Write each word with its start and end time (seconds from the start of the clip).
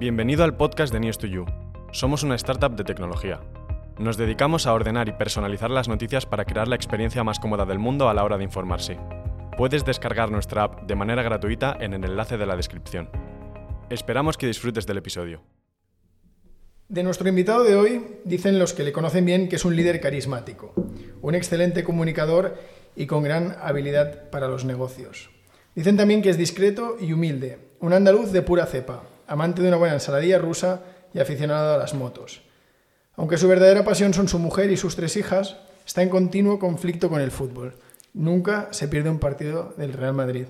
Bienvenido 0.00 0.44
al 0.44 0.56
podcast 0.56 0.94
de 0.94 0.98
News2You. 0.98 1.44
Somos 1.92 2.22
una 2.22 2.34
startup 2.36 2.74
de 2.74 2.84
tecnología. 2.84 3.42
Nos 3.98 4.16
dedicamos 4.16 4.66
a 4.66 4.72
ordenar 4.72 5.10
y 5.10 5.12
personalizar 5.12 5.70
las 5.70 5.88
noticias 5.88 6.24
para 6.24 6.46
crear 6.46 6.68
la 6.68 6.74
experiencia 6.74 7.22
más 7.22 7.38
cómoda 7.38 7.66
del 7.66 7.78
mundo 7.78 8.08
a 8.08 8.14
la 8.14 8.24
hora 8.24 8.38
de 8.38 8.44
informarse. 8.44 8.96
Puedes 9.58 9.84
descargar 9.84 10.30
nuestra 10.30 10.62
app 10.62 10.86
de 10.86 10.94
manera 10.94 11.22
gratuita 11.22 11.76
en 11.78 11.92
el 11.92 12.02
enlace 12.02 12.38
de 12.38 12.46
la 12.46 12.56
descripción. 12.56 13.10
Esperamos 13.90 14.38
que 14.38 14.46
disfrutes 14.46 14.86
del 14.86 14.96
episodio. 14.96 15.42
De 16.88 17.02
nuestro 17.02 17.28
invitado 17.28 17.62
de 17.62 17.76
hoy, 17.76 18.02
dicen 18.24 18.58
los 18.58 18.72
que 18.72 18.84
le 18.84 18.92
conocen 18.92 19.26
bien 19.26 19.50
que 19.50 19.56
es 19.56 19.66
un 19.66 19.76
líder 19.76 20.00
carismático, 20.00 20.72
un 21.20 21.34
excelente 21.34 21.84
comunicador 21.84 22.56
y 22.96 23.04
con 23.04 23.22
gran 23.22 23.54
habilidad 23.60 24.30
para 24.30 24.48
los 24.48 24.64
negocios. 24.64 25.28
Dicen 25.74 25.98
también 25.98 26.22
que 26.22 26.30
es 26.30 26.38
discreto 26.38 26.96
y 26.98 27.12
humilde, 27.12 27.58
un 27.80 27.92
andaluz 27.92 28.32
de 28.32 28.40
pura 28.40 28.64
cepa, 28.64 29.02
amante 29.30 29.62
de 29.62 29.68
una 29.68 29.76
buena 29.76 29.94
ensaladilla 29.94 30.38
rusa 30.38 30.82
y 31.14 31.20
aficionado 31.20 31.74
a 31.74 31.78
las 31.78 31.94
motos. 31.94 32.42
Aunque 33.14 33.38
su 33.38 33.46
verdadera 33.46 33.84
pasión 33.84 34.12
son 34.12 34.26
su 34.26 34.40
mujer 34.40 34.70
y 34.72 34.76
sus 34.76 34.96
tres 34.96 35.16
hijas, 35.16 35.56
está 35.86 36.02
en 36.02 36.08
continuo 36.08 36.58
conflicto 36.58 37.08
con 37.08 37.20
el 37.20 37.30
fútbol. 37.30 37.74
Nunca 38.12 38.68
se 38.72 38.88
pierde 38.88 39.08
un 39.08 39.20
partido 39.20 39.72
del 39.76 39.92
Real 39.92 40.14
Madrid. 40.14 40.46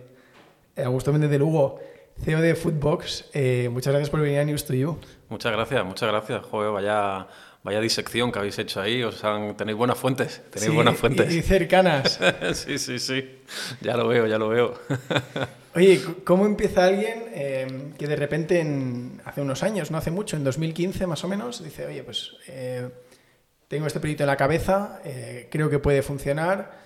Eh, 0.77 0.83
Augusto 0.83 1.12
Méndez 1.12 1.29
de 1.30 1.38
Lugo, 1.38 1.79
CEO 2.23 2.41
de 2.41 2.55
Footbox, 2.55 3.27
eh, 3.35 3.69
muchas 3.71 3.93
gracias 3.93 4.09
por 4.09 4.21
venir 4.21 4.38
a 4.38 4.45
News 4.45 4.65
to 4.65 4.73
You. 4.73 4.99
Muchas 5.29 5.52
gracias, 5.52 5.85
muchas 5.85 6.09
gracias. 6.09 6.43
Joder, 6.47 6.73
vaya, 6.73 7.27
vaya 7.62 7.80
disección 7.80 8.32
que 8.32 8.38
habéis 8.38 8.59
hecho 8.59 8.80
ahí. 8.80 9.02
Os 9.02 9.23
han, 9.24 9.56
tenéis 9.56 9.77
buenas 9.78 9.98
fuentes, 9.98 10.42
tenéis 10.51 10.70
Sí, 10.70 10.74
buenas 10.74 10.96
fuentes. 10.96 11.32
Y, 11.34 11.42
cercanas. 11.42 12.18
sí, 12.55 12.78
sí, 12.78 12.98
sí. 12.98 13.38
Ya 13.80 13.96
lo 13.96 14.09
veo, 14.09 14.27
ya 14.27 14.38
lo 14.38 14.48
veo. 14.48 14.74
Oye, 15.74 16.01
¿cómo 16.24 16.46
empieza 16.46 16.84
alguien 16.84 17.24
eh, 17.32 17.92
que 17.96 18.06
de 18.09 18.16
repente, 18.16 18.59
en- 18.60 19.20
hace 19.24 19.41
unos 19.41 19.62
años, 19.62 19.91
no 19.92 19.98
hace 19.98 20.10
mucho, 20.10 20.37
en 20.37 20.42
2015 20.45 21.06
más 21.06 21.23
o 21.23 21.28
menos, 21.28 21.62
dice, 21.62 21.87
oye, 21.87 22.02
pues 22.02 22.32
eh, 22.48 22.88
tengo 23.68 23.87
este 23.87 24.01
proyecto 24.01 24.24
en 24.24 24.29
la 24.29 24.37
cabeza, 24.37 25.01
eh, 25.04 25.48
creo 25.48 25.70
que 25.70 25.79
puede 25.79 26.02
funcionar 26.02 26.80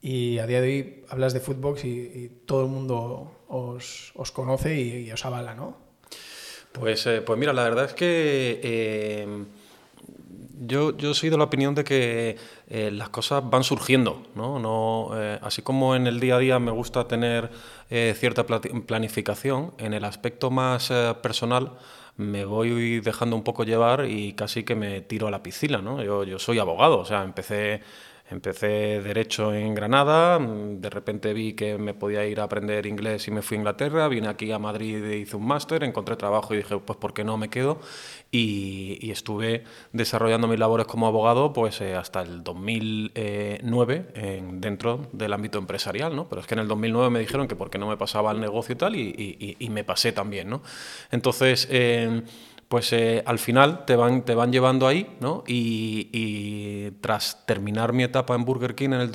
y 0.00 0.38
a 0.38 0.46
día 0.46 0.60
de 0.60 0.68
hoy 0.68 1.04
hablas 1.08 1.32
de 1.32 1.40
Footbox 1.40 1.84
y, 1.84 1.88
y 1.88 2.28
todo 2.46 2.62
el 2.62 2.68
mundo 2.70 3.40
os, 3.48 4.12
os 4.14 4.30
conoce 4.30 4.76
y, 4.76 5.08
y 5.08 5.10
os 5.12 5.24
avala, 5.26 5.54
¿no? 5.56 5.76
Pues, 6.70 7.04
eh, 7.08 7.22
pues 7.22 7.36
mira, 7.36 7.52
la 7.52 7.64
verdad 7.64 7.86
es 7.86 7.94
que 7.94 8.60
eh, 8.62 9.26
yo, 10.60 10.96
yo 10.96 11.14
soy 11.14 11.30
de 11.30 11.38
la 11.38 11.44
opinión 11.44 11.74
de 11.74 11.84
que 11.84 12.36
eh, 12.68 12.90
las 12.92 13.08
cosas 13.08 13.42
van 13.48 13.64
surgiendo, 13.64 14.22
¿no? 14.34 14.58
No, 14.58 15.10
eh, 15.14 15.38
así 15.42 15.62
como 15.62 15.96
en 15.96 16.06
el 16.06 16.20
día 16.20 16.36
a 16.36 16.38
día 16.38 16.58
me 16.58 16.70
gusta 16.70 17.08
tener 17.08 17.50
eh, 17.88 18.14
cierta 18.16 18.44
planificación, 18.44 19.72
en 19.78 19.94
el 19.94 20.04
aspecto 20.04 20.50
más 20.50 20.92
personal 21.22 21.72
me 22.16 22.44
voy 22.44 23.00
dejando 23.00 23.34
un 23.34 23.42
poco 23.42 23.64
llevar 23.64 24.04
y 24.06 24.34
casi 24.34 24.62
que 24.62 24.74
me 24.74 25.00
tiro 25.00 25.26
a 25.28 25.30
la 25.30 25.42
piscina, 25.42 25.78
¿no? 25.78 26.02
Yo, 26.02 26.24
yo 26.24 26.38
soy 26.38 26.58
abogado, 26.58 26.98
o 26.98 27.04
sea, 27.04 27.22
empecé... 27.22 27.80
Empecé 28.30 29.00
Derecho 29.02 29.52
en 29.52 29.74
Granada, 29.74 30.38
de 30.38 30.88
repente 30.88 31.32
vi 31.32 31.54
que 31.54 31.78
me 31.78 31.94
podía 31.94 32.24
ir 32.26 32.38
a 32.38 32.44
aprender 32.44 32.86
inglés 32.86 33.26
y 33.26 33.32
me 33.32 33.42
fui 33.42 33.56
a 33.56 33.58
Inglaterra, 33.60 34.06
vine 34.06 34.28
aquí 34.28 34.52
a 34.52 34.58
Madrid 34.60 35.04
e 35.04 35.16
hice 35.18 35.36
un 35.36 35.46
máster, 35.46 35.82
encontré 35.82 36.14
trabajo 36.14 36.54
y 36.54 36.58
dije, 36.58 36.78
pues 36.78 36.96
¿por 36.96 37.12
qué 37.12 37.24
no 37.24 37.36
me 37.36 37.48
quedo? 37.48 37.80
Y, 38.30 38.98
y 39.00 39.10
estuve 39.10 39.64
desarrollando 39.92 40.46
mis 40.46 40.60
labores 40.60 40.86
como 40.86 41.08
abogado 41.08 41.52
pues 41.52 41.80
eh, 41.80 41.96
hasta 41.96 42.22
el 42.22 42.44
2009 42.44 44.06
en- 44.14 44.60
dentro 44.60 45.08
del 45.12 45.32
ámbito 45.32 45.58
empresarial, 45.58 46.14
¿no? 46.14 46.28
Pero 46.28 46.40
es 46.42 46.46
que 46.46 46.54
en 46.54 46.60
el 46.60 46.68
2009 46.68 47.10
me 47.10 47.18
dijeron 47.18 47.48
que 47.48 47.56
por 47.56 47.68
qué 47.68 47.78
no 47.78 47.88
me 47.88 47.96
pasaba 47.96 48.30
al 48.30 48.40
negocio 48.40 48.74
y 48.74 48.78
tal 48.78 48.94
y- 48.94 49.00
y- 49.40 49.56
y 49.58 49.70
me 49.70 49.82
pasé 49.82 50.12
también, 50.12 50.48
¿no? 50.50 50.62
Entonces... 51.10 51.66
eh, 51.70 52.22
pues 52.70 52.92
eh, 52.92 53.24
al 53.26 53.40
final 53.40 53.84
te 53.84 53.96
van, 53.96 54.24
te 54.24 54.36
van 54.36 54.52
llevando 54.52 54.86
ahí, 54.86 55.16
¿no? 55.18 55.42
Y, 55.44 56.92
tras 57.00 57.44
terminar 57.44 57.92
mi 57.92 58.04
etapa 58.04 58.36
en 58.36 58.44
Burger 58.44 58.76
King 58.76 58.90
en 58.90 59.00
el 59.00 59.10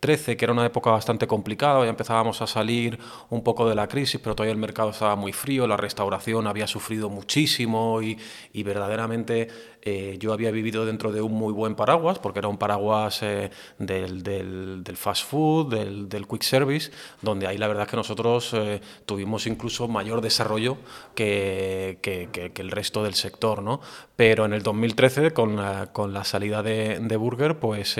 2013, 0.00 0.36
que 0.36 0.44
era 0.46 0.52
una 0.54 0.64
época 0.64 0.90
bastante 0.90 1.26
complicada, 1.26 1.84
ya 1.84 1.90
empezábamos 1.90 2.40
a 2.40 2.46
salir 2.46 2.98
un 3.28 3.42
poco 3.42 3.68
de 3.68 3.74
la 3.74 3.86
crisis, 3.86 4.18
pero 4.22 4.34
todavía 4.34 4.52
el 4.52 4.58
mercado 4.58 4.90
estaba 4.90 5.14
muy 5.14 5.32
frío, 5.34 5.66
la 5.66 5.76
restauración 5.76 6.46
había 6.46 6.66
sufrido 6.66 7.10
muchísimo 7.10 8.00
y, 8.00 8.16
y 8.54 8.62
verdaderamente 8.62 9.48
eh, 9.82 10.16
yo 10.18 10.32
había 10.32 10.50
vivido 10.50 10.86
dentro 10.86 11.12
de 11.12 11.20
un 11.20 11.32
muy 11.32 11.52
buen 11.52 11.74
paraguas, 11.74 12.18
porque 12.18 12.38
era 12.38 12.48
un 12.48 12.56
paraguas 12.56 13.22
eh, 13.22 13.50
del, 13.78 14.22
del- 14.22 14.82
fast 14.96 15.24
food, 15.30 15.74
del, 15.74 16.08
del 16.08 16.26
quick 16.26 16.42
service, 16.42 16.90
donde 17.22 17.46
ahí 17.46 17.56
la 17.58 17.68
verdad 17.68 17.84
es 17.84 17.90
que 17.90 17.96
nosotros 17.96 18.52
eh, 18.54 18.80
tuvimos 19.06 19.46
incluso 19.46 19.86
mayor 19.88 20.20
desarrollo 20.22 20.78
que, 21.14 21.98
que- 22.02 22.28
que- 22.32 22.52
el 22.60 22.70
resto 22.70 23.02
del 23.04 23.14
sector, 23.14 23.62
¿no? 23.62 23.80
Pero 24.16 24.44
en 24.44 24.52
el 24.52 24.62
2013, 24.62 25.30
con 25.32 25.56
la, 25.56 25.92
con 25.92 26.12
la 26.12 26.24
salida 26.24 26.62
de, 26.62 26.98
de 27.00 27.16
Burger, 27.16 27.58
pues 27.58 27.96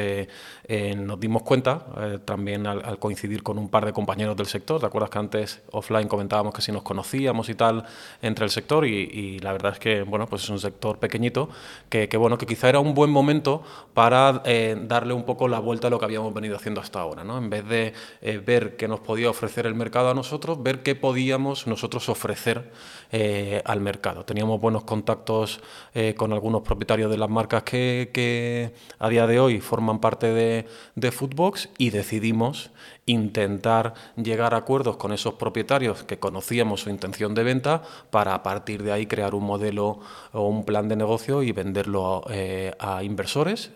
nos 0.97 1.19
dimos 1.21 1.43
cuenta, 1.43 1.87
eh, 1.99 2.19
también 2.25 2.67
al, 2.67 2.99
coincidir 2.99 3.43
con 3.43 3.59
un 3.59 3.69
par 3.69 3.85
de 3.85 3.93
compañeros 3.93 4.37
del 4.37 4.47
sector, 4.47 4.81
¿te 4.81 4.87
acuerdas 4.87 5.11
que 5.11 5.19
antes 5.19 5.63
offline 5.73 6.09
comentábamos 6.09 6.55
que 6.55 6.63
si 6.63 6.73
nos 6.73 6.83
conocíamos 6.83 7.49
y 7.49 7.55
tal 7.55 7.85
entre 8.23 8.45
el 8.45 8.51
sector? 8.51 8.87
Y, 8.87 9.39
la 9.41 9.53
verdad 9.53 9.73
es 9.73 9.79
que, 9.79 10.03
bueno, 10.03 10.27
pues 10.27 10.45
es 10.45 10.51
un 10.51 10.61
sector 10.61 10.99
pequeñito, 10.99 11.49
que, 11.89 12.09
que, 12.09 12.17
bueno, 12.17 12.39
que 12.39 12.47
quizá 12.47 12.69
era 12.69 12.81
un 12.81 12.95
buen 12.95 13.11
momento 13.11 13.63
para 13.95 14.43
eh, 14.45 14.77
darle 14.87 15.15
un 15.15 15.25
poco 15.25 15.49
la 15.49 15.59
vuelta 15.59 15.89
a 15.89 15.91
lo 15.91 15.99
que 15.99 16.05
habíamos 16.05 16.33
venido 16.35 16.57
haciendo 16.57 16.81
hasta 16.81 17.01
ahora, 17.01 17.25
¿no? 17.25 17.39
En 17.39 17.51
vez 17.51 17.67
de 17.69 17.93
eh, 18.23 18.39
ver 18.39 18.77
qué 18.77 18.89
nos 18.89 19.01
podía 19.01 19.31
ofrecer 19.31 19.67
el 19.67 19.75
mercado 19.75 20.11
a 20.11 20.15
nosotros, 20.15 20.63
ver 20.63 20.83
qué 20.83 20.95
podíamos 20.95 21.67
nosotros 21.67 22.09
ofrecer 22.09 22.71
eh, 23.13 23.63
al 23.65 23.81
mercado. 23.81 24.25
Teníamos 24.25 24.61
buenos 24.61 24.85
contactos 24.85 25.61
eh, 25.95 26.15
con 26.17 26.33
algunos 26.33 26.63
propietarios 26.63 27.11
de 27.11 27.19
las 27.19 27.29
marcas 27.31 27.63
que, 27.65 28.75
a 28.99 29.09
día 29.09 29.27
de 29.27 29.41
hoy 29.41 29.61
forman 29.61 29.99
parte 30.01 30.33
de, 30.33 30.67
de 30.95 31.11
Foodbox 31.13 31.69
y 31.79 31.91
decidimos 31.91 32.71
intentar 33.07 33.95
llegar 34.17 34.55
a 34.55 34.59
acuerdos 34.59 34.97
con 34.97 35.13
esos 35.13 35.35
propietarios 35.35 36.05
que 36.05 36.19
conocíamos 36.21 36.83
su 36.83 36.91
intención 36.91 37.35
de 37.35 37.43
venta 37.43 37.83
para 38.11 38.35
a 38.35 38.43
partir 38.45 38.83
de 38.85 38.93
ahí 38.93 39.07
crear 39.07 39.35
un 39.35 39.43
modelo 39.45 39.99
o 40.33 40.47
un 40.47 40.65
plan 40.65 40.89
de 40.89 40.95
negocio 40.95 41.43
y 41.43 41.51
venderlo 41.51 42.23
eh, 42.31 42.73
a 42.79 43.03
inversores 43.03 43.73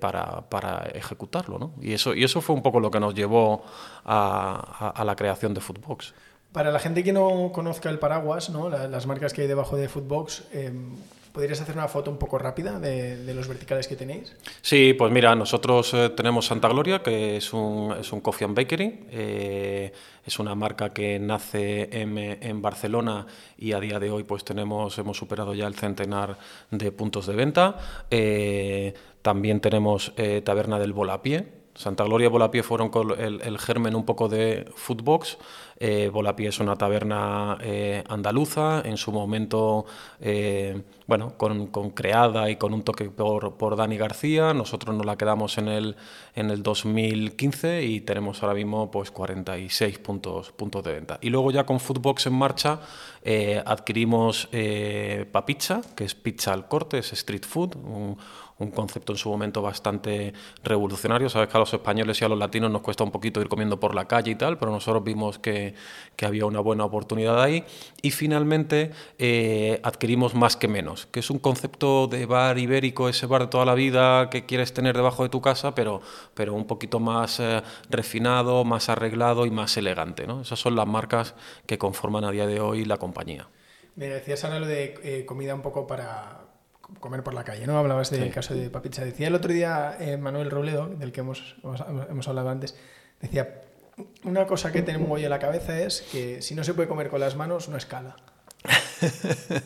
para, 0.00 0.48
para 0.48 0.88
ejecutarlo. 0.94 1.58
¿no? 1.58 1.72
Y, 1.82 1.92
eso, 1.92 2.14
y 2.14 2.24
eso 2.24 2.40
fue 2.40 2.56
un 2.56 2.62
poco 2.62 2.80
lo 2.80 2.90
que 2.90 3.00
nos 3.00 3.14
llevó 3.14 3.62
a, 4.04 4.64
a- 4.78 4.90
a 4.90 5.04
la 5.04 5.14
creación 5.16 5.52
de 5.52 5.60
Foodbox. 5.60 6.14
Para 6.52 6.70
la 6.72 6.78
gente 6.78 7.04
que 7.04 7.12
no 7.12 7.50
conozca 7.52 7.90
el 7.90 7.98
paraguas, 7.98 8.50
¿no? 8.50 8.68
La- 8.70 8.88
las 8.88 9.06
marcas 9.06 9.32
que 9.32 9.42
hay 9.42 9.48
debajo 9.48 9.76
de 9.76 9.88
Footbox, 9.88 10.44
eh, 10.52 10.72
¿podrías 11.32 11.60
hacer 11.60 11.74
una 11.76 11.88
foto 11.88 12.10
un 12.10 12.16
poco 12.16 12.38
rápida 12.38 12.80
de, 12.80 13.34
los 13.34 13.46
verticales 13.46 13.86
que 13.86 13.96
tenéis? 13.96 14.34
Sí, 14.62 14.94
pues 14.94 15.12
mira, 15.12 15.34
nosotros 15.34 15.92
eh, 15.94 16.08
tenemos 16.10 16.46
Santa 16.46 16.68
Gloria, 16.68 17.02
que 17.02 17.36
es 17.36 17.52
un, 17.52 17.94
es 18.00 18.12
un 18.12 18.20
coffee 18.20 18.46
and 18.46 18.56
bakery. 18.56 19.00
eh, 19.10 19.92
es 20.26 20.38
una 20.38 20.54
marca 20.54 20.90
que 20.90 21.18
nace 21.18 21.88
en, 21.90 22.60
Barcelona 22.60 23.26
y 23.56 23.72
a 23.72 23.80
día 23.80 23.98
de 23.98 24.10
hoy 24.10 24.24
pues 24.24 24.44
tenemos, 24.44 24.98
hemos 24.98 25.16
superado 25.16 25.54
ya 25.54 25.66
el 25.66 25.74
centenar 25.74 26.36
de 26.70 26.92
puntos 26.92 27.26
de 27.26 27.34
venta. 27.34 27.76
Eh, 28.10 28.92
también 29.22 29.60
tenemos 29.60 30.12
Taberna 30.44 30.78
del 30.78 30.92
Volapié, 30.92 31.46
Santa 31.74 32.04
Gloria 32.04 32.26
y 32.26 32.28
Volapié 32.28 32.62
fueron 32.62 32.90
el, 33.18 33.40
el 33.40 33.58
germen 33.58 33.94
un 33.94 34.04
poco 34.04 34.28
de 34.28 34.68
Foodbox. 34.74 35.38
Eh, 35.80 36.10
Volapié 36.12 36.48
es 36.48 36.58
una 36.58 36.76
taberna 36.76 37.56
eh, 37.60 38.02
andaluza, 38.08 38.82
en 38.84 38.96
su 38.96 39.12
momento, 39.12 39.86
eh, 40.20 40.82
bueno, 41.06 41.34
con, 41.36 41.68
con 41.68 41.90
creada 41.90 42.50
y 42.50 42.56
con 42.56 42.74
un 42.74 42.82
toque 42.82 43.10
por, 43.10 43.56
por 43.56 43.76
Dani 43.76 43.96
García. 43.96 44.52
Nosotros 44.54 44.96
nos 44.96 45.06
la 45.06 45.16
quedamos 45.16 45.56
en 45.58 45.68
el, 45.68 45.96
en 46.34 46.50
el 46.50 46.62
2015 46.62 47.84
y 47.84 48.00
tenemos 48.00 48.42
ahora 48.42 48.54
mismo 48.54 48.90
pues 48.90 49.12
46 49.12 49.98
puntos, 50.00 50.50
puntos 50.50 50.82
de 50.82 50.92
venta. 50.94 51.18
Y 51.20 51.30
luego 51.30 51.52
ya 51.52 51.64
con 51.64 51.78
Foodbox 51.78 52.26
en 52.26 52.34
marcha 52.34 52.80
eh, 53.22 53.62
adquirimos 53.64 54.48
Papizza, 55.30 55.82
que 55.94 56.04
es 56.04 56.14
pizza 56.14 56.52
al 56.52 56.66
corte, 56.66 56.98
es 56.98 57.12
street 57.12 57.44
food, 57.44 57.76
un 58.58 58.70
concepto 58.70 59.12
en 59.12 59.18
su 59.18 59.28
momento 59.28 59.62
bastante 59.62 60.32
revolucionario. 60.64 61.28
Sabes 61.28 61.48
que 61.48 61.56
a 61.56 61.60
los 61.60 61.72
españoles 61.72 62.20
y 62.20 62.24
a 62.24 62.28
los 62.28 62.38
latinos 62.38 62.70
nos 62.70 62.82
cuesta 62.82 63.04
un 63.04 63.10
poquito 63.10 63.40
ir 63.40 63.48
comiendo 63.48 63.78
por 63.78 63.94
la 63.94 64.06
calle 64.06 64.32
y 64.32 64.34
tal, 64.34 64.58
pero 64.58 64.72
nosotros 64.72 65.04
vimos 65.04 65.38
que, 65.38 65.74
que 66.16 66.26
había 66.26 66.46
una 66.46 66.60
buena 66.60 66.84
oportunidad 66.84 67.40
ahí. 67.40 67.64
Y 68.02 68.10
finalmente 68.10 68.90
eh, 69.18 69.80
adquirimos 69.82 70.34
Más 70.34 70.56
que 70.56 70.68
Menos, 70.68 71.06
que 71.06 71.20
es 71.20 71.30
un 71.30 71.38
concepto 71.38 72.08
de 72.08 72.26
bar 72.26 72.58
ibérico, 72.58 73.08
ese 73.08 73.26
bar 73.26 73.42
de 73.42 73.46
toda 73.48 73.64
la 73.64 73.74
vida 73.74 74.28
que 74.30 74.44
quieres 74.44 74.72
tener 74.72 74.96
debajo 74.96 75.22
de 75.22 75.28
tu 75.28 75.40
casa, 75.40 75.74
pero, 75.74 76.00
pero 76.34 76.54
un 76.54 76.66
poquito 76.66 77.00
más 77.00 77.40
eh, 77.40 77.62
refinado, 77.88 78.64
más 78.64 78.88
arreglado 78.88 79.46
y 79.46 79.50
más 79.50 79.76
elegante. 79.76 80.26
¿no? 80.26 80.42
Esas 80.42 80.58
son 80.58 80.74
las 80.74 80.86
marcas 80.86 81.34
que 81.66 81.78
conforman 81.78 82.24
a 82.24 82.30
día 82.30 82.46
de 82.46 82.60
hoy 82.60 82.84
la 82.84 82.96
compañía. 82.96 83.48
Me 83.94 84.06
decías 84.06 84.44
ahora 84.44 84.60
lo 84.60 84.66
de 84.66 84.94
eh, 85.02 85.24
comida 85.26 85.54
un 85.54 85.62
poco 85.62 85.86
para 85.86 86.47
comer 87.00 87.22
por 87.22 87.34
la 87.34 87.44
calle, 87.44 87.66
¿no? 87.66 87.78
Hablabas 87.78 88.10
del 88.10 88.24
Sí. 88.24 88.30
caso 88.30 88.54
de 88.54 88.70
Papizza. 88.70 89.04
Decía 89.04 89.28
el 89.28 89.34
otro 89.34 89.52
día 89.52 89.96
eh, 90.00 90.16
Manuel 90.16 90.50
Robledo, 90.50 90.88
del 90.88 91.12
que 91.12 91.20
hemos, 91.20 91.56
hemos, 92.08 92.28
hablado 92.28 92.50
antes, 92.50 92.76
decía, 93.20 93.62
una 94.24 94.46
cosa 94.46 94.72
que 94.72 94.82
tenemos 94.82 95.10
hoy 95.10 95.24
en 95.24 95.30
la 95.30 95.38
cabeza 95.38 95.80
es 95.80 96.02
que 96.12 96.42
si 96.42 96.54
no 96.54 96.64
se 96.64 96.74
puede 96.74 96.88
comer 96.88 97.08
con 97.08 97.20
las 97.20 97.36
manos, 97.36 97.68
no 97.68 97.76
escala. 97.76 98.16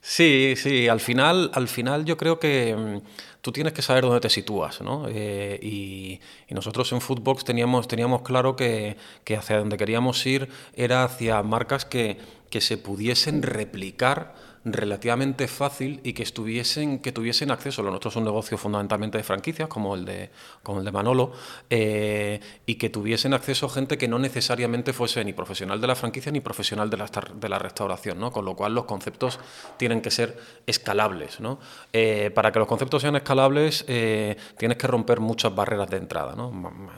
sí, 0.00 0.54
sí, 0.56 0.88
al 0.88 1.00
final, 1.00 1.50
al 1.54 1.68
final 1.68 2.04
yo 2.04 2.16
creo 2.16 2.38
que 2.38 2.74
mm, 2.74 2.98
tú 3.40 3.52
tienes 3.52 3.72
que 3.72 3.82
saber 3.82 4.04
dónde 4.04 4.20
te 4.20 4.30
sitúas, 4.30 4.80
¿no? 4.80 5.06
Eh, 5.08 5.58
y, 5.62 6.20
nosotros 6.50 6.90
en 6.92 7.00
Footbox 7.00 7.44
teníamos, 7.44 7.86
teníamos 7.88 8.22
claro 8.22 8.56
que, 8.56 8.96
que, 9.24 9.36
hacia 9.36 9.58
donde 9.58 9.76
queríamos 9.76 10.24
ir 10.26 10.48
era 10.74 11.04
hacia 11.04 11.42
marcas 11.42 11.84
que, 11.84 12.18
que 12.50 12.60
se 12.60 12.78
pudiesen 12.78 13.42
replicar 13.42 14.34
relativamente 14.64 15.48
fácil 15.48 16.00
y 16.02 16.12
que 16.12 16.22
estuviesen 16.22 16.98
que 16.98 17.12
tuviesen 17.12 17.50
acceso. 17.50 17.82
Lo 17.82 17.90
nuestro 17.90 18.10
es 18.10 18.16
un 18.16 18.24
negocio 18.24 18.58
fundamentalmente 18.58 19.18
de 19.18 19.24
franquicias, 19.24 19.68
como 19.68 19.94
el 19.94 20.04
de, 20.04 20.30
como 20.62 20.80
el 20.80 20.84
de 20.84 20.92
Manolo, 20.92 21.32
eh, 21.70 22.40
y 22.66 22.76
que 22.76 22.90
tuviesen 22.90 23.34
acceso 23.34 23.68
gente 23.68 23.98
que 23.98 24.08
no 24.08 24.18
necesariamente 24.18 24.92
fuese 24.92 25.24
ni 25.24 25.32
profesional 25.32 25.80
de 25.80 25.86
la 25.86 25.94
franquicia 25.94 26.32
ni 26.32 26.40
profesional 26.40 26.90
de 26.90 26.96
la, 26.96 27.06
de 27.34 27.48
restauración, 27.58 28.18
¿no? 28.18 28.30
con 28.30 28.44
lo 28.44 28.54
cual 28.54 28.74
los 28.74 28.84
conceptos 28.84 29.38
tienen 29.76 30.00
que 30.00 30.10
ser 30.10 30.38
escalables. 30.66 31.40
¿no? 31.40 31.58
Eh, 31.92 32.30
para 32.34 32.52
que 32.52 32.58
los 32.58 32.68
conceptos 32.68 33.02
sean 33.02 33.16
escalables 33.16 33.84
eh, 33.88 34.36
tienes 34.56 34.78
que 34.78 34.86
romper 34.86 35.20
muchas 35.20 35.54
barreras 35.54 35.88
de 35.90 35.96
entrada. 35.96 36.34
¿no? 36.34 36.50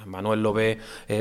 Manuel 0.06 0.42
lo 0.42 0.52
ve 0.52 0.78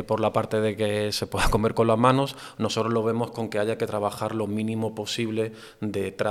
por 0.07 0.19
la 0.19 0.31
parte 0.33 0.62
de 0.62 0.75
que 0.75 1.12
se 1.12 1.27
pueda 1.27 1.50
comer 1.50 1.74
con 1.74 1.88
las 1.88 1.97
manos, 1.97 2.35
nosotros 2.57 2.94
lo 2.94 3.03
vemos 3.03 3.31
con 3.31 3.50
que 3.50 3.59
haya 3.59 3.77
que 3.77 3.85
trabajar 3.88 4.35
lo 4.35 4.47
mínimo 4.47 4.95
posible 4.95 5.53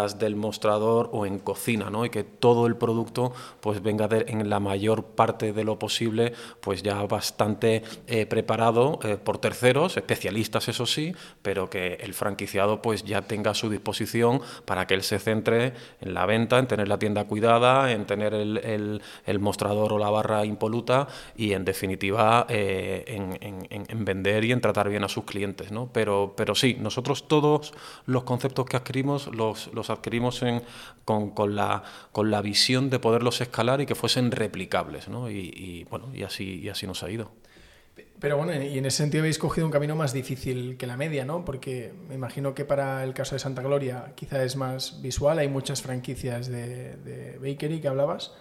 del 0.07 0.37
mostrador 0.37 1.11
o 1.13 1.27
en 1.27 1.39
cocina, 1.39 1.91
¿no? 1.91 2.05
Y 2.05 2.11
que 2.11 2.25
todo 2.25 2.67
el 2.67 2.77
producto 2.77 3.33
pues 3.61 3.83
venga 3.83 4.09
en 4.11 4.49
la 4.49 4.61
mayor 4.61 5.05
parte 5.05 5.53
de 5.53 5.65
lo 5.65 5.79
posible 5.79 6.33
pues 6.61 6.83
ya 6.83 7.03
bastante 7.07 7.83
eh, 8.07 8.27
preparado 8.27 8.99
eh, 9.03 9.17
por 9.17 9.39
terceros, 9.39 9.97
especialistas 9.97 10.69
eso 10.69 10.87
sí, 10.87 11.15
pero 11.43 11.69
que 11.69 11.95
el 12.01 12.15
franquiciado 12.15 12.83
pues 12.83 13.05
ya 13.05 13.23
tenga 13.23 13.53
a 13.53 13.55
su 13.55 13.71
disposición 13.71 14.41
para 14.65 14.87
que 14.87 14.95
él 14.95 15.03
se 15.03 15.19
centre 15.19 15.73
en 16.01 16.15
la 16.15 16.27
venta, 16.27 16.59
en 16.59 16.67
tener 16.67 16.89
la 16.89 16.99
tienda 16.99 17.25
cuidada, 17.25 17.93
en 17.93 18.07
tener 18.07 18.35
el, 18.35 19.01
mostrador 19.41 19.93
o 19.93 19.99
la 19.99 20.11
barra 20.11 20.45
impoluta 20.45 21.07
y 21.37 21.53
en 21.53 21.65
definitiva 21.65 22.47
eh, 22.49 23.05
en, 23.07 24.05
vender 24.05 24.45
y 24.45 24.53
en 24.53 24.61
tratar 24.61 24.89
bien 24.89 25.05
a 25.05 25.09
sus 25.09 25.25
clientes, 25.25 25.71
¿no? 25.71 25.91
Pero, 25.93 26.35
pero 26.37 26.55
sí, 26.55 26.77
nosotros 26.79 27.29
todos 27.29 27.73
los 28.07 28.25
conceptos 28.25 28.67
que 28.67 28.77
adquirimos 28.77 29.29
los 29.35 29.88
adquirimos 29.91 30.43
con, 31.05 31.57
la, 31.57 31.83
con 32.13 32.31
la 32.31 32.43
visión 32.43 32.91
de 32.91 32.99
poderlos 32.99 33.41
escalar 33.41 33.81
y 33.81 33.87
que 33.87 33.95
fuesen 33.95 34.31
replicables, 34.31 35.09
¿no? 35.09 35.31
y, 35.31 35.87
bueno, 35.91 36.11
y 36.15 36.23
así, 36.23 36.61
y 36.61 36.69
así 36.69 36.87
nos 36.87 37.03
ha 37.03 37.11
ido. 37.11 37.31
Pero 38.21 38.37
bueno, 38.37 38.53
y 38.63 38.79
en 38.79 38.87
ese 38.87 38.99
sentido 38.99 39.23
habéis 39.23 39.39
cogido 39.39 39.67
un 39.67 39.73
camino 39.73 39.95
más 39.95 40.13
difícil 40.13 40.77
que 40.77 40.87
la 40.87 40.97
media, 40.97 41.25
¿no? 41.25 41.45
Porque 41.45 41.93
me 42.09 42.15
imagino 42.17 42.55
que 42.55 42.65
para 42.65 43.05
el 43.05 43.15
caso 43.15 43.37
de 43.37 43.39
Santa 43.39 43.63
Gloria 43.63 44.13
quizá 44.17 44.43
es 44.43 44.57
más 44.57 45.01
visual, 45.03 45.39
hay 45.39 45.49
muchas 45.49 45.83
franquicias 45.83 46.49
de, 46.49 46.97
de 46.97 47.39
bakery 47.39 47.81
que 47.81 47.89
hablabas, 47.89 48.33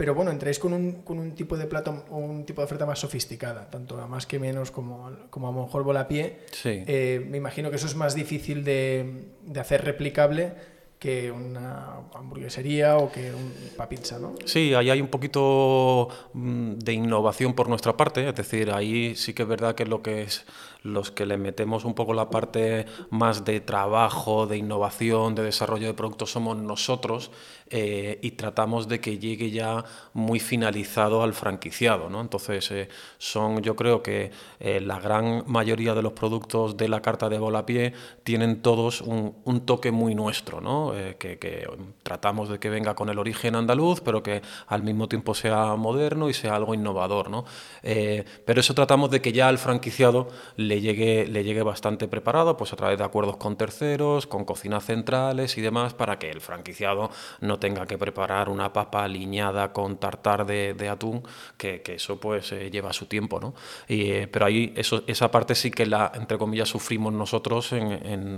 pero 0.00 0.14
bueno, 0.14 0.30
entráis 0.30 0.58
con 0.58 0.72
un, 0.72 1.02
con 1.02 1.18
un 1.18 1.34
tipo 1.34 1.58
de 1.58 1.66
plato, 1.66 2.06
un 2.08 2.46
tipo 2.46 2.62
de 2.62 2.64
oferta 2.64 2.86
más 2.86 3.00
sofisticada, 3.00 3.68
tanto 3.68 4.00
a 4.00 4.06
más 4.06 4.24
que 4.24 4.38
menos 4.38 4.70
como, 4.70 5.14
como 5.28 5.48
a 5.48 5.52
lo 5.52 5.64
mejor 5.64 5.84
pie. 6.08 6.38
Sí. 6.52 6.82
Eh, 6.86 7.22
me 7.28 7.36
imagino 7.36 7.68
que 7.68 7.76
eso 7.76 7.86
es 7.86 7.94
más 7.94 8.14
difícil 8.14 8.64
de, 8.64 9.26
de 9.44 9.60
hacer 9.60 9.84
replicable 9.84 10.54
que 11.00 11.32
una 11.32 11.96
hamburguesería 12.14 12.98
o 12.98 13.10
que 13.10 13.32
un 13.32 13.52
pizza, 13.88 14.18
¿no? 14.18 14.34
Sí, 14.44 14.74
ahí 14.74 14.90
hay 14.90 15.00
un 15.00 15.08
poquito 15.08 16.08
mm, 16.34 16.74
de 16.74 16.92
innovación 16.92 17.54
por 17.54 17.70
nuestra 17.70 17.96
parte, 17.96 18.28
es 18.28 18.34
decir, 18.34 18.70
ahí 18.70 19.16
sí 19.16 19.32
que 19.32 19.42
es 19.42 19.48
verdad 19.48 19.74
que 19.74 19.86
lo 19.86 20.02
que 20.02 20.22
es 20.22 20.44
los 20.82 21.10
que 21.10 21.26
le 21.26 21.36
metemos 21.36 21.84
un 21.84 21.94
poco 21.94 22.14
la 22.14 22.30
parte 22.30 22.86
más 23.10 23.44
de 23.44 23.60
trabajo, 23.60 24.46
de 24.46 24.56
innovación, 24.56 25.34
de 25.34 25.42
desarrollo 25.42 25.86
de 25.86 25.94
productos 25.94 26.30
somos 26.30 26.56
nosotros 26.56 27.30
eh, 27.68 28.18
y 28.22 28.32
tratamos 28.32 28.88
de 28.88 29.00
que 29.00 29.18
llegue 29.18 29.50
ya 29.50 29.84
muy 30.14 30.40
finalizado 30.40 31.22
al 31.22 31.34
franquiciado. 31.34 32.08
¿no? 32.08 32.20
Entonces, 32.20 32.70
eh, 32.70 32.88
son 33.18 33.62
yo 33.62 33.76
creo 33.76 34.02
que 34.02 34.30
eh, 34.58 34.80
la 34.80 34.98
gran 35.00 35.44
mayoría 35.46 35.94
de 35.94 36.02
los 36.02 36.12
productos 36.12 36.76
de 36.76 36.88
la 36.88 37.02
carta 37.02 37.28
de 37.28 37.38
Volapié 37.38 37.92
tienen 38.24 38.62
todos 38.62 39.02
un, 39.02 39.36
un 39.44 39.66
toque 39.66 39.90
muy 39.90 40.14
nuestro, 40.14 40.60
¿no? 40.60 40.89
Que, 41.18 41.38
que, 41.38 41.68
tratamos 42.02 42.48
de 42.48 42.58
que 42.58 42.70
venga 42.70 42.94
con 42.94 43.08
el 43.08 43.18
origen 43.18 43.54
andaluz, 43.54 44.00
pero 44.00 44.22
que 44.22 44.42
al 44.66 44.82
mismo 44.82 45.08
tiempo 45.08 45.34
sea 45.34 45.76
moderno 45.76 46.28
y 46.28 46.34
sea 46.34 46.56
algo 46.56 46.74
innovador. 46.74 47.30
¿no? 47.30 47.44
pero 47.82 48.60
eso 48.60 48.74
tratamos 48.74 49.10
de 49.10 49.20
que 49.20 49.32
ya 49.32 49.48
al 49.48 49.58
franquiciado 49.58 50.28
le 50.56 50.80
llegue, 50.80 51.26
le 51.26 51.44
llegue 51.44 51.62
bastante 51.62 52.08
preparado, 52.08 52.56
pues 52.56 52.72
a 52.72 52.76
través 52.76 52.98
de 52.98 53.04
acuerdos 53.04 53.36
con 53.36 53.56
terceros, 53.56 54.26
con 54.26 54.44
cocinas 54.44 54.84
centrales 54.84 55.56
y 55.58 55.60
demás, 55.60 55.94
para 55.94 56.18
que 56.18 56.30
el 56.30 56.40
franquiciado 56.40 57.10
no 57.40 57.58
tenga 57.58 57.86
que 57.86 57.98
preparar 57.98 58.48
una 58.48 58.72
papa 58.72 59.04
aliñada 59.04 59.72
con 59.72 59.96
tartar 59.98 60.46
de, 60.46 60.88
atún, 60.88 61.22
que, 61.56 61.82
eso 61.86 62.20
pues 62.20 62.52
eh, 62.52 62.70
lleva 62.70 62.92
su 62.92 63.06
tiempo, 63.06 63.40
¿no? 63.40 63.54
Eh, 63.88 64.28
pero 64.30 64.46
ahí 64.46 64.74
esa 64.76 65.30
parte 65.30 65.54
sí 65.54 65.70
que 65.70 65.86
la, 65.86 66.12
entre 66.14 66.38
comillas, 66.38 66.68
sufrimos 66.68 67.12
nosotros 67.12 67.70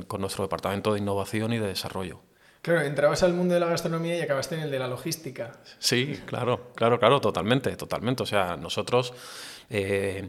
con 0.07 0.21
nuestro 0.21 0.45
departamento 0.45 0.93
de 0.93 1.01
innovación 1.01 1.53
y 1.53 1.59
de 1.59 1.69
desarrollo. 1.69 2.21
Claro, 2.63 2.83
entrabas 2.83 3.25
al 3.25 3.35
mundo 3.35 3.55
de 3.55 3.61
la 3.61 3.67
gastronomía 3.67 4.17
y 4.17 4.21
acabaste 4.21 4.55
en 4.55 4.61
el 4.61 4.71
de 4.71 4.79
la 4.79 4.87
logística. 4.87 5.53
Sí, 5.81 6.21
claro, 6.27 6.71
claro, 6.77 7.01
claro, 7.01 7.21
totalmente, 7.21 7.75
totalmente. 7.77 8.23
O 8.23 8.27
sea, 8.27 8.57
nosotros 8.57 9.13
eh, 9.69 10.29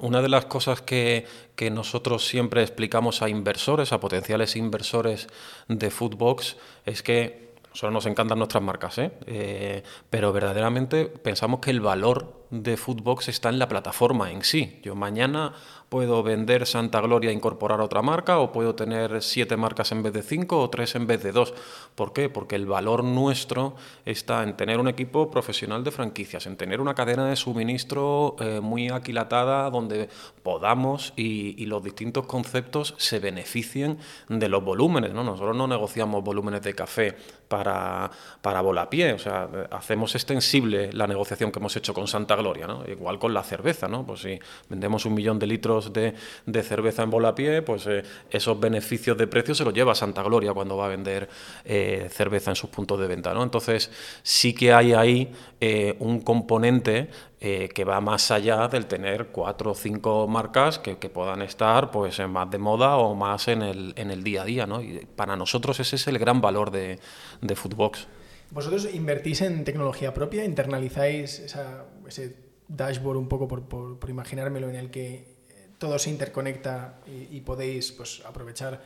una 0.00 0.20
de 0.20 0.28
las 0.28 0.46
cosas 0.46 0.82
que, 0.82 1.26
que, 1.54 1.70
nosotros 1.70 2.26
siempre 2.26 2.62
explicamos 2.62 3.22
a 3.22 3.28
inversores, 3.28 3.92
a 3.92 4.00
potenciales 4.00 4.56
inversores 4.56 5.28
de 5.68 5.90
Foodbox, 5.90 6.56
es 6.86 7.04
que 7.04 7.50
nosotros 7.70 7.92
nos 7.92 8.06
encantan 8.06 8.38
nuestras 8.38 8.62
marcas, 8.62 8.98
¿eh? 8.98 9.12
Eh, 9.26 9.82
pero 10.10 10.32
verdaderamente 10.32 11.06
pensamos 11.06 11.60
que 11.60 11.70
el 11.70 11.80
valor 11.80 12.46
de 12.50 12.76
Foodbox 12.76 13.28
está 13.28 13.48
en 13.48 13.60
la 13.60 13.68
plataforma 13.68 14.32
en 14.32 14.42
sí. 14.42 14.80
Yo 14.82 14.96
mañana 14.96 15.54
puedo 15.90 16.22
vender 16.22 16.66
Santa 16.66 17.00
Gloria 17.00 17.30
e 17.30 17.34
incorporar 17.34 17.80
otra 17.82 18.00
marca 18.00 18.38
o 18.38 18.52
puedo 18.52 18.74
tener 18.78 19.20
siete 19.22 19.58
marcas 19.58 19.90
en 19.90 20.02
vez 20.04 20.14
de 20.14 20.22
cinco 20.22 20.62
o 20.62 20.70
tres 20.70 20.94
en 20.94 21.06
vez 21.06 21.20
de 21.22 21.32
dos. 21.32 21.52
¿Por 21.96 22.14
qué? 22.14 22.30
Porque 22.30 22.54
el 22.54 22.64
valor 22.64 23.02
nuestro 23.02 23.74
está 24.06 24.44
en 24.44 24.56
tener 24.56 24.78
un 24.78 24.86
equipo 24.86 25.30
profesional 25.30 25.82
de 25.82 25.90
franquicias, 25.90 26.46
en 26.46 26.56
tener 26.56 26.80
una 26.80 26.94
cadena 26.94 27.26
de 27.26 27.34
suministro 27.34 28.36
eh, 28.38 28.60
muy 28.62 28.88
aquilatada 28.88 29.68
donde 29.68 30.08
podamos 30.42 31.12
y, 31.16 31.66
los 31.70 31.84
distintos 31.84 32.26
conceptos 32.26 32.94
se 32.96 33.20
beneficien 33.20 33.98
de 34.28 34.48
los 34.48 34.64
volúmenes. 34.64 35.12
¿no? 35.12 35.22
Nosotros 35.22 35.56
no 35.56 35.68
negociamos 35.68 36.24
volúmenes 36.24 36.62
de 36.62 36.74
café 36.74 37.16
para, 37.50 38.08
para 38.40 38.60
volapié, 38.60 39.12
o 39.12 39.18
sea, 39.18 39.48
hacemos 39.72 40.14
extensible 40.14 40.92
la 40.92 41.08
negociación 41.08 41.50
que 41.50 41.58
hemos 41.58 41.74
hecho 41.76 41.92
con 41.92 42.06
Santa 42.06 42.36
Gloria, 42.36 42.68
¿no? 42.68 42.84
igual 42.86 43.18
con 43.18 43.34
la 43.34 43.42
cerveza, 43.42 43.88
¿no? 43.88 44.06
pues 44.06 44.20
si 44.20 44.38
vendemos 44.68 45.04
un 45.04 45.14
millón 45.14 45.40
de 45.40 45.48
litros 45.48 45.92
de, 45.92 46.14
cerveza 46.62 47.02
en 47.02 47.10
Volapié, 47.10 47.62
pues 47.62 47.88
eh, 47.88 48.04
esos 48.30 48.60
beneficios 48.60 49.18
de 49.18 49.26
precio 49.26 49.56
se 49.56 49.64
los 49.64 49.74
lleva 49.74 49.96
Santa 49.96 50.22
Gloria 50.22 50.54
cuando 50.54 50.76
va 50.76 50.86
a 50.86 50.88
vender 50.90 51.28
eh, 51.64 52.08
cerveza 52.12 52.52
en 52.52 52.56
sus 52.56 52.70
puntos 52.70 53.00
de 53.00 53.08
venta. 53.08 53.34
¿no? 53.34 53.42
Entonces 53.42 53.90
sí 54.22 54.54
que 54.54 54.72
hay 54.72 54.92
ahí 54.92 55.32
eh, 55.60 55.96
un 55.98 56.20
componente 56.20 57.10
que 57.40 57.84
va 57.84 58.00
más 58.02 58.30
allá 58.30 58.68
del 58.68 58.84
tener 58.86 59.28
cuatro 59.28 59.70
o 59.70 59.74
cinco 59.74 60.28
marcas 60.28 60.78
que, 60.78 60.94
puedan 61.08 61.40
estar 61.40 61.90
pues 61.90 62.20
más 62.28 62.50
de 62.50 62.58
moda 62.58 62.98
o 62.98 63.14
más 63.14 63.48
en 63.48 63.62
el, 63.62 63.94
en 63.96 64.10
el 64.10 64.22
día 64.22 64.42
a 64.42 64.44
día. 64.44 64.66
¿no? 64.66 64.82
Y 64.82 65.06
para 65.16 65.36
nosotros 65.36 65.80
ese 65.80 65.96
es 65.96 66.06
el 66.06 66.18
gran 66.18 66.40
valor 66.40 66.70
de, 66.70 66.98
de 67.40 67.56
Foodbox. 67.56 68.06
¿Vosotros 68.50 68.88
invertís 68.92 69.40
en 69.40 69.64
tecnología 69.64 70.12
propia? 70.12 70.44
¿Internalizáis 70.44 71.40
ese 71.40 72.36
dashboard 72.68 73.16
un 73.16 73.28
poco 73.28 73.48
por, 73.48 73.62
por 73.64 74.10
imaginármelo 74.10 74.68
en 74.68 74.76
el 74.76 74.90
que 74.90 75.40
todo 75.80 75.98
se 75.98 76.10
interconecta 76.10 77.00
y, 77.06 77.40
podéis 77.40 77.90
pues, 77.90 78.22
aprovechar, 78.26 78.74
eh, 78.74 78.78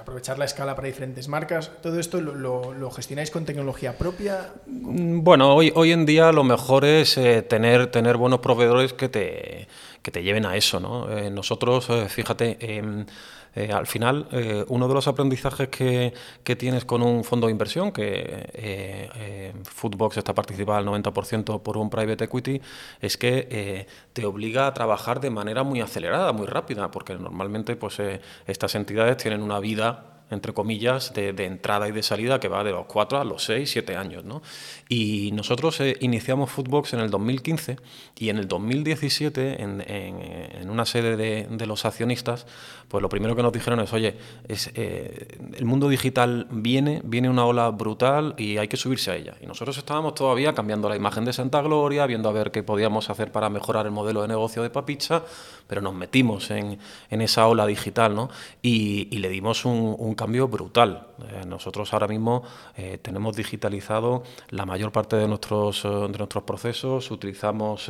aprovechar 0.00 0.38
la 0.38 0.44
escala 0.44 0.74
para 0.76 0.86
diferentes 0.86 1.28
marcas. 1.28 1.70
¿Todo 1.82 1.98
esto 1.98 2.20
lo, 2.20 2.90
gestionáis 2.90 3.30
con 3.30 3.44
tecnología 3.44 3.96
propia? 3.96 4.52
Mm, 4.66 5.22
bueno, 5.22 5.54
hoy, 5.54 5.72
hoy 5.74 5.92
en 5.92 6.04
día 6.04 6.30
lo 6.32 6.44
mejor 6.44 6.84
es 6.84 7.16
eh, 7.16 7.42
tener, 7.42 7.90
tener 7.90 8.16
buenos 8.16 8.40
proveedores 8.40 8.92
que 8.92 9.08
te, 9.08 9.66
que 10.02 10.10
te 10.10 10.22
lleven 10.22 10.46
a 10.46 10.56
eso. 10.56 10.78
¿no? 10.78 11.10
Eh, 11.10 11.30
nosotros, 11.30 11.88
fíjate, 12.08 12.58
em, 12.60 13.06
eh, 13.54 13.72
al 13.72 13.86
final, 13.86 14.26
eh, 14.32 14.64
uno 14.68 14.88
de 14.88 14.94
los 14.94 15.06
aprendizajes 15.06 15.68
que, 15.68 16.12
tienes 16.56 16.84
con 16.84 17.02
un 17.02 17.24
fondo 17.24 17.46
de 17.46 17.52
inversión, 17.52 17.92
que 17.92 18.50
eh, 18.52 19.52
Foodbox 19.64 20.16
está 20.18 20.34
participada 20.34 20.78
al 20.78 20.86
90% 20.86 21.62
por 21.62 21.76
un 21.76 21.90
private 21.90 22.24
equity, 22.24 22.60
es 23.00 23.16
que 23.16 23.86
te 24.12 24.24
obliga 24.26 24.66
a 24.66 24.74
trabajar 24.74 25.20
de 25.20 25.30
manera 25.30 25.62
muy 25.62 25.80
acelerada, 25.80 26.32
muy 26.32 26.46
rápida, 26.46 26.90
porque 26.90 27.14
normalmente 27.14 27.76
pues, 27.76 27.98
estas 28.46 28.74
entidades 28.74 29.16
tienen 29.16 29.42
una 29.42 29.58
vida 29.58 30.13
entre 30.30 30.52
comillas, 30.52 31.12
de, 31.14 31.30
entrada 31.44 31.88
y 31.88 31.92
de 31.92 32.02
salida 32.02 32.40
que 32.40 32.48
va 32.48 32.64
de 32.64 32.72
los 32.72 32.86
4 32.86 33.20
a 33.20 33.24
los 33.24 33.44
6, 33.44 33.70
7 33.70 33.96
años. 33.96 34.24
¿no? 34.24 34.42
Y 34.88 35.30
nosotros 35.32 35.80
eh, 35.80 35.96
iniciamos 36.00 36.50
Footbox 36.50 36.94
en 36.94 37.00
el 37.00 37.10
2015 37.10 37.76
y 38.18 38.30
en 38.30 38.38
el 38.38 38.48
2017, 38.48 39.62
en, 39.62 39.84
en, 39.86 40.70
una 40.70 40.86
sede 40.86 41.16
de, 41.16 41.46
de, 41.50 41.66
los 41.66 41.84
accionistas, 41.84 42.46
pues 42.88 43.02
lo 43.02 43.08
primero 43.08 43.36
que 43.36 43.42
nos 43.42 43.52
dijeron 43.52 43.80
es, 43.80 43.92
oye, 43.92 44.16
es, 44.48 44.70
eh, 44.74 45.38
el 45.56 45.64
mundo 45.64 45.88
digital 45.88 46.46
viene, 46.50 47.00
viene 47.04 47.28
una 47.28 47.44
ola 47.44 47.68
brutal 47.70 48.34
y 48.38 48.56
hay 48.56 48.68
que 48.68 48.76
subirse 48.76 49.10
a 49.10 49.16
ella. 49.16 49.34
Y 49.40 49.46
nosotros 49.46 49.76
estábamos 49.76 50.14
todavía 50.14 50.54
cambiando 50.54 50.88
la 50.88 50.96
imagen 50.96 51.24
de 51.24 51.32
Santa 51.32 51.60
Gloria, 51.60 52.06
viendo 52.06 52.28
a 52.28 52.32
ver 52.32 52.50
qué 52.50 52.62
podíamos 52.62 53.10
hacer 53.10 53.30
para 53.30 53.50
mejorar 53.50 53.86
el 53.86 53.92
modelo 53.92 54.22
de 54.22 54.28
negocio 54.28 54.62
de 54.62 54.70
Papicha, 54.70 55.22
pero 55.66 55.80
nos 55.80 55.94
metimos 55.94 56.50
en, 56.50 56.78
en 57.10 57.20
esa 57.20 57.46
ola 57.46 57.66
digital 57.66 58.14
¿no? 58.14 58.30
y, 58.62 59.08
y 59.10 59.18
le 59.18 59.28
dimos 59.28 59.64
un, 59.64 59.94
un 59.98 60.13
cambio 60.14 60.48
brutal. 60.48 61.06
Eh, 61.22 61.46
nosotros 61.46 61.92
ahora 61.92 62.08
mismo 62.08 62.42
eh, 62.76 62.98
tenemos 63.00 63.36
digitalizado 63.36 64.24
la 64.50 64.66
mayor 64.66 64.90
parte 64.90 65.16
de 65.16 65.28
nuestros, 65.28 65.84
eh, 65.84 65.88
de 65.88 66.18
nuestros 66.18 66.44
procesos, 66.44 67.10
utilizamos 67.10 67.88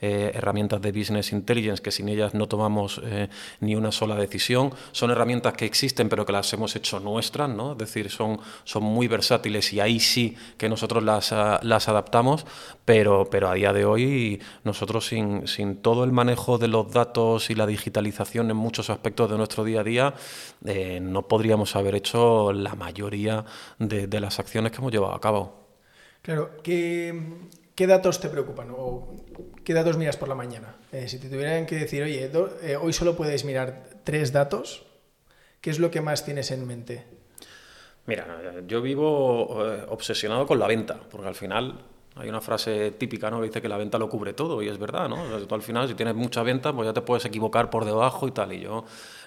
herramientas 0.00 0.80
de 0.80 0.92
Business 0.92 1.32
Intelligence 1.32 1.82
que 1.82 1.90
sin 1.90 2.08
ellas 2.08 2.34
no 2.34 2.46
tomamos 2.46 3.00
ni 3.60 3.74
una 3.74 3.92
sola 3.92 4.16
decisión. 4.16 4.72
Son 4.92 5.10
herramientas 5.10 5.54
que 5.54 5.64
existen 5.64 6.08
pero 6.08 6.24
que 6.24 6.32
las 6.32 6.52
hemos 6.52 6.74
hecho 6.76 7.00
nuestras, 7.00 7.48
¿no? 7.48 7.72
es 7.72 7.78
decir, 7.78 8.10
son, 8.10 8.38
son 8.64 8.82
muy 8.82 9.08
versátiles 9.08 9.72
y 9.72 9.80
ahí 9.80 10.00
sí 10.00 10.36
que 10.56 10.68
nosotros 10.68 11.02
las, 11.02 11.32
las 11.62 11.88
adaptamos, 11.88 12.46
pero, 12.84 13.28
pero 13.30 13.48
a 13.48 13.54
día 13.54 13.72
de 13.72 13.84
hoy 13.84 14.40
nosotros 14.62 15.06
sin, 15.06 15.46
sin 15.46 15.76
todo 15.76 16.04
el 16.04 16.12
manejo 16.12 16.58
de 16.58 16.68
los 16.68 16.90
datos 16.92 17.50
y 17.50 17.54
la 17.54 17.66
digitalización 17.66 18.50
en 18.50 18.56
muchos 18.56 18.90
aspectos 18.90 19.30
de 19.30 19.36
nuestro 19.36 19.64
día 19.64 19.80
a 19.80 19.84
día, 19.84 20.14
no 21.00 21.22
podríamos 21.54 21.76
haber 21.76 21.94
hecho 21.94 22.52
la 22.52 22.74
mayoría 22.74 23.44
de, 23.78 24.20
las 24.20 24.40
acciones 24.40 24.72
que 24.72 24.78
hemos 24.78 24.90
llevado 24.90 25.14
a 25.14 25.20
cabo. 25.20 25.68
Claro, 26.20 26.56
¿qué, 26.64 27.14
datos 27.76 28.18
te 28.18 28.28
preocupan 28.28 28.70
o 28.72 29.14
qué 29.62 29.72
datos 29.72 29.96
miras 29.96 30.16
por 30.16 30.28
la 30.28 30.34
mañana? 30.34 30.74
Eh, 30.90 31.06
si 31.06 31.20
te 31.20 31.28
tuvieran 31.28 31.64
que 31.66 31.76
decir, 31.76 32.02
oye, 32.02 32.28
eh, 32.62 32.74
hoy 32.74 32.92
solo 32.92 33.14
puedes 33.14 33.44
mirar 33.44 33.88
tres 34.02 34.32
datos, 34.32 34.84
¿qué 35.60 35.70
es 35.70 35.78
lo 35.78 35.92
que 35.92 36.00
más 36.00 36.24
tienes 36.24 36.50
en 36.50 36.66
mente? 36.66 37.04
Mira, 38.06 38.26
yo 38.66 38.82
vivo 38.82 39.64
eh, 39.64 39.86
obsesionado 39.90 40.48
con 40.48 40.58
la 40.58 40.66
venta, 40.66 40.98
porque 41.08 41.28
al 41.28 41.36
final 41.36 41.78
hay 42.16 42.28
una 42.28 42.40
frase 42.40 42.92
típica 42.92 43.30
¿no? 43.30 43.40
que 43.40 43.46
dice 43.46 43.60
que 43.60 43.68
la 43.68 43.76
venta 43.76 43.98
lo 43.98 44.08
cubre 44.08 44.34
todo 44.34 44.62
y 44.62 44.68
es 44.68 44.78
verdad, 44.78 45.08
¿no? 45.08 45.16
tú 45.46 45.54
al 45.54 45.62
final 45.62 45.88
si 45.88 45.94
tienes 45.94 46.14
mucha 46.14 46.44
venta 46.44 46.72
pues 46.72 46.86
ya 46.86 46.92
te 46.92 47.00
puedes 47.00 47.24
equivocar 47.24 47.70
por 47.70 47.84
debajo 47.84 48.28
y 48.28 48.30
tal. 48.30 48.52
Y 48.52 48.60
yo, 48.60 48.84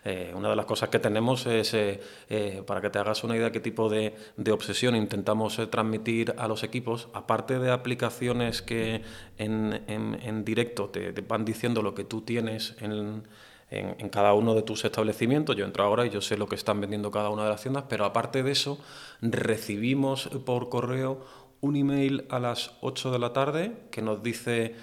eh, 0.10 0.32
una 0.34 0.50
de 0.50 0.56
las 0.56 0.66
cosas 0.66 0.88
que 0.88 1.00
tenemos 1.00 1.46
es, 1.48 1.74
eh, 1.74 2.00
eh, 2.30 2.64
para 2.66 2.80
que 2.80 2.90
te 2.90 2.98
hagas 2.98 3.26
una 3.26 3.36
idea 3.36 3.52
qué 3.52 3.60
tipo 3.60 3.90
de, 3.90 4.16
de 4.38 4.54
obsesión 4.54 4.96
intentamos 4.96 5.60
transmitir 5.70 6.34
a 6.38 6.48
los 6.48 6.64
equipos, 6.64 7.10
aparte 7.12 7.60
de 7.60 7.72
aplicaciones 7.72 8.62
que 8.62 9.02
en, 9.38 10.46
directo 10.46 10.88
te, 10.88 11.12
van 11.28 11.44
diciendo 11.44 11.82
lo 11.82 11.94
que 11.94 12.06
tú 12.06 12.22
tienes 12.22 12.78
en, 12.80 13.28
en, 13.70 14.08
cada 14.08 14.34
uno 14.34 14.56
de 14.56 14.62
tus 14.62 14.86
establecimientos. 14.86 15.58
Yo 15.58 15.66
entro 15.66 15.84
ahora 15.84 16.06
y 16.06 16.10
yo 16.10 16.22
sé 16.22 16.38
lo 16.38 16.48
que 16.48 16.56
están 16.56 16.80
vendiendo 16.80 17.12
cada 17.12 17.30
una 17.30 17.44
de 17.44 17.50
las 17.50 17.62
tiendas, 17.62 17.84
pero 17.90 18.06
aparte 18.06 18.44
de 18.44 18.52
eso, 18.52 18.80
recibimos 19.22 20.30
por 20.46 20.70
correo 20.70 21.26
un 21.60 21.76
email 21.76 22.24
a 22.30 22.40
las 22.40 22.72
8 22.80 23.12
de 23.12 23.20
la 23.20 23.34
tarde 23.34 23.74
que 23.92 24.02
nos 24.02 24.24
dice 24.24 24.74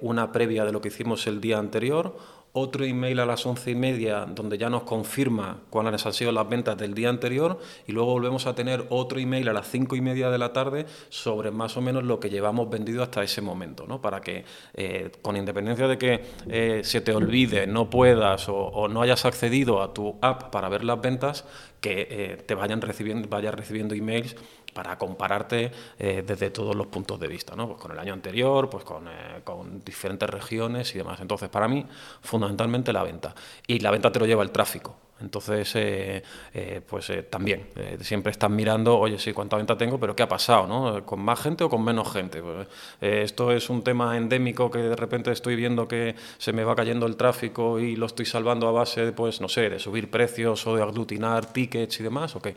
una 0.00 0.30
previa 0.30 0.64
de 0.64 0.72
lo 0.72 0.80
que 0.80 0.88
hicimos 0.88 1.26
el 1.26 1.40
día 1.40 1.58
anterior, 1.58 2.16
otro 2.56 2.84
email 2.84 3.18
a 3.18 3.26
las 3.26 3.44
once 3.46 3.72
y 3.72 3.74
media 3.74 4.26
donde 4.26 4.56
ya 4.56 4.70
nos 4.70 4.84
confirma 4.84 5.58
cuáles 5.70 6.06
han 6.06 6.12
sido 6.12 6.30
las 6.30 6.48
ventas 6.48 6.78
del 6.78 6.94
día 6.94 7.08
anterior 7.08 7.58
y 7.84 7.90
luego 7.90 8.12
volvemos 8.12 8.46
a 8.46 8.54
tener 8.54 8.86
otro 8.90 9.18
email 9.18 9.48
a 9.48 9.52
las 9.52 9.68
cinco 9.68 9.96
y 9.96 10.00
media 10.00 10.30
de 10.30 10.38
la 10.38 10.52
tarde 10.52 10.86
sobre 11.08 11.50
más 11.50 11.76
o 11.76 11.80
menos 11.80 12.04
lo 12.04 12.20
que 12.20 12.30
llevamos 12.30 12.70
vendido 12.70 13.02
hasta 13.02 13.24
ese 13.24 13.40
momento, 13.40 13.86
¿no? 13.88 14.00
para 14.00 14.20
que 14.20 14.44
eh, 14.74 15.10
con 15.20 15.36
independencia 15.36 15.88
de 15.88 15.98
que 15.98 16.24
eh, 16.48 16.82
se 16.84 17.00
te 17.00 17.12
olvide, 17.12 17.66
no 17.66 17.90
puedas 17.90 18.48
o, 18.48 18.86
no 18.88 19.02
hayas 19.02 19.24
accedido 19.24 19.82
a 19.82 19.92
tu 19.92 20.16
app 20.22 20.52
para 20.52 20.68
ver 20.68 20.84
las 20.84 21.00
ventas, 21.00 21.44
que 21.84 22.42
te 22.46 22.54
vayan 22.54 22.80
recibiendo, 22.80 23.28
vayas 23.28 23.54
recibiendo 23.54 23.94
emails 23.94 24.34
para 24.72 24.96
compararte 24.96 25.70
eh, 25.98 26.24
desde 26.26 26.50
todos 26.50 26.74
los 26.74 26.86
puntos 26.86 27.20
de 27.20 27.28
vista, 27.28 27.54
¿no? 27.54 27.68
Pues 27.68 27.80
con 27.80 27.92
el 27.92 27.98
año 27.98 28.14
anterior, 28.14 28.70
pues 28.70 28.84
con, 28.84 29.06
eh, 29.06 29.42
con, 29.44 29.84
diferentes 29.84 30.28
regiones 30.30 30.94
y 30.94 30.98
demás. 30.98 31.20
Entonces, 31.20 31.50
para 31.50 31.68
mí, 31.68 31.84
fundamentalmente 32.22 32.90
la 32.90 33.02
venta. 33.02 33.34
Y 33.66 33.80
la 33.80 33.90
venta 33.90 34.10
te 34.10 34.18
lo 34.18 34.24
lleva 34.24 34.42
el 34.42 34.50
tráfico. 34.50 34.96
Entonces, 35.20 35.74
eh, 35.76 36.22
eh, 36.52 36.80
pues 36.86 37.08
eh, 37.10 37.22
también, 37.22 37.68
siempre 38.00 38.32
están 38.32 38.54
mirando, 38.54 38.98
oye, 38.98 39.18
sí, 39.18 39.32
cuánta 39.32 39.56
venta 39.56 39.76
tengo, 39.76 39.98
pero 39.98 40.16
¿qué 40.16 40.24
ha 40.24 40.28
pasado? 40.28 40.66
¿no? 40.66 41.06
¿Con 41.06 41.20
más 41.20 41.40
gente 41.40 41.62
o 41.62 41.70
con 41.70 41.84
menos 41.84 42.12
gente? 42.12 42.42
Pues, 42.42 42.66
esto 43.00 43.52
es 43.52 43.70
un 43.70 43.82
tema 43.82 44.16
endémico 44.16 44.70
que 44.70 44.78
de 44.78 44.96
repente 44.96 45.30
estoy 45.30 45.54
viendo 45.54 45.86
que 45.86 46.16
se 46.38 46.52
me 46.52 46.64
va 46.64 46.74
cayendo 46.74 47.06
el 47.06 47.16
tráfico 47.16 47.78
y 47.78 47.94
lo 47.94 48.06
estoy 48.06 48.26
salvando 48.26 48.66
a 48.66 48.72
base, 48.72 49.12
pues, 49.12 49.40
no 49.40 49.48
sé, 49.48 49.70
de 49.70 49.78
subir 49.78 50.10
precios 50.10 50.66
o 50.66 50.74
de 50.74 50.82
aglutinar 50.82 51.46
tickets 51.46 52.00
y 52.00 52.02
demás, 52.02 52.34
ok. 52.34 52.48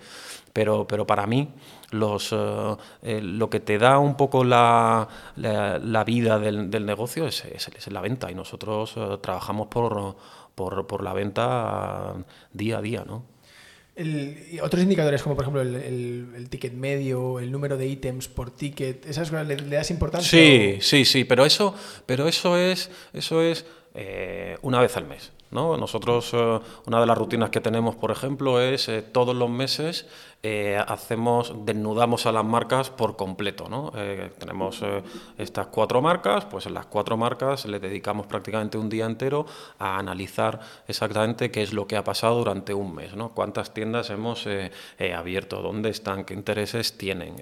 Pero, 0.52 0.88
pero 0.88 1.06
para 1.06 1.28
mí, 1.28 1.50
los, 1.92 2.32
lo 2.32 3.50
que 3.50 3.60
te 3.60 3.78
da 3.78 4.00
un 4.00 4.18
poco 4.18 4.44
la, 4.44 5.08
la, 5.36 6.04
vida 6.04 6.40
del, 6.40 6.72
del 6.72 6.86
negocio 6.88 7.28
es, 7.28 7.46
es, 7.46 7.68
es, 7.68 7.92
la 7.92 8.02
venta 8.02 8.32
y 8.32 8.34
nosotros 8.34 8.96
trabajamos 9.22 9.68
por 9.68 10.16
por, 10.58 10.88
por 10.88 11.04
la 11.04 11.14
venta 11.14 12.16
día 12.52 12.80
a 12.80 12.82
día, 12.82 13.04
¿no? 13.06 13.26
El, 13.96 14.60
otros 14.64 14.82
indicadores 14.82 15.22
como 15.22 15.36
por 15.36 15.44
ejemplo 15.44 15.62
el, 15.62 15.76
el, 16.36 16.50
ticket 16.50 16.74
medio, 16.74 17.40
el 17.40 17.52
número 17.52 17.78
de 17.78 17.86
ítems 17.86 18.28
por 18.28 18.50
ticket, 18.50 19.06
¿esas 19.06 19.30
cosas 19.30 19.48
le, 19.48 19.56
das 19.56 19.92
importancia? 19.92 20.28
Sí, 20.28 20.80
sí, 20.82 21.06
sí, 21.06 21.26
pero 21.26 21.46
eso, 21.46 21.76
pero 22.08 22.28
eso 22.28 22.58
es, 22.58 22.90
eso 23.14 23.44
es 23.44 23.68
eh, 23.94 24.58
una 24.64 24.82
vez 24.82 24.98
al 24.98 25.06
mes. 25.06 25.32
¿no? 25.52 25.78
Nosotros, 25.78 26.32
eh, 26.34 26.60
una 26.88 27.00
de 27.00 27.06
las 27.06 27.18
rutinas 27.18 27.52
que 27.52 27.62
tenemos, 27.62 27.96
por 27.96 28.10
ejemplo, 28.10 28.60
es 28.60 28.90
eh, 28.90 29.04
todos 29.04 29.36
los 29.36 29.50
meses 29.50 30.08
eh, 30.44 30.78
hacemos, 30.88 31.66
desnudamos 31.66 32.28
a 32.28 32.32
las 32.32 32.46
marcas 32.46 32.92
por 32.92 33.16
completo. 33.16 33.68
¿no? 33.70 33.92
Eh, 33.96 34.32
tenemos 34.38 34.82
eh, 34.84 35.02
estas 35.38 35.68
cuatro 35.68 36.00
marcas, 36.00 36.46
pues 36.46 36.68
en 36.68 36.76
las 36.76 36.86
cuatro 36.86 37.18
marcas 37.18 37.66
le 37.66 37.80
dedicamos 37.80 38.28
prácticamente 38.28 38.78
un 38.78 38.88
día 38.88 39.06
entero 39.06 39.48
a 39.80 39.98
analizar 39.98 40.60
exactamente 40.88 41.50
qué 41.50 41.64
es 41.64 41.74
lo 41.74 41.88
que 41.88 41.98
ha 41.98 42.04
pasado 42.04 42.38
durante 42.38 42.76
un 42.76 42.94
mes, 42.94 43.16
¿no? 43.16 43.34
cuántas 43.34 43.74
tiendas 43.74 44.12
hemos 44.12 44.48
abierto, 45.16 45.62
dónde 45.62 45.90
están, 45.90 46.24
qué 46.24 46.34
intereses 46.34 46.98
tienen, 46.98 47.42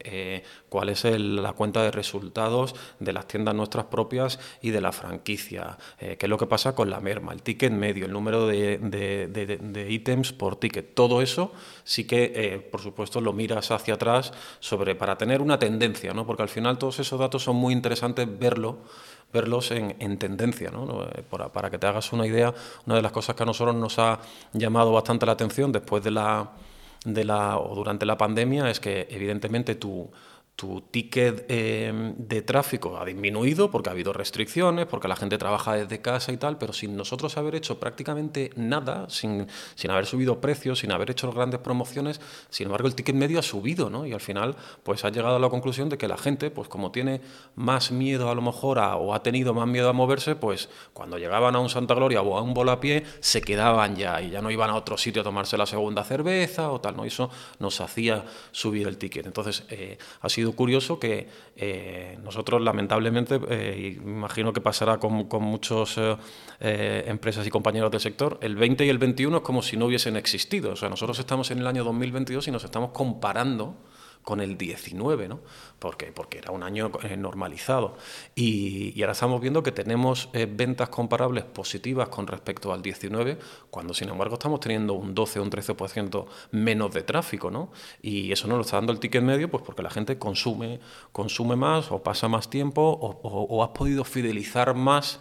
cuál 0.70 0.90
es 0.90 1.04
la 1.04 1.54
cuenta 1.54 1.84
de 1.84 1.92
resultados 1.92 2.76
de 3.00 3.14
las 3.14 3.28
tiendas 3.28 3.56
nuestras 3.56 3.86
propias 3.86 4.40
y 4.62 4.72
de 4.72 4.82
la 4.82 4.92
franquicia, 4.92 5.78
qué 6.00 6.18
es 6.20 6.30
lo 6.30 6.38
que 6.38 6.48
pasa 6.48 6.74
con 6.76 6.90
la 6.90 7.00
merma, 7.00 7.34
el 7.34 7.42
ticket 7.42 7.72
medio, 7.72 8.06
el 8.06 8.14
número 8.14 8.48
de, 8.48 8.78
de 8.80 9.92
ítems 9.92 10.34
por 10.34 10.56
ticket, 10.56 10.96
todo 10.96 11.22
eso 11.22 11.52
sí 11.86 12.06
que, 12.06 12.68
por 12.72 12.82
supuesto, 12.82 13.22
lo 13.22 13.32
miras 13.32 13.72
hacia 13.72 13.94
atrás 13.94 14.34
sobre, 14.60 14.96
para 14.96 15.18
tener 15.18 15.42
una 15.42 15.58
tendencia, 15.58 16.14
¿no? 16.14 16.26
porque 16.26 16.44
al 16.44 16.50
final 16.50 16.78
todos 16.78 17.00
esos 17.00 17.18
datos 17.18 17.44
son 17.44 17.56
muy 17.56 17.74
interesantes 17.74 18.28
verlo, 18.38 18.80
verlos 19.32 19.72
en, 19.72 20.18
tendencia. 20.18 20.72
¿no? 20.72 21.04
Eh, 21.04 21.24
para, 21.30 21.50
para, 21.50 21.70
que 21.70 21.78
te 21.78 21.88
hagas 21.88 22.12
una 22.12 22.26
idea, 22.26 22.54
una 22.86 22.96
de 22.96 23.02
las 23.04 23.12
cosas 23.12 23.36
que 23.36 23.44
a 23.44 23.46
nosotros 23.46 23.76
nos 23.76 24.00
ha 24.00 24.20
llamado 24.52 24.92
bastante 24.92 25.26
la 25.28 25.34
atención 25.34 25.72
después 25.72 26.04
de 26.04 26.12
la, 26.12 26.52
de 27.06 27.24
la 27.24 27.58
o 27.60 27.76
durante 27.76 28.06
la 28.06 28.18
pandemia 28.18 28.70
es 28.70 28.80
que 28.80 29.08
evidentemente 29.10 29.76
tu 29.76 30.10
tu 30.56 30.82
ticket 30.90 31.46
eh, 31.50 32.14
de 32.18 32.42
tráfico 32.42 32.98
ha 32.98 33.06
disminuido 33.06 33.70
porque 33.70 33.90
ha 33.90 33.92
habido 33.92 34.14
restricciones, 34.14 34.86
porque 34.86 35.08
la 35.08 35.16
gente 35.16 35.38
trabaja 35.38 35.74
desde 35.74 36.02
casa 36.02 36.32
y 36.32 36.38
tal, 36.38 36.58
pero 36.58 36.72
sin 36.72 36.96
nosotros 36.96 37.38
haber 37.38 37.56
hecho 37.56 37.80
prácticamente 37.80 38.52
nada, 38.56 39.10
sin, 39.10 39.48
sin 39.76 39.92
haber 39.92 40.06
subido 40.06 40.40
precios, 40.40 40.80
sin 40.80 40.92
haber 40.92 41.12
hecho 41.12 41.32
grandes 41.32 41.60
promociones, 41.60 42.22
sin 42.50 42.68
embargo 42.68 42.88
el 42.88 42.96
ticket 42.96 43.16
medio 43.16 43.40
ha 43.40 43.44
subido, 43.44 43.90
¿no? 43.90 44.06
Y 44.06 44.14
al 44.14 44.22
final 44.22 44.56
pues 44.84 45.04
ha 45.04 45.10
llegado 45.10 45.36
a 45.36 45.40
la 45.40 45.50
conclusión 45.50 45.90
de 45.90 45.98
que 45.98 46.08
la 46.08 46.18
gente, 46.18 46.52
pues 46.52 46.70
como 46.70 46.92
tiene 46.92 47.22
más 47.56 47.92
miedo 47.92 48.30
a 48.30 48.36
lo 48.36 48.42
mejor 48.42 48.80
o 48.80 49.14
ha 49.14 49.24
tenido 49.24 49.54
más 49.54 49.68
miedo 49.68 49.90
a 49.90 49.94
moverse, 49.94 50.36
pues 50.36 50.70
cuando 50.94 51.18
llegaban 51.18 51.56
a 51.56 51.60
un 51.60 51.70
Santa 51.70 51.94
Gloria 51.94 52.22
o 52.22 52.38
a 52.38 52.42
un 52.42 52.54
Volapié 52.54 53.04
se 53.20 53.42
quedaban 53.42 53.96
ya 53.96 54.22
y 54.22 54.30
ya 54.30 54.42
no 54.42 54.52
iban 54.52 54.70
a 54.70 54.76
otro 54.76 54.98
sitio 54.98 55.22
a 55.22 55.24
tomarse 55.24 55.58
la 55.58 55.66
segunda 55.66 56.04
cerveza 56.04 56.72
o 56.72 56.80
tal, 56.80 56.96
¿no? 56.96 57.06
Y 57.06 57.10
eso 57.10 57.30
nos 57.60 57.82
hacía 57.82 58.24
subir 58.52 58.88
el 58.88 58.98
ticket. 58.98 59.26
Entonces 59.26 59.64
eh, 59.70 59.98
ha 60.22 60.30
sido 60.30 60.45
curioso 60.54 61.00
que 61.00 61.28
eh, 61.56 62.18
nosotros 62.24 62.62
lamentablemente, 62.62 63.40
eh, 63.50 63.98
imagino 64.04 64.54
que 64.54 64.62
pasará 64.62 64.98
con, 64.98 65.26
con 65.26 65.44
muchas 65.44 65.98
eh, 65.98 67.04
empresas 67.08 67.46
y 67.48 67.50
compañeros 67.50 67.92
del 67.92 68.02
sector, 68.02 68.38
el 68.42 68.56
20 68.56 68.86
y 68.86 68.90
el 68.90 68.98
21 68.98 69.38
es 69.38 69.44
como 69.44 69.62
si 69.62 69.78
no 69.78 69.86
hubiesen 69.86 70.16
existido. 70.16 70.74
O 70.74 70.76
sea, 70.76 70.90
nosotros 70.90 71.18
estamos 71.20 71.52
en 71.52 71.60
el 71.60 71.68
año 71.68 71.84
2022 71.84 72.48
y 72.48 72.52
nos 72.52 72.64
estamos 72.64 72.92
comparando 72.92 73.76
con 74.26 74.42
el 74.42 74.58
19, 74.58 75.30
¿no? 75.30 75.40
Porque, 75.78 76.08
porque 76.08 76.40
era 76.40 76.52
un 76.52 76.64
año 76.64 76.92
eh, 77.04 77.16
normalizado. 77.16 77.96
Y, 78.34 79.00
ahora 79.02 79.14
estamos 79.14 79.40
viendo 79.40 79.62
que 79.62 79.72
tenemos 79.72 80.30
eh, 80.34 80.48
ventas 80.52 80.90
comparables 80.90 81.46
positivas 81.46 82.10
con 82.10 82.26
respecto 82.26 82.74
al 82.74 82.82
19, 82.82 83.38
cuando 83.70 83.94
sin 83.94 84.10
embargo 84.10 84.34
estamos 84.34 84.60
teniendo 84.60 84.94
un 84.94 85.14
12 85.14 85.40
o 85.40 85.44
un 85.44 85.52
13% 85.52 86.26
menos 86.52 86.92
de 86.94 87.04
tráfico, 87.04 87.52
¿no? 87.52 87.72
Y 88.02 88.32
eso 88.32 88.48
no 88.48 88.56
lo 88.56 88.62
está 88.62 88.78
dando 88.78 88.92
el 88.92 89.00
ticket 89.00 89.22
medio, 89.22 89.50
pues 89.50 89.64
porque 89.64 89.84
la 89.84 89.92
gente 89.92 90.18
consume, 90.18 90.80
consume 91.12 91.56
más 91.56 91.92
o 91.92 92.02
pasa 92.02 92.28
más 92.28 92.50
tiempo 92.50 92.82
o, 92.82 93.64
has 93.64 93.70
podido 93.70 94.04
fidelizar 94.04 94.74
más 94.74 95.20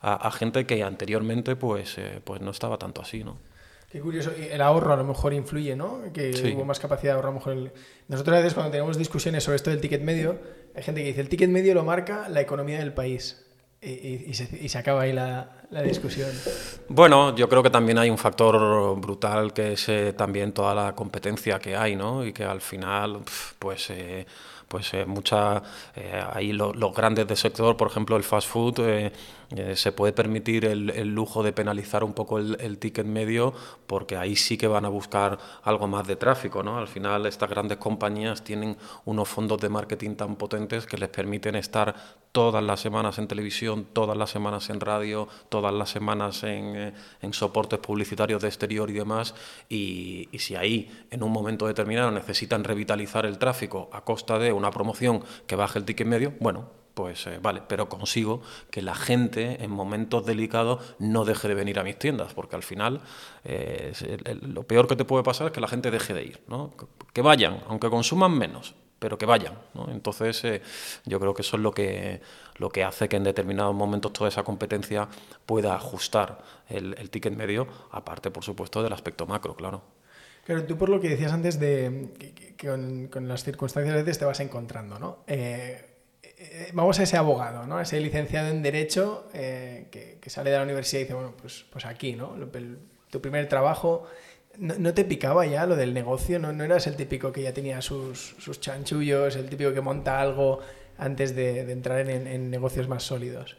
a, 0.00 0.30
gente 0.30 0.66
que 0.66 0.82
anteriormente 0.82 1.56
pues, 1.56 1.98
eh, 1.98 2.20
pues 2.24 2.40
no 2.40 2.52
estaba 2.52 2.78
tanto 2.78 3.02
así, 3.02 3.22
¿no? 3.22 3.36
Qué 3.96 4.02
curioso. 4.02 4.30
el 4.36 4.60
ahorro 4.60 4.92
a 4.92 4.96
lo 4.96 5.04
mejor 5.04 5.32
influye, 5.32 5.74
¿no? 5.74 6.02
Que 6.12 6.52
hubo 6.54 6.66
más 6.66 6.78
capacidad 6.78 7.14
de 7.14 7.16
ahorro. 7.16 7.28
A 7.28 7.32
lo 7.32 7.38
mejor 7.38 7.72
Nosotros 8.08 8.36
a 8.36 8.40
veces 8.40 8.52
cuando 8.52 8.70
tenemos 8.70 8.98
discusiones 8.98 9.42
sobre 9.42 9.56
esto 9.56 9.70
del 9.70 9.80
ticket 9.80 10.02
medio, 10.02 10.38
hay 10.74 10.82
gente 10.82 11.00
que 11.00 11.06
dice, 11.06 11.22
el 11.22 11.30
ticket 11.30 11.48
medio 11.48 11.72
lo 11.72 11.82
marca 11.82 12.28
la 12.28 12.42
economía 12.42 12.78
del 12.78 12.92
país. 12.92 13.42
Y, 13.80 14.34
se, 14.34 14.78
acaba 14.78 15.02
ahí 15.02 15.14
la, 15.14 15.48
discusión. 15.82 16.28
Bueno, 16.90 17.34
yo 17.36 17.48
creo 17.48 17.62
que 17.62 17.70
también 17.70 17.96
hay 17.96 18.10
un 18.10 18.18
factor 18.18 19.00
brutal 19.00 19.54
que 19.54 19.72
es 19.72 19.88
eh, 19.88 20.12
también 20.12 20.52
toda 20.52 20.74
la 20.74 20.94
competencia 20.94 21.58
que 21.58 21.74
hay, 21.74 21.96
¿no? 21.96 22.22
Y 22.22 22.34
que 22.34 22.44
al 22.44 22.60
final, 22.60 23.22
pues... 23.58 23.88
Eh, 23.88 24.26
pues 24.68 24.92
eh, 24.94 25.04
mucha, 25.06 25.62
eh, 25.94 26.22
ahí 26.32 26.52
los 26.52 26.94
grandes 26.94 27.26
del 27.26 27.36
sector, 27.36 27.76
por 27.76 27.88
ejemplo 27.88 28.16
el 28.16 28.24
fast 28.24 28.48
food, 28.48 28.80
eh, 29.54 29.76
se 29.76 29.92
puede 29.92 30.12
permitir 30.12 30.64
el, 30.64 31.14
lujo 31.14 31.42
de 31.42 31.52
penalizar 31.52 32.02
un 32.02 32.12
poco 32.12 32.38
el, 32.38 32.78
ticket 32.78 33.06
medio 33.06 33.54
porque 33.86 34.16
ahí 34.16 34.34
sí 34.34 34.58
que 34.58 34.66
van 34.66 34.84
a 34.84 34.88
buscar 34.88 35.38
algo 35.62 35.86
más 35.86 36.06
de 36.06 36.16
tráfico. 36.16 36.62
¿no? 36.62 36.78
Al 36.78 36.88
final 36.88 37.26
estas 37.26 37.48
grandes 37.48 37.78
compañías 37.78 38.42
tienen 38.42 38.76
unos 39.04 39.28
fondos 39.28 39.60
de 39.60 39.68
marketing 39.68 40.16
tan 40.16 40.36
potentes 40.36 40.86
que 40.86 40.98
les 40.98 41.08
permiten 41.08 41.54
estar 41.54 41.94
todas 42.32 42.62
las 42.62 42.80
semanas 42.80 43.18
en 43.18 43.28
televisión, 43.28 43.86
todas 43.92 44.16
las 44.16 44.30
semanas 44.30 44.68
en 44.68 44.80
radio, 44.80 45.28
todas 45.48 45.72
las 45.72 45.90
semanas 45.90 46.42
en, 46.42 46.92
en 47.22 47.32
soportes 47.32 47.78
publicitarios 47.78 48.42
de 48.42 48.48
exterior 48.48 48.90
y 48.90 48.94
demás. 48.94 49.34
Y, 49.68 50.28
y 50.32 50.40
si 50.40 50.56
ahí 50.56 50.90
en 51.10 51.22
un 51.22 51.30
momento 51.30 51.66
determinado 51.66 52.10
necesitan 52.10 52.64
revitalizar 52.64 53.24
el 53.26 53.38
tráfico 53.38 53.88
a 53.92 54.02
costa 54.02 54.38
de 54.38 54.52
una 54.52 54.70
promoción 54.70 55.22
que 55.46 55.56
baje 55.56 55.78
el 55.78 55.84
ticket 55.84 56.06
medio, 56.06 56.34
bueno, 56.40 56.75
pues 56.96 57.26
eh, 57.26 57.38
vale, 57.42 57.60
pero 57.68 57.90
consigo 57.90 58.40
que 58.70 58.80
la 58.80 58.94
gente 58.94 59.62
en 59.62 59.70
momentos 59.70 60.24
delicados 60.24 60.82
no 60.98 61.26
deje 61.26 61.46
de 61.46 61.54
venir 61.54 61.78
a 61.78 61.82
mis 61.82 61.98
tiendas, 61.98 62.32
porque 62.32 62.56
al 62.56 62.62
final 62.62 63.02
eh, 63.44 63.92
lo 64.40 64.62
peor 64.62 64.88
que 64.88 64.96
te 64.96 65.04
puede 65.04 65.22
pasar 65.22 65.48
es 65.48 65.52
que 65.52 65.60
la 65.60 65.68
gente 65.68 65.90
deje 65.90 66.14
de 66.14 66.24
ir, 66.24 66.40
¿no? 66.48 66.72
que 67.12 67.20
vayan, 67.20 67.60
aunque 67.68 67.90
consuman 67.90 68.32
menos, 68.32 68.74
pero 68.98 69.18
que 69.18 69.26
vayan. 69.26 69.58
¿no? 69.74 69.90
Entonces 69.90 70.42
eh, 70.44 70.62
yo 71.04 71.20
creo 71.20 71.34
que 71.34 71.42
eso 71.42 71.58
es 71.58 71.62
lo 71.62 71.70
que, 71.72 72.22
lo 72.56 72.70
que 72.70 72.82
hace 72.82 73.10
que 73.10 73.16
en 73.16 73.24
determinados 73.24 73.74
momentos 73.74 74.14
toda 74.14 74.28
esa 74.28 74.42
competencia 74.42 75.06
pueda 75.44 75.74
ajustar 75.74 76.38
el, 76.70 76.94
el 76.96 77.10
ticket 77.10 77.36
medio, 77.36 77.68
aparte 77.90 78.30
por 78.30 78.42
supuesto 78.42 78.82
del 78.82 78.94
aspecto 78.94 79.26
macro, 79.26 79.54
claro. 79.54 79.82
Claro, 80.46 80.64
tú 80.64 80.78
por 80.78 80.88
lo 80.88 80.98
que 80.98 81.10
decías 81.10 81.32
antes 81.32 81.60
de 81.60 82.08
que, 82.56 83.10
con, 83.10 83.28
las 83.28 83.44
circunstancias 83.44 83.92
a 83.92 83.98
veces 83.98 84.18
te 84.18 84.24
vas 84.24 84.40
encontrando, 84.40 84.98
¿no? 84.98 85.18
Eh, 86.52 86.70
vamos 86.72 86.98
a 86.98 87.02
ese 87.02 87.16
abogado, 87.16 87.66
¿no? 87.66 87.80
Ese 87.80 88.00
licenciado 88.00 88.48
en 88.48 88.62
Derecho 88.62 89.28
eh, 89.34 89.86
que, 89.90 90.30
sale 90.30 90.50
de 90.50 90.56
la 90.56 90.64
universidad 90.64 91.00
y 91.00 91.04
dice, 91.04 91.14
bueno, 91.14 91.34
pues, 91.40 91.64
pues 91.70 91.86
aquí, 91.86 92.14
¿no? 92.14 92.34
tu 93.10 93.20
primer 93.20 93.48
trabajo, 93.48 94.04
¿no, 94.58 94.92
te 94.92 95.04
picaba 95.04 95.46
ya 95.46 95.64
lo 95.66 95.76
del 95.76 95.94
negocio? 95.94 96.40
¿No, 96.40 96.52
no 96.52 96.64
eras 96.64 96.88
el 96.88 96.96
típico 96.96 97.30
que 97.30 97.42
ya 97.42 97.54
tenía 97.54 97.80
sus, 97.80 98.34
sus 98.38 98.60
chanchullos, 98.60 99.36
el 99.36 99.48
típico 99.48 99.72
que 99.72 99.80
monta 99.80 100.20
algo 100.20 100.58
antes 100.98 101.36
de, 101.36 101.60
entrar 101.70 102.10
en 102.10 102.50
negocios 102.50 102.88
más 102.88 103.04
sólidos? 103.04 103.56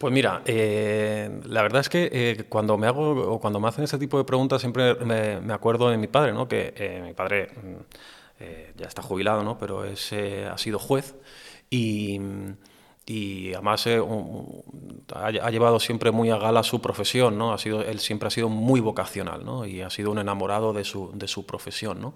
Pues 0.00 0.14
mira, 0.14 0.40
eh, 0.46 1.28
la 1.44 1.60
verdad 1.60 1.82
es 1.82 1.90
que 1.90 2.08
eh, 2.10 2.44
cuando 2.48 2.78
me 2.78 2.86
hago 2.86 3.34
o 3.34 3.38
cuando 3.38 3.60
me 3.60 3.68
hacen 3.68 3.84
ese 3.84 3.98
tipo 3.98 4.16
de 4.16 4.24
preguntas 4.24 4.62
siempre 4.62 4.94
me, 4.94 5.52
acuerdo 5.52 5.90
de 5.90 5.98
mi 5.98 6.06
padre, 6.06 6.32
¿no? 6.32 6.48
Que 6.48 6.72
eh, 6.74 7.02
mi 7.04 7.12
padre 7.12 7.48
mm, 7.52 8.78
ya 8.78 8.86
está 8.86 9.02
jubilado, 9.02 9.42
¿no? 9.44 9.58
Pero 9.58 9.84
es, 9.84 10.10
ha 10.14 10.56
sido 10.56 10.78
juez 10.78 11.16
y, 11.70 12.18
además 13.54 13.86
ha, 13.86 15.50
llevado 15.50 15.80
siempre 15.80 16.10
muy 16.10 16.30
a 16.30 16.36
gala 16.36 16.62
su 16.62 16.80
profesión, 16.80 17.38
¿no? 17.38 17.52
Ha 17.52 17.58
sido, 17.58 17.82
él 17.82 17.98
siempre 18.00 18.28
ha 18.28 18.30
sido 18.30 18.48
muy 18.48 18.80
vocacional, 18.80 19.44
¿no? 19.44 19.66
Y 19.66 19.80
ha 19.82 19.90
sido 19.90 20.10
un 20.10 20.18
enamorado 20.18 20.72
de 20.72 20.84
su, 20.84 21.10
de 21.14 21.28
su 21.28 21.46
profesión, 21.46 22.00
¿no? 22.00 22.14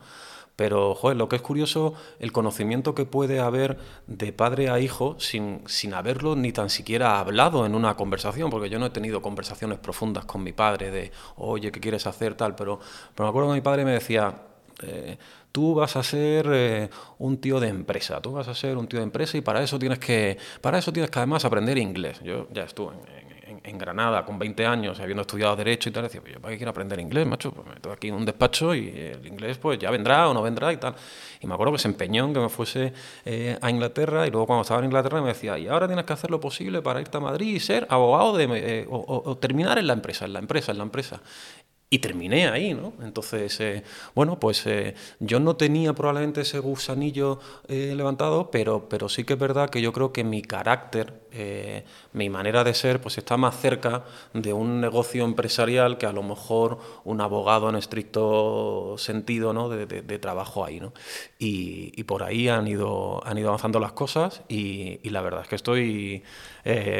Pero, 0.57 0.95
joder, 0.95 1.17
lo 1.17 1.29
que 1.29 1.37
es 1.37 1.43
curioso, 1.43 1.95
el 2.21 2.31
conocimiento 2.31 2.95
que 2.95 3.05
puede 3.07 3.41
haber 3.41 3.77
de 4.07 4.33
padre 4.33 4.71
a 4.71 4.79
hijo 4.79 5.17
sin, 5.19 5.63
sin 5.67 5.95
haberlo 5.95 6.37
ni 6.37 6.53
tan 6.53 6.71
siquiera 6.71 7.19
hablado 7.19 7.67
en 7.67 7.75
una 7.75 7.97
conversación, 7.97 8.51
porque 8.51 8.71
yo 8.71 8.79
no 8.79 8.87
he 8.87 8.91
tenido 8.91 9.21
conversaciones 9.21 9.79
profundas 9.79 10.27
con 10.27 10.45
mi 10.45 10.53
padre 10.53 10.93
de, 10.93 11.11
oye, 11.37 11.73
¿qué 11.73 11.81
quieres 11.81 12.07
hacer? 12.07 12.37
tal, 12.37 12.55
pero, 12.55 12.79
pero 13.15 13.27
me 13.27 13.31
acuerdo 13.31 13.49
que 13.49 13.55
mi 13.57 13.63
padre 13.63 13.85
me 13.85 13.93
decía, 13.93 14.43
eh, 14.83 15.19
tú 15.55 15.73
vas 15.73 15.95
a 15.95 16.03
ser 16.03 16.49
eh, 16.53 16.91
un 17.19 17.39
tío 17.39 17.61
de 17.61 17.69
empresa, 17.69 18.21
tú 18.21 18.33
vas 18.33 18.49
a 18.49 18.57
ser 18.57 18.77
un 18.77 18.89
tío 18.89 18.99
de 18.99 19.05
empresa 19.05 19.39
y 19.39 19.41
para 19.41 19.63
eso 19.63 19.79
tienes 19.79 20.01
que, 20.01 20.37
para 20.61 20.79
eso 20.79 20.93
tienes 20.93 21.13
que 21.13 21.19
además 21.21 21.45
aprender 21.45 21.79
inglés. 21.79 22.21
Yo 22.25 22.49
ya 22.51 22.65
estuve 22.65 22.95
en, 23.63 23.79
Granada 23.79 24.25
con 24.25 24.37
20 24.37 24.67
años, 24.67 24.99
habiendo 24.99 25.21
estudiado 25.21 25.55
Derecho 25.55 25.89
y 25.89 25.93
tal, 25.93 26.03
decía, 26.03 26.21
yo 26.27 26.41
para 26.41 26.51
qué 26.51 26.59
quiero 26.59 26.71
aprender 26.71 26.99
inglés, 26.99 27.25
macho, 27.25 27.53
pues 27.53 27.69
me 27.69 27.93
aquí 27.93 28.09
en 28.09 28.15
un 28.15 28.25
despacho 28.25 28.75
y 28.75 28.89
el 28.89 29.25
inglés 29.25 29.59
pues 29.59 29.79
ya 29.79 29.93
vendrá 29.93 30.29
o 30.29 30.35
no 30.35 30.43
vendrá 30.43 30.73
y 30.73 30.77
tal. 30.77 30.97
Y 31.41 31.47
me 31.47 31.55
acuerdo 31.55 31.75
que 31.75 31.79
se 31.79 31.87
empeñó 31.87 32.25
en 32.25 32.35
que 32.35 32.41
me 32.41 32.49
fuese 32.49 32.93
eh, 33.25 33.57
a 33.61 33.71
Inglaterra 33.71 34.27
y 34.27 34.33
luego 34.33 34.49
cuando 34.49 34.63
estaba 34.63 34.81
en 34.81 34.87
Inglaterra 34.87 35.23
me 35.23 35.29
decía, 35.29 35.57
y 35.57 35.69
ahora 35.69 35.87
tienes 35.87 36.05
que 36.05 36.13
hacer 36.13 36.33
lo 36.33 36.41
posible 36.41 36.83
para 36.83 37.01
irte 37.01 37.17
a 37.17 37.21
Madrid 37.21 37.55
y 37.55 37.61
ser 37.61 37.87
abogado 37.91 38.37
de, 38.37 38.49
eh, 38.51 38.87
o, 38.91 39.37
terminar 39.37 39.79
en 39.79 39.87
la 39.87 39.93
empresa, 39.93 40.25
en 40.25 40.33
la 40.33 40.41
empresa, 40.41 40.73
en 40.73 40.79
la 40.79 40.85
empresa 40.85 41.21
y 41.91 42.01
terminé 42.01 42.49
ahí, 42.49 42.75
¿no? 42.75 42.93
Entonces, 43.03 43.61
eh, 43.61 43.85
bueno, 44.17 44.41
pues 44.41 44.67
eh, 44.67 44.95
yo 45.21 45.39
no 45.39 45.55
tenía 45.55 45.93
probablemente 45.93 46.41
ese 46.41 46.59
gusanillo 46.59 47.39
eh, 47.69 47.95
levantado, 47.97 48.51
pero, 48.51 48.89
pero 48.89 49.09
sí 49.09 49.23
que 49.23 49.35
es 49.35 49.39
verdad 49.39 49.71
que 49.71 49.81
yo 49.81 49.93
creo 49.93 50.13
que 50.13 50.25
mi 50.25 50.43
carácter, 50.43 51.23
mi 52.13 52.31
manera 52.31 52.63
de 52.63 52.75
ser, 52.75 53.01
pues 53.01 53.19
está 53.19 53.37
más 53.37 53.59
cerca 53.61 54.05
de 54.35 54.53
un 54.53 54.81
negocio 54.81 55.25
empresarial 55.25 55.99
que 55.99 56.07
a 56.07 56.13
lo 56.13 56.23
mejor 56.23 56.79
un 57.03 57.21
abogado 57.21 57.69
en 57.69 57.75
estricto 57.75 58.95
sentido, 58.99 59.53
¿no? 59.53 59.69
De, 59.69 60.19
trabajo 60.21 60.65
ahí, 60.65 60.79
¿no? 60.79 60.93
Y, 61.39 62.05
por 62.05 62.23
ahí 62.23 62.49
han 62.49 62.69
ido, 62.69 63.21
han 63.27 63.37
ido 63.37 63.49
avanzando 63.49 63.81
las 63.81 63.93
cosas 63.93 64.43
y, 64.49 65.01
la 65.11 65.23
verdad 65.23 65.43
es 65.43 65.49
que 65.49 65.57
estoy 65.57 66.23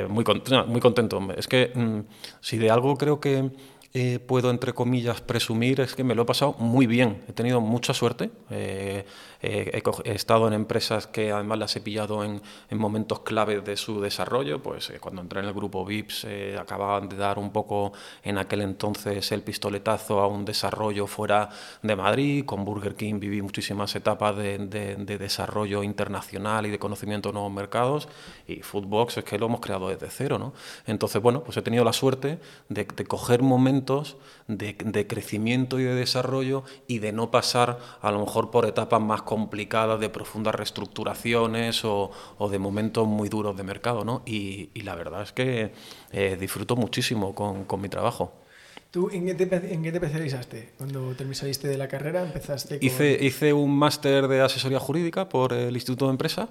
muy, 0.09 0.25
muy 0.67 0.81
contento. 0.81 1.21
Es 1.37 1.47
que 1.47 1.71
mm, 1.73 2.01
si 2.41 2.59
de 2.59 2.71
algo 2.71 2.97
creo 2.97 3.21
que 3.21 3.53
eh, 3.97 4.19
puedo, 4.19 4.51
entre 4.51 4.73
comillas, 4.73 5.21
presumir 5.21 5.81
es 5.81 5.95
que 5.95 6.03
me 6.03 6.17
lo 6.17 6.23
he 6.23 6.25
pasado 6.25 6.57
muy 6.59 6.89
bien. 6.89 7.23
He 7.29 7.33
tenido 7.33 7.61
mucha 7.61 7.95
suerte. 7.95 8.33
Eh, 8.51 9.07
he, 9.41 9.83
estado 10.07 10.49
en 10.49 10.53
empresas 10.53 11.07
que 11.07 11.31
además 11.31 11.61
las 11.61 11.77
he 11.77 11.81
pillado 11.81 12.25
en, 12.25 12.43
momentos 12.73 13.21
clave 13.21 13.61
de 13.61 13.77
su 13.77 14.01
desarrollo. 14.01 14.61
Pues 14.61 14.91
eh, 14.91 14.99
cuando 14.99 15.23
entré 15.23 15.39
en 15.39 15.47
el 15.47 15.53
grupo 15.53 15.85
VIPS 15.85 16.27
acababan 16.59 17.09
de 17.09 17.15
dar 17.15 17.39
un 17.39 17.53
poco 17.53 17.93
en 18.25 18.39
aquel 18.39 18.63
entonces 18.63 19.31
el 19.31 19.43
pistoletazo 19.43 20.19
a 20.19 20.27
un 20.27 20.45
desarrollo 20.45 21.07
fuera 21.07 21.51
de 21.81 21.95
Madrid. 21.95 22.45
Con 22.45 22.65
Burger 22.65 22.97
King 22.97 23.21
viví 23.21 23.43
muchísimas 23.43 23.95
etapas 23.95 24.37
de, 24.37 24.59
desarrollo 25.07 25.85
internacional 25.85 26.67
y 26.67 26.71
de 26.71 26.81
conocimiento 26.81 27.29
de 27.29 27.35
nuevos 27.35 27.53
mercados. 27.53 28.09
Y 28.49 28.57
Foodbox 28.63 29.19
es 29.19 29.25
que 29.25 29.39
lo 29.39 29.47
hemos 29.47 29.61
creado 29.61 29.89
desde 29.89 30.11
cero. 30.11 30.37
¿no? 30.37 30.53
Entonces, 30.85 31.23
bueno, 31.23 31.45
pues 31.45 31.57
he 31.59 31.63
tenido 31.63 31.85
la 31.85 31.93
suerte 31.93 32.41
de, 32.69 32.85
de 32.87 33.05
coger 33.05 33.43
momentos 33.43 33.84
de, 34.47 35.07
crecimiento 35.07 35.79
y 35.81 35.85
de 35.85 35.95
desarrollo 35.95 36.65
y 36.87 36.99
de 36.99 37.13
no 37.13 37.31
pasar 37.31 37.79
a 38.01 38.11
lo 38.11 38.21
mejor 38.21 38.51
por 38.51 38.67
etapas 38.67 39.01
más 39.01 39.23
complicadas 39.23 40.01
de 40.01 40.09
profundas 40.09 40.55
reestructuraciones 40.55 41.85
o, 41.85 42.11
de 42.51 42.59
momentos 42.59 43.07
muy 43.07 43.29
duros 43.29 43.57
de 43.57 43.63
mercado. 43.63 44.05
¿no? 44.05 44.23
Y, 44.27 44.71
la 44.83 44.95
verdad 44.95 45.23
es 45.23 45.33
que 45.33 45.73
eh, 46.13 46.37
disfruto 46.39 46.77
muchísimo 46.77 47.35
con, 47.35 47.81
mi 47.81 47.89
trabajo. 47.89 48.33
¿Tú 48.91 49.11
en 49.11 49.27
qué, 49.27 49.35
te, 49.35 49.57
especializaste? 49.89 50.71
Cuando 50.79 51.15
te 51.17 51.35
saliste 51.35 51.67
de 51.67 51.77
la 51.77 51.89
carrera, 51.89 52.23
empezaste 52.23 52.79
hice, 52.81 53.19
hice 53.21 53.53
un 53.53 53.77
máster 53.77 54.29
de 54.29 54.41
asesoría 54.41 54.79
jurídica 54.79 55.29
por 55.29 55.53
el 55.53 55.75
Instituto 55.75 56.05
de 56.05 56.13
Empresa 56.13 56.51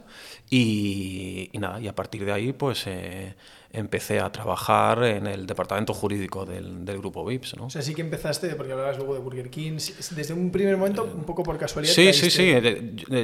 y, 0.50 1.50
nada, 1.54 1.80
y 1.80 1.88
a 1.88 1.96
partir 1.96 2.26
de 2.26 2.34
ahí 2.34 2.52
pues 2.52 2.84
eh, 2.88 3.36
empecé 3.74 4.20
a 4.20 4.32
trabajar 4.32 5.04
en 5.04 5.26
el 5.26 5.48
departamento 5.48 5.96
jurídico 5.96 6.46
del, 6.46 6.86
del, 6.86 7.00
grupo 7.00 7.26
VIPS. 7.26 7.58
¿no? 7.58 7.66
O 7.66 7.70
sea, 7.72 7.82
sí 7.82 7.96
que 7.96 8.02
empezaste, 8.02 8.56
porque 8.56 8.72
hablabas 8.72 8.98
luego 8.98 9.16
de 9.16 9.20
Burger 9.20 9.50
King, 9.50 9.80
desde 10.12 10.34
un 10.34 10.52
primer 10.52 10.78
momento, 10.78 11.04
un 11.04 11.24
poco 11.24 11.42
por 11.42 11.58
casualidad. 11.58 11.92
Sí, 11.92 12.14
sí, 12.14 12.30
sí. 12.30 12.54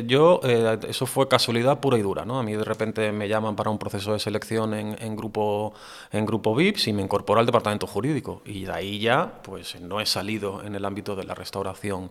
Yo, 0.08 0.42
eh, 0.44 0.80
eso 0.90 1.06
fue 1.06 1.28
casualidad 1.28 1.80
pura 1.80 2.00
y 2.00 2.02
dura. 2.02 2.26
¿no? 2.26 2.40
A 2.40 2.44
mí 2.44 2.54
de 2.54 2.64
repente 2.64 3.12
me 3.12 3.28
llaman 3.28 3.56
para 3.56 3.70
un 3.70 3.78
proceso 3.78 4.14
de 4.14 4.20
selección 4.20 4.74
en, 4.74 4.98
en, 5.00 5.16
grupo, 5.16 5.74
en 6.12 6.26
grupo 6.26 6.56
VIPS 6.56 6.88
y 6.88 6.94
me 6.94 7.04
incorporo 7.04 7.40
al 7.40 7.46
departamento 7.46 7.86
jurídico. 7.86 8.42
Y 8.44 8.64
de 8.64 8.72
ahí 8.72 9.00
ya, 9.00 9.42
pues 9.44 9.80
no 9.80 10.02
he 10.02 10.08
salido 10.08 10.64
en 10.64 10.74
el 10.74 10.84
ámbito 10.84 11.16
de 11.16 11.26
la 11.26 11.36
restauración 11.36 12.10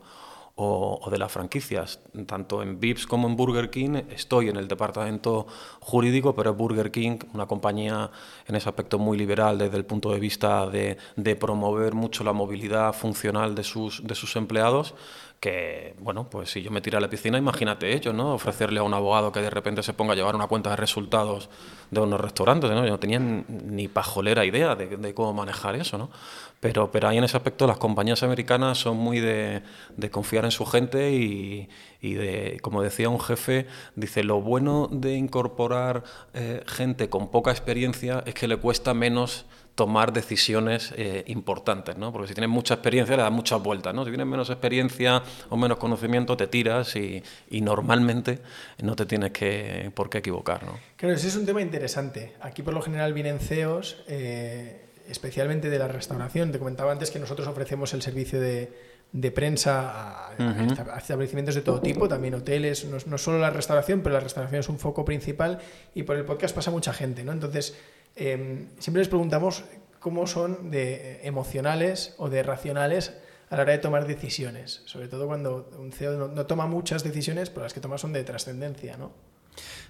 o, 0.60 1.08
de 1.08 1.18
las 1.18 1.30
franquicias. 1.30 2.00
Tanto 2.26 2.62
en 2.62 2.80
Vips 2.80 3.06
como 3.06 3.28
en 3.28 3.36
Burger 3.36 3.70
King 3.70 4.02
estoy 4.10 4.48
en 4.48 4.56
el 4.56 4.66
departamento 4.66 5.46
jurídico, 5.78 6.34
pero 6.34 6.50
es 6.50 6.56
Burger 6.56 6.90
King 6.90 7.18
una 7.32 7.46
compañía 7.46 8.10
en 8.46 8.56
ese 8.56 8.68
aspecto 8.68 8.98
muy 8.98 9.16
liberal 9.16 9.56
desde 9.56 9.76
el 9.76 9.84
punto 9.84 10.10
de 10.10 10.18
vista 10.18 10.66
de, 10.66 10.98
de 11.14 11.36
promover 11.36 11.94
mucho 11.94 12.24
la 12.24 12.32
movilidad 12.32 12.92
funcional 12.92 13.54
de 13.54 13.62
sus, 13.62 14.04
de 14.04 14.16
sus 14.16 14.34
empleados 14.34 14.94
que, 15.40 15.94
bueno, 16.00 16.28
pues 16.28 16.50
si 16.50 16.62
yo 16.62 16.70
me 16.70 16.80
tiro 16.80 16.98
a 16.98 17.00
la 17.00 17.08
piscina, 17.08 17.38
imagínate 17.38 17.92
ello, 17.94 18.12
¿no? 18.12 18.34
Ofrecerle 18.34 18.80
a 18.80 18.82
un 18.82 18.92
abogado 18.92 19.30
que 19.30 19.40
de 19.40 19.50
repente 19.50 19.84
se 19.84 19.92
ponga 19.92 20.14
a 20.14 20.16
llevar 20.16 20.34
una 20.34 20.48
cuenta 20.48 20.70
de 20.70 20.76
resultados 20.76 21.48
de 21.92 22.00
unos 22.00 22.20
restaurantes, 22.20 22.70
¿no? 22.70 22.84
Yo 22.84 22.90
no 22.90 22.98
tenía 22.98 23.20
ni 23.20 23.86
pajolera 23.86 24.44
idea 24.44 24.74
de, 24.74 25.14
cómo 25.14 25.32
manejar 25.32 25.76
eso, 25.76 25.96
¿no? 25.96 26.10
Pero, 26.58 26.90
pero 26.90 27.08
ahí 27.08 27.18
en 27.18 27.24
ese 27.24 27.36
aspecto 27.36 27.68
las 27.68 27.78
compañías 27.78 28.24
americanas 28.24 28.78
son 28.78 28.96
muy 28.96 29.20
de, 29.20 29.62
confiar 30.10 30.44
en 30.44 30.50
su 30.50 30.66
gente 30.66 31.12
y, 31.12 31.68
y, 32.00 32.14
de, 32.14 32.58
como 32.60 32.82
decía 32.82 33.08
un 33.08 33.20
jefe, 33.20 33.68
dice, 33.94 34.24
lo 34.24 34.40
bueno 34.40 34.88
de 34.90 35.14
incorporar 35.14 36.02
eh, 36.34 36.64
gente 36.66 37.08
con 37.08 37.30
poca 37.30 37.52
experiencia 37.52 38.24
es 38.26 38.34
que 38.34 38.48
le 38.48 38.56
cuesta 38.56 38.92
menos 38.92 39.46
tomar 39.78 40.12
decisiones 40.12 40.92
eh, 40.96 41.22
importantes, 41.28 41.96
¿no? 41.96 42.12
Porque 42.12 42.26
si 42.26 42.34
tienes 42.34 42.50
mucha 42.50 42.74
experiencia 42.74 43.16
le 43.16 43.22
das 43.22 43.30
muchas 43.30 43.62
vueltas, 43.62 43.94
¿no? 43.94 44.04
Si 44.04 44.10
tienes 44.10 44.26
menos 44.26 44.50
experiencia 44.50 45.22
o 45.50 45.56
menos 45.56 45.78
conocimiento 45.78 46.36
te 46.36 46.48
tiras 46.48 46.96
y, 46.96 47.22
normalmente 47.60 48.40
no 48.82 48.96
te 48.96 49.06
tienes 49.06 49.30
que, 49.30 49.92
por 49.94 50.10
qué 50.10 50.18
equivocar, 50.18 50.64
¿no? 50.64 50.72
Claro, 50.96 51.14
ese 51.14 51.28
es 51.28 51.36
un 51.36 51.46
tema 51.46 51.62
interesante. 51.62 52.32
Aquí 52.40 52.62
por 52.62 52.74
lo 52.74 52.82
general 52.82 53.12
vienen 53.12 53.38
CEOs, 53.38 53.98
eh, 54.08 54.86
especialmente 55.08 55.70
de 55.70 55.78
la 55.78 55.86
restauración. 55.86 56.50
Te 56.50 56.58
comentaba 56.58 56.90
antes 56.90 57.12
que 57.12 57.20
nosotros 57.20 57.46
ofrecemos 57.46 57.94
el 57.94 58.02
servicio 58.02 58.40
de, 58.40 59.30
prensa 59.30 60.26
a, 60.26 60.98
establecimientos 60.98 61.54
de 61.54 61.60
todo 61.60 61.80
tipo, 61.80 62.08
también 62.08 62.34
hoteles, 62.34 62.84
no, 62.86 62.98
no, 63.06 63.16
solo 63.16 63.38
la 63.38 63.50
restauración, 63.50 64.00
pero 64.00 64.14
la 64.14 64.20
restauración 64.20 64.58
es 64.58 64.68
un 64.68 64.80
foco 64.80 65.04
principal 65.04 65.60
y 65.94 66.02
por 66.02 66.16
el 66.16 66.24
podcast 66.24 66.52
pasa 66.52 66.72
mucha 66.72 66.92
gente, 66.92 67.22
¿no? 67.22 67.30
Entonces, 67.30 67.78
Em, 68.20 68.66
siempre 68.80 69.00
les 69.00 69.08
preguntamos 69.08 69.62
cómo 70.00 70.26
son 70.26 70.72
de 70.72 71.20
emocionales 71.22 72.16
o 72.18 72.28
de 72.28 72.42
racionales 72.42 73.14
a 73.48 73.56
la 73.56 73.62
hora 73.62 73.72
de 73.72 73.78
tomar 73.78 74.08
decisiones, 74.08 74.82
sobre 74.86 75.06
todo 75.06 75.28
cuando 75.28 75.70
un 75.78 75.92
CEO 75.92 76.28
no, 76.28 76.46
toma 76.46 76.66
muchas 76.66 77.04
decisiones, 77.04 77.48
pero 77.48 77.62
las 77.62 77.72
que 77.72 77.80
toma 77.80 77.96
son 77.96 78.12
de 78.12 78.24
trascendencia, 78.24 78.96
¿no? 78.96 79.12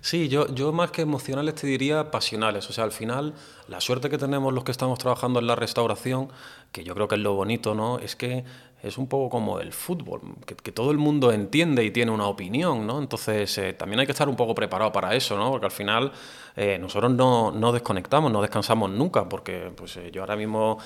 Sí, 0.00 0.28
yo, 0.28 0.46
yo 0.54 0.72
más 0.72 0.90
que 0.90 1.02
emocionales 1.02 1.54
te 1.54 1.66
diría 1.66 2.10
pasionales. 2.10 2.70
O 2.70 2.72
sea, 2.72 2.84
al 2.84 2.92
final, 2.92 3.34
la 3.66 3.80
suerte 3.80 4.08
que 4.08 4.16
tenemos 4.16 4.52
los 4.54 4.64
que 4.64 4.70
estamos 4.70 4.98
trabajando 4.98 5.40
en 5.40 5.46
la 5.46 5.56
restauración, 5.56 6.28
que 6.72 6.84
yo 6.84 6.94
creo 6.94 7.08
que 7.08 7.16
es 7.16 7.20
lo 7.20 7.34
bonito, 7.34 7.74
¿no? 7.74 7.98
Es 7.98 8.16
que 8.16 8.44
es 8.82 8.96
un 8.96 9.08
poco 9.08 9.28
como 9.28 9.58
el 9.58 9.72
fútbol, 9.72 10.20
que, 10.46 10.72
todo 10.72 10.92
el 10.92 10.98
mundo 10.98 11.32
entiende 11.32 11.84
y 11.84 11.90
tiene 11.90 12.12
una 12.12 12.26
opinión, 12.26 12.86
¿no? 12.86 13.00
Entonces 13.00 13.58
eh, 13.58 13.72
también 13.72 14.00
hay 14.00 14.06
que 14.06 14.12
estar 14.12 14.28
un 14.28 14.36
poco 14.36 14.54
preparado 14.54 14.92
para 14.92 15.14
eso, 15.16 15.36
¿no? 15.36 15.50
Porque 15.50 15.66
al 15.66 15.72
final 15.72 16.12
eh, 16.58 16.78
nosotros 16.78 17.12
no, 17.12 17.52
no, 17.52 17.72
desconectamos, 17.72 18.30
no 18.32 18.42
descansamos 18.42 18.90
nunca, 18.90 19.28
porque 19.28 19.70
pues, 19.74 19.96
eh, 19.96 20.10
yo 20.12 20.22
ahora 20.22 20.36
mismo 20.36 20.78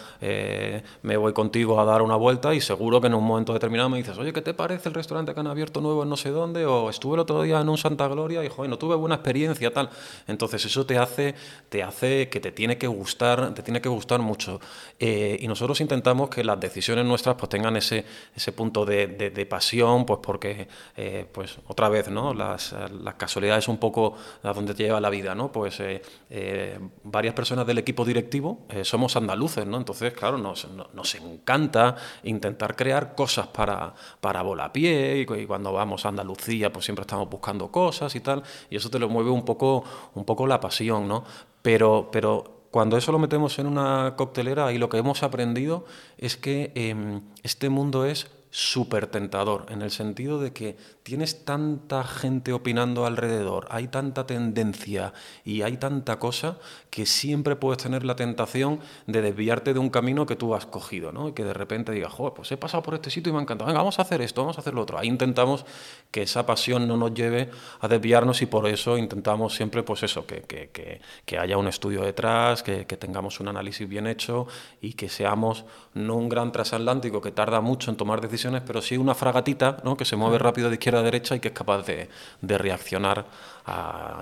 me 1.03 1.17
voy 1.17 1.33
contigo 1.33 1.81
a 1.81 1.85
dar 1.85 2.03
una 2.03 2.17
vuelta 2.17 2.55
y 2.55 2.61
seguro 2.61 3.01
que 3.01 3.09
en 3.09 3.15
un 3.15 3.25
momento 3.25 3.53
determinado 3.53 3.89
me 3.89 3.99
dices, 3.99 4.17
oye, 4.19 4.33
¿qué 4.33 4.43
te 4.43 4.55
parece 4.55 4.89
el 4.89 4.95
restaurante 4.95 5.35
que 5.35 5.41
han 5.41 5.47
abierto 5.47 5.81
nuevo 5.81 6.05
en 6.05 6.09
no 6.09 6.17
sé 6.17 6.31
dónde? 6.31 6.65
O 6.67 6.91
estuve 6.91 7.15
el 7.15 7.21
otro 7.21 7.43
día 7.43 7.61
en 7.61 7.69
un 7.69 7.79
Santa 7.79 8.07
Gloria 8.09 8.45
y, 8.45 8.49
joder, 8.49 8.71
no 8.71 8.79
tuve 8.79 8.95
buena 8.95 9.17
experiencia, 9.17 9.73
tal. 9.73 9.91
Entonces 10.27 10.65
eso 10.65 10.87
te 10.87 10.99
hace, 10.99 11.35
te 11.69 11.83
hace 11.83 12.29
que 12.29 12.41
te 12.41 12.53
tiene 12.53 12.79
que 12.79 12.87
gustar, 12.87 13.55
te 13.55 13.63
tiene 13.63 13.81
que 13.81 13.89
gustar 13.89 14.21
mucho. 14.21 14.61
y 14.99 15.47
nosotros 15.49 15.81
intentamos 15.81 16.29
que 16.29 16.45
las 16.45 16.61
decisiones 16.61 17.05
nuestras 17.05 17.37
pues 17.37 17.49
tengan 17.49 17.77
ese, 17.77 18.05
ese 18.35 18.53
punto 18.53 18.85
de, 18.85 19.07
de, 19.07 19.47
pasión, 19.47 20.05
pues 20.07 20.21
porque, 20.23 20.69
eh, 20.97 21.27
pues 21.31 21.59
otra 21.67 21.89
vez, 21.89 22.09
¿no? 22.09 22.35
Las, 22.35 22.75
las, 23.03 23.15
casualidades 23.15 23.69
un 23.69 23.79
poco 23.79 24.15
a 24.43 24.53
donde 24.53 24.75
te 24.75 24.85
lleva 24.85 25.01
la 25.01 25.11
vida, 25.11 25.35
¿no? 25.35 25.53
Pues 25.53 25.62
eh, 25.67 26.03
eh, 26.31 26.79
varias 27.05 27.35
personas 27.35 27.67
del 27.67 27.79
equipo 27.79 28.05
directivo 28.05 28.67
somos 28.83 29.17
andaluces, 29.17 29.67
¿no? 29.67 29.77
Entonces, 29.77 30.13
claro, 30.13 30.39
nos, 30.39 30.69
nos, 30.95 31.15
encanta 31.15 31.97
intentar 32.23 32.77
crear 32.77 33.15
cosas 33.15 33.47
para, 33.49 33.95
para 34.21 34.43
Volapié 34.43 35.19
y, 35.19 35.41
y 35.41 35.47
cuando 35.47 35.73
vamos 35.73 36.05
a 36.05 36.09
Andalucía, 36.09 36.73
pues 36.73 36.85
siempre 36.85 37.03
estamos 37.03 37.29
buscando 37.29 37.71
cosas 37.71 38.15
y 38.15 38.21
tal, 38.21 38.43
y 38.71 38.77
eso 38.77 38.91
te 38.91 38.99
lo 38.99 39.09
mueve 39.09 39.31
un 39.31 39.45
poco, 39.45 39.85
un 40.15 40.25
poco 40.25 40.47
la 40.47 40.61
pasión, 40.61 41.09
¿no? 41.09 41.25
Pero, 41.63 42.09
pero 42.11 42.63
cuando 42.73 42.97
eso 42.97 43.13
lo 43.13 43.19
metemos 43.19 43.59
en 43.59 43.67
una 43.67 44.15
coctelera 44.17 44.73
y 44.73 44.79
lo 44.79 44.89
que 44.89 44.97
hemos 44.97 45.23
aprendido 45.23 45.85
es 46.17 46.39
que 46.39 46.73
em, 46.75 47.21
este 47.43 47.69
mundo 47.69 48.07
es 48.07 48.31
súper 48.55 49.07
tentador, 49.07 49.65
en 49.71 49.81
el 49.81 49.91
sentido 49.91 50.39
de 50.39 50.53
que 50.53 50.77
tienes 51.03 51.47
tanta 51.47 52.05
gente 52.05 52.53
opinando 52.53 53.07
alrededor, 53.07 53.67
hay 53.71 53.89
tanta 53.89 54.27
tendencia 54.27 55.15
y 55.43 55.63
hay 55.63 55.79
tanta 55.79 56.19
cosa 56.19 56.59
que 56.91 57.07
siempre 57.07 57.57
puedes 57.57 57.83
tener 57.83 58.05
la 58.05 58.15
tentación 58.15 58.81
de 59.07 59.23
desviarte 59.23 59.73
de 59.73 59.79
un 59.79 59.89
camino 59.89 60.27
que 60.27 60.37
tú 60.37 60.55
has 60.55 60.67
cogido, 60.67 61.13
¿no? 61.13 61.29
Y 61.29 61.33
que 61.33 61.45
de 61.45 61.55
repente 61.55 61.93
digas, 61.93 62.13
joder, 62.13 62.35
pues 62.35 62.53
he 62.53 62.59
pasado 62.59 62.83
por 62.83 62.93
este 62.93 63.09
sitio 63.09 63.31
y 63.31 63.33
me 63.33 63.39
ha 63.39 63.43
encantado, 63.43 63.69
venga, 63.69 63.81
vamos 63.81 63.99
a 63.99 64.03
hacer 64.03 64.21
esto, 64.21 64.43
vamos 64.43 64.59
a 64.59 64.61
hacer 64.61 64.75
lo 64.75 64.83
otro. 64.83 64.99
Ahí 64.99 65.09
intentamos 65.09 65.65
que 66.11 66.23
esa 66.23 66.45
pasión 66.45 66.87
no 66.87 66.99
nos 66.99 67.15
lleve 67.15 67.49
a 67.81 67.89
desviarnos 67.89 68.43
y 68.43 68.47
por 68.47 68.67
eso 68.67 68.99
intentamos 68.99 69.55
siempre, 69.55 69.83
pues 69.83 70.03
eso, 70.03 70.27
que, 70.27 70.43
que, 70.43 71.01
que, 71.25 71.39
haya 71.39 71.57
un 71.57 71.69
estudio 71.69 72.03
detrás, 72.03 72.63
que, 72.63 72.85
tengamos 72.85 73.41
un 73.41 73.49
análisis 73.49 73.89
bien 73.89 74.07
hecho 74.07 74.47
y 74.83 74.93
que 74.93 75.09
seamos 75.09 75.65
no 75.95 76.17
un 76.17 76.29
gran 76.29 76.53
transatlántico 76.53 77.23
que 77.23 77.33
tarda 77.33 77.63
mucho 77.63 77.91
en 77.91 77.97
tomar 77.97 78.21
decisiones, 78.21 78.42
pero 78.65 78.83
sí 78.83 78.97
una 78.97 79.15
fragatita, 79.15 79.79
¿no? 79.85 79.97
Que 79.97 80.05
se 80.05 80.17
mueve 80.17 80.39
rápido 80.39 80.69
de 80.69 80.75
izquierda 80.75 81.01
a 81.01 81.03
derecha 81.03 81.37
y 81.37 81.41
que 81.41 81.49
es 81.49 81.55
capaz 81.55 81.85
de, 81.87 82.09
reaccionar 82.41 83.27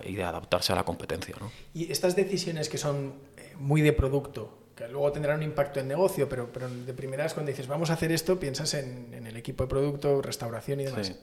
y 0.05 0.15
de 0.15 0.25
adaptarse 0.25 0.73
a 0.73 0.77
la 0.77 0.85
competencia. 0.85 1.35
Y 1.75 1.91
estas 1.91 2.17
decisiones 2.17 2.69
que 2.69 2.79
son 2.79 3.15
eh, 3.37 3.55
muy 3.59 3.81
de 3.81 3.93
producto, 3.93 4.59
que 4.77 4.89
luego 4.89 5.13
tendrán 5.13 5.39
un 5.39 5.43
impacto 5.45 5.81
en 5.81 5.89
negocio, 5.89 6.29
pero, 6.29 6.53
pero 6.53 6.69
de 6.69 6.95
primeras 6.95 7.35
cuando 7.35 7.51
dices 7.51 7.67
vamos 7.67 7.91
a 7.91 7.95
hacer 7.95 8.13
esto, 8.13 8.39
piensas 8.39 8.75
en, 8.75 9.15
el 9.15 9.37
equipo 9.37 9.65
de 9.65 9.69
producto, 9.69 10.23
restauración 10.23 10.81
y 10.81 10.85
demás. 10.85 11.15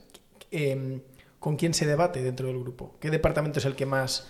Em, 0.51 1.01
¿Con 1.39 1.55
quién 1.55 1.73
se 1.73 1.85
debate 1.85 2.21
dentro 2.23 2.47
del 2.47 2.59
grupo? 2.59 2.95
¿Qué 2.99 3.11
departamento 3.11 3.59
es 3.59 3.65
el 3.65 3.75
que 3.75 3.85
más... 3.85 4.27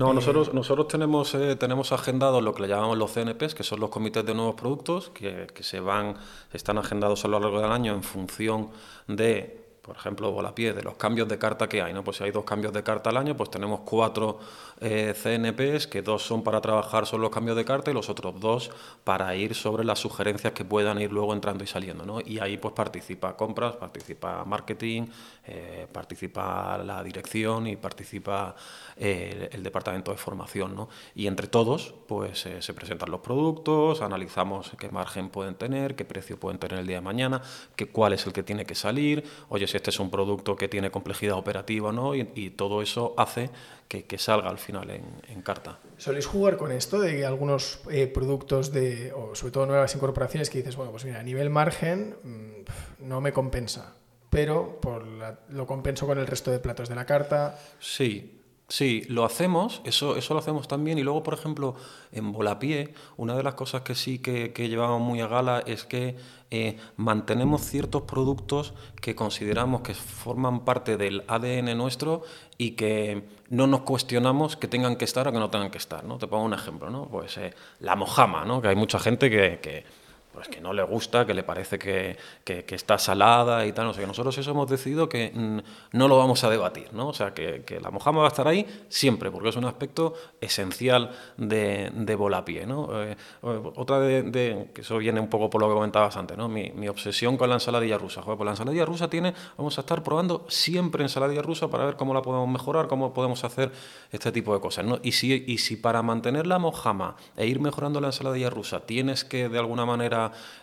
No, 0.00 0.12
eh, 0.12 0.14
nosotros, 0.14 0.54
nosotros 0.54 0.88
tenemos, 0.88 1.34
eh, 1.34 1.56
tenemos 1.56 1.92
agendados 1.92 2.42
lo 2.42 2.54
que 2.54 2.62
le 2.62 2.68
llamamos 2.68 2.96
los 2.96 3.12
CNPs, 3.12 3.54
que 3.54 3.62
son 3.62 3.80
los 3.80 3.90
comités 3.90 4.24
de 4.24 4.32
nuevos 4.32 4.54
productos, 4.54 5.10
que, 5.10 5.46
que 5.52 5.62
se 5.62 5.78
van, 5.78 6.14
están 6.54 6.78
agendados 6.78 7.26
a 7.26 7.28
lo 7.28 7.38
largo 7.38 7.60
del 7.60 7.70
año 7.70 7.92
en 7.92 8.02
función 8.02 8.70
de 9.08 9.59
por 9.82 9.96
ejemplo, 9.96 10.30
Volapié, 10.30 10.72
de 10.72 10.82
los 10.82 10.96
cambios 10.96 11.28
de 11.28 11.38
carta 11.38 11.68
que 11.68 11.80
hay, 11.80 11.92
¿no? 11.92 12.04
Pues 12.04 12.18
si 12.18 12.24
hay 12.24 12.30
dos 12.30 12.44
cambios 12.44 12.72
de 12.72 12.82
carta 12.82 13.10
al 13.10 13.16
año, 13.16 13.36
pues 13.36 13.50
tenemos 13.50 13.80
cuatro 13.80 14.38
eh, 14.80 15.14
CNPs, 15.14 15.86
que 15.86 16.02
dos 16.02 16.22
son 16.22 16.42
para 16.42 16.60
trabajar 16.60 17.06
sobre 17.06 17.22
los 17.22 17.30
cambios 17.30 17.56
de 17.56 17.64
carta 17.64 17.90
y 17.90 17.94
los 17.94 18.08
otros 18.10 18.38
dos 18.38 18.70
para 19.04 19.34
ir 19.34 19.54
sobre 19.54 19.84
las 19.84 19.98
sugerencias 19.98 20.52
que 20.52 20.64
puedan 20.64 21.00
ir 21.00 21.10
luego 21.12 21.32
entrando 21.32 21.64
y 21.64 21.66
saliendo, 21.66 22.04
¿no? 22.04 22.20
Y 22.20 22.38
ahí 22.40 22.58
pues 22.58 22.74
participa 22.74 23.36
compras, 23.36 23.76
participa 23.76 24.44
marketing, 24.44 25.06
eh, 25.46 25.86
participa 25.90 26.78
la 26.78 27.02
dirección 27.02 27.66
y 27.66 27.76
participa 27.76 28.54
eh, 28.96 29.48
el 29.52 29.62
departamento 29.62 30.10
de 30.10 30.18
formación, 30.18 30.76
¿no? 30.76 30.88
Y 31.14 31.26
entre 31.26 31.46
todos, 31.46 31.94
pues 32.06 32.46
se 32.60 32.74
presentan 32.74 33.10
los 33.10 33.20
productos, 33.20 34.02
analizamos 34.02 34.72
qué 34.78 34.90
margen 34.90 35.30
pueden 35.30 35.54
tener, 35.54 35.96
qué 35.96 36.04
precio 36.04 36.38
pueden 36.38 36.58
tener 36.58 36.80
el 36.80 36.86
día 36.86 36.96
de 36.96 37.02
mañana, 37.02 37.40
qué, 37.76 37.88
cuál 37.88 38.12
es 38.12 38.26
el 38.26 38.32
que 38.32 38.42
tiene 38.42 38.66
que 38.66 38.74
salir, 38.74 39.24
oye, 39.48 39.66
si 39.70 39.76
este 39.76 39.90
es 39.90 40.00
un 40.00 40.10
producto 40.10 40.56
que 40.56 40.68
tiene 40.68 40.90
complejidad 40.90 41.36
operativa, 41.36 41.92
¿no? 41.92 42.14
Y, 42.14 42.50
todo 42.50 42.82
eso 42.82 43.14
hace 43.16 43.50
que, 43.88 44.18
salga 44.18 44.50
al 44.50 44.58
final 44.58 44.90
en, 44.90 45.42
carta. 45.42 45.78
¿Soléis 45.96 46.26
jugar 46.26 46.56
con 46.56 46.72
esto 46.72 47.00
de 47.00 47.24
algunos 47.24 47.80
eh, 47.90 48.06
productos, 48.06 48.72
de, 48.72 49.12
o 49.12 49.34
sobre 49.34 49.52
todo 49.52 49.66
nuevas 49.66 49.94
incorporaciones, 49.94 50.50
que 50.50 50.58
dices, 50.58 50.76
bueno, 50.76 50.90
pues 50.90 51.04
mira, 51.04 51.20
a 51.20 51.22
nivel 51.22 51.48
margen 51.48 52.16
mm, 52.22 53.08
no 53.08 53.20
me 53.20 53.32
compensa, 53.32 53.94
pero 54.28 54.80
por 54.80 55.06
lo 55.48 55.66
compenso 55.66 56.06
con 56.06 56.18
el 56.18 56.26
resto 56.26 56.50
de 56.50 56.58
platos 56.58 56.88
de 56.88 56.94
la 56.94 57.06
carta? 57.06 57.58
Sí, 57.78 58.39
Sí, 58.70 59.02
lo 59.08 59.24
hacemos, 59.24 59.82
eso, 59.82 60.16
eso 60.16 60.32
lo 60.32 60.38
hacemos 60.38 60.68
también. 60.68 60.96
Y 60.96 61.02
luego, 61.02 61.24
por 61.24 61.34
ejemplo, 61.34 61.74
en 62.12 62.30
Volapié, 62.30 62.94
una 63.16 63.34
de 63.36 63.42
las 63.42 63.54
cosas 63.54 63.82
que 63.82 63.96
sí 63.96 64.20
que, 64.20 64.52
llevamos 64.68 65.00
muy 65.00 65.20
a 65.20 65.26
gala 65.26 65.64
es 65.66 65.82
que 65.82 66.14
eh, 66.52 66.76
mantenemos 66.96 67.62
ciertos 67.62 68.02
productos 68.02 68.72
que 69.00 69.16
consideramos 69.16 69.80
que 69.80 69.94
forman 69.94 70.64
parte 70.64 70.96
del 70.96 71.24
ADN 71.26 71.76
nuestro 71.76 72.22
y 72.58 72.72
que 72.72 73.24
no 73.48 73.66
nos 73.66 73.80
cuestionamos 73.80 74.56
que 74.56 74.68
tengan 74.68 74.94
que 74.94 75.04
estar 75.04 75.26
o 75.26 75.32
que 75.32 75.40
no 75.40 75.50
tengan 75.50 75.72
que 75.72 75.78
estar. 75.78 76.04
¿no? 76.04 76.18
Te 76.18 76.28
pongo 76.28 76.44
un 76.44 76.54
ejemplo, 76.54 76.90
¿no? 76.90 77.08
Pues 77.08 77.38
eh, 77.38 77.52
la 77.80 77.96
mojama, 77.96 78.44
¿no? 78.44 78.62
que 78.62 78.68
hay 78.68 78.76
mucha 78.76 79.00
gente 79.00 79.30
que 79.30 79.84
pues 80.32 80.48
que 80.48 80.60
no 80.60 80.72
le 80.72 80.82
gusta, 80.82 81.26
que 81.26 81.34
le 81.34 81.42
parece 81.42 81.78
que, 81.78 82.16
que, 82.44 82.64
está 82.68 82.98
salada 82.98 83.66
y 83.66 83.72
tal, 83.72 83.86
no 83.86 83.94
sé, 83.94 84.06
nosotros 84.06 84.36
eso 84.38 84.52
hemos 84.52 84.68
decidido 84.68 85.08
que 85.08 85.32
mm, 85.34 85.58
no 85.96 86.08
lo 86.08 86.18
vamos 86.18 86.44
a 86.44 86.50
debatir, 86.50 86.92
¿no? 86.92 87.08
O 87.08 87.12
sea, 87.12 87.34
que, 87.34 87.62
que, 87.64 87.80
la 87.80 87.90
mojama 87.90 88.20
va 88.20 88.26
a 88.26 88.28
estar 88.28 88.46
ahí 88.46 88.66
siempre, 88.88 89.30
porque 89.30 89.48
es 89.48 89.56
un 89.56 89.64
aspecto 89.64 90.14
esencial 90.40 91.10
de, 91.36 91.90
de 91.92 92.14
volapié, 92.14 92.66
¿no? 92.66 92.88
Eh, 93.02 93.16
otra 93.42 93.98
de, 94.00 94.70
que 94.72 94.80
eso 94.82 94.98
viene 94.98 95.20
un 95.20 95.28
poco 95.28 95.50
por 95.50 95.60
lo 95.60 95.68
que 95.68 95.74
comentabas 95.74 96.16
antes, 96.16 96.36
¿no? 96.36 96.48
Mi, 96.48 96.70
mi 96.70 96.88
obsesión 96.88 97.36
con 97.36 97.48
la 97.48 97.56
ensaladilla 97.56 97.98
rusa. 97.98 98.22
Joder, 98.22 98.36
pues 98.38 98.46
la 98.46 98.52
ensaladilla 98.52 98.84
rusa 98.84 99.10
tiene, 99.10 99.34
vamos 99.56 99.78
a 99.78 99.80
estar 99.80 100.02
probando 100.02 100.46
siempre 100.48 101.02
ensaladilla 101.02 101.42
rusa 101.42 101.68
para 101.68 101.84
ver 101.84 101.96
cómo 101.96 102.14
la 102.14 102.22
podemos 102.22 102.48
mejorar, 102.48 102.86
cómo 102.86 103.12
podemos 103.12 103.42
hacer 103.44 103.72
este 104.12 104.30
tipo 104.32 104.54
de 104.54 104.60
cosas, 104.60 104.84
¿no? 104.84 105.00
Y 105.02 105.12
si, 105.12 105.44
y 105.46 105.58
si 105.58 105.76
para 105.76 106.02
mantener 106.02 106.46
la 106.46 106.58
mojama 106.58 107.16
e 107.36 107.46
ir 107.46 107.60
mejorando 107.60 108.00
la 108.00 108.08
ensaladilla 108.08 108.50
rusa 108.50 108.80
tienes 108.80 109.24
que 109.24 109.48
de 109.48 109.58
alguna 109.58 109.84
manera 109.84 110.19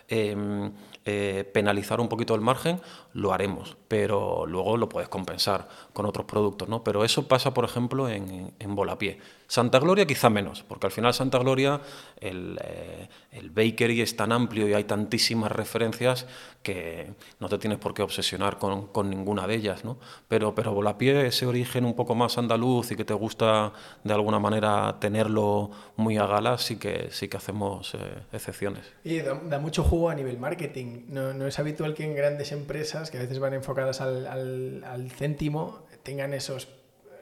Em, 0.08 0.72
eh, 1.10 1.50
penalizar 1.54 2.00
un 2.00 2.08
poquito 2.08 2.34
el 2.34 2.42
margen, 2.42 2.80
lo 3.14 3.32
haremos, 3.32 3.76
pero 3.88 4.44
luego 4.46 4.76
lo 4.76 4.88
puedes 4.88 5.08
compensar 5.08 5.68
con 5.98 6.06
otros 6.06 6.26
productos, 6.26 6.68
¿no? 6.68 6.84
Pero 6.84 7.04
eso 7.04 7.26
pasa, 7.26 7.52
por 7.52 7.64
ejemplo, 7.64 8.08
en, 8.08 8.52
en 8.56 8.74
Volapié. 8.76 9.18
Santa 9.48 9.80
Gloria 9.80 10.06
quizá 10.06 10.30
menos, 10.30 10.62
porque 10.62 10.86
al 10.86 10.92
final 10.92 11.12
Santa 11.12 11.38
Gloria 11.38 11.80
el, 12.20 12.56
eh, 12.62 13.08
el 13.32 13.50
bakery 13.50 14.00
es 14.00 14.14
tan 14.14 14.30
amplio 14.30 14.68
y 14.68 14.74
hay 14.74 14.84
tantísimas 14.84 15.50
referencias 15.50 16.26
que 16.62 17.10
no 17.40 17.48
te 17.48 17.58
tienes 17.58 17.80
por 17.80 17.94
qué 17.94 18.02
obsesionar 18.02 18.58
con, 18.58 18.86
con 18.86 19.10
ninguna 19.10 19.48
de 19.48 19.56
ellas, 19.56 19.84
¿no? 19.84 19.98
Pero, 20.28 20.54
pero 20.54 20.72
Volapié, 20.72 21.26
ese 21.26 21.46
origen 21.46 21.84
un 21.84 21.94
poco 21.94 22.14
más 22.14 22.38
andaluz 22.38 22.92
y 22.92 22.94
que 22.94 23.04
te 23.04 23.14
gusta 23.14 23.72
de 24.04 24.14
alguna 24.14 24.38
manera 24.38 24.98
tenerlo 25.00 25.72
muy 25.96 26.16
a 26.16 26.26
gala, 26.26 26.58
sí 26.58 26.76
que, 26.76 27.08
sí 27.10 27.26
que 27.26 27.38
hacemos 27.38 27.94
eh, 27.94 27.98
excepciones. 28.32 28.84
Y 29.02 29.18
da, 29.18 29.58
mucho 29.58 29.82
jugo 29.82 30.10
a 30.10 30.14
nivel 30.14 30.38
marketing. 30.38 31.06
No, 31.08 31.34
no, 31.34 31.48
es 31.48 31.58
habitual 31.58 31.94
que 31.94 32.04
en 32.04 32.14
grandes 32.14 32.52
empresas, 32.52 33.10
que 33.10 33.18
a 33.18 33.22
veces 33.22 33.40
van 33.40 33.54
enfocadas 33.54 34.00
al, 34.00 34.84
al 34.84 35.10
céntimo, 35.10 35.87
tengan 36.08 36.32
esos 36.32 36.68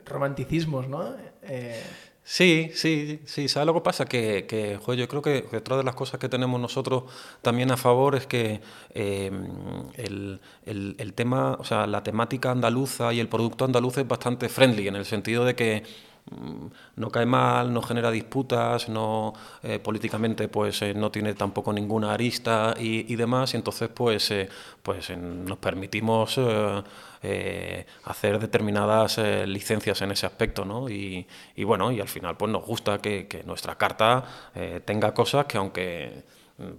romanticismos, 0.05 0.87
¿no? 0.87 1.13
Eh... 1.43 1.83
Sí, 2.23 2.71
sí, 2.73 3.19
sí. 3.25 3.49
¿Sabes 3.49 3.67
lo 3.67 3.73
que 3.73 3.81
pasa? 3.81 4.05
Que, 4.05 4.45
que 4.47 4.79
yo 4.95 5.07
creo 5.09 5.21
que 5.21 5.45
otra 5.55 5.75
de 5.75 5.83
las 5.83 5.95
cosas 5.95 6.19
que 6.21 6.29
tenemos 6.29 6.59
nosotros 6.59 7.03
también 7.41 7.69
a 7.71 7.77
favor 7.77 8.15
es 8.15 8.27
que 8.27 8.61
eh, 8.93 9.31
el, 9.95 10.39
el, 10.65 11.13
tema, 11.13 11.57
o 11.59 11.65
sea, 11.65 11.85
la 11.85 12.03
temática 12.03 12.51
andaluza 12.51 13.13
y 13.13 13.19
el 13.19 13.27
producto 13.27 13.65
andaluz 13.65 13.97
es 13.97 14.07
bastante 14.07 14.47
friendly, 14.47 14.87
en 14.87 14.95
el 14.95 15.05
sentido 15.05 15.43
de 15.43 15.55
que 15.55 15.83
no 16.95 17.09
cae 17.09 17.25
mal, 17.25 17.73
no 17.73 17.81
genera 17.81 18.11
disputas, 18.11 18.89
no 18.89 19.33
eh, 19.63 19.79
políticamente 19.79 20.47
pues 20.47 20.81
eh, 20.81 20.93
no 20.93 21.11
tiene 21.11 21.33
tampoco 21.33 21.73
ninguna 21.73 22.13
arista 22.13 22.73
y, 22.77 23.15
demás, 23.15 23.53
y 23.53 23.57
entonces 23.57 23.89
pues, 23.89 24.31
eh, 24.31 24.49
pues 24.81 25.09
nos 25.17 25.57
permitimos 25.57 26.39
hacer 28.05 28.39
determinadas 28.39 29.17
licencias 29.47 30.01
en 30.01 30.11
ese 30.11 30.25
aspecto, 30.25 30.65
¿no? 30.65 30.89
Y, 30.89 31.25
y, 31.55 31.63
bueno, 31.63 31.91
y 31.91 31.99
al 31.99 32.07
final 32.07 32.37
pues 32.37 32.51
nos 32.51 32.65
gusta 32.65 32.99
que, 32.99 33.43
nuestra 33.45 33.75
carta 33.75 34.23
tenga 34.85 35.13
cosas 35.13 35.45
que 35.45 35.57
aunque 35.57 36.23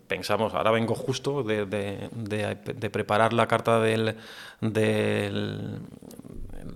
pensamos, 0.07 0.55
ahora 0.55 0.71
vengo 0.71 0.95
justo 0.95 1.43
de, 1.43 1.65
de, 1.67 2.91
preparar 2.91 3.33
la 3.33 3.47
carta 3.47 3.81
del, 3.81 4.17
del, 4.61 5.81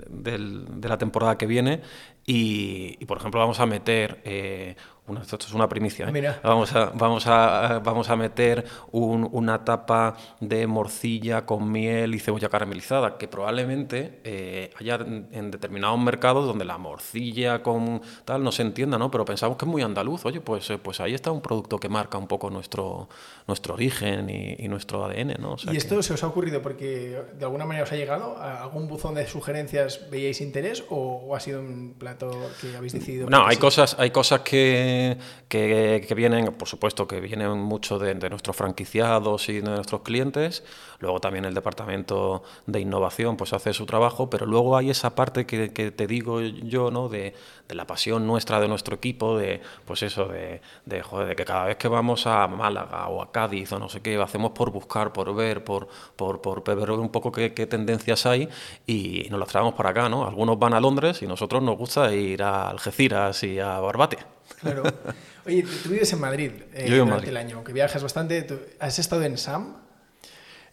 de 0.08 0.88
la 0.88 0.98
temporada 0.98 1.36
que 1.36 1.46
viene 1.46 1.80
y, 2.26 2.96
y, 3.00 3.04
por 3.06 3.18
ejemplo 3.18 3.40
vamos 3.40 3.58
a 3.60 3.66
meter 3.66 4.20
eh, 4.24 4.76
esto 5.20 5.36
es 5.36 5.52
una 5.52 5.68
primicia. 5.68 6.08
¿eh? 6.08 6.34
Vamos, 6.42 6.74
a, 6.74 6.86
vamos, 6.94 7.26
a, 7.26 7.80
vamos 7.80 8.08
a 8.08 8.16
meter 8.16 8.64
un, 8.92 9.28
una 9.32 9.64
tapa 9.64 10.16
de 10.40 10.66
morcilla 10.66 11.44
con 11.44 11.70
miel 11.70 12.14
y 12.14 12.20
cebolla 12.20 12.48
caramelizada, 12.48 13.18
que 13.18 13.28
probablemente 13.28 14.20
eh, 14.24 14.70
haya 14.78 14.94
en, 14.94 15.50
determinados 15.50 15.98
mercados 15.98 16.46
donde 16.46 16.64
la 16.64 16.78
morcilla 16.78 17.62
con 17.62 18.00
tal 18.24 18.44
no 18.44 18.52
se 18.52 18.62
entienda, 18.62 18.96
¿no? 18.96 19.10
Pero 19.10 19.24
pensamos 19.24 19.58
que 19.58 19.64
es 19.64 19.70
muy 19.70 19.82
andaluz. 19.82 20.24
Oye, 20.24 20.40
pues, 20.40 20.70
eh, 20.70 20.78
pues 20.78 21.00
ahí 21.00 21.14
está 21.14 21.30
un 21.30 21.42
producto 21.42 21.78
que 21.78 21.88
marca 21.88 22.16
un 22.16 22.28
poco 22.28 22.48
nuestro, 22.50 23.08
nuestro 23.46 23.74
origen 23.74 24.30
y, 24.30 24.64
y 24.64 24.68
nuestro 24.68 25.04
ADN, 25.04 25.34
¿no? 25.40 25.54
O 25.54 25.58
sea 25.58 25.72
¿Y 25.72 25.76
esto 25.76 26.00
se 26.02 26.14
os 26.14 26.22
ha 26.22 26.28
ocurrido 26.28 26.62
porque 26.62 27.20
de 27.36 27.44
alguna 27.44 27.66
manera 27.66 27.84
os 27.84 27.92
ha 27.92 27.96
llegado? 27.96 28.36
¿A 28.38 28.62
algún 28.62 28.88
buzón 28.88 29.14
de 29.14 29.26
sugerencias 29.26 30.08
veíais 30.10 30.40
interés 30.40 30.84
o, 30.88 31.24
o 31.26 31.34
ha 31.34 31.40
sido 31.40 31.60
un 31.60 31.94
que 32.18 32.76
habéis 32.76 32.92
decidido? 32.92 33.28
No, 33.28 33.46
hay 33.46 33.56
cosas, 33.56 33.96
hay 33.98 34.10
cosas 34.10 34.40
que 34.40 35.18
que, 35.52 36.14
vienen, 36.16 36.46
por 36.54 36.66
supuesto, 36.66 37.06
que 37.06 37.20
vienen 37.20 37.58
mucho 37.58 37.98
de, 37.98 38.14
nuestros 38.14 38.56
franquiciados 38.56 39.50
y 39.50 39.60
de 39.60 39.62
nuestros 39.62 40.00
clientes. 40.00 40.64
Luego 40.98 41.20
también 41.20 41.44
el 41.44 41.52
departamento 41.52 42.42
de 42.66 42.80
innovación 42.80 43.36
pues 43.36 43.52
hace 43.52 43.74
su 43.74 43.84
trabajo, 43.84 44.30
pero 44.30 44.46
luego 44.46 44.78
hay 44.78 44.88
esa 44.88 45.14
parte 45.14 45.44
que, 45.44 45.68
te 45.68 46.06
digo 46.06 46.40
yo, 46.40 46.90
¿no? 46.90 47.10
De, 47.10 47.34
la 47.74 47.86
pasión 47.86 48.26
nuestra, 48.26 48.60
de 48.60 48.68
nuestro 48.68 48.96
equipo, 48.96 49.36
de 49.36 49.60
pues 49.84 50.02
eso, 50.02 50.26
de, 50.26 50.60
de, 50.86 51.02
que 51.36 51.44
cada 51.44 51.66
vez 51.66 51.76
que 51.76 51.88
vamos 51.88 52.26
a 52.26 52.46
Málaga 52.46 53.08
o 53.08 53.22
a 53.22 53.32
Cádiz 53.32 53.72
o 53.72 53.78
no 53.78 53.88
sé 53.88 54.00
qué, 54.00 54.16
hacemos 54.16 54.52
por 54.52 54.70
buscar, 54.70 55.12
por 55.12 55.34
ver, 55.34 55.64
por, 55.64 55.88
por, 56.16 56.40
por 56.40 56.62
ver 56.64 56.90
un 56.90 57.10
poco 57.10 57.32
qué, 57.32 57.52
qué 57.54 57.66
tendencias 57.66 58.26
hay 58.26 58.48
y 58.86 59.26
nos 59.30 59.40
las 59.40 59.48
traemos 59.48 59.74
para 59.74 59.90
acá, 59.90 60.08
¿no? 60.08 60.26
Algunos 60.26 60.58
van 60.58 60.74
a 60.74 60.80
Londres 60.80 61.22
y 61.22 61.26
nosotros 61.26 61.62
nos 61.62 61.76
gusta 61.76 62.12
ir 62.12 62.42
a 62.42 62.68
Algeciras 62.68 63.42
y 63.42 63.58
a 63.58 63.78
Barbate. 63.80 64.18
Claro. 64.60 64.82
Oye, 65.46 65.64
tú 65.82 65.88
vives 65.88 66.12
en 66.12 66.20
Madrid 66.20 66.52
eh, 66.72 66.86
durante 66.88 67.14
Madrid. 67.14 67.28
el 67.28 67.36
año, 67.36 67.64
que 67.64 67.72
viajas 67.72 68.02
bastante. 68.02 68.46
¿Has 68.78 68.98
estado 68.98 69.22
en 69.22 69.38
SAM? 69.38 69.76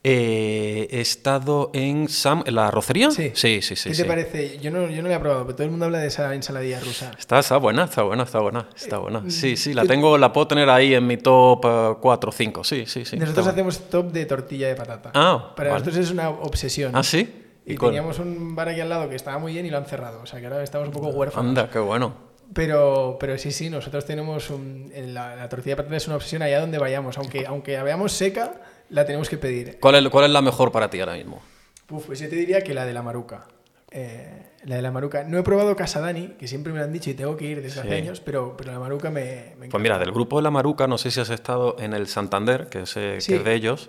Eh, 0.01 0.88
he 0.91 1.01
estado 1.01 1.71
en 1.73 2.07
Sam, 2.07 2.43
en 2.45 2.55
la 2.55 2.71
rocería. 2.71 3.12
Sí, 3.12 3.31
sí, 3.35 3.62
sí. 3.62 3.75
sí 3.75 3.89
¿Qué 3.89 3.97
te 3.97 4.05
parece? 4.05 4.57
Yo 4.59 4.71
no, 4.71 4.89
yo 4.89 5.01
no 5.01 5.09
la 5.09 5.15
he 5.15 5.19
probado, 5.19 5.43
pero 5.43 5.55
todo 5.55 5.65
el 5.65 5.71
mundo 5.71 5.85
habla 5.88 5.99
de 5.99 6.07
esa 6.07 6.33
ensaladilla 6.33 6.79
rusa. 6.79 7.12
Está, 7.19 7.39
está 7.39 7.57
buena, 7.57 7.83
está 7.83 8.03
buena, 8.03 8.23
está 8.23 8.39
buena, 8.39 8.69
está 8.73 8.95
eh, 8.95 8.99
buena. 8.99 9.29
Sí, 9.29 9.57
sí, 9.57 9.73
la 9.73 9.83
tengo, 9.83 10.17
la 10.17 10.31
puedo 10.31 10.47
tener 10.47 10.69
ahí 10.69 10.93
en 10.93 11.05
mi 11.05 11.17
top 11.17 11.99
4 11.99 12.29
o 12.29 12.31
5. 12.31 12.63
Sí, 12.63 12.85
sí, 12.85 13.03
sí. 13.03 13.17
Nosotros 13.17 13.47
hacemos 13.47 13.89
top 13.89 14.12
de 14.13 14.25
tortilla 14.25 14.69
de 14.69 14.75
patata. 14.75 15.12
Ah, 15.13 15.53
Para 15.53 15.71
vale. 15.71 15.81
nosotros 15.81 16.05
es 16.05 16.12
una 16.12 16.29
obsesión. 16.29 16.95
Ah, 16.95 17.03
sí. 17.03 17.47
Y, 17.65 17.73
y 17.73 17.77
teníamos 17.77 18.19
un 18.19 18.55
bar 18.55 18.69
aquí 18.69 18.79
al 18.79 18.88
lado 18.88 19.09
que 19.09 19.17
estaba 19.17 19.38
muy 19.38 19.51
bien 19.51 19.65
y 19.65 19.69
lo 19.69 19.77
han 19.77 19.85
cerrado. 19.85 20.21
O 20.21 20.25
sea 20.25 20.39
que 20.39 20.47
ahora 20.47 20.63
estamos 20.63 20.88
un 20.88 20.93
poco 20.93 21.09
huérfanos. 21.09 21.49
Anda, 21.49 21.69
qué 21.69 21.79
bueno. 21.79 22.29
Pero, 22.53 23.17
pero 23.19 23.38
sí, 23.38 23.51
sí, 23.51 23.69
nosotros 23.69 24.05
tenemos 24.05 24.49
un, 24.49 24.91
la, 24.95 25.35
la, 25.35 25.49
tortilla 25.49 25.73
de 25.73 25.83
patata 25.83 25.97
es 25.97 26.07
una 26.07 26.15
obsesión 26.15 26.41
allá 26.41 26.62
donde 26.62 26.79
vayamos. 26.79 27.17
Aunque, 27.17 27.45
aunque 27.45 27.73
la 27.73 27.83
veamos 27.83 28.13
seca, 28.13 28.53
la 28.89 29.06
tenemos 29.06 29.30
que 29.30 29.38
pedir. 29.38 29.80
¿Cuál 29.80 29.95
es, 29.95 30.10
¿Cuál 30.10 30.25
es 30.25 30.32
la 30.32 30.41
mejor 30.41 30.71
para 30.71 30.89
ti 30.89 30.99
ahora 30.99 31.13
mismo? 31.13 31.41
Uf, 31.89 32.06
pues 32.06 32.19
yo 32.19 32.30
te 32.30 32.36
diría 32.36 32.62
que 32.62 32.73
la 32.73 32.86
de 32.86 32.93
la 32.93 33.02
maruca. 33.02 33.45
Eh, 33.91 34.49
la 34.65 34.75
de 34.75 34.82
la 34.82 34.91
maruca. 34.91 35.23
No 35.23 35.38
he 35.38 35.43
probado 35.43 35.75
Casadani, 35.75 36.36
que 36.39 36.47
siempre 36.47 36.71
me 36.71 36.80
lo 36.80 36.86
han 36.86 36.93
dicho 36.93 37.10
y 37.10 37.13
tengo 37.15 37.36
que 37.36 37.45
ir 37.45 37.62
desde 37.62 37.82
hace 37.82 37.95
años, 37.95 38.19
pero, 38.19 38.56
pero 38.56 38.71
la 38.71 38.80
maruca 38.80 39.10
me, 39.10 39.56
me 39.58 39.69
Pues 39.69 39.82
mira, 39.82 39.97
del 39.97 40.12
grupo 40.12 40.38
de 40.38 40.43
la 40.43 40.52
maruca, 40.52 40.88
no 40.88 40.97
sé 40.97 41.12
si 41.12 41.19
has 41.19 41.30
estado 41.30 41.75
en 41.80 41.93
el 41.93 42.08
Santander, 42.08 42.67
que 42.67 42.82
es, 42.82 42.95
eh, 42.97 43.19
sí. 43.19 43.32
que 43.32 43.38
es 43.38 43.43
de 43.43 43.54
ellos. 43.54 43.88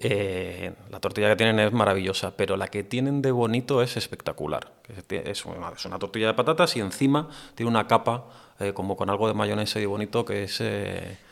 Eh, 0.00 0.72
la 0.90 1.00
tortilla 1.00 1.28
que 1.30 1.36
tienen 1.36 1.58
es 1.58 1.72
maravillosa, 1.72 2.36
pero 2.36 2.56
la 2.56 2.68
que 2.68 2.84
tienen 2.84 3.22
de 3.22 3.32
bonito 3.32 3.82
es 3.82 3.96
espectacular. 3.96 4.72
Es 5.08 5.44
una, 5.44 5.70
es 5.70 5.84
una 5.84 5.98
tortilla 5.98 6.28
de 6.28 6.34
patatas 6.34 6.76
y 6.76 6.80
encima 6.80 7.28
tiene 7.54 7.70
una 7.70 7.86
capa 7.86 8.26
eh, 8.60 8.72
como 8.72 8.96
con 8.96 9.10
algo 9.10 9.26
de 9.26 9.34
mayonesa 9.34 9.80
y 9.80 9.86
bonito 9.86 10.24
que 10.24 10.44
es... 10.44 10.62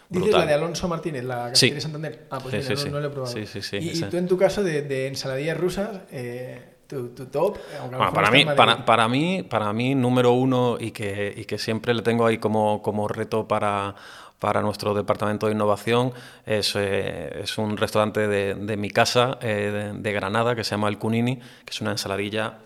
Dices 0.08 0.32
la 0.32 0.46
de 0.46 0.54
Alonso 0.54 0.88
Martínez, 0.88 1.24
la 1.24 1.50
que 1.50 1.56
sí. 1.56 1.70
de 1.70 1.80
Santander. 1.80 2.26
Ah, 2.30 2.38
pues 2.40 2.54
sí, 2.54 2.70
mira, 2.70 2.80
sí, 2.80 2.88
no, 2.88 2.92
no, 2.92 3.00
lo 3.00 3.06
he 3.08 3.10
probado. 3.10 3.32
Sí, 3.32 3.46
sí, 3.46 3.62
sí, 3.62 3.76
y, 3.78 3.90
y, 3.90 4.02
tú 4.02 4.16
en 4.16 4.28
tu 4.28 4.36
caso 4.36 4.62
de, 4.62 4.82
de 4.82 5.08
ensaladillas 5.08 5.56
rusas, 5.58 6.00
eh, 6.12 6.60
tu, 6.86 7.08
tu, 7.08 7.26
top, 7.26 7.58
bueno, 7.90 8.12
para, 8.12 8.30
mí, 8.30 8.44
para, 8.44 8.84
para, 8.84 9.08
mí, 9.08 9.42
para 9.42 9.72
mí, 9.72 9.94
número 9.94 10.32
uno 10.32 10.76
y 10.78 10.92
que, 10.92 11.34
y 11.36 11.44
que 11.44 11.58
siempre 11.58 11.92
le 11.94 12.02
tengo 12.02 12.24
ahí 12.24 12.38
como, 12.38 12.80
como 12.82 13.08
reto 13.08 13.48
para, 13.48 13.96
para 14.38 14.62
nuestro 14.62 14.94
departamento 14.94 15.46
de 15.46 15.52
innovación 15.52 16.12
es, 16.44 16.74
eh, 16.76 17.40
es 17.42 17.58
un 17.58 17.76
restaurante 17.76 18.28
de, 18.28 18.54
de 18.54 18.76
mi 18.76 18.90
casa 18.90 19.38
eh, 19.40 19.92
de, 19.94 20.00
de, 20.00 20.12
Granada 20.12 20.54
que 20.54 20.62
se 20.62 20.72
llama 20.72 20.88
El 20.88 20.98
Cunini, 20.98 21.36
que 21.36 21.70
es 21.70 21.80
una 21.80 21.90
ensaladilla 21.90 22.58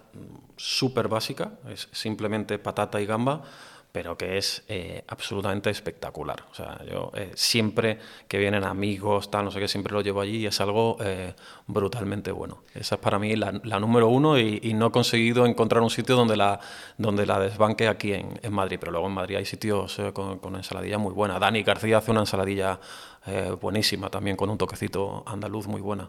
súper 0.56 1.08
básica, 1.08 1.52
es 1.72 1.88
simplemente 1.92 2.58
patata 2.58 3.00
y 3.00 3.06
gamba 3.06 3.42
pero 3.92 4.16
que 4.16 4.38
es 4.38 4.62
eh, 4.68 5.02
absolutamente 5.08 5.70
espectacular. 5.70 6.44
O 6.50 6.54
sea, 6.54 6.80
yo 6.84 7.10
eh, 7.14 7.32
siempre 7.34 7.98
que 8.28 8.38
vienen 8.38 8.64
amigos, 8.64 9.30
tal, 9.30 9.44
no 9.44 9.50
sé 9.50 9.58
qué, 9.58 9.68
siempre 9.68 9.92
lo 9.92 10.00
llevo 10.00 10.20
allí 10.20 10.38
y 10.38 10.46
es 10.46 10.60
algo 10.60 10.96
eh, 11.00 11.34
brutalmente 11.66 12.30
bueno. 12.30 12.62
Esa 12.74 12.96
es 12.96 13.00
para 13.00 13.18
mí 13.18 13.34
la, 13.36 13.60
la 13.64 13.80
número 13.80 14.08
uno 14.08 14.38
y, 14.38 14.60
y, 14.62 14.74
no 14.74 14.86
he 14.86 14.90
conseguido 14.90 15.46
encontrar 15.46 15.82
un 15.82 15.90
sitio 15.90 16.14
donde 16.16 16.36
la, 16.36 16.60
donde 16.98 17.26
la 17.26 17.40
desbanque 17.40 17.88
aquí 17.88 18.12
en, 18.12 18.38
en 18.42 18.52
Madrid, 18.52 18.78
pero 18.78 18.92
luego 18.92 19.08
en 19.08 19.14
Madrid 19.14 19.36
hay 19.36 19.46
sitios 19.46 19.98
eh, 19.98 20.12
con, 20.12 20.38
con, 20.38 20.54
ensaladilla 20.56 20.98
muy 20.98 21.12
buena. 21.12 21.38
Dani 21.38 21.62
García 21.62 21.98
hace 21.98 22.10
una 22.10 22.20
ensaladilla 22.20 22.78
eh, 23.26 23.54
buenísima 23.60 24.08
también 24.08 24.36
con 24.36 24.48
un 24.50 24.58
toquecito 24.58 25.24
andaluz 25.26 25.66
muy 25.66 25.80
buena. 25.80 26.08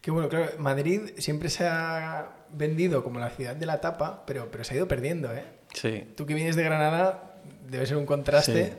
Que 0.00 0.10
bueno, 0.10 0.28
claro, 0.28 0.52
Madrid 0.58 1.12
siempre 1.16 1.48
se 1.48 1.66
ha 1.66 2.28
vendido 2.50 3.02
como 3.02 3.18
la 3.18 3.30
ciudad 3.30 3.56
de 3.56 3.64
la 3.64 3.80
tapa, 3.80 4.24
pero, 4.26 4.50
pero 4.50 4.62
se 4.62 4.74
ha 4.74 4.76
ido 4.76 4.86
perdiendo, 4.86 5.32
¿eh? 5.32 5.44
Sí. 5.74 6.04
Tú 6.16 6.24
que 6.24 6.34
vienes 6.34 6.56
de 6.56 6.62
Granada, 6.62 7.34
debe 7.68 7.86
ser 7.86 7.96
un 7.96 8.06
contraste. 8.06 8.66
Sí. 8.66 8.72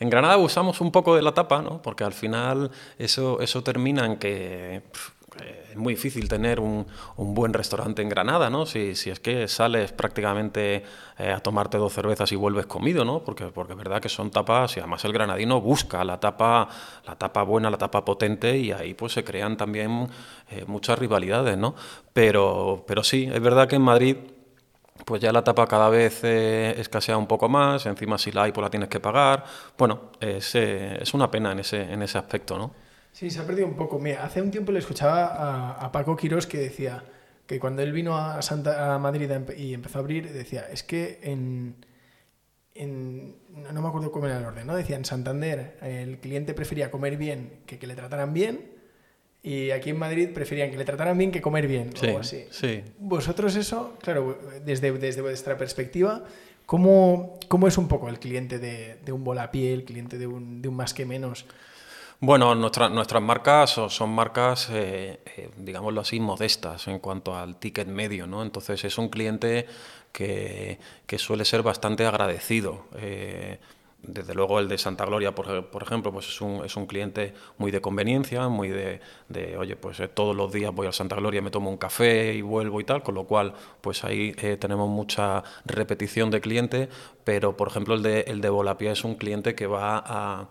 en 0.00 0.10
Granada 0.10 0.36
usamos 0.36 0.80
un 0.80 0.90
poco 0.90 1.14
de 1.14 1.22
la 1.22 1.32
tapa, 1.32 1.62
¿no? 1.62 1.80
Porque 1.82 2.04
al 2.04 2.12
final 2.12 2.70
eso, 2.98 3.40
eso 3.40 3.62
termina 3.62 4.04
en 4.06 4.16
que 4.16 4.82
eh, 5.42 5.68
es 5.70 5.76
muy 5.76 5.94
difícil 5.94 6.28
tener 6.28 6.58
un, 6.58 6.86
un, 7.16 7.34
buen 7.34 7.52
restaurante 7.52 8.02
en 8.02 8.08
Granada, 8.08 8.48
¿no? 8.50 8.66
Si, 8.66 8.94
si 8.94 9.10
es 9.10 9.20
que 9.20 9.46
sales 9.46 9.92
prácticamente 9.92 10.82
eh, 11.18 11.30
a 11.30 11.40
tomarte 11.40 11.78
dos 11.78 11.92
cervezas 11.92 12.32
y 12.32 12.36
vuelves 12.36 12.66
comido, 12.66 13.04
¿no? 13.04 13.22
Porque, 13.22 13.46
porque 13.46 13.74
es 13.74 13.78
verdad 13.78 14.00
que 14.00 14.08
son 14.08 14.30
tapas 14.30 14.76
y 14.76 14.80
además 14.80 15.04
el 15.04 15.12
granadino 15.12 15.60
busca 15.60 16.02
la 16.04 16.18
tapa, 16.18 16.68
la 17.06 17.16
tapa 17.16 17.42
buena, 17.42 17.70
la 17.70 17.78
tapa 17.78 18.04
potente 18.04 18.56
y 18.56 18.72
ahí 18.72 18.94
pues 18.94 19.12
se 19.12 19.22
crean 19.22 19.56
también 19.56 20.08
eh, 20.50 20.64
muchas 20.66 20.98
rivalidades, 20.98 21.58
¿no? 21.58 21.74
Pero, 22.12 22.84
pero 22.86 23.04
sí, 23.04 23.28
es 23.32 23.40
verdad 23.40 23.68
que 23.68 23.76
en 23.76 23.82
Madrid 23.82 24.16
pues 25.04 25.20
ya 25.20 25.32
la 25.32 25.42
tapa 25.42 25.66
cada 25.66 25.88
vez 25.88 26.20
eh, 26.24 26.74
escasea 26.78 27.16
un 27.16 27.26
poco 27.26 27.48
más, 27.48 27.86
encima 27.86 28.18
si 28.18 28.32
la 28.32 28.44
hay 28.44 28.52
pues 28.52 28.62
la 28.62 28.70
tienes 28.70 28.88
que 28.88 29.00
pagar. 29.00 29.44
Bueno, 29.76 30.10
es, 30.20 30.54
eh, 30.54 30.98
es 31.00 31.14
una 31.14 31.30
pena 31.30 31.52
en 31.52 31.60
ese, 31.60 31.82
en 31.82 32.02
ese 32.02 32.18
aspecto, 32.18 32.58
¿no? 32.58 32.72
Sí, 33.12 33.30
se 33.30 33.40
ha 33.40 33.46
perdido 33.46 33.66
un 33.66 33.76
poco. 33.76 33.98
Mira, 33.98 34.24
hace 34.24 34.42
un 34.42 34.50
tiempo 34.50 34.72
le 34.72 34.78
escuchaba 34.78 35.72
a, 35.72 35.90
Paco 35.92 36.16
Quirós 36.16 36.46
que 36.46 36.58
decía 36.58 37.02
que 37.46 37.58
cuando 37.58 37.82
él 37.82 37.92
vino 37.92 38.16
a, 38.16 38.40
Santa, 38.42 38.94
a 38.94 38.98
Madrid 38.98 39.30
y 39.56 39.74
empezó 39.74 39.98
a 39.98 40.02
abrir, 40.02 40.32
decía, 40.32 40.66
es 40.70 40.82
que 40.82 41.18
en, 41.22 41.84
en, 42.74 43.36
no 43.72 43.82
me 43.82 43.88
acuerdo 43.88 44.12
cómo 44.12 44.26
era 44.26 44.38
el 44.38 44.44
orden, 44.44 44.66
¿no? 44.66 44.76
Decía, 44.76 44.96
en 44.96 45.04
Santander 45.04 45.78
el 45.82 46.18
cliente 46.20 46.54
prefería 46.54 46.90
comer 46.90 47.16
bien 47.16 47.60
que 47.66 47.78
que 47.78 47.86
le 47.86 47.96
trataran 47.96 48.32
bien 48.32 48.77
y 49.42 49.70
aquí 49.70 49.90
en 49.90 49.98
Madrid 49.98 50.30
preferían 50.34 50.70
que 50.70 50.76
le 50.76 50.84
trataran 50.84 51.16
bien 51.16 51.30
que 51.30 51.40
comer 51.40 51.66
bien, 51.66 51.90
sí, 51.96 52.08
o 52.08 52.18
así. 52.18 52.44
Sí. 52.50 52.82
Vosotros 52.98 53.54
eso, 53.56 53.96
claro, 54.02 54.38
desde, 54.64 54.92
desde 54.92 55.22
vuestra 55.22 55.56
perspectiva, 55.56 56.24
¿cómo, 56.66 57.38
¿cómo 57.48 57.68
es 57.68 57.78
un 57.78 57.88
poco 57.88 58.08
el 58.08 58.18
cliente 58.18 58.58
de, 58.58 58.96
de 59.04 59.12
un 59.12 59.24
Volapié, 59.24 59.72
el 59.72 59.84
cliente 59.84 60.18
de 60.18 60.26
un, 60.26 60.60
de 60.60 60.68
un 60.68 60.76
Más 60.76 60.92
que 60.92 61.06
Menos? 61.06 61.46
Bueno, 62.20 62.52
nuestra, 62.56 62.88
nuestras 62.88 63.22
marcas 63.22 63.70
son, 63.70 63.90
son 63.90 64.10
marcas, 64.10 64.68
eh, 64.72 65.20
eh, 65.36 65.50
digámoslo 65.56 66.00
así, 66.00 66.18
modestas 66.18 66.88
en 66.88 66.98
cuanto 66.98 67.36
al 67.36 67.60
ticket 67.60 67.86
medio, 67.86 68.26
¿no? 68.26 68.42
Entonces 68.42 68.84
es 68.84 68.98
un 68.98 69.08
cliente 69.08 69.66
que, 70.10 70.80
que 71.06 71.18
suele 71.18 71.44
ser 71.44 71.62
bastante 71.62 72.04
agradecido. 72.04 72.86
Eh, 72.96 73.60
desde 74.02 74.34
luego 74.34 74.60
el 74.60 74.68
de 74.68 74.78
Santa 74.78 75.04
Gloria, 75.04 75.34
por, 75.34 75.82
ejemplo, 75.82 76.12
pues 76.12 76.28
es 76.28 76.40
un, 76.40 76.64
es 76.64 76.76
un 76.76 76.86
cliente 76.86 77.34
muy 77.58 77.70
de 77.70 77.80
conveniencia, 77.80 78.48
muy 78.48 78.68
de, 78.68 79.00
de 79.28 79.56
oye, 79.56 79.76
pues 79.76 79.98
eh, 80.00 80.08
todos 80.08 80.36
los 80.36 80.52
días 80.52 80.72
voy 80.72 80.86
a 80.86 80.92
Santa 80.92 81.16
Gloria, 81.16 81.42
me 81.42 81.50
tomo 81.50 81.68
un 81.68 81.76
café 81.76 82.32
y 82.34 82.42
vuelvo 82.42 82.80
y 82.80 82.84
tal, 82.84 83.02
con 83.02 83.16
lo 83.16 83.24
cual, 83.24 83.54
pues 83.80 84.04
ahí 84.04 84.34
eh, 84.38 84.56
tenemos 84.56 84.88
mucha 84.88 85.42
repetición 85.64 86.30
de 86.30 86.40
cliente, 86.40 86.88
pero 87.24 87.56
por 87.56 87.68
ejemplo 87.68 87.94
el 87.94 88.02
de, 88.02 88.20
el 88.22 88.40
de 88.40 88.48
Volapia 88.48 88.92
es 88.92 89.02
un 89.04 89.16
cliente 89.16 89.54
que 89.54 89.66
va 89.66 90.02
a 90.06 90.48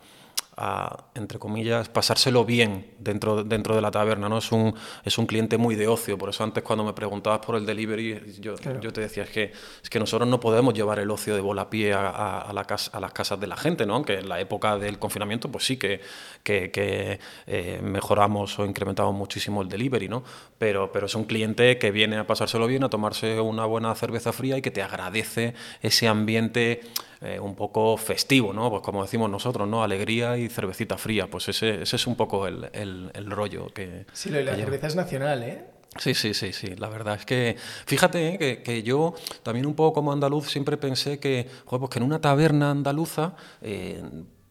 a, 0.57 1.05
entre 1.13 1.37
comillas, 1.37 1.87
pasárselo 1.87 2.43
bien 2.43 2.87
dentro, 2.99 3.43
dentro 3.43 3.75
de 3.75 3.81
la 3.81 3.91
taberna, 3.91 4.27
¿no? 4.27 4.39
Es 4.39 4.51
un, 4.51 4.73
es 5.05 5.17
un 5.17 5.27
cliente 5.27 5.57
muy 5.57 5.75
de 5.75 5.87
ocio, 5.87 6.17
por 6.17 6.29
eso 6.29 6.43
antes 6.43 6.63
cuando 6.63 6.83
me 6.83 6.93
preguntabas 6.93 7.39
por 7.45 7.55
el 7.55 7.65
delivery, 7.65 8.37
yo, 8.39 8.55
claro. 8.55 8.81
yo 8.81 8.91
te 8.91 9.01
decía, 9.01 9.23
es 9.23 9.29
que, 9.29 9.51
es 9.83 9.89
que 9.89 9.99
nosotros 9.99 10.27
no 10.27 10.39
podemos 10.39 10.73
llevar 10.73 10.97
el 10.97 11.11
ocio 11.11 11.35
de 11.35 11.41
volapié 11.41 11.93
a, 11.93 12.09
a, 12.09 12.41
a, 12.41 12.53
la 12.53 12.65
casa, 12.65 12.89
a 12.97 12.99
las 12.99 13.13
casas 13.13 13.39
de 13.39 13.45
la 13.47 13.55
gente, 13.55 13.85
¿no? 13.85 13.95
Aunque 13.95 14.15
en 14.15 14.27
la 14.27 14.39
época 14.39 14.77
del 14.77 14.97
confinamiento, 14.97 15.51
pues 15.51 15.65
sí 15.65 15.77
que, 15.77 16.01
que, 16.43 16.71
que 16.71 17.19
eh, 17.45 17.79
mejoramos 17.83 18.57
o 18.57 18.65
incrementamos 18.65 19.13
muchísimo 19.13 19.61
el 19.61 19.69
delivery, 19.69 20.09
¿no? 20.09 20.23
Pero, 20.57 20.91
pero 20.91 21.05
es 21.05 21.13
un 21.13 21.25
cliente 21.25 21.77
que 21.77 21.91
viene 21.91 22.17
a 22.17 22.25
pasárselo 22.25 22.65
bien, 22.65 22.83
a 22.83 22.89
tomarse 22.89 23.39
una 23.39 23.65
buena 23.65 23.93
cerveza 23.95 24.33
fría 24.33 24.57
y 24.57 24.61
que 24.61 24.71
te 24.71 24.81
agradece 24.81 25.53
ese 25.81 26.07
ambiente 26.07 26.81
eh, 27.21 27.39
un 27.39 27.55
poco 27.55 27.97
festivo, 27.97 28.53
¿no? 28.53 28.69
Pues 28.69 28.83
como 28.83 29.01
decimos 29.01 29.29
nosotros, 29.29 29.67
¿no? 29.67 29.83
Alegría 29.83 30.37
y 30.37 30.46
cervecita 30.49 30.97
fría, 30.97 31.27
pues 31.27 31.49
ese, 31.49 31.81
ese 31.83 31.95
es 31.95 32.07
un 32.07 32.15
poco 32.15 32.47
el, 32.47 32.69
el, 32.73 33.11
el 33.13 33.31
rollo 33.31 33.67
que... 33.73 34.05
Sí, 34.13 34.29
lo 34.29 34.37
de 34.37 34.45
la 34.45 34.55
que 34.55 34.63
cerveza 34.63 34.87
es 34.87 34.95
nacional, 34.95 35.43
¿eh? 35.43 35.65
Sí, 35.97 36.13
sí, 36.13 36.33
sí, 36.33 36.53
sí. 36.53 36.75
La 36.75 36.89
verdad 36.89 37.15
es 37.15 37.25
que, 37.25 37.55
fíjate 37.85 38.33
¿eh? 38.33 38.37
que, 38.37 38.61
que, 38.61 38.83
yo 38.83 39.15
también 39.43 39.65
un 39.65 39.75
poco 39.75 39.93
como 39.93 40.11
andaluz 40.11 40.47
siempre 40.49 40.77
pensé 40.77 41.19
que, 41.19 41.47
joder, 41.65 41.79
pues 41.79 41.89
que 41.91 41.99
en 41.99 42.05
una 42.05 42.21
taberna 42.21 42.69
andaluza 42.69 43.35
eh, 43.61 44.03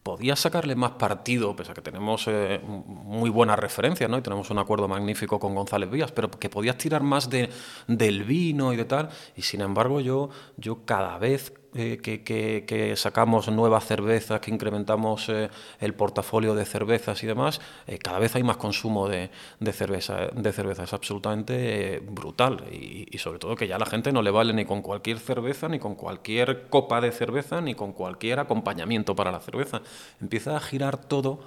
podía 0.07 0.37
sacarle 0.37 0.77
más 0.77 0.93
partido, 0.93 1.57
pese 1.57 1.73
a 1.73 1.75
que 1.75 1.83
tenemos 1.83 2.27
eh, 2.29 2.61
muy 2.65 3.29
buenas 3.29 3.59
referencias, 3.59 4.09
¿no? 4.09 4.19
Y 4.19 4.23
tenemos 4.23 4.51
un 4.51 4.59
acuerdo 4.59 4.87
magnífico 4.87 5.41
con 5.41 5.53
González 5.55 5.91
Vías, 5.91 6.13
pero 6.13 6.31
que 6.31 6.49
podías 6.49 6.79
tirar 6.79 7.03
más 7.03 7.29
de, 7.29 7.51
del 7.89 8.23
vino 8.23 8.73
y 8.73 8.77
de 8.77 8.85
tal. 8.85 9.09
Y 9.35 9.43
sin 9.43 9.63
embargo, 9.63 10.01
yo, 10.01 10.31
yo 10.57 10.85
cada 10.85 11.19
vez 11.19 11.53
eh, 11.77 11.99
que, 12.01 12.95
sacamos 12.97 13.49
nuevas 13.49 13.85
cervezas, 13.85 14.41
que 14.41 14.51
incrementamos 14.51 15.29
eh, 15.29 15.51
el 15.81 15.95
portafolio 15.95 16.55
de 16.55 16.65
cervezas 16.65 17.23
y 17.23 17.27
demás, 17.27 17.61
eh, 17.87 17.99
cada 17.99 18.19
vez 18.19 18.35
hay 18.35 18.43
más 18.43 18.57
consumo 18.57 19.09
de, 19.09 19.31
de, 19.61 19.73
cerveza, 19.73 20.29
de 20.33 20.53
cerveza. 20.53 20.85
Es 20.85 20.93
absolutamente 20.93 22.03
brutal. 22.09 22.65
Y, 22.73 23.07
y, 23.11 23.19
sobre 23.19 23.39
todo 23.39 23.57
que 23.57 23.69
ya 23.69 23.79
la 23.79 23.87
gente 23.87 24.13
no 24.13 24.23
le 24.23 24.31
vale 24.31 24.53
ni 24.55 24.65
con 24.65 24.83
cualquier 24.83 25.19
cerveza, 25.19 25.69
ni 25.69 25.79
con 25.79 25.95
cualquier 25.95 26.69
copa 26.69 27.01
de 27.01 27.13
cerveza, 27.13 27.61
ni 27.61 27.75
con 27.75 27.93
cualquier 27.93 28.41
acompañamiento 28.41 29.15
para 29.15 29.31
la 29.31 29.41
cerveza. 29.41 29.83
Empieza 30.21 30.57
a 30.57 30.61
girar 30.61 30.97
todo 30.97 31.41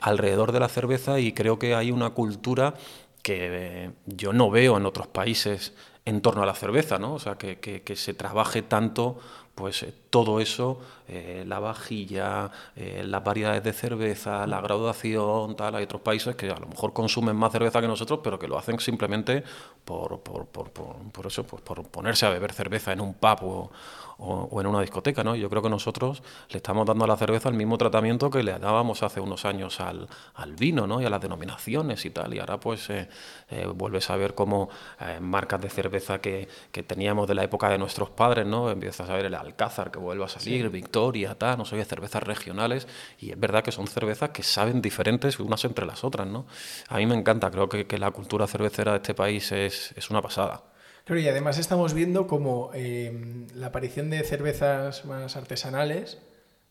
alrededor 0.00 0.52
de 0.52 0.60
la 0.60 0.68
cerveza 0.68 1.18
y 1.18 1.32
creo 1.32 1.58
que 1.58 1.74
hay 1.74 1.90
una 1.90 2.10
cultura 2.10 2.74
que 3.22 3.92
yo 4.06 4.32
no 4.32 4.50
veo 4.50 4.76
en 4.76 4.84
otros 4.84 5.06
países 5.06 5.72
en 6.04 6.20
torno 6.20 6.42
a 6.42 6.46
la 6.46 6.54
cerveza, 6.54 6.98
¿no? 6.98 7.14
O 7.14 7.18
sea, 7.18 7.36
que, 7.36 7.58
que, 7.60 7.82
que 7.82 7.96
se 7.96 8.14
trabaje 8.14 8.62
tanto 8.62 9.18
pues 9.54 9.86
todo 10.12 10.40
eso, 10.40 10.78
eh, 11.08 11.42
la 11.46 11.58
vajilla, 11.58 12.50
eh, 12.76 13.02
las 13.02 13.24
variedades 13.24 13.64
de 13.64 13.72
cerveza, 13.72 14.46
la 14.46 14.60
graduación, 14.60 15.56
tal, 15.56 15.74
hay 15.74 15.84
otros 15.84 16.02
países 16.02 16.36
que 16.36 16.50
a 16.50 16.58
lo 16.58 16.66
mejor 16.66 16.92
consumen 16.92 17.34
más 17.34 17.50
cerveza 17.50 17.80
que 17.80 17.88
nosotros, 17.88 18.20
pero 18.22 18.38
que 18.38 18.46
lo 18.46 18.58
hacen 18.58 18.78
simplemente 18.78 19.42
por, 19.86 20.20
por, 20.20 20.46
por, 20.48 20.70
por 20.70 21.26
eso, 21.26 21.44
pues 21.44 21.62
por 21.62 21.82
ponerse 21.88 22.26
a 22.26 22.28
beber 22.28 22.52
cerveza 22.52 22.92
en 22.92 23.00
un 23.00 23.14
pub 23.14 23.70
o, 24.18 24.60
en 24.60 24.66
una 24.66 24.80
discoteca, 24.80 25.24
¿no? 25.24 25.34
Yo 25.34 25.50
creo 25.50 25.62
que 25.62 25.68
nosotros 25.68 26.22
le 26.50 26.58
estamos 26.58 26.86
dando 26.86 27.04
a 27.04 27.08
la 27.08 27.16
cerveza 27.16 27.48
el 27.48 27.56
mismo 27.56 27.76
tratamiento 27.76 28.30
que 28.30 28.42
le 28.42 28.56
dábamos 28.58 29.02
hace 29.02 29.20
unos 29.20 29.44
años 29.44 29.80
al, 29.80 30.08
al 30.34 30.54
vino, 30.54 30.86
¿no? 30.86 31.00
Y 31.00 31.04
a 31.04 31.10
las 31.10 31.20
denominaciones 31.20 32.04
y 32.04 32.10
tal, 32.10 32.32
y 32.34 32.38
ahora 32.38 32.60
pues 32.60 32.88
eh, 32.90 33.08
eh, 33.50 33.66
vuelves 33.66 34.10
a 34.10 34.16
ver 34.16 34.34
como 34.34 34.68
eh, 35.00 35.18
marcas 35.20 35.60
de 35.60 35.70
cerveza 35.70 36.20
que, 36.20 36.48
que, 36.70 36.82
teníamos 36.82 37.26
de 37.26 37.34
la 37.34 37.42
época 37.42 37.68
de 37.68 37.78
nuestros 37.78 38.10
padres, 38.10 38.46
¿no? 38.46 38.70
Empiezas 38.70 39.08
a 39.10 39.14
ver 39.14 39.26
el 39.26 39.34
Alcázar 39.34 39.90
que 39.90 39.98
vuelve 40.02 40.24
a 40.24 40.28
salir, 40.28 40.62
sí. 40.62 40.68
Victoria, 40.68 41.34
tal, 41.34 41.58
no 41.58 41.64
sé, 41.64 41.82
cervezas 41.84 42.22
regionales, 42.22 42.86
y 43.18 43.30
es 43.30 43.40
verdad 43.40 43.64
que 43.64 43.72
son 43.72 43.86
cervezas 43.86 44.30
que 44.30 44.42
saben 44.42 44.82
diferentes 44.82 45.40
unas 45.40 45.64
entre 45.64 45.86
las 45.86 46.04
otras, 46.04 46.26
¿no? 46.26 46.46
A 46.88 46.98
mí 46.98 47.06
me 47.06 47.14
encanta, 47.14 47.50
creo 47.50 47.68
que, 47.68 47.86
que 47.86 47.98
la 47.98 48.10
cultura 48.10 48.46
cervecera 48.46 48.92
de 48.92 48.98
este 48.98 49.14
país 49.14 49.50
es, 49.52 49.92
es 49.96 50.10
una 50.10 50.20
pasada. 50.20 50.64
Claro, 51.04 51.20
y 51.20 51.28
además 51.28 51.58
estamos 51.58 51.94
viendo 51.94 52.26
como 52.26 52.70
eh, 52.74 53.46
la 53.54 53.68
aparición 53.68 54.10
de 54.10 54.22
cervezas 54.22 55.04
más 55.04 55.36
artesanales, 55.36 56.18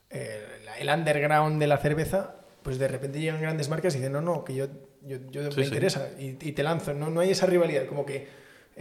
eh, 0.09 0.41
el 0.79 0.89
underground 0.89 1.59
de 1.59 1.67
la 1.67 1.77
cerveza, 1.77 2.35
pues 2.63 2.77
de 2.77 2.87
repente 2.87 3.19
llegan 3.19 3.41
grandes 3.41 3.69
marcas 3.69 3.93
y 3.95 3.97
dicen, 3.97 4.13
no, 4.13 4.21
no, 4.21 4.43
que 4.45 4.55
yo, 4.55 4.67
yo, 5.01 5.17
yo 5.31 5.51
sí, 5.51 5.57
me 5.57 5.63
sí. 5.63 5.69
interesa 5.69 6.09
y, 6.17 6.37
y, 6.39 6.51
te 6.53 6.63
lanzo. 6.63 6.93
No, 6.93 7.09
no 7.09 7.19
hay 7.19 7.31
esa 7.31 7.45
rivalidad, 7.45 7.87
como 7.87 8.05
que 8.05 8.27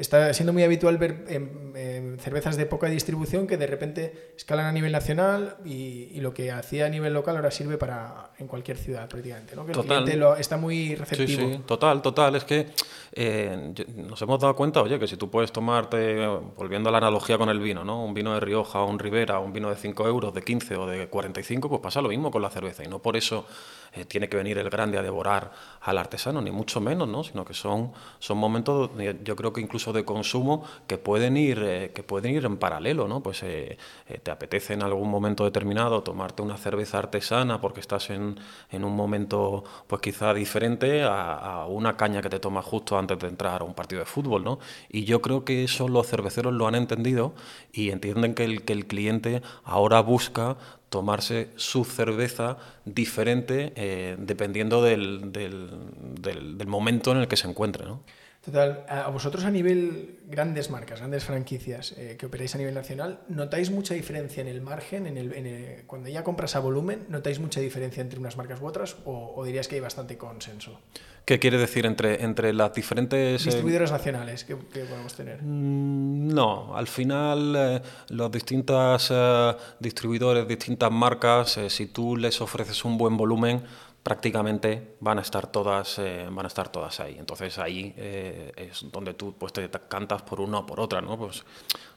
está 0.00 0.32
siendo 0.32 0.52
muy 0.52 0.62
habitual 0.62 0.98
ver 0.98 1.24
eh, 1.28 1.48
eh, 1.74 2.16
cervezas 2.20 2.56
de 2.56 2.66
poca 2.66 2.88
distribución 2.88 3.46
que 3.46 3.56
de 3.56 3.66
repente 3.66 4.32
escalan 4.36 4.66
a 4.66 4.72
nivel 4.72 4.92
nacional 4.92 5.56
y, 5.64 6.08
y, 6.12 6.20
lo 6.20 6.32
que 6.32 6.50
hacía 6.50 6.86
a 6.86 6.88
nivel 6.88 7.12
local 7.12 7.36
ahora 7.36 7.50
sirve 7.50 7.76
para 7.76 8.30
en 8.38 8.46
cualquier 8.46 8.78
ciudad 8.78 9.08
prácticamente. 9.08 9.54
¿no? 9.54 9.66
Que 9.66 9.72
total. 9.72 9.98
el 9.98 10.04
cliente 10.04 10.18
lo, 10.18 10.36
está 10.36 10.56
muy 10.56 10.94
receptivo. 10.94 11.48
Sí, 11.48 11.54
sí, 11.54 11.62
total, 11.66 12.02
total. 12.02 12.36
Es 12.36 12.44
que 12.44 12.66
eh, 13.12 13.74
nos 13.96 14.22
hemos 14.22 14.38
dado 14.38 14.54
cuenta, 14.54 14.80
oye, 14.82 14.98
que 14.98 15.08
si 15.08 15.16
tú 15.16 15.28
puedes 15.30 15.50
tomarte, 15.50 16.26
volviendo 16.56 16.88
a 16.90 16.92
la 16.92 16.98
analogía 16.98 17.38
con 17.38 17.48
el 17.48 17.58
vino, 17.58 17.84
¿no? 17.84 18.04
un 18.04 18.14
vino 18.14 18.34
de 18.34 18.40
Rioja, 18.40 18.84
un 18.84 19.00
Ribera, 19.00 19.40
un 19.40 19.52
vino 19.52 19.68
de 19.68 19.76
5 19.76 20.06
euros, 20.06 20.32
de 20.32 20.42
15 20.42 20.76
o 20.76 20.86
de 20.86 21.08
45, 21.08 21.68
pues 21.68 21.80
pasa 21.80 22.00
lo 22.00 22.08
mismo 22.08 22.30
con 22.30 22.40
la 22.40 22.50
cerveza. 22.50 22.84
Y 22.84 22.88
no 22.88 23.00
por 23.00 23.16
eso 23.16 23.46
eh, 23.92 24.04
tiene 24.04 24.28
que 24.28 24.36
venir 24.36 24.58
el 24.58 24.70
grande 24.70 24.96
a 24.96 25.02
devorar 25.02 25.50
al 25.80 25.98
artesano, 25.98 26.40
ni 26.40 26.52
mucho 26.52 26.80
menos, 26.80 27.08
¿no? 27.08 27.24
sino 27.24 27.44
que 27.44 27.54
son, 27.54 27.92
son 28.20 28.38
momentos, 28.38 28.90
yo 29.24 29.34
creo 29.34 29.52
que 29.52 29.60
incluso 29.60 29.92
de 29.92 30.04
consumo, 30.04 30.64
que 30.86 30.96
pueden 30.96 31.36
ir, 31.36 31.60
eh, 31.64 31.90
que 31.92 32.04
pueden 32.04 32.34
ir 32.34 32.44
en 32.44 32.58
paralelo. 32.58 33.08
¿no? 33.08 33.22
Pues 33.22 33.40
te 33.40 34.30
apetece 34.30 34.74
en 34.74 34.82
algún 34.82 35.10
momento 35.10 35.44
determinado 35.44 36.02
tomarte 36.02 36.42
una 36.42 36.56
cerveza 36.56 36.98
artesana 36.98 37.60
porque 37.60 37.80
estás 37.80 38.10
en, 38.10 38.38
en 38.70 38.84
un 38.84 38.94
momento 38.94 39.64
pues 39.86 40.00
quizá 40.00 40.32
diferente 40.32 41.02
a, 41.02 41.34
a, 41.34 41.66
una 41.66 41.96
caña 41.96 42.22
que 42.22 42.28
te 42.28 42.38
tomas 42.38 42.64
justo 42.64 42.99
antes 43.00 43.18
de 43.18 43.28
entrar 43.28 43.62
a 43.62 43.64
un 43.64 43.74
partido 43.74 44.00
de 44.00 44.06
fútbol. 44.06 44.44
¿no? 44.44 44.58
Y 44.88 45.04
yo 45.04 45.20
creo 45.20 45.44
que 45.44 45.64
eso 45.64 45.88
los 45.88 46.06
cerveceros 46.06 46.52
lo 46.52 46.66
han 46.66 46.74
entendido 46.74 47.34
y 47.72 47.90
entienden 47.90 48.34
que 48.34 48.44
el, 48.44 48.86
cliente 48.86 49.42
ahora 49.64 50.00
busca 50.00 50.56
tomarse 50.88 51.50
su 51.56 51.84
cerveza 51.84 52.56
diferente 52.84 53.72
eh, 53.76 54.16
dependiendo 54.18 54.82
del, 54.82 55.32
del, 55.32 56.66
momento 56.66 57.12
en 57.12 57.18
el 57.18 57.28
que 57.28 57.36
se 57.36 57.48
encuentre. 57.48 57.84
¿no? 57.84 58.00
Total, 58.50 58.84
a 58.88 59.08
vosotros 59.10 59.44
a 59.44 59.50
nivel 59.50 60.18
grandes 60.26 60.70
marcas, 60.70 60.98
grandes 60.98 61.24
franquicias 61.24 61.92
eh, 61.96 62.16
que 62.18 62.26
operáis 62.26 62.52
a 62.56 62.58
nivel 62.58 62.74
nacional, 62.74 63.20
¿notáis 63.28 63.70
mucha 63.70 63.94
diferencia 63.94 64.40
en 64.40 64.48
el 64.48 64.60
margen? 64.60 65.06
En 65.06 65.16
el, 65.16 65.84
cuando 65.86 66.08
ya 66.08 66.24
compras 66.24 66.56
a 66.56 66.58
volumen, 66.58 67.06
¿notáis 67.08 67.38
mucha 67.38 67.60
diferencia 67.60 68.00
entre 68.00 68.18
unas 68.18 68.36
marcas 68.36 68.60
u 68.60 68.66
otras? 68.66 68.96
¿O, 69.04 69.44
dirías 69.44 69.68
que 69.68 69.76
hay 69.76 69.80
bastante 69.80 70.18
consenso? 70.18 70.80
¿Qué 71.24 71.38
quiere 71.38 71.59
decir 71.59 71.86
entre, 71.86 72.24
entre 72.24 72.53
las 72.53 72.74
diferentes... 72.74 73.42
Eh, 73.42 73.44
Distribuidores 73.44 73.92
nacionales 73.92 74.42
que, 74.42 74.57
podemos 74.57 75.14
tener. 75.14 75.42
Mm, 75.42 76.34
no, 76.34 76.76
al 76.76 76.88
final 76.88 77.55
eh, 77.57 77.82
los 78.09 78.32
distintos 78.32 79.12
distribuidores, 79.78 80.48
distintas 80.48 80.90
marcas, 80.90 81.61
si 81.68 81.86
tú 81.86 82.16
les 82.16 82.40
ofreces 82.40 82.84
un 82.84 82.98
buen 82.98 83.16
volumen, 83.16 83.62
prácticamente 84.11 84.96
van 84.98 85.18
a 85.18 85.20
estar 85.22 85.46
todas 85.46 86.00
eh, 86.00 86.26
van 86.28 86.44
a 86.44 86.48
estar 86.48 86.68
todas 86.68 86.98
ahí. 86.98 87.14
Entonces 87.16 87.61
ahí 87.61 87.94
eh, 87.96 88.50
es 88.56 88.84
donde 88.90 89.14
tú 89.14 89.36
pues 89.38 89.52
te 89.52 89.70
cantas 89.88 90.22
por 90.22 90.40
una 90.40 90.58
o 90.58 90.66
por 90.66 90.80
otra 90.80 91.00
no 91.00 91.16
pues 91.16 91.44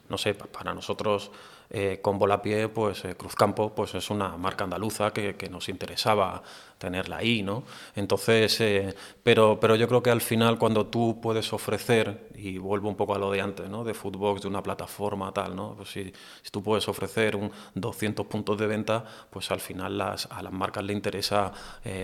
no 0.08 0.16
sé 0.16 0.34
para 0.34 0.72
nosotros 0.72 1.32
eh, 1.76 1.98
con 2.00 2.20
Volapié, 2.20 2.68
pues 2.68 3.04
eh, 3.04 3.16
Cruzcampo 3.16 3.74
pues 3.74 3.96
es 3.96 4.08
una 4.08 4.36
marca 4.36 4.62
andaluza 4.62 5.12
que, 5.12 5.34
que, 5.34 5.48
nos 5.48 5.68
interesaba 5.68 6.40
tenerla 6.78 7.16
ahí, 7.16 7.42
¿no? 7.42 7.64
Entonces, 7.96 8.60
eh, 8.60 8.94
pero, 9.24 9.58
pero 9.58 9.74
yo 9.74 9.88
creo 9.88 10.00
que 10.00 10.10
al 10.10 10.20
final 10.20 10.56
cuando 10.56 10.86
tú 10.86 11.18
puedes 11.20 11.52
ofrecer, 11.52 12.28
y 12.36 12.58
vuelvo 12.58 12.88
un 12.88 12.94
poco 12.94 13.16
a 13.16 13.18
lo 13.18 13.28
de 13.32 13.40
antes, 13.40 13.68
¿no? 13.68 13.82
De 13.82 13.92
Footbox, 13.92 14.42
de 14.42 14.48
una 14.48 14.62
plataforma 14.62 15.32
tal, 15.32 15.56
¿no? 15.56 15.74
Pues 15.74 15.88
si, 15.88 16.12
si, 16.42 16.50
tú 16.52 16.62
puedes 16.62 16.86
ofrecer 16.86 17.34
un 17.34 17.50
200 17.74 18.24
puntos 18.26 18.56
de 18.56 18.68
venta, 18.68 19.04
pues 19.30 19.50
al 19.50 19.58
final 19.58 19.98
las, 19.98 20.26
a 20.26 20.44
las 20.44 20.52
marcas 20.52 20.84
le 20.84 20.92
interesa 20.92 21.52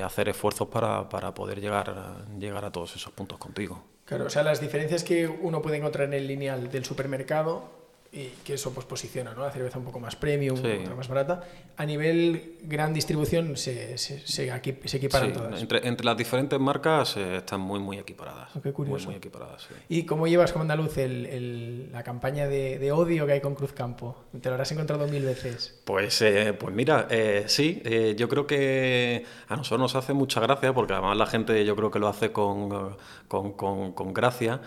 hacer 0.04 0.30
esfuerzos 0.30 0.66
para, 0.66 1.08
para 1.08 1.32
poder 1.32 1.60
llegar, 1.60 2.26
llegar 2.40 2.64
a 2.64 2.72
todos 2.72 2.96
esos 2.96 3.12
puntos 3.12 3.38
contigo. 3.38 3.84
Claro, 4.04 4.24
o 4.24 4.30
sea, 4.30 4.42
las 4.42 4.60
diferencias 4.60 5.04
que 5.04 5.28
uno 5.28 5.62
puede 5.62 5.76
encontrar 5.76 6.08
en 6.08 6.14
el 6.14 6.26
lineal 6.26 6.72
del 6.72 6.84
supermercado 6.84 7.79
y 8.12 8.26
que 8.44 8.54
eso 8.54 8.74
pues 8.74 8.86
posiciona 8.86 9.32
¿no? 9.34 9.42
la 9.42 9.52
cerveza 9.52 9.78
un 9.78 9.84
poco 9.84 10.00
más 10.00 10.16
premium, 10.16 10.58
otra 10.58 10.94
más 10.96 11.06
barata. 11.06 11.44
A 11.76 11.86
nivel 11.86 12.56
gran 12.62 12.92
distribución 12.92 13.56
se, 13.56 13.96
se, 13.98 14.26
se, 14.26 14.52
equiparan 14.52 15.32
todas. 15.32 15.62
Entre, 15.62 15.86
entre, 15.86 16.04
las 16.04 16.16
diferentes 16.16 16.58
marcas 16.58 17.16
eh, 17.16 17.36
están 17.36 17.60
muy, 17.60 17.78
muy 17.78 17.98
equiparadas. 17.98 18.50
Oh, 18.56 18.60
qué 18.60 18.72
curioso. 18.72 19.06
Muy, 19.06 19.16
equiparadas, 19.16 19.68
¿Y 19.88 20.04
cómo 20.06 20.26
llevas 20.26 20.50
como 20.50 20.62
andaluz 20.62 20.98
el, 20.98 21.26
el, 21.26 21.92
la 21.92 22.02
campaña 22.02 22.48
de, 22.48 22.80
de, 22.80 22.90
odio 22.90 23.26
que 23.26 23.32
hay 23.34 23.40
con 23.40 23.54
Cruzcampo? 23.54 24.24
¿Te 24.40 24.48
lo 24.48 24.54
habrás 24.54 24.72
encontrado 24.72 25.06
mil 25.06 25.24
veces? 25.24 25.80
Pues, 25.84 26.20
eh, 26.22 26.52
pues 26.52 26.74
mira, 26.74 27.06
eh, 27.10 27.44
sí, 27.46 27.80
yo 28.16 28.28
creo 28.28 28.46
que 28.46 29.24
a 29.46 29.54
nosotros 29.54 29.80
nos 29.80 29.94
hace 29.94 30.14
mucha 30.14 30.40
gracia, 30.40 30.74
porque 30.74 30.94
además 30.94 31.16
la 31.16 31.26
gente 31.26 31.64
yo 31.64 31.76
creo 31.76 31.92
que 31.92 32.00
lo 32.00 32.08
hace 32.08 32.32
con, 32.32 32.96
con, 33.28 33.52
con, 33.52 33.92
con 33.92 34.12
gracia. 34.12 34.60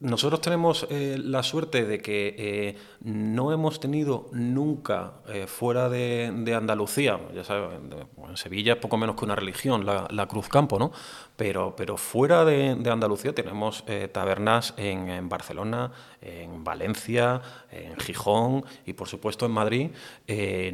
Nosotros 0.00 0.40
tenemos 0.40 0.86
eh, 0.90 1.16
la 1.20 1.42
suerte 1.42 1.84
de 1.84 1.98
que 1.98 2.36
eh, 2.38 2.76
no 3.02 3.50
hemos 3.50 3.80
tenido 3.80 4.28
nunca 4.30 5.14
eh, 5.26 5.48
fuera 5.48 5.88
de, 5.88 6.54
Andalucía, 6.56 7.18
ya 7.34 7.42
sabes, 7.42 7.80
en 8.28 8.36
Sevilla 8.36 8.74
es 8.74 8.78
poco 8.78 8.96
menos 8.96 9.16
que 9.16 9.24
una 9.24 9.34
religión, 9.34 9.84
la, 9.84 10.26
Cruz 10.28 10.48
Campo, 10.48 10.78
¿no? 10.78 10.92
Pero, 11.34 11.74
pero 11.74 11.96
fuera 11.96 12.44
de, 12.44 12.70
Andalucía 12.88 13.34
tenemos 13.34 13.84
tabernas 14.12 14.72
en, 14.76 15.28
Barcelona, 15.28 15.90
en 16.20 16.62
Valencia, 16.62 17.40
en 17.72 17.96
Gijón 17.98 18.64
y 18.86 18.92
por 18.92 19.08
supuesto 19.08 19.46
en 19.46 19.52
Madrid. 19.52 19.90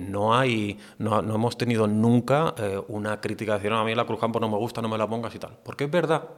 no 0.00 0.36
hay, 0.36 0.78
no, 0.98 1.22
no, 1.22 1.34
hemos 1.34 1.56
tenido 1.56 1.86
nunca 1.86 2.54
una 2.88 3.20
crítica 3.20 3.52
de 3.52 3.58
decir, 3.58 3.70
no, 3.70 3.78
a 3.78 3.84
mí 3.84 3.94
la 3.94 4.04
Cruz 4.04 4.20
Campo 4.20 4.38
no 4.38 4.48
me 4.48 4.58
gusta, 4.58 4.82
no 4.82 4.88
me 4.88 4.98
la 4.98 5.08
pongas 5.08 5.34
y 5.34 5.38
tal. 5.38 5.56
Porque 5.62 5.84
es 5.84 5.90
verdad 5.90 6.28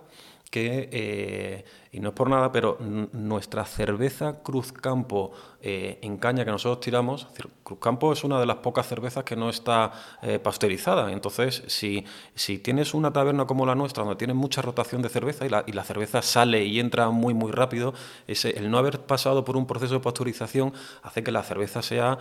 que, 0.50 1.64
y 1.96 2.00
no 2.00 2.10
es 2.10 2.14
por 2.14 2.28
nada, 2.28 2.52
pero 2.52 2.76
nuestra 3.12 3.64
cerveza 3.64 4.42
Cruzcampo 4.42 5.32
eh, 5.62 5.98
en 6.02 6.18
caña 6.18 6.44
que 6.44 6.50
nosotros 6.50 6.80
tiramos, 6.80 7.26
Cruzcampo 7.64 8.12
es 8.12 8.22
una 8.22 8.38
de 8.38 8.44
las 8.44 8.56
pocas 8.56 8.86
cervezas 8.86 9.24
que 9.24 9.34
no 9.34 9.48
está 9.48 9.92
eh, 10.20 10.38
pasteurizada. 10.38 11.10
Entonces, 11.10 11.62
si, 11.68 12.04
si 12.34 12.58
tienes 12.58 12.92
una 12.92 13.14
taberna 13.14 13.46
como 13.46 13.64
la 13.64 13.74
nuestra, 13.74 14.04
donde 14.04 14.18
tienes 14.18 14.36
mucha 14.36 14.60
rotación 14.60 15.00
de 15.00 15.08
cerveza 15.08 15.46
y 15.46 15.48
la, 15.48 15.64
y 15.66 15.72
la 15.72 15.84
cerveza 15.84 16.20
sale 16.20 16.66
y 16.66 16.80
entra 16.80 17.08
muy, 17.08 17.32
muy 17.32 17.50
rápido, 17.50 17.94
ese, 18.26 18.50
el 18.58 18.70
no 18.70 18.76
haber 18.76 19.00
pasado 19.00 19.46
por 19.46 19.56
un 19.56 19.66
proceso 19.66 19.94
de 19.94 20.00
pasteurización 20.00 20.74
hace 21.02 21.24
que 21.24 21.32
la 21.32 21.44
cerveza 21.44 21.80
sea 21.80 22.18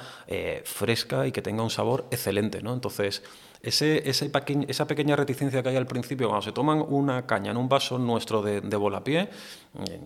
fresca 0.64 1.28
y 1.28 1.34
que 1.34 1.42
tenga 1.42 1.64
un 1.64 1.70
sabor 1.70 2.06
excelente. 2.12 2.62
¿no? 2.62 2.74
Entonces, 2.74 3.24
ese, 3.66 4.08
esa 4.08 4.88
pequeña 4.88 5.16
reticencia 5.16 5.64
que 5.64 5.70
hay 5.70 5.76
al 5.76 5.88
principio, 5.88 6.28
cuando 6.28 6.44
se 6.44 6.52
toman 6.52 6.86
una 6.88 7.26
caña 7.26 7.50
en 7.50 7.58
un 7.58 7.68
vaso 7.68 7.98
nuestro 7.98 8.44
de, 8.44 8.62
de 8.62 8.78
volapié, 8.78 9.30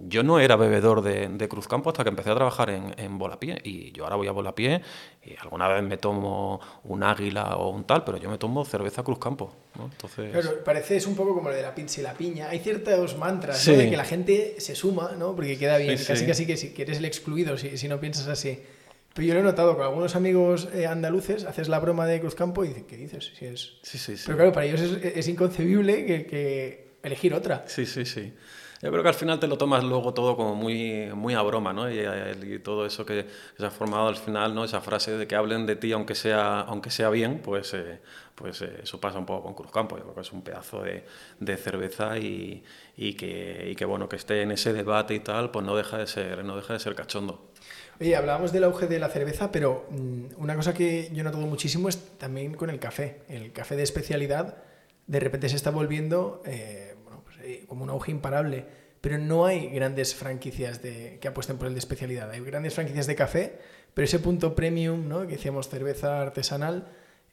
yo 0.07 0.23
no 0.23 0.39
era 0.39 0.55
bebedor 0.55 1.01
de, 1.01 1.27
de, 1.27 1.47
Cruzcampo 1.47 1.89
hasta 1.89 2.03
que 2.03 2.09
empecé 2.09 2.31
a 2.31 2.35
trabajar 2.35 2.69
en, 2.69 2.93
en 2.97 3.17
volapié. 3.17 3.59
Y 3.63 3.91
yo 3.91 4.03
ahora 4.03 4.15
voy 4.15 4.27
a 4.27 4.31
volapié 4.31 4.81
y 5.23 5.35
alguna 5.37 5.67
vez 5.67 5.83
me 5.83 5.97
tomo 5.97 6.59
un 6.83 7.03
águila 7.03 7.55
o 7.57 7.69
un 7.69 7.83
tal, 7.83 8.03
pero 8.03 8.17
yo 8.17 8.29
me 8.29 8.37
tomo 8.37 8.65
cerveza 8.65 9.03
Cruzcampo. 9.03 9.53
¿no? 9.75 9.85
Entonces... 9.85 10.31
Pero 10.33 10.63
parece 10.63 10.97
es 10.97 11.05
un 11.05 11.15
poco 11.15 11.35
como 11.35 11.49
lo 11.49 11.55
de 11.55 11.61
la 11.61 11.75
pizza 11.75 12.01
y 12.01 12.03
la 12.03 12.13
piña. 12.13 12.49
Hay 12.49 12.59
ciertos 12.59 13.17
mantras 13.17 13.63
de 13.65 13.89
que 13.89 13.97
la 13.97 14.05
gente 14.05 14.55
se 14.59 14.75
suma, 14.75 15.11
¿no? 15.17 15.35
porque 15.35 15.57
queda 15.57 15.77
bien. 15.77 15.97
casi, 15.97 16.25
casi 16.25 16.45
que, 16.45 16.57
si, 16.57 16.73
que 16.73 16.81
eres 16.81 16.97
el 16.97 17.05
excluido 17.05 17.57
si, 17.57 17.77
si 17.77 17.87
no 17.87 17.99
piensas 17.99 18.27
así. 18.27 18.59
Pero 19.13 19.27
yo 19.27 19.33
lo 19.33 19.39
he 19.41 19.43
notado 19.43 19.75
con 19.75 19.85
algunos 19.85 20.15
amigos 20.15 20.69
eh, 20.73 20.85
andaluces, 20.85 21.43
haces 21.43 21.67
la 21.67 21.79
broma 21.79 22.05
de 22.05 22.19
Cruzcampo 22.19 22.63
y 22.63 22.69
dicen, 22.69 22.85
¿qué 22.85 22.95
dices? 22.95 23.31
Si 23.37 23.45
es... 23.45 23.73
Sí, 23.81 23.97
sí, 23.97 24.15
sí. 24.15 24.23
Pero 24.25 24.37
claro, 24.37 24.51
para 24.51 24.65
ellos 24.65 24.81
es, 24.81 25.03
es 25.03 25.27
inconcebible 25.27 26.05
que, 26.05 26.25
que, 26.25 26.89
elegir 27.03 27.33
otra. 27.33 27.65
Sí, 27.67 27.85
sí, 27.85 28.05
sí. 28.05 28.33
Yo 28.81 28.91
creo 28.91 29.03
que 29.03 29.09
al 29.09 29.15
final 29.15 29.39
te 29.39 29.47
lo 29.47 29.57
tomas 29.57 29.83
luego 29.83 30.13
todo 30.13 30.37
como 30.37 30.55
muy, 30.55 31.09
muy 31.13 31.33
a 31.33 31.41
broma, 31.41 31.73
¿no? 31.73 31.91
Y, 31.91 32.59
todo 32.59 32.85
eso 32.85 33.05
que 33.05 33.25
se 33.57 33.65
ha 33.65 33.71
formado 33.71 34.07
al 34.07 34.15
final, 34.15 34.55
¿no? 34.55 34.63
Esa 34.63 34.79
frase 34.79 35.17
de 35.17 35.27
que 35.27 35.35
hablen 35.35 35.65
de 35.65 35.75
ti 35.75 35.91
aunque 35.91 36.15
sea, 36.15 36.61
aunque 36.61 36.89
sea 36.89 37.09
bien, 37.09 37.41
pues, 37.43 37.73
eh, 37.73 37.99
pues 38.35 38.61
eh, 38.61 38.79
eso 38.83 38.99
pasa 39.01 39.19
un 39.19 39.25
poco 39.25 39.43
con 39.43 39.53
Cruzcampo. 39.53 39.97
Yo 39.97 40.03
creo 40.03 40.15
que 40.15 40.21
es 40.21 40.31
un 40.31 40.43
pedazo 40.43 40.81
de, 40.81 41.03
de 41.39 41.57
cerveza 41.57 42.17
y, 42.17 42.63
y, 42.95 43.15
que, 43.15 43.69
y 43.71 43.75
que, 43.75 43.83
bueno, 43.83 44.07
que 44.07 44.15
esté 44.15 44.43
en 44.43 44.51
ese 44.51 44.71
debate 44.71 45.13
y 45.13 45.19
tal, 45.19 45.51
pues 45.51 45.65
no 45.65 45.75
deja 45.75 45.97
de 45.97 46.07
ser, 46.07 46.45
no 46.45 46.55
deja 46.55 46.73
de 46.73 46.79
ser 46.79 46.95
cachondo. 46.95 47.51
Oye, 47.99 48.15
hablábamos 48.15 48.53
del 48.53 48.63
auge 48.63 48.87
de 48.87 48.97
la 48.97 49.09
cerveza, 49.09 49.51
pero 49.51 49.87
mm, 49.89 50.41
una 50.41 50.55
cosa 50.55 50.73
que 50.73 51.09
yo 51.11 51.19
he 51.19 51.23
notado 51.23 51.45
muchísimo 51.45 51.89
es 51.89 52.17
también 52.17 52.53
con 52.53 52.69
el 52.69 52.79
café. 52.79 53.23
El 53.27 53.51
café 53.51 53.75
de 53.75 53.83
especialidad 53.83 54.63
de 55.09 55.19
repente 55.19 55.49
se 55.49 55.55
está 55.55 55.71
volviendo 55.71 56.41
eh, 56.45 56.95
eh, 57.49 57.65
como 57.67 57.83
un 57.83 57.89
auge 57.89 58.11
imparable, 58.11 58.65
pero 59.01 59.17
no 59.17 59.45
hay 59.45 59.69
grandes 59.69 60.13
franquicias 60.13 60.81
de, 60.81 61.17
que 61.19 61.27
apuesten 61.27 61.57
por 61.57 61.67
el 61.67 61.73
de 61.73 61.79
especialidad. 61.79 62.29
Hay 62.29 62.41
grandes 62.41 62.73
franquicias 62.73 63.07
de 63.07 63.15
café, 63.15 63.59
pero 63.93 64.05
ese 64.05 64.19
punto 64.19 64.55
premium, 64.55 65.07
¿no? 65.07 65.21
que 65.21 65.33
decíamos 65.33 65.69
cerveza 65.69 66.21
artesanal, 66.21 66.87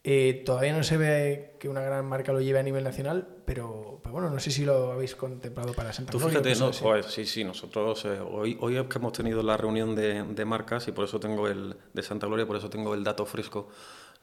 eh, 0.09 0.45
todavía 0.47 0.73
no 0.73 0.85
se 0.85 0.97
ve 0.97 1.57
que 1.59 1.69
una 1.69 1.81
gran 1.81 2.07
marca 2.07 2.33
lo 2.33 2.41
lleve 2.41 2.61
a 2.61 2.63
nivel 2.63 2.85
nacional, 2.85 3.27
pero, 3.45 4.01
bueno, 4.09 4.31
no 4.31 4.39
sé 4.39 4.53
si 4.53 4.65
lo 4.65 4.93
habéis 4.93 5.17
contemplado 5.17 5.73
para 5.73 5.93
Santa 5.93 6.13
Tú 6.13 6.21
fíjate, 6.21 6.55
no, 6.55 6.71
pues, 6.71 7.07
sí, 7.07 7.27
sí, 7.27 7.43
nosotros 7.43 8.05
eh, 8.05 8.21
hoy, 8.21 8.57
hoy 8.61 8.77
es 8.77 8.87
que 8.87 8.99
hemos 8.99 9.13
tenido 9.13 9.43
la 9.43 9.57
reunión 9.57 9.97
de, 9.97 10.23
de, 10.23 10.45
marcas 10.45 10.87
y 10.87 10.93
por 10.93 11.07
eso 11.07 11.19
tengo 11.19 11.49
el 11.49 11.77
de 11.93 12.03
Santa 12.05 12.29
Gloria, 12.29 12.47
por 12.47 12.55
eso 12.55 12.71
tengo 12.71 12.95
el 12.95 13.03
dato 13.03 13.27
fresco. 13.27 13.69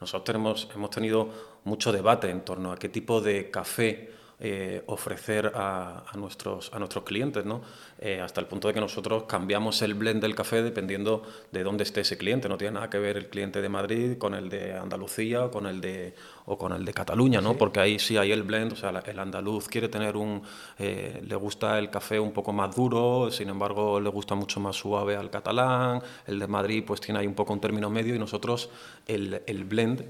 Nosotros 0.00 0.24
tenemos, 0.24 0.68
hemos 0.74 0.88
tenido 0.88 1.28
mucho 1.64 1.92
debate 1.92 2.30
en 2.30 2.40
torno 2.40 2.72
a 2.72 2.78
qué 2.78 2.88
tipo 2.88 3.20
de 3.20 3.50
café 3.50 4.10
eh, 4.40 4.82
ofrecer 4.86 5.52
a, 5.54 6.04
nuestros, 6.16 6.72
a 6.72 6.78
nuestros 6.78 7.04
clientes, 7.04 7.44
¿no? 7.44 7.62
Eh, 8.06 8.20
hasta 8.20 8.38
el 8.38 8.46
punto 8.46 8.68
de 8.68 8.74
que 8.74 8.80
nosotros 8.80 9.22
cambiamos 9.22 9.80
el 9.80 9.94
blend 9.94 10.20
del 10.20 10.34
café 10.34 10.62
dependiendo 10.62 11.22
de 11.50 11.64
dónde 11.64 11.84
esté 11.84 12.02
ese 12.02 12.18
cliente. 12.18 12.50
No 12.50 12.58
tiene 12.58 12.74
nada 12.74 12.90
que 12.90 12.98
ver 12.98 13.16
el 13.16 13.30
cliente 13.30 13.62
de 13.62 13.70
Madrid 13.70 14.18
con 14.18 14.34
el 14.34 14.50
de 14.50 14.74
Andalucía 14.74 15.46
o 15.46 15.50
con 15.50 15.66
el 15.66 15.80
de, 15.80 16.14
o 16.44 16.58
con 16.58 16.72
el 16.74 16.84
de 16.84 16.92
Cataluña, 16.92 17.40
¿no? 17.40 17.56
porque 17.56 17.80
ahí 17.80 17.98
sí 17.98 18.18
hay 18.18 18.30
el 18.30 18.42
blend, 18.42 18.74
o 18.74 18.76
sea, 18.76 18.90
el 18.90 19.18
andaluz 19.18 19.68
quiere 19.68 19.88
tener 19.88 20.18
un... 20.18 20.42
Eh, 20.78 21.22
le 21.26 21.34
gusta 21.36 21.78
el 21.78 21.88
café 21.88 22.20
un 22.20 22.32
poco 22.32 22.52
más 22.52 22.76
duro, 22.76 23.30
sin 23.30 23.48
embargo 23.48 23.98
le 23.98 24.10
gusta 24.10 24.34
mucho 24.34 24.60
más 24.60 24.76
suave 24.76 25.16
al 25.16 25.30
catalán, 25.30 26.02
el 26.26 26.38
de 26.38 26.46
Madrid 26.46 26.84
pues 26.86 27.00
tiene 27.00 27.20
ahí 27.20 27.26
un 27.26 27.34
poco 27.34 27.54
un 27.54 27.60
término 27.60 27.88
medio 27.88 28.14
y 28.14 28.18
nosotros 28.18 28.68
el, 29.06 29.40
el 29.46 29.64
blend 29.64 30.04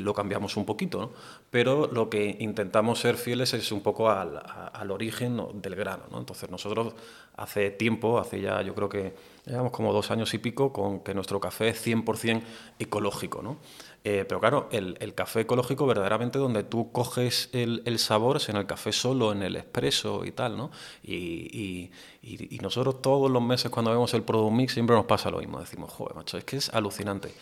lo 0.00 0.12
cambiamos 0.12 0.54
un 0.58 0.66
poquito, 0.66 1.00
¿no? 1.00 1.10
pero 1.50 1.86
lo 1.90 2.10
que 2.10 2.36
intentamos 2.40 2.98
ser 2.98 3.16
fieles 3.16 3.54
es 3.54 3.72
un 3.72 3.80
poco 3.80 4.10
al, 4.10 4.42
al 4.70 4.90
origen 4.90 5.40
del 5.62 5.74
grano. 5.76 6.04
¿no? 6.10 6.18
Entonces 6.18 6.50
nosotros 6.50 6.92
hace 7.38 7.70
tiempo, 7.70 8.18
hace 8.18 8.40
ya 8.40 8.60
yo 8.62 8.74
creo 8.74 8.88
que 8.88 9.14
llevamos 9.46 9.72
como 9.72 9.92
dos 9.92 10.10
años 10.10 10.34
y 10.34 10.38
pico, 10.38 10.72
con 10.72 11.00
que 11.00 11.14
nuestro 11.14 11.40
café 11.40 11.68
es 11.68 11.86
100% 11.86 12.42
ecológico. 12.78 13.42
¿no? 13.42 13.56
Eh, 14.04 14.24
pero 14.28 14.40
claro, 14.40 14.68
el, 14.70 14.96
el, 15.00 15.14
café 15.14 15.40
ecológico 15.40 15.86
verdaderamente 15.86 16.38
donde 16.38 16.62
tú 16.62 16.92
coges 16.92 17.48
el, 17.52 17.82
el, 17.84 17.98
sabor 17.98 18.36
es 18.36 18.48
en 18.48 18.56
el 18.56 18.66
café 18.66 18.92
solo, 18.92 19.32
en 19.32 19.42
el 19.42 19.56
expreso 19.56 20.24
y 20.24 20.32
tal, 20.32 20.56
¿no? 20.56 20.70
Y, 21.02 21.90
y, 22.22 22.58
nosotros 22.60 23.00
todos 23.00 23.30
los 23.30 23.42
meses 23.42 23.70
cuando 23.70 23.90
vemos 23.90 24.12
el 24.14 24.22
Product 24.22 24.52
Mix 24.52 24.74
siempre 24.74 24.94
nos 24.94 25.06
pasa 25.06 25.30
lo 25.30 25.38
mismo. 25.38 25.60
Decimos, 25.60 25.92
joder, 25.92 26.16
macho, 26.16 26.38
es 26.38 26.44
que 26.44 26.56
es 26.56 26.68
alucinante. 26.70 27.32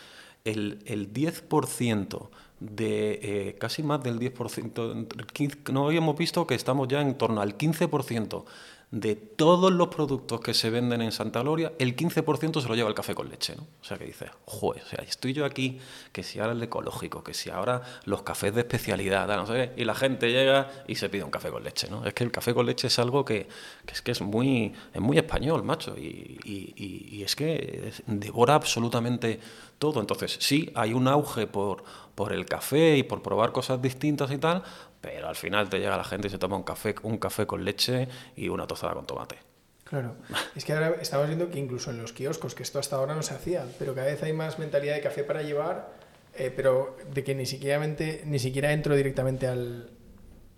El, 0.45 0.83
el 0.87 1.13
10% 1.13 2.29
de 2.61 3.21
eh, 3.23 3.57
casi 3.59 3.83
más 3.83 4.03
del 4.03 4.19
10%, 4.19 5.73
no 5.73 5.87
habíamos 5.87 6.17
visto 6.17 6.47
que 6.47 6.55
estamos 6.55 6.89
ya 6.89 7.01
en 7.01 7.17
torno 7.17 7.41
al 7.43 7.59
15% 7.59 8.45
de 8.91 9.17
todos 9.17 9.73
los 9.73 9.89
productos 9.89 10.41
que 10.41 10.55
se 10.55 10.71
venden 10.71 11.03
en 11.03 11.11
Santa 11.11 11.41
Gloria, 11.41 11.73
el 11.79 11.97
15% 11.97 12.63
se 12.63 12.69
lo 12.69 12.75
lleva 12.77 12.89
el 12.89 12.95
café 12.95 13.17
con 13.17 13.29
leche, 13.29 13.57
¿no? 13.57 13.67
O 13.81 13.85
sea, 13.85 13.99
que 13.99 14.05
dices, 14.05 14.31
joder, 14.45 14.83
o 14.85 14.87
sea, 14.87 15.05
estoy 15.05 15.33
yo 15.33 15.45
aquí, 15.45 15.79
que 16.13 16.23
si 16.23 16.39
ahora 16.39 16.53
el 16.53 16.63
ecológico, 16.63 17.25
que 17.25 17.35
si 17.35 17.51
ahora 17.51 17.83
los 18.05 18.23
cafés 18.23 18.55
de 18.55 18.61
especialidad, 18.61 19.27
no 19.37 19.47
sé, 19.47 19.73
y 19.77 19.85
la 19.85 19.95
gente 19.95 20.31
llega 20.31 20.71
y 20.87 20.95
se 20.95 21.09
pide 21.09 21.25
un 21.25 21.31
café 21.31 21.51
con 21.51 21.65
leche, 21.65 21.89
¿no? 21.91 22.07
Es 22.07 22.15
que 22.15 22.23
el 22.23 22.31
café 22.31 22.55
con 22.55 22.65
leche 22.65 22.87
es 22.87 22.99
algo 23.01 23.25
que, 23.25 23.49
es, 23.89 24.03
que 24.03 24.13
es, 24.13 24.21
muy, 24.21 24.73
es 24.95 25.01
muy 25.01 25.19
español, 25.19 25.65
macho, 25.65 25.97
y, 25.99 26.39
y 26.45 27.23
es 27.25 27.35
que 27.35 27.93
devora 28.07 28.55
absolutamente 28.55 29.41
todo. 29.79 30.01
Entonces, 30.01 30.37
sí, 30.41 30.71
hay 30.75 30.93
un 30.93 31.09
auge 31.09 31.47
por, 31.47 31.85
por 32.15 32.33
el 32.33 32.47
café 32.47 32.97
y 32.97 33.03
por 33.03 33.23
probar 33.23 33.53
cosas 33.53 33.81
distintas 33.81 34.31
y 34.31 34.39
tal, 34.39 34.63
pero 35.01 35.29
al 35.29 35.37
final 35.37 35.69
te 35.69 35.79
llega 35.79 35.97
la 35.97 36.05
gente 36.05 36.29
y 36.29 36.31
se 36.31 36.39
toma 36.39 36.57
un 36.57 36.63
café, 36.63 36.95
un 37.03 37.19
café 37.19 37.47
con 37.47 37.65
leche 37.65 38.09
y 38.37 38.49
una 38.49 38.67
tostada 38.67 38.95
con 38.95 39.07
tomate. 39.07 39.37
Claro, 39.85 40.17
es 40.57 40.65
que 40.65 40.73
ahora 40.73 40.97
estamos 41.01 41.29
viendo 41.29 41.49
que 41.49 41.61
incluso 41.61 41.91
en 41.91 41.99
los 41.99 42.13
kioscos, 42.13 42.57
que 42.57 42.65
esto 42.65 42.81
hasta 42.81 42.97
ahora 42.97 43.15
no 43.15 43.23
se 43.23 43.35
hacía, 43.35 43.65
pero 43.79 43.95
cada 43.95 44.09
vez 44.09 44.21
hay 44.23 44.33
más 44.33 44.59
mentalidad 44.59 44.95
de 44.95 45.01
café 45.01 45.23
para 45.23 45.43
llevar, 45.43 45.93
eh, 46.35 46.53
pero 46.55 46.97
de 47.13 47.23
que 47.23 47.37
ni 47.37 47.47
siquiera, 47.47 47.79
ni 47.87 48.39
siquiera 48.41 48.73
entro 48.73 48.97
directamente 48.97 49.47
al, 49.47 49.91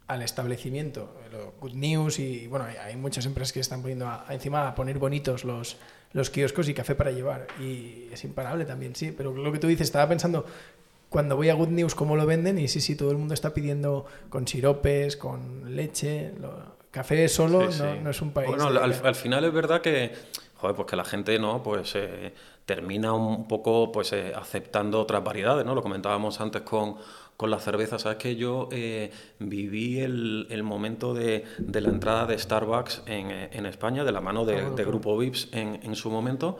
al 0.06 0.22
establecimiento. 0.22 1.14
Good 1.60 1.74
News 1.74 2.18
y 2.18 2.46
bueno, 2.46 2.66
hay 2.82 2.96
muchas 2.96 3.26
empresas 3.26 3.52
que 3.52 3.60
están 3.60 3.82
poniendo 3.82 4.10
encima 4.30 4.66
a 4.66 4.74
poner 4.74 4.98
bonitos 4.98 5.44
los, 5.44 5.76
los 6.12 6.30
kioscos 6.30 6.68
y 6.68 6.74
café 6.74 6.94
para 6.94 7.10
llevar. 7.10 7.46
Y 7.60 8.08
es 8.12 8.24
imparable 8.24 8.64
también, 8.64 8.94
sí. 8.94 9.12
Pero 9.16 9.34
lo 9.34 9.52
que 9.52 9.58
tú 9.58 9.66
dices, 9.66 9.88
estaba 9.88 10.08
pensando 10.08 10.44
cuando 11.08 11.36
voy 11.36 11.48
a 11.48 11.54
Good 11.54 11.68
News 11.68 11.94
cómo 11.94 12.16
lo 12.16 12.26
venden 12.26 12.58
y 12.58 12.68
sí, 12.68 12.80
sí, 12.80 12.96
todo 12.96 13.10
el 13.10 13.16
mundo 13.16 13.34
está 13.34 13.54
pidiendo 13.54 14.06
con 14.28 14.46
siropes, 14.46 15.16
con 15.16 15.74
leche. 15.74 16.32
café 16.90 17.28
solo 17.28 17.68
No, 18.02 18.10
es 18.10 18.22
un 18.22 18.32
país. 18.32 18.50
Bueno, 18.50 18.66
al, 18.66 19.14
final 19.14 19.44
es 19.44 19.52
verdad 19.52 19.80
que, 19.80 20.12
joder, 20.56 20.76
pues 20.76 20.86
que 20.86 20.96
la 20.96 21.04
gente 21.04 21.38
no, 21.38 21.62
pues 21.62 21.94
eh, 21.94 22.34
termina 22.66 23.14
un 23.14 23.48
poco 23.48 23.90
pues 23.90 24.12
eh, 24.12 24.32
aceptando 24.34 25.00
otras 25.00 25.24
variedades, 25.24 25.64
¿no? 25.64 25.74
Lo 25.74 25.82
comentábamos 25.82 26.40
antes 26.40 26.62
con, 26.62 26.96
con 27.38 27.52
la 27.52 27.60
cerveza. 27.60 28.00
Sabes 28.00 28.18
que 28.18 28.34
yo 28.34 28.68
eh, 28.72 29.12
viví 29.38 30.00
el, 30.00 30.48
el 30.50 30.64
momento 30.64 31.14
de, 31.14 31.44
de, 31.58 31.80
la 31.80 31.88
entrada 31.88 32.26
de 32.26 32.36
Starbucks 32.36 33.04
en, 33.06 33.30
en 33.30 33.64
España, 33.64 34.02
de 34.02 34.10
la 34.10 34.20
mano 34.20 34.44
de, 34.44 34.70
de 34.72 34.84
Grupo 34.84 35.16
Vips 35.16 35.48
en, 35.52 35.78
en 35.84 35.94
su 35.94 36.10
momento. 36.10 36.58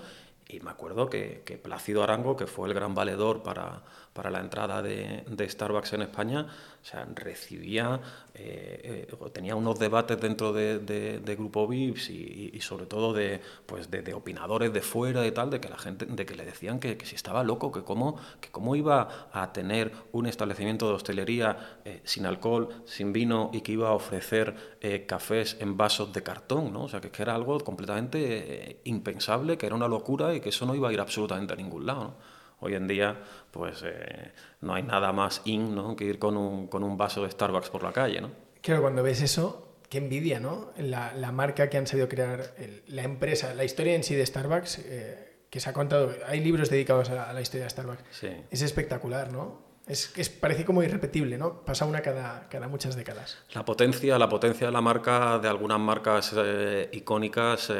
Y 0.49 0.61
me 0.61 0.71
acuerdo 0.71 1.11
que, 1.11 1.43
que, 1.45 1.59
Plácido 1.59 2.05
Arango, 2.05 2.37
que 2.37 2.47
fue 2.47 2.69
el 2.69 2.75
gran 2.75 2.95
valedor 2.95 3.43
para, 3.43 3.83
para 4.19 4.33
la 4.33 4.41
entrada 4.41 4.83
de, 4.83 5.23
de, 5.29 5.49
Starbucks 5.49 5.93
en 5.93 6.03
España, 6.03 6.45
o 6.83 6.85
sea, 6.85 7.07
recibía, 7.15 8.01
eh, 8.35 9.07
eh, 9.09 9.31
tenía 9.33 9.55
unos 9.55 9.79
debates 9.79 10.21
dentro 10.21 10.53
de, 10.53 10.81
de 10.81 11.37
Grupo 11.37 11.69
VIPS 11.69 12.11
y, 12.11 12.51
y, 12.53 12.61
sobre 12.61 12.87
todo 12.87 13.13
de, 13.13 13.41
pues 13.65 13.93
de, 13.93 14.13
opinadores 14.15 14.73
de 14.73 14.83
fuera 14.83 15.25
y 15.25 15.31
tal, 15.31 15.51
de 15.51 15.61
que 15.61 15.69
la 15.69 15.79
gente, 15.79 16.05
de 16.05 16.27
que 16.27 16.35
le 16.35 16.45
decían 16.45 16.81
que, 16.81 16.97
que 16.97 17.07
si 17.07 17.15
estaba 17.15 17.45
loco, 17.45 17.71
que 17.71 17.85
cómo, 17.85 18.17
que 18.41 18.51
cómo 18.51 18.75
iba 18.75 19.29
a 19.33 19.53
tener 19.53 19.93
un 20.11 20.27
establecimiento 20.27 20.89
de 20.89 20.95
hostelería 20.95 21.79
eh, 21.85 22.01
sin 22.03 22.27
alcohol, 22.27 22.71
sin 22.87 23.13
vino 23.13 23.51
y 23.53 23.61
que 23.61 23.71
iba 23.71 23.91
a 23.91 23.93
ofrecer 23.93 24.77
cafés 25.07 25.57
en 25.61 25.77
vasos 25.77 26.13
de 26.13 26.25
cartón, 26.25 26.73
¿no? 26.73 26.83
O 26.85 26.89
sea, 26.89 27.01
que, 27.01 27.11
que 27.13 27.23
era 27.23 27.37
algo 27.37 27.61
completamente 27.61 28.81
impensable, 28.83 29.57
que 29.57 29.67
era 29.67 29.77
una 29.77 29.87
locura 29.87 30.35
y 30.35 30.41
que 30.41 30.49
eso 30.49 30.67
no 30.67 30.75
iba 30.75 30.89
a 30.89 30.93
ir 30.93 30.99
absolutamente 30.99 31.53
a 31.53 31.57
ningún 31.57 31.87
lado, 31.87 32.03
¿no? 32.03 32.38
Hoy 32.61 32.75
en 32.75 32.89
día, 32.89 33.17
pues 33.51 33.83
eh, 33.85 34.33
no 34.61 34.75
hay 34.75 34.83
nada 34.83 35.13
más 35.13 35.43
in 35.45 35.75
¿no? 35.75 35.95
que 35.95 36.05
ir 36.05 36.19
con 36.19 36.37
un, 36.37 36.67
con 36.67 36.83
un, 36.83 36.97
vaso 36.97 37.23
de 37.23 37.31
Starbucks 37.31 37.71
por 37.71 37.83
la 37.83 37.93
calle, 37.93 38.21
¿no? 38.21 38.31
Claro, 38.63 38.83
cuando 38.83 39.03
ves 39.03 39.23
eso, 39.23 39.77
qué 39.89 39.99
envidia, 39.99 40.41
¿no? 40.41 40.73
La, 40.77 41.15
la 41.15 41.33
marca 41.33 41.71
que 41.71 41.79
han 41.79 41.87
sabido 41.87 42.09
crear, 42.09 42.55
la 42.89 43.03
empresa, 43.05 43.55
la 43.55 43.65
historia 43.65 43.95
en 43.95 44.03
sí 44.03 44.15
de 44.15 44.27
Starbucks, 44.27 44.79
eh, 44.87 45.29
que 45.51 45.61
se 45.61 45.71
ha 45.71 45.73
contado, 45.73 46.13
hay 46.27 46.41
libros 46.41 46.69
dedicados 46.69 47.11
a, 47.11 47.33
la 47.33 47.41
historia 47.41 47.65
de 47.65 47.71
Starbucks. 47.71 48.03
Sí. 48.11 48.29
Es 48.51 48.63
espectacular, 48.63 49.33
¿no? 49.33 49.67
Es, 49.87 50.13
es, 50.19 50.29
parece 50.29 50.67
como 50.67 50.83
irrepetible, 50.83 51.39
¿no? 51.39 51.65
Pasa 51.65 51.87
una 51.87 52.03
cada, 52.03 52.49
cada 52.51 52.69
muchas 52.69 52.95
décadas. 52.95 53.39
La 53.53 53.65
potencia, 53.65 54.19
la 54.19 54.29
potencia 54.29 54.67
de 54.67 54.73
la 54.73 54.83
marca, 54.83 55.39
de 55.39 55.49
algunas 55.49 55.81
marcas 55.81 56.35
eh, 56.37 56.91
icónicas, 56.93 57.71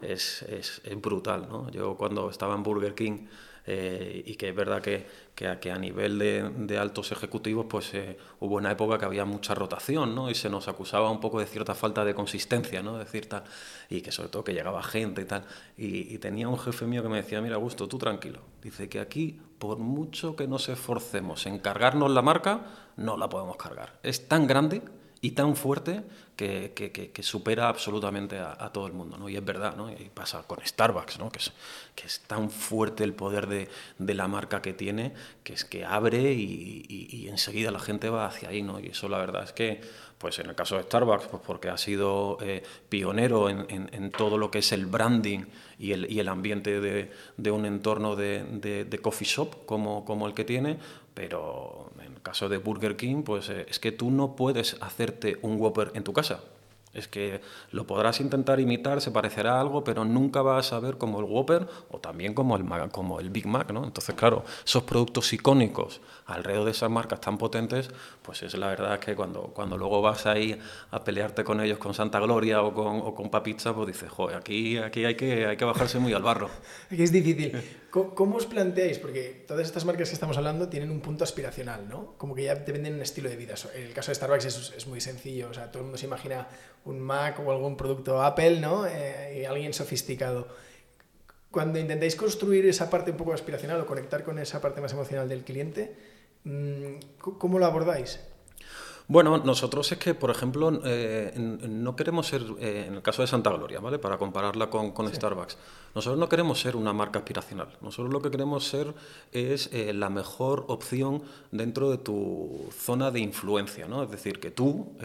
es, 0.00 0.42
es, 0.42 0.82
es, 0.84 1.00
brutal, 1.00 1.48
¿no? 1.48 1.70
Yo 1.70 1.96
cuando 1.96 2.28
estaba 2.28 2.54
en 2.56 2.64
Burger 2.64 2.94
King 2.94 3.26
eh, 3.66 4.22
y 4.24 4.36
que 4.36 4.50
es 4.50 4.54
verdad 4.54 4.80
que, 4.80 5.06
que, 5.34 5.48
a, 5.48 5.58
que 5.58 5.72
a 5.72 5.78
nivel 5.78 6.18
de, 6.18 6.50
de, 6.56 6.78
altos 6.78 7.10
ejecutivos 7.12 7.66
pues 7.68 7.92
eh, 7.94 8.16
hubo 8.40 8.56
una 8.56 8.70
época 8.70 8.98
que 8.98 9.04
había 9.04 9.24
mucha 9.24 9.54
rotación 9.54 10.14
¿no? 10.14 10.30
y 10.30 10.34
se 10.34 10.48
nos 10.48 10.68
acusaba 10.68 11.10
un 11.10 11.20
poco 11.20 11.40
de 11.40 11.46
cierta 11.46 11.74
falta 11.74 12.04
de 12.04 12.14
consistencia, 12.14 12.82
¿no? 12.82 12.96
decir 12.96 13.28
tal, 13.28 13.44
y 13.90 14.02
que 14.02 14.12
sobre 14.12 14.28
todo 14.28 14.44
que 14.44 14.54
llegaba 14.54 14.82
gente 14.82 15.22
y 15.22 15.24
tal. 15.24 15.44
Y, 15.76 16.14
y 16.14 16.18
tenía 16.18 16.48
un 16.48 16.58
jefe 16.58 16.86
mío 16.86 17.02
que 17.02 17.08
me 17.08 17.16
decía, 17.16 17.40
mira 17.40 17.56
Augusto, 17.56 17.88
tú 17.88 17.98
tranquilo, 17.98 18.40
dice 18.62 18.88
que 18.88 19.00
aquí 19.00 19.40
por 19.58 19.78
mucho 19.78 20.36
que 20.36 20.46
nos 20.46 20.68
esforcemos 20.68 21.46
en 21.46 21.58
cargarnos 21.58 22.10
la 22.10 22.22
marca, 22.22 22.66
no 22.96 23.16
la 23.16 23.28
podemos 23.28 23.56
cargar. 23.56 23.98
Es 24.02 24.28
tan 24.28 24.46
grande 24.46 24.82
y 25.20 25.32
tan 25.32 25.56
fuerte 25.56 26.02
que, 26.36 26.72
que, 26.74 26.92
que, 26.92 27.22
supera 27.22 27.68
absolutamente 27.68 28.38
a, 28.38 28.52
a, 28.58 28.70
todo 28.70 28.86
el 28.86 28.92
mundo, 28.92 29.16
¿no? 29.16 29.28
Y 29.28 29.36
es 29.36 29.44
verdad, 29.44 29.74
¿no? 29.74 29.90
Y 29.90 30.10
pasa 30.12 30.42
con 30.46 30.58
Starbucks, 30.64 31.18
¿no? 31.18 31.30
Que 31.30 31.38
es, 31.38 31.52
que 31.94 32.06
es 32.06 32.20
tan 32.20 32.50
fuerte 32.50 33.04
el 33.04 33.14
poder 33.14 33.46
de, 33.46 33.68
de 33.98 34.14
la 34.14 34.28
marca 34.28 34.60
que 34.60 34.74
tiene, 34.74 35.14
que 35.42 35.54
es 35.54 35.64
que 35.64 35.86
abre 35.86 36.34
y, 36.34 36.84
y, 36.86 37.08
y, 37.16 37.28
enseguida 37.28 37.70
la 37.70 37.78
gente 37.78 38.10
va 38.10 38.26
hacia 38.26 38.50
ahí, 38.50 38.62
¿no? 38.62 38.78
Y 38.78 38.88
eso 38.88 39.08
la 39.08 39.16
verdad 39.16 39.44
es 39.44 39.52
que, 39.52 39.80
pues 40.18 40.38
en 40.38 40.46
el 40.46 40.54
caso 40.54 40.76
de 40.76 40.82
Starbucks, 40.82 41.26
pues 41.28 41.42
porque 41.46 41.70
ha 41.70 41.78
sido 41.78 42.36
eh, 42.42 42.62
pionero 42.90 43.48
en, 43.48 43.66
en, 43.70 43.88
en, 43.92 44.10
todo 44.10 44.36
lo 44.36 44.50
que 44.50 44.58
es 44.58 44.72
el 44.72 44.84
branding 44.84 45.44
y 45.78 45.92
el, 45.92 46.10
y 46.10 46.20
el 46.20 46.28
ambiente 46.28 46.80
de, 46.80 47.10
de 47.38 47.50
un 47.50 47.64
entorno 47.64 48.16
de, 48.16 48.44
de, 48.44 48.98
coffee 48.98 49.26
shop 49.26 49.66
como, 49.66 50.04
como 50.04 50.26
el 50.26 50.34
que 50.34 50.44
tiene, 50.44 50.78
pero 51.14 51.85
caso 52.26 52.48
de 52.48 52.58
Burger 52.58 52.96
King, 52.96 53.22
pues 53.22 53.48
eh, 53.50 53.66
es 53.68 53.78
que 53.78 53.92
tú 53.92 54.10
no 54.10 54.34
puedes 54.34 54.76
hacerte 54.82 55.38
un 55.42 55.60
Whopper 55.60 55.92
en 55.94 56.02
tu 56.02 56.12
casa. 56.12 56.40
Es 56.92 57.06
que 57.06 57.40
lo 57.72 57.86
podrás 57.86 58.20
intentar 58.20 58.58
imitar, 58.58 59.02
se 59.02 59.10
parecerá 59.10 59.58
a 59.58 59.60
algo, 59.60 59.84
pero 59.84 60.04
nunca 60.04 60.40
vas 60.40 60.72
a 60.72 60.80
ver 60.80 60.96
como 60.96 61.20
el 61.20 61.26
Whopper 61.26 61.68
o 61.90 61.98
también 61.98 62.32
como 62.32 62.56
el, 62.56 62.64
como 62.90 63.20
el 63.20 63.28
Big 63.28 63.46
Mac, 63.46 63.70
¿no? 63.70 63.84
Entonces, 63.84 64.14
claro, 64.14 64.44
esos 64.64 64.82
productos 64.84 65.30
icónicos 65.32 66.00
alrededor 66.24 66.64
de 66.64 66.70
esas 66.70 66.90
marcas 66.90 67.20
tan 67.20 67.36
potentes, 67.36 67.90
pues 68.22 68.42
es 68.42 68.54
la 68.54 68.68
verdad 68.68 68.98
que 68.98 69.14
cuando, 69.14 69.42
cuando 69.54 69.76
luego 69.76 70.00
vas 70.00 70.24
ahí 70.24 70.58
a 70.90 71.04
pelearte 71.04 71.44
con 71.44 71.60
ellos 71.60 71.78
con 71.78 71.92
Santa 71.92 72.18
Gloria 72.18 72.62
o 72.62 72.72
con, 72.72 73.00
o 73.04 73.14
con 73.14 73.28
Papizza, 73.30 73.74
pues 73.74 73.88
dices, 73.88 74.10
joder, 74.10 74.38
aquí, 74.38 74.78
aquí 74.78 75.04
hay, 75.04 75.16
que, 75.16 75.46
hay 75.46 75.56
que 75.58 75.64
bajarse 75.66 75.98
muy 75.98 76.14
al 76.14 76.22
barro. 76.22 76.48
Aquí 76.90 77.02
es 77.02 77.12
difícil. 77.12 77.62
¿Cómo, 78.14 78.36
os 78.36 78.44
planteáis? 78.44 78.98
Porque 78.98 79.44
todas 79.48 79.66
estas 79.66 79.86
marcas 79.86 80.08
que 80.10 80.14
estamos 80.14 80.36
hablando 80.36 80.68
tienen 80.68 80.90
un 80.90 81.00
punto 81.00 81.24
aspiracional, 81.24 81.88
¿no? 81.88 82.14
Como 82.18 82.34
que 82.34 82.44
ya 82.44 82.62
te 82.62 82.72
venden 82.72 82.94
un 82.94 83.00
estilo 83.00 83.30
de 83.30 83.36
vida. 83.36 83.54
En 83.74 83.84
el 83.84 83.94
caso 83.94 84.10
de 84.10 84.16
Starbucks 84.16 84.44
es, 84.44 84.86
muy 84.86 85.00
sencillo, 85.00 85.48
o 85.48 85.54
sea, 85.54 85.70
todo 85.70 85.80
el 85.80 85.84
mundo 85.84 85.96
se 85.96 86.04
imagina 86.04 86.46
un 86.84 87.00
Mac 87.00 87.40
o 87.40 87.50
algún 87.50 87.76
producto 87.76 88.22
Apple, 88.22 88.60
¿no? 88.60 88.86
Eh, 88.86 89.46
alguien 89.48 89.72
sofisticado. 89.72 90.48
Cuando 91.50 91.78
intentáis 91.78 92.16
construir 92.16 92.66
esa 92.66 92.90
parte 92.90 93.12
un 93.12 93.16
poco 93.16 93.32
aspiracional 93.32 93.80
o 93.80 93.86
conectar 93.86 94.24
con 94.24 94.38
esa 94.38 94.60
parte 94.60 94.82
más 94.82 94.92
emocional 94.92 95.26
del 95.26 95.42
cliente, 95.42 95.96
mm, 96.44 96.96
¿cómo 97.18 97.58
lo 97.58 97.64
abordáis? 97.64 98.20
Bueno, 99.08 99.38
nosotros 99.38 99.92
es 99.92 99.98
que, 99.98 100.14
por 100.14 100.30
ejemplo, 100.30 100.80
eh, 100.84 101.32
no 101.36 101.94
queremos 101.94 102.26
ser, 102.26 102.42
eh, 102.58 102.86
en 102.88 102.94
el 102.94 103.02
caso 103.02 103.22
de 103.22 103.28
Santa 103.28 103.50
Gloria, 103.50 103.78
¿vale? 103.78 104.00
Para 104.00 104.18
compararla 104.18 104.68
con, 104.68 104.90
con 104.90 105.08
sí. 105.08 105.14
Starbucks, 105.14 105.56
nosotros 105.94 106.18
no 106.18 106.28
queremos 106.28 106.60
ser 106.60 106.74
una 106.74 106.92
marca 106.92 107.20
aspiracional. 107.20 107.68
Nosotros 107.80 108.12
lo 108.12 108.20
que 108.20 108.32
queremos 108.32 108.66
ser 108.66 108.92
es 109.30 109.70
eh, 109.72 109.92
la 109.92 110.10
mejor 110.10 110.64
opción 110.66 111.22
dentro 111.52 111.88
de 111.90 111.98
tu 111.98 112.68
zona 112.76 113.12
de 113.12 113.20
influencia, 113.20 113.86
¿no? 113.86 114.02
Es 114.02 114.10
decir, 114.10 114.40
que 114.40 114.50
tú 114.50 114.96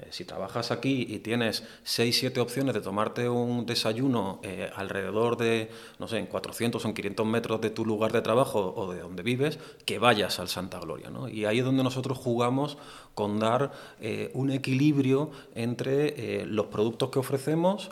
eh, 0.00 0.08
si 0.10 0.24
trabajas 0.24 0.72
aquí 0.72 1.06
y 1.08 1.20
tienes 1.20 1.62
6, 1.84 2.18
7 2.18 2.40
opciones 2.40 2.74
de 2.74 2.80
tomarte 2.80 3.28
un 3.28 3.64
desayuno 3.64 4.40
eh, 4.42 4.68
alrededor 4.74 5.36
de, 5.36 5.70
no 6.00 6.08
sé, 6.08 6.18
en 6.18 6.26
400 6.26 6.84
o 6.84 6.88
en 6.88 6.94
500 6.94 7.26
metros 7.26 7.60
de 7.60 7.70
tu 7.70 7.86
lugar 7.86 8.10
de 8.10 8.20
trabajo 8.20 8.74
o 8.76 8.92
de 8.92 9.00
donde 9.00 9.22
vives, 9.22 9.60
que 9.84 10.00
vayas 10.00 10.40
al 10.40 10.48
Santa 10.48 10.80
Gloria. 10.80 11.10
¿no? 11.10 11.28
Y 11.28 11.44
ahí 11.44 11.60
es 11.60 11.64
donde 11.64 11.84
nosotros 11.84 12.18
jugamos 12.18 12.76
con 13.14 13.38
dar 13.38 13.70
eh, 14.00 14.32
un 14.34 14.50
equilibrio 14.50 15.30
entre 15.54 16.44
los 16.46 16.66
productos 16.66 17.10
que 17.10 17.20
ofrecemos, 17.20 17.90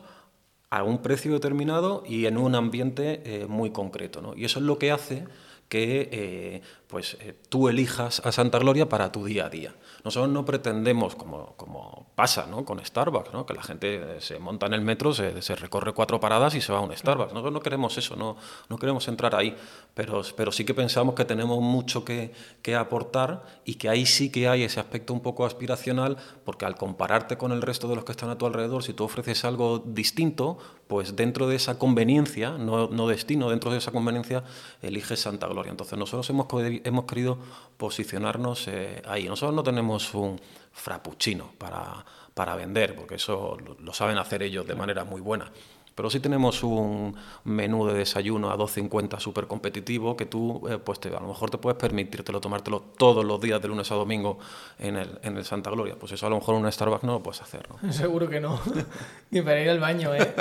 a 0.70 0.84
un 0.84 1.03
precio 1.03 1.34
determinado 1.34 2.03
y 2.07 2.24
en 2.24 2.38
un 2.38 2.55
ambiente 2.55 3.46
muy 3.46 3.70
concreto. 3.70 4.22
¿no? 4.22 4.34
Y 4.34 4.46
eso 4.46 4.59
es 4.59 4.64
lo 4.64 4.78
que 4.78 4.90
hace 4.90 5.26
que 5.68 6.08
eh, 6.12 6.62
pues, 6.86 7.16
eh, 7.20 7.34
tú 7.48 7.70
elijas 7.70 8.20
a 8.26 8.30
Santa 8.30 8.58
Gloria 8.58 8.88
para 8.88 9.10
tu 9.10 9.24
día 9.24 9.46
a 9.46 9.48
día. 9.48 9.74
Nosotros 10.04 10.30
no 10.30 10.44
pretendemos, 10.44 11.14
como, 11.14 11.54
como 11.56 12.12
pasa 12.14 12.46
¿no? 12.46 12.64
con 12.66 12.84
Starbucks, 12.84 13.32
¿no? 13.32 13.46
que 13.46 13.54
la 13.54 13.62
gente 13.62 14.20
se 14.20 14.38
monta 14.38 14.66
en 14.66 14.74
el 14.74 14.82
metro, 14.82 15.14
se, 15.14 15.40
se, 15.40 15.56
recorre 15.56 15.94
cuatro 15.94 16.20
paradas 16.20 16.54
y 16.54 16.60
se 16.60 16.72
va 16.72 16.80
a 16.80 16.82
un 16.82 16.94
Starbucks. 16.94 17.32
Nosotros 17.32 17.54
no 17.54 17.60
queremos 17.60 17.96
eso, 17.96 18.16
no, 18.16 18.36
no 18.68 18.76
queremos 18.76 19.08
entrar 19.08 19.34
ahí, 19.34 19.56
pero, 19.94 20.20
pero 20.36 20.52
sí 20.52 20.66
que 20.66 20.74
pensamos 20.74 21.14
que 21.14 21.24
tenemos 21.24 21.60
mucho 21.62 22.04
que, 22.04 22.32
que 22.60 22.76
aportar 22.76 23.42
y 23.64 23.76
que 23.76 23.88
ahí 23.88 24.04
sí 24.04 24.30
que 24.30 24.48
hay 24.48 24.64
ese 24.64 24.78
aspecto 24.78 25.14
un 25.14 25.20
poco 25.20 25.46
aspiracional, 25.46 26.18
porque 26.44 26.66
al 26.66 26.76
compararte 26.76 27.38
con 27.38 27.52
el 27.52 27.62
resto 27.62 27.88
de 27.88 27.94
los 27.94 28.04
que 28.04 28.12
están 28.12 28.28
a 28.28 28.36
tu 28.36 28.44
alrededor, 28.44 28.82
si 28.82 28.92
tú 28.92 29.04
ofreces 29.04 29.46
algo 29.46 29.78
distinto, 29.78 30.58
pues 30.93 31.16
dentro 31.16 31.49
de 31.49 31.57
esa 31.57 31.78
conveniencia, 31.78 32.51
no, 32.59 32.86
no 32.88 33.09
destino, 33.09 33.49
dentro 33.49 33.72
de 33.72 33.78
esa 33.78 33.93
conveniencia, 33.93 34.45
eliges 34.82 35.20
Santa 35.20 35.47
Gloria. 35.47 35.70
Entonces 35.70 35.99
nosotros 35.99 36.28
hemos, 36.28 36.47
hemos 36.84 37.07
querido 37.07 37.38
posicionarnos 37.78 38.68
eh, 38.68 39.01
ahí. 39.07 39.26
Nosotros 39.26 39.57
no 39.57 39.62
tenemos 39.62 40.12
un 40.12 40.38
frappuccino 40.70 41.53
para, 41.57 42.05
para 42.34 42.57
vender, 42.57 42.95
porque 42.95 43.14
eso 43.14 43.57
lo, 43.80 43.95
saben 43.95 44.18
hacer 44.18 44.43
ellos 44.43 44.66
de 44.66 44.74
manera 44.74 45.05
muy 45.05 45.22
buena. 45.22 45.51
Pero 45.95 46.11
sí 46.11 46.20
tenemos 46.20 46.62
un 46.62 47.14
menú 47.45 47.86
de 47.86 47.95
desayuno 47.95 48.51
a 48.51 48.57
2.50 48.57 49.18
súper 49.18 49.47
competitivo 49.47 50.16
que 50.16 50.26
tú, 50.26 50.66
eh, 50.68 50.78
pues 50.78 50.99
a 51.05 51.20
lo 51.20 51.28
mejor 51.28 51.51
te 51.51 51.59
puedes 51.59 51.78
permitírtelo, 51.78 52.40
tomártelo 52.40 52.80
todos 52.80 53.24
los 53.24 53.40
días 53.40 53.61
de 53.61 53.68
lunes 53.68 53.90
a 53.93 53.95
domingo 53.95 54.38
en 54.78 54.97
el, 54.97 55.18
en 55.22 55.36
el 55.36 55.45
Santa 55.45 55.70
Gloria. 55.70 55.97
Pues 55.99 56.12
eso 56.12 56.26
a 56.26 56.30
lo 56.30 56.36
mejor 56.36 56.55
en 56.55 56.62
una 56.62 56.72
Starbucks 56.72 57.05
no 57.05 57.12
lo 57.12 57.22
puedes 57.22 57.43
hacer. 57.43 57.68
¿no? 57.68 57.93
Seguro 57.93 58.28
que 58.28 58.40
no. 58.40 58.61
Ni 59.30 59.43
para 59.43 59.61
ir 59.61 59.70
al 59.70 59.80
baño. 59.80 60.14
¿eh? 60.14 60.34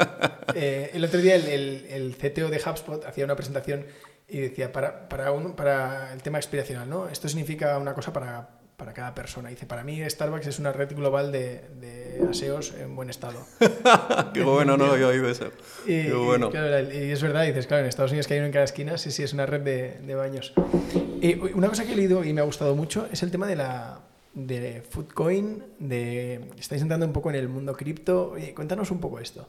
eh 0.56 0.92
el 0.94 1.04
otro 1.04 1.20
día 1.20 1.36
el, 1.36 1.48
el, 1.48 1.86
el, 1.90 2.16
CTO 2.16 2.50
de 2.50 2.62
HubSpot 2.66 3.06
hacía 3.06 3.26
una 3.26 3.36
presentación 3.36 3.86
y 4.28 4.40
decía, 4.40 4.72
para, 4.72 5.10
para, 5.10 5.34
un, 5.34 5.54
para 5.56 6.14
el 6.14 6.24
tema 6.24 6.38
expiracional, 6.38 6.90
¿no? 6.90 7.10
Esto 7.10 7.28
significa 7.28 7.78
una 7.78 7.94
cosa 7.94 8.14
para 8.14 8.61
para 8.82 8.94
cada 8.94 9.14
persona. 9.14 9.50
Dice, 9.50 9.68
para 9.68 9.84
mí 9.84 10.02
Starbucks 10.10 10.48
es 10.48 10.58
una 10.58 10.72
red 10.72 10.96
global 10.96 11.32
de, 11.32 11.62
de 11.80 12.26
aseos 12.28 12.74
en 12.74 12.96
buen 12.96 13.12
estado. 13.12 13.46
Qué 14.34 14.42
bueno, 14.42 14.76
no 14.76 14.86
había 14.86 15.08
oído 15.08 15.30
eso. 15.30 15.52
Y, 15.86 16.06
Qué 16.06 16.14
bueno. 16.14 16.50
Y, 16.92 17.12
es 17.12 17.22
verdad, 17.22 17.46
dices, 17.46 17.68
claro, 17.68 17.84
en 17.84 17.90
Estados 17.90 18.10
Unidos 18.10 18.26
que 18.26 18.34
hay 18.34 18.40
uno 18.40 18.48
en 18.48 18.54
cada 18.54 18.66
esquina, 18.66 18.98
sí, 18.98 19.12
sí, 19.12 19.22
es 19.22 19.34
una 19.34 19.46
red 19.46 19.62
de, 19.62 20.00
de 20.00 20.16
baños. 20.16 20.54
Y 21.22 21.36
una 21.54 21.68
cosa 21.68 21.86
que 21.86 21.94
he 21.94 21.96
leído 21.96 22.24
y 22.24 22.34
me 22.34 22.42
ha 22.42 22.44
gustado 22.44 22.76
mucho 22.76 23.08
es 23.12 23.22
el 23.22 23.30
tema 23.30 23.46
de 23.46 23.56
la 23.56 24.00
de 24.34 24.82
Foodcoin, 24.90 25.64
de 25.78 26.50
estáis 26.58 26.82
entrando 26.82 27.06
un 27.06 27.14
poco 27.14 27.30
en 27.30 27.36
el 27.36 27.50
mundo 27.50 27.78
cripto. 27.78 28.34
Cuéntanos 28.56 28.90
un 28.90 29.00
poco 29.00 29.20
esto. 29.20 29.48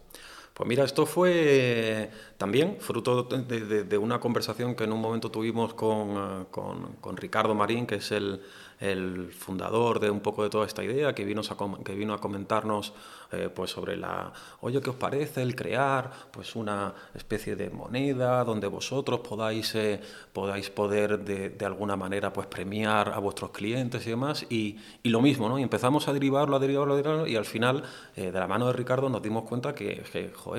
Pues 0.52 0.68
mira, 0.68 0.84
esto 0.84 1.06
fue 1.06 2.10
también 2.36 2.76
fruto 2.78 3.22
de, 3.22 3.84
de, 3.84 3.98
una 3.98 4.20
conversación 4.20 4.74
que 4.74 4.84
en 4.84 4.92
un 4.92 5.00
momento 5.00 5.30
tuvimos 5.30 5.72
con, 5.72 6.10
eh, 6.10 6.44
con, 6.50 6.96
con 7.00 7.16
Ricardo 7.16 7.54
Marín, 7.54 7.86
que 7.86 7.94
es 7.94 8.12
el, 8.12 8.42
el 8.82 9.32
fundador 9.32 10.00
de 10.00 10.10
un 10.10 10.18
poco 10.18 10.42
de 10.42 10.50
toda 10.50 10.66
esta 10.66 10.82
idea, 10.82 11.14
que 11.14 11.24
vino 11.24 11.40
a, 11.40 11.84
que 11.84 11.94
vino 11.94 12.14
a 12.14 12.18
comentarnos 12.18 12.92
eh, 13.30 13.48
pues 13.54 13.70
sobre 13.70 13.96
la, 13.96 14.32
oye, 14.60 14.80
¿qué 14.80 14.90
os 14.90 14.96
parece 14.96 15.40
el 15.40 15.54
crear 15.54 16.10
pues 16.32 16.56
una 16.56 16.92
especie 17.14 17.54
de 17.54 17.70
moneda 17.70 18.42
donde 18.42 18.66
vosotros 18.66 19.20
podáis, 19.20 19.72
eh, 19.76 20.00
podáis 20.32 20.68
poder 20.70 21.20
de, 21.20 21.50
de, 21.50 21.64
alguna 21.64 21.94
manera 21.94 22.32
pues 22.32 22.48
premiar 22.48 23.10
a 23.10 23.20
vuestros 23.20 23.52
clientes 23.52 24.04
y 24.04 24.10
demás? 24.10 24.44
Y, 24.50 24.76
y, 25.04 25.10
lo 25.10 25.22
mismo, 25.22 25.48
¿no? 25.48 25.60
Y 25.60 25.62
empezamos 25.62 26.08
a 26.08 26.12
derivarlo, 26.12 26.56
a 26.56 26.58
derivarlo, 26.58 26.94
a 26.94 26.96
derivarlo 26.96 27.26
y 27.28 27.36
al 27.36 27.44
final, 27.44 27.84
eh, 28.16 28.32
de 28.32 28.40
la 28.40 28.48
mano 28.48 28.66
de 28.66 28.72
Ricardo, 28.72 29.08
nos 29.08 29.22
dimos 29.22 29.44
cuenta 29.44 29.76
que, 29.76 30.02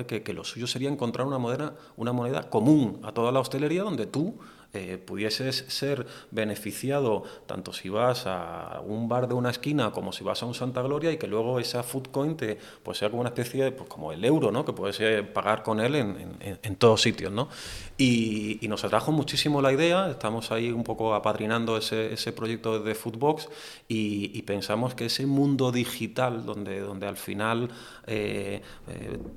que, 0.06 0.22
que 0.22 0.32
lo 0.32 0.44
suyo 0.44 0.66
sería 0.66 0.88
encontrar 0.88 1.26
una 1.26 1.38
moneda, 1.38 1.74
una 1.98 2.12
moneda 2.12 2.48
común 2.48 3.00
a 3.04 3.12
toda 3.12 3.30
la 3.32 3.40
hostelería 3.40 3.82
donde 3.82 4.06
tú 4.06 4.38
eh, 4.74 4.98
pudieses 4.98 5.64
ser 5.68 6.06
beneficiado 6.32 7.22
tanto 7.46 7.72
si 7.72 7.88
vas 7.88 8.26
a 8.26 8.82
un 8.84 9.08
bar 9.08 9.28
de 9.28 9.34
una 9.34 9.50
esquina 9.50 9.92
como 9.92 10.12
si 10.12 10.24
vas 10.24 10.42
a 10.42 10.46
un 10.46 10.54
Santa 10.54 10.82
Gloria 10.82 11.12
y 11.12 11.16
que 11.16 11.28
luego 11.28 11.60
esa 11.60 11.82
food 11.84 12.08
coin 12.08 12.36
te, 12.36 12.58
pues 12.82 12.98
sea 12.98 13.08
como 13.08 13.20
una 13.20 13.30
especie 13.30 13.64
de, 13.64 13.72
pues 13.72 13.88
como 13.88 14.10
el 14.10 14.24
euro, 14.24 14.50
¿no? 14.50 14.64
que 14.64 14.72
puedes 14.72 14.98
eh, 15.00 15.22
pagar 15.22 15.62
con 15.62 15.80
él 15.80 15.94
en, 15.94 16.36
en, 16.40 16.58
en 16.60 16.76
todos 16.76 17.02
sitios. 17.02 17.30
¿no? 17.30 17.48
Y, 17.96 18.58
y, 18.60 18.66
nos 18.66 18.82
atrajo 18.82 19.12
muchísimo 19.12 19.62
la 19.62 19.72
idea, 19.72 20.10
estamos 20.10 20.50
ahí 20.50 20.72
un 20.72 20.82
poco 20.82 21.14
apadrinando 21.14 21.76
ese, 21.76 22.12
ese 22.12 22.32
proyecto 22.32 22.80
de 22.80 22.94
Foodbox 22.96 23.48
y, 23.86 24.36
y, 24.36 24.42
pensamos 24.42 24.96
que 24.96 25.06
ese 25.06 25.26
mundo 25.26 25.70
digital 25.70 26.44
donde, 26.44 26.80
donde 26.80 27.06
al 27.06 27.16
final 27.16 27.68
eh, 28.08 28.62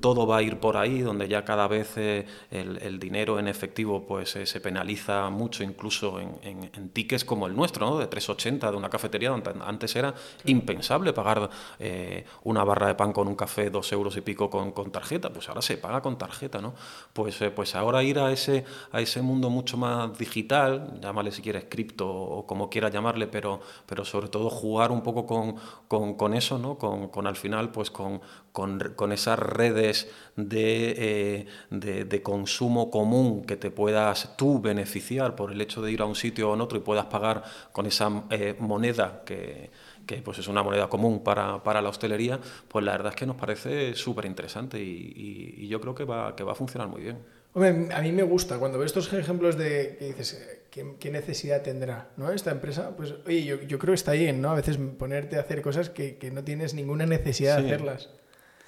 todo 0.00 0.26
va 0.26 0.38
a 0.38 0.42
ir 0.42 0.58
por 0.58 0.76
ahí, 0.76 0.98
donde 1.00 1.28
ya 1.28 1.44
cada 1.44 1.68
vez 1.68 1.96
el, 1.96 2.26
el, 2.50 2.98
dinero 2.98 3.38
en 3.38 3.46
efectivo 3.46 4.04
pues 4.08 4.30
se 4.30 4.60
penaliza 4.60 5.27
mucho 5.30 5.62
incluso 5.62 6.20
en, 6.20 6.38
en, 6.42 6.70
en, 6.74 6.88
tickets 6.90 7.24
como 7.24 7.46
el 7.46 7.54
nuestro, 7.54 7.86
¿no? 7.88 7.98
de 7.98 8.08
3,80 8.08 8.70
de 8.70 8.76
una 8.76 8.90
cafetería, 8.90 9.30
donde 9.30 9.52
antes 9.64 9.94
era 9.96 10.14
impensable 10.44 11.12
pagar 11.12 11.50
eh, 11.78 12.24
una 12.44 12.64
barra 12.64 12.88
de 12.88 12.94
pan 12.94 13.12
con 13.12 13.28
un 13.28 13.34
café, 13.34 13.70
dos 13.70 13.92
euros 13.92 14.16
y 14.16 14.20
pico 14.20 14.50
con, 14.50 14.72
con 14.72 14.90
tarjeta, 14.90 15.30
pues 15.30 15.48
ahora 15.48 15.62
se 15.62 15.76
paga 15.76 16.00
con 16.00 16.18
tarjeta, 16.18 16.60
¿no? 16.60 16.74
Pues, 17.12 17.40
eh, 17.42 17.50
pues 17.50 17.74
ahora 17.74 18.02
ir 18.02 18.18
a 18.18 18.32
ese, 18.32 18.64
a 18.92 19.00
ese 19.00 19.22
mundo 19.22 19.50
mucho 19.50 19.76
más 19.76 20.16
digital, 20.18 20.98
llámale 21.00 21.30
si 21.32 21.42
quieres 21.42 21.66
cripto 21.68 22.08
o 22.08 22.46
como 22.46 22.70
quieras 22.70 22.92
llamarle, 22.92 23.26
pero, 23.26 23.60
pero 23.86 24.04
sobre 24.04 24.28
todo 24.28 24.50
jugar 24.50 24.90
un 24.92 25.02
poco 25.02 25.26
con, 25.26 25.56
con, 25.88 26.14
con 26.14 26.34
eso, 26.34 26.58
¿no? 26.58 26.78
Con, 26.78 27.08
con 27.08 27.26
al 27.26 27.36
final, 27.36 27.70
pues 27.70 27.90
con, 27.90 28.20
con, 28.58 28.80
con 28.96 29.12
esas 29.12 29.38
redes 29.38 30.08
de, 30.34 30.94
eh, 30.98 31.46
de, 31.70 32.04
de, 32.04 32.22
consumo 32.22 32.90
común 32.90 33.44
que 33.44 33.56
te 33.56 33.70
puedas 33.70 34.36
tú 34.36 34.60
beneficiar 34.60 35.36
por 35.36 35.52
el 35.52 35.60
hecho 35.60 35.80
de 35.80 35.92
ir 35.92 36.02
a 36.02 36.06
un 36.06 36.16
sitio 36.16 36.50
o 36.50 36.54
en 36.54 36.60
otro 36.60 36.76
y 36.76 36.80
puedas 36.80 37.06
pagar 37.06 37.44
con 37.70 37.86
esa 37.86 38.24
eh, 38.30 38.56
moneda 38.58 39.22
que, 39.24 39.70
que, 40.04 40.16
pues 40.22 40.40
es 40.40 40.48
una 40.48 40.64
moneda 40.64 40.88
común 40.88 41.22
para, 41.22 41.62
para, 41.62 41.80
la 41.80 41.90
hostelería, 41.90 42.40
pues 42.66 42.84
la 42.84 42.90
verdad 42.90 43.12
es 43.12 43.16
que 43.16 43.26
nos 43.26 43.36
parece 43.36 43.94
súper 43.94 44.24
interesante 44.24 44.82
y, 44.82 44.90
y, 44.90 45.54
y, 45.64 45.68
yo 45.68 45.80
creo 45.80 45.94
que 45.94 46.04
va, 46.04 46.34
que 46.34 46.42
va 46.42 46.50
a 46.50 46.56
funcionar 46.56 46.88
muy 46.88 47.02
bien. 47.02 47.18
Hombre, 47.54 47.94
a 47.94 48.02
mí 48.02 48.10
me 48.10 48.24
gusta 48.24 48.58
cuando 48.58 48.78
veo 48.78 48.86
estos 48.86 49.12
ejemplos 49.12 49.56
de 49.56 49.94
que 50.00 50.06
dices, 50.06 50.64
¿qué, 50.72 50.96
qué 50.98 51.12
necesidad 51.12 51.62
tendrá 51.62 52.08
¿no? 52.16 52.32
esta 52.32 52.50
empresa? 52.50 52.96
Pues 52.96 53.14
oye, 53.24 53.44
yo, 53.44 53.62
yo, 53.62 53.78
creo 53.78 53.92
que 53.92 53.98
está 53.98 54.12
bien, 54.12 54.42
¿no? 54.42 54.50
A 54.50 54.56
veces 54.56 54.78
ponerte 54.98 55.36
a 55.36 55.42
hacer 55.42 55.62
cosas 55.62 55.90
que, 55.90 56.16
que 56.16 56.32
no 56.32 56.42
tienes 56.42 56.74
ninguna 56.74 57.06
necesidad 57.06 57.58
sí. 57.58 57.62
de 57.62 57.68
hacerlas. 57.68 58.10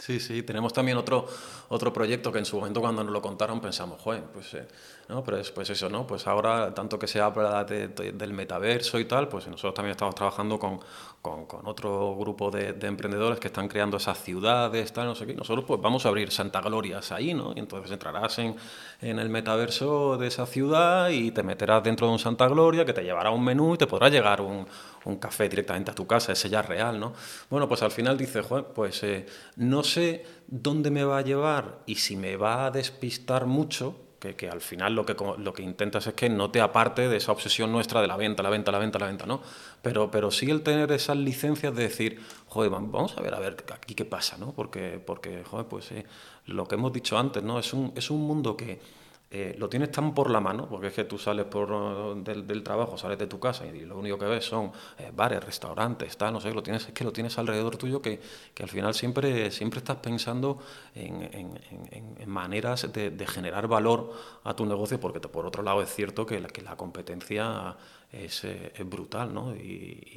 Sí, 0.01 0.19
sí, 0.19 0.43
tenemos 0.43 0.73
también 0.73 0.97
otro, 0.97 1.29
otro 1.69 1.93
proyecto 1.93 2.33
que 2.33 2.39
en 2.39 2.47
su 2.47 2.57
momento 2.57 2.81
cuando 2.81 3.05
nos 3.05 3.13
lo 3.13 3.21
contaron 3.21 3.61
pensamos, 3.61 4.01
joder, 4.01 4.23
pues, 4.33 4.55
eh, 4.55 4.67
¿no? 5.11 5.23
Pero 5.25 5.39
es, 5.39 5.51
pues 5.51 5.69
eso, 5.71 5.89
¿no? 5.89 6.07
Pues 6.07 6.27
ahora, 6.27 6.73
tanto 6.73 6.99
que 6.99 7.07
se 7.07 7.21
habla 7.21 7.65
de, 7.65 7.89
de, 7.89 8.13
del 8.13 8.33
metaverso 8.33 8.99
y 8.99 9.05
tal, 9.05 9.29
pues 9.29 9.47
nosotros 9.49 9.75
también 9.75 9.91
estamos 9.91 10.15
trabajando 10.15 10.59
con, 10.59 10.81
con, 11.21 11.47
con 11.47 11.67
otro 11.67 12.17
grupo 12.17 12.51
de, 12.51 12.73
de, 12.73 12.87
emprendedores 12.87 13.41
que 13.41 13.49
están 13.49 13.69
creando 13.69 13.97
esas 13.97 14.23
ciudades, 14.23 14.93
tal, 14.93 15.07
no 15.07 15.15
sé 15.15 15.27
qué. 15.27 15.35
Nosotros 15.35 15.65
pues 15.67 15.81
vamos 15.81 16.07
a 16.07 16.09
abrir 16.09 16.31
Santa 16.31 16.61
Glorias 16.61 17.13
ahí, 17.13 17.35
¿no? 17.35 17.53
Y 17.55 17.59
entonces 17.59 17.91
entrarás 17.91 18.39
en, 18.39 18.55
en 19.01 19.19
el 19.19 19.29
metaverso 19.29 20.17
de 20.17 20.29
esa 20.29 20.47
ciudad 20.47 21.11
y 21.11 21.33
te 21.33 21.43
meterás 21.43 21.83
dentro 21.83 22.07
de 22.07 22.13
un 22.13 22.19
Santa 22.19 22.47
Gloria 22.47 22.85
que 22.85 22.93
te 22.93 23.03
llevará 23.03 23.31
un 23.31 23.45
menú 23.45 23.75
y 23.75 23.79
te 23.79 23.87
podrá 23.87 24.09
llegar 24.09 24.41
un, 24.41 24.67
un 25.05 25.17
café 25.17 25.49
directamente 25.49 25.91
a 25.91 25.95
tu 25.95 26.07
casa, 26.07 26.33
ese 26.33 26.49
ya 26.49 26.63
real, 26.63 27.01
¿no? 27.01 27.13
Bueno, 27.49 27.69
pues 27.69 27.83
al 27.83 27.91
final 27.91 28.17
dices, 28.17 28.47
joder, 28.47 28.67
pues 28.67 29.03
eh, 29.03 29.27
no 29.57 29.83
sé 29.83 30.25
dónde 30.47 30.91
me 30.91 31.05
va 31.05 31.19
a 31.19 31.23
llevar 31.23 31.81
y 31.87 31.97
si 31.97 32.17
me 32.17 32.37
va 32.37 32.67
a 32.67 32.71
despistar 32.71 33.47
mucho, 33.47 33.97
que, 34.21 34.37
que, 34.37 34.49
al 34.49 34.61
final 34.61 34.95
lo 34.95 35.05
que, 35.05 35.17
lo 35.39 35.53
que 35.53 35.63
intentas 35.63 36.07
es 36.07 36.15
que 36.15 36.29
no 36.29 36.51
te 36.51 36.61
aparte 36.61 37.09
de 37.09 37.17
esa 37.17 37.33
obsesión 37.33 37.73
nuestra 37.73 38.01
de 38.01 38.07
la 38.07 38.17
venta, 38.17 38.43
la 38.43 38.51
venta, 38.51 38.71
la 38.71 38.79
venta, 38.79 38.99
la 38.99 39.07
venta, 39.07 39.27
¿no? 39.27 39.41
Pero, 39.83 40.11
pero 40.11 40.31
sí 40.31 40.51
el 40.51 40.63
tener 40.63 40.93
esas 40.93 41.17
licencias 41.17 41.75
de 41.75 41.83
decir, 41.83 42.21
joder, 42.47 42.71
vamos 42.71 43.17
a 43.17 43.23
ver, 43.23 43.35
a 43.35 43.41
ver 43.41 43.65
aquí 43.73 43.95
qué 43.95 44.05
pasa, 44.05 44.37
¿no? 44.37 44.53
Porque, 44.53 45.03
porque 45.05 45.43
joder, 45.45 45.67
pues 45.67 45.91
eh, 45.93 46.05
lo 46.47 46.67
que 46.67 46.77
hemos 46.77 46.93
dicho 46.93 47.19
antes, 47.19 47.43
¿no? 47.43 47.59
Es 47.59 47.73
un, 47.73 47.93
es 47.97 48.11
un 48.11 48.21
mundo 48.21 48.57
que 48.57 48.81
eh, 49.33 49.55
lo 49.59 49.69
tienes 49.69 49.93
tan 49.93 50.13
por 50.13 50.29
la 50.29 50.41
mano, 50.41 50.69
porque 50.69 50.89
es 50.89 50.93
que 50.93 51.05
tú 51.05 51.17
sales 51.17 51.45
por, 51.45 51.71
uh, 51.71 52.21
del, 52.21 52.65
trabajo, 52.65 52.99
sales 52.99 53.17
de 53.17 53.29
tu 53.29 53.39
casa 53.39 53.65
y 53.65 53.83
lo 53.83 53.97
único 53.97 54.19
que 54.19 54.25
ves 54.25 54.45
son 54.45 54.73
eh, 54.99 55.13
bares, 55.15 55.45
restaurantes, 55.45 56.17
tal, 56.17 56.33
no 56.33 56.41
sé, 56.41 56.53
lo 56.53 56.65
tienes, 56.65 56.89
es 56.89 56.93
que 56.93 57.05
lo 57.05 57.13
tienes 57.13 57.39
alrededor 57.39 57.77
tuyo 57.77 58.03
que, 58.03 58.21
que 58.53 58.65
al 58.65 58.69
final 58.69 58.93
siempre, 58.93 59.53
siempre 59.53 59.79
estás 59.79 59.99
pensando 59.99 60.59
en, 60.97 61.23
en, 61.33 61.61
en, 62.19 62.29
maneras 62.29 62.93
de, 62.93 63.27
generar 63.29 63.69
valor 63.69 64.13
a 64.43 64.55
tu 64.55 64.67
negocio, 64.67 64.99
porque 64.99 65.21
por 65.21 65.47
otro 65.47 65.63
lado 65.63 65.81
es 65.81 65.95
cierto 65.95 66.27
que 66.27 66.41
que 66.41 66.63
la 66.63 66.77
competencia 66.77 67.77
es, 68.13 68.45
eh, 68.45 68.73
es 68.75 68.89
brutal, 68.89 69.33
¿no? 69.33 69.55
Y, 69.55 69.59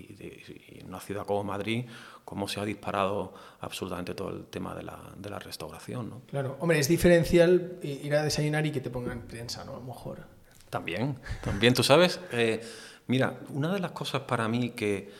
y, 0.09 0.15
de, 0.15 0.25
y, 0.25 0.79
en 0.79 0.87
una 0.87 0.99
ciudad 0.99 1.25
como 1.25 1.43
Madrid, 1.43 1.85
cómo 2.25 2.47
se 2.47 2.59
ha 2.59 2.65
disparado 2.65 3.33
absolutamente 3.61 4.15
todo 4.15 4.29
el 4.29 4.45
tema 4.45 4.73
de 4.73 4.83
la, 4.83 4.99
de 5.15 5.29
la 5.29 5.39
restauración, 5.39 6.09
¿no? 6.09 6.21
Claro, 6.27 6.57
hombre, 6.59 6.79
es 6.79 6.87
diferencial 6.87 7.77
ir 7.81 8.15
a 8.15 8.23
desayunar 8.23 8.65
y 8.65 8.71
que 8.71 8.81
te 8.81 8.89
pongan 8.89 9.21
prensa, 9.21 9.63
¿no? 9.63 9.73
A 9.73 9.79
lo 9.79 9.83
mejor. 9.83 10.25
También, 10.69 11.19
también, 11.43 11.73
tú 11.73 11.83
sabes, 11.83 12.19
eh, 12.31 12.61
mira, 13.07 13.39
una 13.49 13.73
de 13.73 13.79
las 13.79 13.91
cosas 13.91 14.21
para 14.21 14.47
mí 14.47 14.71
que, 14.71 15.11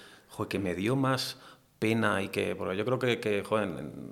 que 0.50 0.60
me 0.60 0.74
dio 0.74 0.96
más 0.96 1.38
pena 1.78 2.22
y 2.22 2.30
que, 2.30 2.56
porque 2.56 2.76
yo 2.76 2.86
creo 2.86 2.98
que, 2.98 3.20
que 3.20 3.44
joder, 3.44 3.70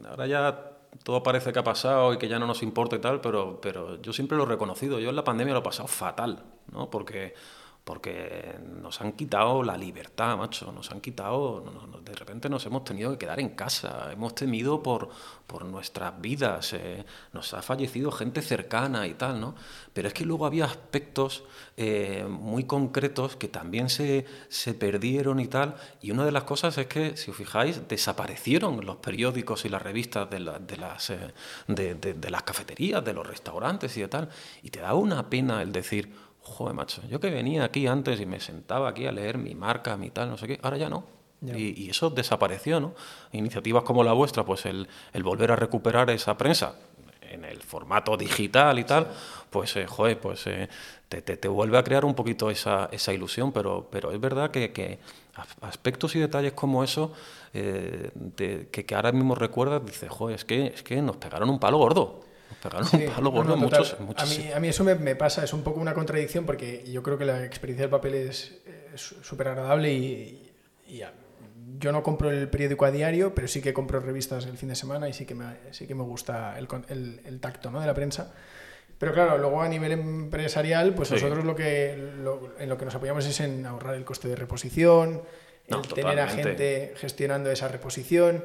ahora 0.08 0.28
ya 0.28 0.72
todo 1.04 1.24
parece 1.24 1.54
que 1.54 1.60
ha 1.60 1.64
pasado 1.64 2.14
y 2.14 2.18
que 2.18 2.28
ya 2.28 2.38
no 2.38 2.46
nos 2.46 2.62
importa 2.64 2.96
y 2.96 3.00
tal, 3.00 3.22
pero, 3.22 3.60
pero 3.62 4.02
yo 4.02 4.14
siempre 4.14 4.38
lo 4.38 4.44
he 4.44 4.48
reconocido. 4.48 5.00
Yo 5.00 5.10
en 5.10 5.16
la 5.16 5.24
pandemia 5.24 5.54
lo 5.54 5.62
he 5.62 5.64
pasado 5.64 5.88
fatal, 5.88 6.44
¿no? 6.72 6.90
Porque 6.90 7.34
porque 7.84 8.60
nos 8.82 9.02
han 9.02 9.14
quitado 9.14 9.64
la 9.64 9.76
libertad, 9.76 10.38
macho, 10.38 10.72
nos 10.72 10.92
han 10.92 11.02
quitado, 11.02 11.64
de 12.06 12.14
repente 12.14 12.48
nos 12.48 12.64
hemos 12.68 12.84
tenido 12.84 13.12
que 13.12 13.18
quedar 13.18 13.40
en 13.40 13.50
casa, 13.50 14.12
hemos 14.12 14.36
temido 14.36 14.84
por, 14.84 15.10
por 15.48 15.66
nuestras 15.66 16.22
vidas, 16.22 16.74
eh, 16.74 17.04
nos 17.34 17.56
ha 17.56 17.64
fallecido 17.64 18.12
gente 18.12 18.44
cercana 18.44 19.08
y 19.08 19.16
tal, 19.16 19.42
¿no? 19.42 19.56
Pero 19.94 20.08
es 20.08 20.14
que 20.14 20.26
luego 20.26 20.46
había 20.46 20.66
aspectos 20.66 21.44
eh, 21.76 22.24
muy 22.30 22.66
concretos 22.66 23.36
que 23.36 23.48
también 23.48 23.90
se, 23.90 24.26
se, 24.48 24.76
perdieron 24.76 25.40
y 25.40 25.48
tal, 25.48 25.76
y 26.02 26.12
una 26.12 26.24
de 26.24 26.32
las 26.32 26.44
cosas 26.44 26.78
es 26.78 26.86
que, 26.86 27.18
si 27.18 27.32
os 27.32 27.38
fijáis, 27.38 27.88
desaparecieron 27.88 28.86
los 28.86 28.98
periódicos 28.98 29.66
y 29.66 29.70
las 29.70 29.82
revistas 29.82 30.30
de, 30.30 30.38
de 30.40 30.78
las, 30.78 31.10
eh, 31.10 31.34
de 31.68 32.30
las 32.30 32.44
cafeterías, 32.44 33.04
de 33.04 33.14
los 33.14 33.26
restaurantes 33.26 33.98
y 33.98 34.02
de 34.02 34.08
tal, 34.08 34.30
y 34.62 34.70
te 34.70 34.82
da 34.82 34.94
una 34.94 35.30
pena 35.32 35.64
el 35.64 35.72
decir, 35.72 36.31
joder, 36.52 36.76
macho, 36.76 37.02
yo 37.10 37.20
que 37.20 37.30
venía 37.30 37.64
aquí 37.64 37.88
antes 37.88 38.20
y 38.20 38.26
me 38.26 38.40
sentaba 38.40 38.90
aquí 38.90 39.08
a 39.08 39.12
leer 39.12 39.38
mi 39.38 39.56
marca, 39.56 39.98
mi 39.98 40.10
tal, 40.10 40.30
no 40.30 40.38
sé 40.38 40.48
qué, 40.48 40.60
ahora 40.62 40.78
ya 40.78 40.90
no. 40.90 41.06
Y, 41.44 41.90
eso 41.90 42.12
desapareció, 42.12 42.80
¿no? 42.80 42.94
Iniciativas 43.32 43.84
como 43.84 44.04
la 44.04 44.14
vuestra, 44.14 44.46
pues 44.46 44.68
el, 44.68 44.88
volver 45.24 45.52
a 45.52 45.56
recuperar 45.56 46.12
esa 46.12 46.38
prensa 46.38 46.76
en 47.22 47.46
el 47.46 47.64
formato 47.64 48.16
digital 48.16 48.78
y 48.78 48.84
tal, 48.84 49.08
pues, 49.50 49.76
eh, 49.76 49.88
joder, 49.88 50.20
pues 50.20 50.46
eh, 50.46 50.70
te, 51.10 51.22
te, 51.22 51.48
vuelve 51.48 51.80
a 51.80 51.84
crear 51.84 52.06
un 52.06 52.14
poquito 52.14 52.52
esa, 52.52 52.90
esa 52.92 53.12
ilusión, 53.12 53.52
pero, 53.52 53.88
pero 53.90 54.12
es 54.12 54.20
verdad 54.20 54.52
que, 54.52 54.72
que 54.72 55.00
aspectos 55.62 56.16
y 56.16 56.20
detalles 56.20 56.54
como 56.54 56.84
eso, 56.84 57.12
eh, 57.54 58.12
que, 58.36 58.86
que, 58.86 58.96
ahora 58.96 59.12
mismo 59.12 59.34
recuerdas, 59.34 59.84
dices, 59.84 60.10
joder, 60.10 60.36
es 60.36 60.46
que, 60.46 60.68
es 60.68 60.84
que 60.84 61.02
nos 61.02 61.16
pegaron 61.16 61.50
un 61.50 61.60
palo 61.60 61.78
gordo 61.78 62.31
a, 62.64 64.60
mí, 64.60 64.68
eso 64.68 64.84
me, 64.84 65.16
pasa, 65.16 65.44
es 65.44 65.54
un 65.54 65.64
poco 65.64 65.80
una 65.80 65.94
contradicción 65.94 66.46
porque 66.46 66.84
yo 66.92 67.02
creo 67.04 67.18
que 67.18 67.26
la 67.26 67.46
experiencia 67.46 67.84
del 67.84 67.92
papel 67.92 68.16
es 68.16 68.62
súper 68.96 69.50
agradable 69.50 69.94
y, 69.94 70.48
yo 71.80 71.92
no 71.92 72.04
compro 72.04 72.30
el 72.30 72.48
periódico 72.50 72.86
a 72.86 72.92
diario, 72.92 73.34
pero 73.34 73.48
sí 73.48 73.62
que 73.62 73.74
compro 73.74 74.00
revistas 74.00 74.46
el 74.46 74.58
fin 74.58 74.70
de 74.70 74.76
semana 74.76 75.10
y 75.10 75.14
sí 75.14 75.26
que 75.26 75.34
me, 75.34 75.46
sí 75.72 75.88
que 75.88 75.96
me 75.96 76.04
gusta 76.04 76.58
el, 76.60 76.68
el, 77.26 77.40
tacto 77.40 77.72
¿no? 77.72 77.80
de 77.80 77.88
la 77.88 77.94
prensa. 77.94 78.34
Pero 79.00 79.14
claro, 79.14 79.38
luego 79.38 79.62
a 79.62 79.68
nivel 79.68 79.94
empresarial, 79.94 80.94
pues 80.94 81.10
nosotros 81.12 81.44
lo 81.44 81.56
que, 81.56 81.94
en 81.94 82.70
lo 82.70 82.78
que 82.78 82.86
nos 82.86 82.94
apoyamos 82.94 83.26
es 83.26 83.40
en 83.40 83.66
ahorrar 83.66 83.96
el 83.96 84.06
coste 84.06 84.28
de 84.28 84.36
reposición, 84.36 85.24
tener 85.96 86.20
a 86.20 86.28
gente 86.28 86.94
gestionando 86.98 87.50
esa 87.50 87.68
reposición 87.68 88.44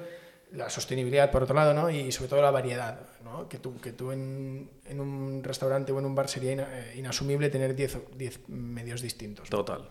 la 0.53 0.71
sostenibilidad 0.71 1.31
por 1.31 1.43
otro 1.43 1.55
lado, 1.55 1.75
¿no? 1.75 1.91
Y 1.91 2.13
sobre 2.13 2.29
todo 2.29 2.43
la 2.43 2.51
variedad, 2.51 3.01
¿no? 3.25 3.49
Que 3.49 3.59
tú, 3.59 3.81
que 3.81 3.93
tú 3.93 4.13
en, 4.13 4.71
en 4.85 5.01
un 5.01 5.43
restaurante 5.43 5.93
o 5.93 5.99
en 5.99 6.07
un 6.07 6.15
bar 6.15 6.29
sería 6.29 6.53
eh, 6.53 6.95
inasumible 6.97 7.51
tener 7.51 7.75
10 7.75 8.49
medios 8.49 9.01
distintos. 9.01 9.49
Total, 9.51 9.89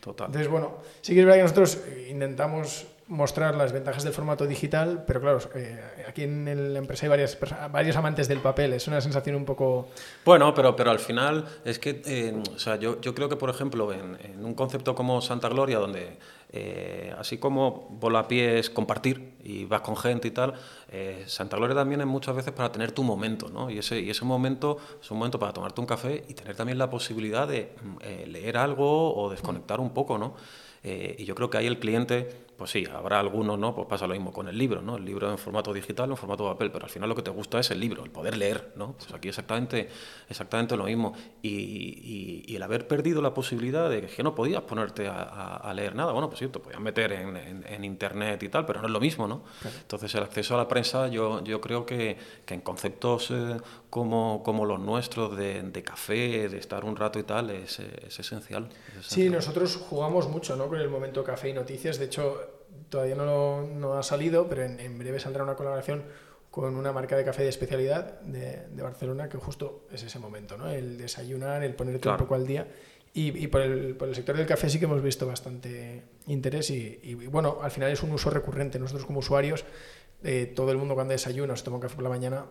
total. 0.00 0.28
Entonces, 0.28 0.50
bueno, 0.50 0.78
sí 1.02 1.14
que 1.14 1.20
es 1.20 1.26
verdad 1.26 1.38
que 1.38 1.42
nosotros 1.42 1.78
intentamos 2.08 2.86
mostrar 3.08 3.54
las 3.54 3.72
ventajas 3.72 4.04
del 4.04 4.12
formato 4.12 4.46
digital, 4.46 5.04
pero 5.06 5.20
claro, 5.20 5.38
eh, 5.54 5.80
aquí 6.06 6.24
en 6.24 6.72
la 6.72 6.78
empresa 6.78 7.06
hay 7.06 7.10
varias, 7.10 7.38
varios 7.70 7.96
amantes 7.96 8.28
del 8.28 8.40
papel, 8.40 8.74
es 8.74 8.86
una 8.86 9.00
sensación 9.00 9.34
un 9.34 9.44
poco... 9.44 9.88
Bueno, 10.24 10.54
pero, 10.54 10.76
pero 10.76 10.90
al 10.90 10.98
final 10.98 11.46
es 11.64 11.78
que, 11.78 12.02
eh, 12.04 12.42
o 12.54 12.58
sea, 12.58 12.76
yo, 12.76 13.00
yo, 13.00 13.14
creo 13.14 13.28
que, 13.28 13.36
por 13.36 13.48
ejemplo, 13.48 13.92
en, 13.92 14.18
en, 14.22 14.44
un 14.44 14.54
concepto 14.54 14.94
como 14.94 15.22
Santa 15.22 15.48
Gloria, 15.48 15.78
donde 15.78 16.18
eh, 16.50 17.14
así 17.18 17.36
como 17.36 17.88
Volapié 18.00 18.58
es 18.58 18.70
compartir 18.70 19.34
y 19.44 19.66
vas 19.66 19.82
con 19.82 19.96
gente 19.96 20.28
y 20.28 20.30
tal, 20.30 20.54
eh, 20.90 21.24
Santa 21.26 21.56
Gloria 21.56 21.76
también 21.76 22.00
es 22.00 22.06
muchas 22.06 22.34
veces 22.34 22.52
para 22.52 22.72
tener 22.72 22.92
tu 22.92 23.02
momento, 23.02 23.50
¿no? 23.50 23.70
Y 23.70 23.78
ese, 23.78 24.00
y 24.00 24.08
ese 24.08 24.24
momento 24.24 24.78
es 25.00 25.10
un 25.10 25.18
momento 25.18 25.38
para 25.38 25.52
tomarte 25.52 25.80
un 25.80 25.86
café 25.86 26.24
y 26.26 26.34
tener 26.34 26.56
también 26.56 26.78
la 26.78 26.88
posibilidad 26.88 27.46
de 27.46 27.74
mm, 27.82 27.96
eh, 28.00 28.26
leer 28.28 28.56
algo 28.56 29.14
o 29.14 29.30
desconectar 29.30 29.80
un 29.80 29.90
poco, 29.90 30.18
¿no? 30.18 30.34
y 30.80 31.24
yo 31.24 31.34
creo 31.34 31.50
que 31.50 31.58
ahí 31.58 31.66
el 31.66 31.80
cliente 31.80 32.46
pues 32.58 32.72
sí, 32.72 32.84
habrá 32.92 33.20
algunos, 33.20 33.56
¿no? 33.56 33.72
Pues 33.72 33.86
pasa 33.86 34.08
lo 34.08 34.14
mismo 34.14 34.32
con 34.32 34.48
el 34.48 34.58
libro, 34.58 34.82
¿no? 34.82 34.96
El 34.96 35.04
libro 35.04 35.30
en 35.30 35.38
formato 35.38 35.72
digital 35.72 36.10
o 36.10 36.14
en 36.14 36.16
formato 36.16 36.44
papel, 36.44 36.72
pero 36.72 36.86
al 36.86 36.90
final 36.90 37.08
lo 37.08 37.14
que 37.14 37.22
te 37.22 37.30
gusta 37.30 37.60
es 37.60 37.70
el 37.70 37.78
libro, 37.78 38.02
el 38.02 38.10
poder 38.10 38.36
leer, 38.36 38.72
¿no? 38.74 38.94
Pues 38.94 39.14
aquí 39.14 39.28
exactamente, 39.28 39.88
exactamente 40.28 40.76
lo 40.76 40.84
mismo. 40.84 41.14
Y, 41.40 42.44
y, 42.48 42.56
el 42.56 42.62
haber 42.64 42.88
perdido 42.88 43.22
la 43.22 43.32
posibilidad 43.32 43.88
de 43.88 44.02
que 44.02 44.22
no 44.24 44.34
podías 44.34 44.62
ponerte 44.62 45.06
a, 45.08 45.72
leer 45.72 45.94
nada, 45.94 46.10
bueno, 46.10 46.28
pues 46.28 46.40
sí, 46.40 46.48
te 46.48 46.58
podías 46.58 46.80
meter 46.80 47.12
en, 47.12 47.64
en, 47.64 47.84
internet 47.84 48.42
y 48.42 48.48
tal, 48.48 48.66
pero 48.66 48.80
no 48.80 48.88
es 48.88 48.92
lo 48.92 48.98
mismo, 48.98 49.28
¿no? 49.28 49.44
Entonces 49.80 50.12
el 50.16 50.24
acceso 50.24 50.56
a 50.56 50.58
la 50.58 50.66
prensa 50.66 51.06
yo, 51.06 51.44
yo 51.44 51.60
creo 51.60 51.86
que, 51.86 52.18
que 52.44 52.54
en 52.54 52.60
conceptos 52.62 53.30
eh, 53.30 53.56
como, 53.90 54.42
como 54.44 54.64
los 54.66 54.80
nuestros 54.80 55.36
de, 55.36 55.62
de, 55.62 55.82
café, 55.82 56.48
de 56.48 56.58
estar 56.58 56.84
un 56.84 56.96
rato 56.96 57.18
y 57.18 57.22
tal, 57.22 57.50
es, 57.50 57.78
es, 57.80 58.18
esencial, 58.18 58.68
Sí, 59.02 59.30
nosotros 59.30 59.76
jugamos 59.76 60.28
mucho, 60.28 60.56
¿no? 60.56 60.68
Con 60.68 60.80
el 60.80 60.88
momento 60.88 61.24
café 61.24 61.48
y 61.48 61.52
noticias, 61.52 61.98
de 61.98 62.06
hecho 62.06 62.38
todavía 62.88 63.14
no, 63.14 63.62
no 63.62 63.94
ha 63.94 64.02
salido, 64.02 64.48
pero 64.48 64.64
en, 64.64 64.98
breve 64.98 65.20
saldrá 65.20 65.42
una 65.42 65.54
colaboración 65.54 66.04
con 66.50 66.76
una 66.76 66.92
marca 66.92 67.16
de 67.16 67.24
café 67.24 67.42
de 67.42 67.50
especialidad 67.50 68.20
de, 68.20 68.66
de, 68.68 68.82
Barcelona, 68.82 69.28
que 69.28 69.38
justo 69.38 69.86
es 69.92 70.02
ese 70.02 70.18
momento, 70.18 70.56
¿no? 70.56 70.68
El 70.68 70.98
desayunar, 70.98 71.62
el 71.62 71.74
ponerte 71.74 72.08
un 72.08 72.16
poco 72.16 72.34
al 72.34 72.46
día. 72.46 72.68
Y, 73.14 73.36
y 73.42 73.46
por, 73.46 73.62
el, 73.62 73.96
por, 73.96 74.08
el, 74.08 74.14
sector 74.14 74.36
del 74.36 74.46
café 74.46 74.68
sí 74.68 74.78
que 74.78 74.84
hemos 74.84 75.02
visto 75.02 75.26
bastante 75.26 76.04
interés 76.26 76.70
y, 76.70 77.00
y 77.02 77.14
bueno, 77.14 77.58
al 77.62 77.70
final 77.70 77.90
es 77.90 78.02
un 78.02 78.12
uso 78.12 78.30
recurrente. 78.30 78.78
Nosotros 78.78 79.06
como 79.06 79.20
usuarios, 79.20 79.64
eh, 80.22 80.52
todo 80.54 80.72
el 80.72 80.78
mundo 80.78 80.94
cuando 80.94 81.12
desayuna 81.12 81.56
se 81.56 81.64
toma 81.64 81.76
un 81.76 81.82
café 81.82 81.94
por 81.94 82.04
la 82.04 82.10
mañana 82.10 82.46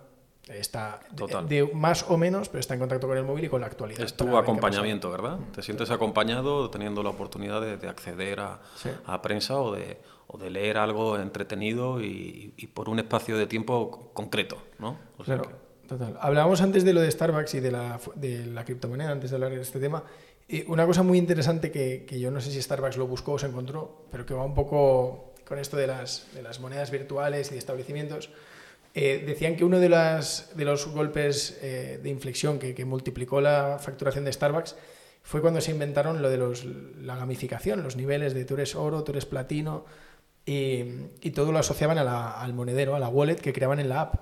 está 0.49 0.99
de, 1.47 1.69
más 1.73 2.05
o 2.09 2.17
menos, 2.17 2.49
pero 2.49 2.59
está 2.59 2.73
en 2.73 2.79
contacto 2.79 3.07
con 3.07 3.17
el 3.17 3.23
móvil 3.23 3.45
y 3.45 3.49
con 3.49 3.61
la 3.61 3.67
actualidad. 3.67 4.01
Es 4.01 4.15
tu 4.15 4.37
acompañamiento, 4.37 5.11
¿verdad? 5.11 5.39
Te 5.53 5.61
sientes 5.61 5.91
acompañado 5.91 6.69
teniendo 6.69 7.03
la 7.03 7.09
oportunidad 7.09 7.61
de, 7.61 7.77
de 7.77 7.87
acceder 7.87 8.39
a, 8.39 8.59
a, 9.05 9.21
prensa 9.21 9.59
o 9.59 9.73
de, 9.73 9.97
o 10.27 10.37
de 10.37 10.49
leer 10.49 10.77
algo 10.77 11.17
entretenido 11.17 12.01
y, 12.01 12.53
por 12.73 12.89
un 12.89 12.99
espacio 12.99 13.37
de 13.37 13.47
tiempo 13.47 14.11
concreto, 14.13 14.57
¿no? 14.79 14.97
claro, 15.23 15.49
total. 15.87 16.17
Hablábamos 16.21 16.61
antes 16.61 16.83
de 16.83 16.93
lo 16.93 17.01
de 17.01 17.11
Starbucks 17.11 17.55
y 17.55 17.59
de 17.59 17.71
la, 17.71 17.99
de 18.15 18.45
la 18.45 18.63
criptomoneda, 18.63 19.11
antes 19.11 19.31
de 19.31 19.35
hablar 19.35 19.51
de 19.51 19.61
este 19.61 19.79
tema. 19.79 20.03
Y 20.47 20.69
una 20.71 20.85
cosa 20.85 21.03
muy 21.03 21.17
interesante 21.17 21.71
que, 21.71 22.05
que, 22.05 22.19
yo 22.19 22.31
no 22.31 22.39
sé 22.39 22.51
si 22.51 22.61
Starbucks 22.61 22.97
lo 22.97 23.07
buscó 23.07 23.33
o 23.33 23.39
se 23.39 23.47
encontró, 23.47 24.05
pero 24.11 24.25
que 24.25 24.33
va 24.33 24.45
un 24.45 24.53
poco 24.53 25.33
con 25.45 25.59
esto 25.59 25.75
de 25.75 25.87
las, 25.87 26.27
de 26.33 26.41
las 26.41 26.59
monedas 26.59 26.91
virtuales 26.91 27.49
y 27.49 27.53
de 27.53 27.57
establecimientos. 27.57 28.29
Eh, 28.99 29.23
decían 29.23 29.55
que 29.55 29.63
uno 29.63 29.79
de, 29.79 29.89
las, 29.89 30.49
de 30.55 30.65
los 30.65 30.87
golpes 30.87 31.59
eh, 31.61 31.99
de 32.01 32.09
inflexión 32.09 32.57
que, 32.57 32.83
multiplicó 32.83 33.39
la 33.41 33.77
facturación 33.79 34.25
de 34.25 34.33
Starbucks 34.33 34.75
fue 35.21 35.39
cuando 35.39 35.61
se 35.61 35.69
inventaron 35.69 36.19
lo 36.23 36.31
de 36.31 36.37
los, 36.37 36.65
la 36.65 37.15
gamificación, 37.15 37.83
los 37.83 37.95
niveles 37.95 38.33
de 38.33 38.43
tú 38.43 38.57
oro, 38.75 39.03
tú 39.03 39.13
platino, 39.29 39.85
y, 40.47 41.29
todo 41.29 41.51
lo 41.51 41.59
asociaban 41.59 41.99
al 41.99 42.53
monedero, 42.55 42.95
a 42.95 42.99
la 42.99 43.07
wallet 43.07 43.35
que 43.35 43.53
creaban 43.53 43.79
en 43.79 43.89
la 43.89 44.01
app. 44.01 44.15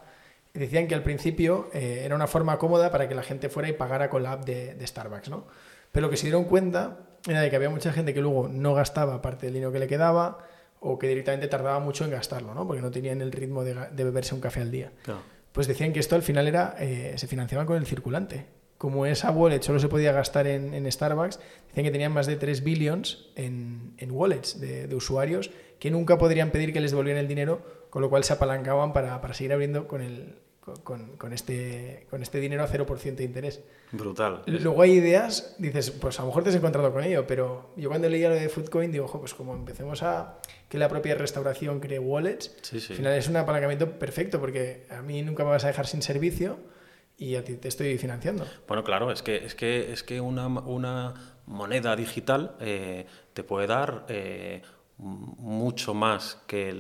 Decían 0.53 0.89
que 0.89 0.95
al 0.95 1.03
principio 1.03 1.69
eh, 1.71 2.01
era 2.03 2.13
una 2.13 2.27
forma 2.27 2.57
cómoda 2.57 2.91
para 2.91 3.07
que 3.07 3.15
la 3.15 3.23
gente 3.23 3.47
fuera 3.47 3.69
y 3.69 3.73
pagara 3.73 4.09
con 4.09 4.23
la 4.23 4.33
app 4.33 4.43
de, 4.43 4.85
Starbucks, 4.85 5.29
¿no? 5.29 5.47
Pero 5.93 6.07
lo 6.07 6.11
que 6.11 6.17
se 6.17 6.23
dieron 6.23 6.43
cuenta 6.43 6.99
era 7.25 7.39
de 7.39 7.49
que 7.49 7.55
había 7.55 7.69
mucha 7.69 7.93
gente 7.93 8.13
que 8.13 8.19
luego 8.19 8.49
no 8.49 8.73
gastaba 8.73 9.21
parte 9.21 9.45
del 9.45 9.53
dinero 9.53 9.71
que 9.71 9.79
le 9.79 9.87
quedaba 9.87 10.39
o 10.85 10.99
que 10.99 11.07
directamente 11.07 11.47
tardaba 11.47 11.79
mucho 11.79 12.05
en 12.05 12.11
gastarlo, 12.11 12.53
¿no? 12.53 12.67
Porque 12.67 12.81
no 12.81 12.91
tenían 12.91 13.21
el 13.21 13.31
ritmo 13.31 13.63
de, 13.63 13.73
beberse 13.91 14.35
un 14.35 14.41
café 14.41 14.61
al 14.61 14.71
día. 14.71 14.91
Pues 15.51 15.67
decían 15.67 15.93
que 15.93 15.99
esto 15.99 16.15
al 16.15 16.21
final 16.21 16.47
era 16.47 16.75
eh, 16.79 17.13
se 17.17 17.27
financiaba 17.27 17.65
con 17.65 17.77
el 17.77 17.85
circulante. 17.85 18.45
Como 18.77 19.05
esa 19.05 19.31
wallet 19.31 19.61
solo 19.61 19.79
se 19.79 19.87
podía 19.87 20.11
gastar 20.11 20.47
en, 20.47 20.91
Starbucks, 20.91 21.39
decían 21.69 21.85
que 21.85 21.91
tenían 21.91 22.11
más 22.11 22.27
de 22.27 22.35
3 22.35 22.63
billions 22.63 23.29
en, 23.35 23.95
wallets 24.11 24.59
de, 24.59 24.87
de 24.87 24.95
usuarios 24.95 25.49
que 25.79 25.91
nunca 25.91 26.17
podrían 26.17 26.51
pedir 26.51 26.73
que 26.73 26.81
les 26.81 26.91
devolvieran 26.91 27.21
el 27.21 27.27
dinero, 27.27 27.61
con 27.89 28.01
lo 28.01 28.09
cual 28.09 28.23
se 28.23 28.33
apalancaban 28.33 28.93
para, 28.93 29.21
para 29.21 29.33
seguir 29.33 29.53
abriendo 29.53 29.87
con, 29.87 30.01
el, 30.01 30.35
con, 30.83 31.17
con, 31.17 31.33
este, 31.33 32.07
con 32.09 32.21
este 32.23 32.39
dinero 32.39 32.63
a 32.63 32.67
0% 32.67 33.15
de 33.15 33.23
interés. 33.23 33.63
Brutal. 33.91 34.41
Luego 34.47 34.81
hay 34.81 34.93
ideas, 34.93 35.55
dices, 35.59 35.91
pues 35.91 36.19
a 36.19 36.23
lo 36.23 36.29
mejor 36.29 36.43
te 36.43 36.49
has 36.49 36.55
encontrado 36.55 36.91
con 36.91 37.03
ello, 37.03 37.27
pero 37.27 37.71
yo 37.75 37.89
cuando 37.89 38.09
leía 38.09 38.29
lo 38.29 38.35
de 38.35 38.49
Foodcoin 38.49 38.91
digo, 38.91 39.05
ojo, 39.05 39.19
pues 39.19 39.33
como 39.33 39.53
empecemos 39.53 40.01
a 40.03 40.39
que 40.67 40.77
la 40.77 40.89
propia 40.89 41.15
restauración 41.15 41.79
cree 41.79 41.99
wallets, 41.99 42.55
al 42.73 42.79
final 42.79 43.13
es 43.13 43.27
un 43.27 43.37
apalancamiento 43.37 43.99
perfecto, 43.99 44.39
porque 44.39 44.87
a 44.89 45.01
mí 45.01 45.21
nunca 45.21 45.43
me 45.43 45.51
vas 45.51 45.63
a 45.63 45.67
dejar 45.67 45.85
sin 45.85 46.01
servicio 46.01 46.57
y 47.17 47.35
a 47.35 47.43
ti 47.43 47.55
te 47.55 47.67
estoy 47.67 47.97
financiando. 47.97 48.45
Bueno, 48.67 48.83
claro, 48.83 49.11
es 49.11 49.21
que, 49.21 49.37
es 49.37 49.55
que, 49.55 49.93
es 49.93 50.03
que 50.03 50.19
una, 50.19 50.47
una 50.47 51.37
moneda 51.45 51.95
digital 51.95 52.55
eh, 52.59 53.05
te 53.33 53.43
puede 53.43 53.67
dar... 53.67 54.05
Eh, 54.09 54.61
mucho 54.97 55.93
más 55.93 56.37
que 56.47 56.73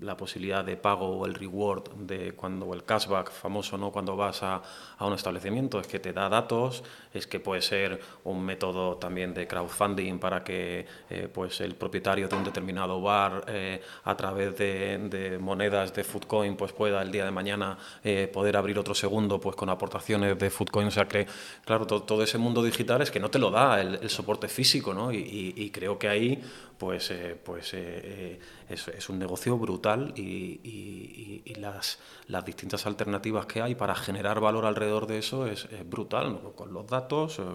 la 0.00 0.16
posibilidad 0.18 0.62
de 0.62 0.76
pago 0.76 1.18
o 1.18 1.24
el 1.24 1.34
reward 1.34 1.94
de 1.94 2.32
cuando 2.32 2.74
el 2.74 2.84
cashback 2.84 3.30
famoso 3.32 3.78
no 3.78 3.90
cuando 3.90 4.16
vas 4.16 4.42
a, 4.42 4.62
a, 4.98 5.06
un 5.06 5.14
establecimiento 5.14 5.80
es 5.80 5.86
que 5.86 5.98
te 5.98 6.12
da 6.12 6.28
datos 6.28 6.84
es 7.12 7.26
que 7.26 7.40
puede 7.40 7.62
ser 7.62 8.00
un 8.24 8.44
método 8.44 8.96
también 8.96 9.34
de 9.34 9.46
crowdfunding 9.46 10.18
para 10.18 10.44
que 10.44 10.86
eh, 11.10 11.28
pues 11.32 11.60
el 11.60 11.74
propietario 11.74 12.28
de 12.28 12.36
un 12.36 12.44
determinado 12.44 13.00
bar 13.00 13.44
eh, 13.48 13.80
a 14.04 14.16
través 14.16 14.56
de, 14.56 15.38
monedas 15.40 15.94
de 15.94 16.04
Foodcoin 16.04 16.56
pues 16.56 16.72
pueda 16.72 17.02
el 17.02 17.10
día 17.10 17.24
de 17.24 17.30
mañana 17.30 17.78
eh, 18.02 18.30
poder 18.32 18.56
abrir 18.56 18.78
otro 18.78 18.94
segundo 18.94 19.40
pues 19.40 19.56
con 19.56 19.68
aportaciones 19.68 20.38
de 20.38 20.50
Foodcoin 20.50 20.88
o 20.88 20.90
sea 20.90 21.06
que 21.06 21.26
claro 21.64 21.86
todo, 21.86 22.22
ese 22.22 22.38
mundo 22.38 22.62
digital 22.62 23.02
es 23.02 23.10
que 23.10 23.20
no 23.20 23.30
te 23.30 23.38
lo 23.38 23.50
da 23.50 23.80
el, 23.80 24.08
soporte 24.08 24.48
físico 24.48 24.94
¿no? 24.94 25.12
y, 25.12 25.54
y 25.56 25.70
creo 25.70 25.98
que 25.98 26.08
ahí 26.08 26.42
pues, 26.78 27.10
eh, 27.10 27.36
pues 27.42 27.74
eh, 27.74 28.38
eh, 28.68 28.76
es, 28.96 29.08
un 29.08 29.18
negocio 29.18 29.58
brutal 29.58 30.14
y, 30.16 31.42
las, 31.56 31.98
las, 32.28 32.44
distintas 32.44 32.86
alternativas 32.86 33.46
que 33.46 33.60
hay 33.60 33.74
para 33.74 33.96
generar 33.96 34.38
valor 34.38 34.64
alrededor 34.64 35.08
de 35.08 35.18
eso 35.18 35.46
es, 35.46 35.66
brutal, 35.90 36.40
con 36.54 36.72
los 36.72 36.86
datos, 36.86 36.97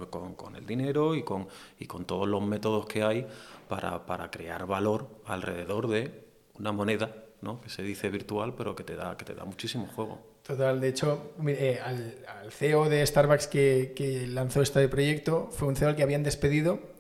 con, 0.10 0.56
el 0.56 0.66
dinero 0.66 1.16
y 1.16 1.24
con, 1.24 1.48
y 1.80 1.88
con 1.88 2.06
todos 2.06 2.28
los 2.28 2.42
métodos 2.42 2.86
que 2.86 3.04
hay 3.04 3.28
para, 3.68 4.06
para 4.06 4.32
crear 4.32 4.66
valor 4.66 5.08
alrededor 5.26 5.88
de 5.88 6.24
una 6.60 6.72
moneda 6.72 7.14
¿no? 7.42 7.60
que 7.60 7.70
se 7.70 7.84
dice 7.84 8.10
virtual, 8.10 8.54
pero 8.56 8.76
que 8.76 8.84
te 8.84 8.96
da, 8.96 9.18
que 9.18 9.26
te 9.26 9.34
da 9.34 9.44
muchísimo 9.44 9.88
juego. 9.88 10.20
Total, 10.44 10.80
de 10.80 10.90
hecho, 10.90 11.34
al, 11.40 12.16
al, 12.28 12.52
CEO 12.52 12.90
de 12.90 13.06
Starbucks 13.06 13.48
que, 13.48 13.94
que 13.96 14.28
lanzó 14.28 14.62
este 14.62 14.88
proyecto 14.88 15.50
fue 15.52 15.68
un 15.68 15.76
CEO 15.76 15.90
al 15.90 15.96
que 15.96 16.04
habían 16.04 16.24
despedido 16.24 16.94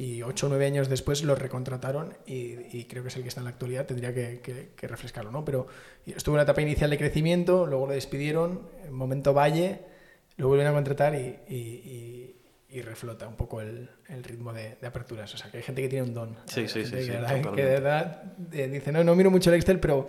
y 0.00 0.22
ocho 0.22 0.46
o 0.46 0.48
nueve 0.48 0.64
años 0.64 0.88
después 0.88 1.22
lo 1.24 1.34
recontrataron 1.34 2.16
y, 2.24 2.84
creo 2.84 3.02
que 3.02 3.10
es 3.10 3.16
el 3.16 3.22
que 3.22 3.28
está 3.28 3.42
en 3.42 3.44
la 3.44 3.50
actualidad, 3.50 3.84
tendría 3.84 4.14
que, 4.14 4.72
refrescarlo, 4.80 5.30
¿no? 5.30 5.44
Pero 5.44 5.66
estuvo 6.06 6.34
en 6.34 6.36
una 6.36 6.44
etapa 6.44 6.62
inicial 6.62 6.88
de 6.88 6.96
crecimiento, 6.96 7.66
luego 7.66 7.86
lo 7.86 7.92
despidieron, 7.92 8.62
en 8.86 8.94
momento 8.94 9.34
valle, 9.34 9.80
lo 10.40 10.48
vuelven 10.48 10.66
a 10.66 10.72
contratar 10.72 11.14
y, 11.14 12.34
reflota 12.82 13.28
un 13.28 13.36
poco 13.36 13.60
el, 13.60 13.90
ritmo 14.24 14.52
de, 14.52 14.78
aperturas. 14.82 15.32
O 15.34 15.36
sea, 15.36 15.50
que 15.50 15.58
hay 15.58 15.62
gente 15.62 15.82
que 15.82 15.88
tiene 15.88 16.04
un 16.06 16.14
don. 16.14 16.36
Sí, 16.46 16.66
sí, 16.66 16.84
sí. 16.84 16.92
Que, 16.92 17.62
de 17.62 17.70
verdad 17.70 18.22
eh, 18.52 18.68
dice, 18.68 18.90
no, 18.90 19.04
no 19.04 19.14
miro 19.14 19.30
mucho 19.30 19.50
el 19.50 19.56
Excel, 19.56 19.78
pero 19.78 20.08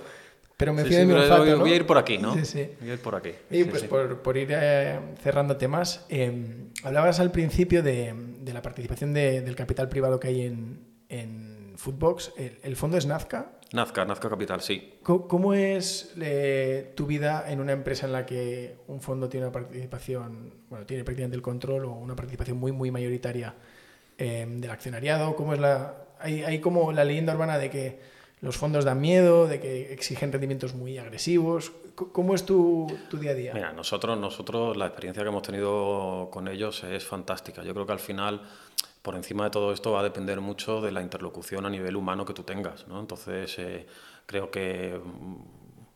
pero 0.55 0.73
me 0.73 0.85
fío 0.85 0.99
de 0.99 1.05
mi 1.05 1.13
olfato, 1.13 1.41
voy, 1.41 1.49
¿no? 1.49 1.57
voy, 1.57 1.71
a 1.71 1.75
ir 1.75 1.87
por 1.87 1.97
aquí, 1.97 2.19
¿no? 2.19 2.35
Sí, 2.35 2.45
sí. 2.45 2.69
Voy 2.79 2.91
a 2.91 2.93
ir 2.93 2.99
por 2.99 3.15
aquí. 3.15 3.31
Y 3.49 3.63
pues 3.63 3.83
por, 3.83 4.21
por, 4.21 4.37
ir 4.37 4.49
eh, 4.51 4.99
cerrando 5.23 5.57
temas, 5.57 6.05
eh, 6.07 6.69
hablabas 6.83 7.19
al 7.19 7.31
principio 7.31 7.81
de, 7.81 8.13
de 8.39 8.53
la 8.53 8.61
participación 8.61 9.11
de, 9.11 9.41
del 9.41 9.55
capital 9.55 9.89
privado 9.89 10.19
que 10.19 10.27
hay 10.27 10.41
en, 10.43 10.85
en 11.09 11.73
Foodbox. 11.77 12.33
¿El, 12.37 12.59
¿El, 12.61 12.75
fondo 12.75 12.97
es 12.97 13.07
Nazca? 13.07 13.53
Nazca, 13.73 14.03
Nazca 14.05 14.29
Capital, 14.29 14.61
sí. 14.61 14.99
¿Cómo, 15.03 15.53
es 15.53 16.13
eh, 16.19 16.91
tu 16.95 17.05
vida 17.05 17.45
en 17.47 17.61
una 17.61 17.71
empresa 17.71 18.05
en 18.05 18.11
la 18.11 18.25
que 18.25 18.75
un 18.87 19.01
fondo 19.01 19.29
tiene 19.29 19.45
una 19.45 19.53
participación, 19.53 20.53
bueno, 20.69 20.85
tiene 20.85 21.03
prácticamente 21.03 21.37
el 21.37 21.41
control 21.41 21.85
o 21.85 21.91
una 21.91 22.15
participación 22.15 22.57
muy, 22.57 22.71
muy 22.71 22.91
mayoritaria 22.91 23.55
del 24.17 24.69
accionariado? 24.69 25.35
¿Cómo 25.35 25.53
es 25.53 25.59
la... 25.59 25.95
Hay, 26.19 26.43
hay 26.43 26.59
como 26.59 26.91
la 26.91 27.03
leyenda 27.03 27.33
urbana 27.33 27.57
de 27.57 27.69
que 27.71 27.99
los 28.41 28.57
fondos 28.57 28.83
dan 28.83 28.99
miedo, 28.99 29.47
de 29.47 29.59
que 29.59 29.93
exigen 29.93 30.31
rendimientos 30.31 30.73
muy 30.73 30.97
agresivos. 30.97 31.71
¿Cómo 31.95 32.33
es 32.33 32.43
tu, 32.43 32.87
tu, 33.09 33.17
día 33.17 33.31
a 33.31 33.33
día? 33.35 33.53
Mira, 33.53 33.71
nosotros, 33.71 34.17
nosotros 34.17 34.75
la 34.75 34.87
experiencia 34.87 35.21
que 35.21 35.29
hemos 35.29 35.43
tenido 35.43 36.29
con 36.31 36.47
ellos 36.47 36.83
es 36.83 37.05
fantástica. 37.05 37.63
Yo 37.63 37.73
creo 37.73 37.85
que 37.85 37.91
al 37.91 37.99
final, 37.99 38.41
por 39.01 39.15
encima 39.15 39.45
de 39.45 39.49
todo 39.49 39.73
esto, 39.73 39.91
va 39.91 40.01
a 40.01 40.03
depender 40.03 40.41
mucho 40.41 40.81
de 40.81 40.91
la 40.91 41.01
interlocución 41.01 41.65
a 41.65 41.69
nivel 41.69 41.95
humano 41.95 42.25
que 42.25 42.33
tú 42.33 42.43
tengas. 42.43 42.87
¿no? 42.87 42.99
Entonces, 42.99 43.57
eh, 43.59 43.87
creo 44.25 44.51
que 44.51 44.99
mm, 45.03 45.35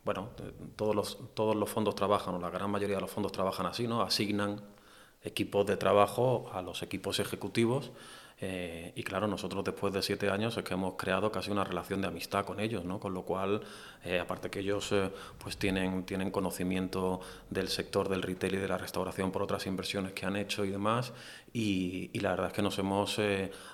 bueno, 0.03 0.29
todos 0.75 0.95
los, 0.95 1.17
todos 1.33 1.55
los 1.55 1.69
fondos 1.69 1.95
trabajan, 1.95 2.35
o 2.35 2.39
la 2.39 2.49
gran 2.51 2.69
mayoría 2.69 2.95
de 2.95 3.01
los 3.01 3.11
fondos 3.11 3.31
trabajan 3.31 3.65
así, 3.65 3.87
¿no? 3.87 4.01
asignan 4.01 4.61
equipos 5.23 5.65
de 5.65 5.77
trabajo 5.77 6.49
a 6.53 6.61
los 6.61 6.83
equipos 6.83 7.19
ejecutivos 7.19 7.91
eh, 8.39 8.91
y 8.95 9.03
claro, 9.03 9.27
nosotros 9.27 9.63
después 9.63 9.93
de 9.93 10.01
siete 10.01 10.29
años 10.29 10.57
es 10.57 10.63
que 10.63 10.73
hemos 10.73 10.95
creado 10.95 11.31
casi 11.31 11.51
una 11.51 11.63
relación 11.63 12.01
de 12.01 12.07
amistad 12.07 12.45
con 12.45 12.59
ellos, 12.59 12.83
¿no? 12.83 12.99
Con 12.99 13.13
lo 13.13 13.23
cual, 13.23 13.61
eh, 14.03 14.19
aparte 14.19 14.49
que 14.49 14.59
ellos 14.59 14.93
pues 15.37 15.57
tienen, 15.57 16.03
tienen 16.05 16.31
conocimiento 16.31 17.21
del 17.49 17.69
sector 17.69 18.09
del 18.09 18.21
retail 18.21 18.55
y 18.55 18.57
de 18.57 18.67
la 18.67 18.77
restauración 18.77 19.31
por 19.31 19.41
otras 19.41 19.65
inversiones 19.67 20.11
que 20.11 20.25
han 20.25 20.35
hecho 20.35 20.65
y 20.65 20.69
demás, 20.69 21.13
y, 21.57 22.19
la 22.19 22.31
verdad 22.31 22.47
es 22.47 22.53
que 22.53 22.61
nos 22.61 22.77
hemos 22.79 23.17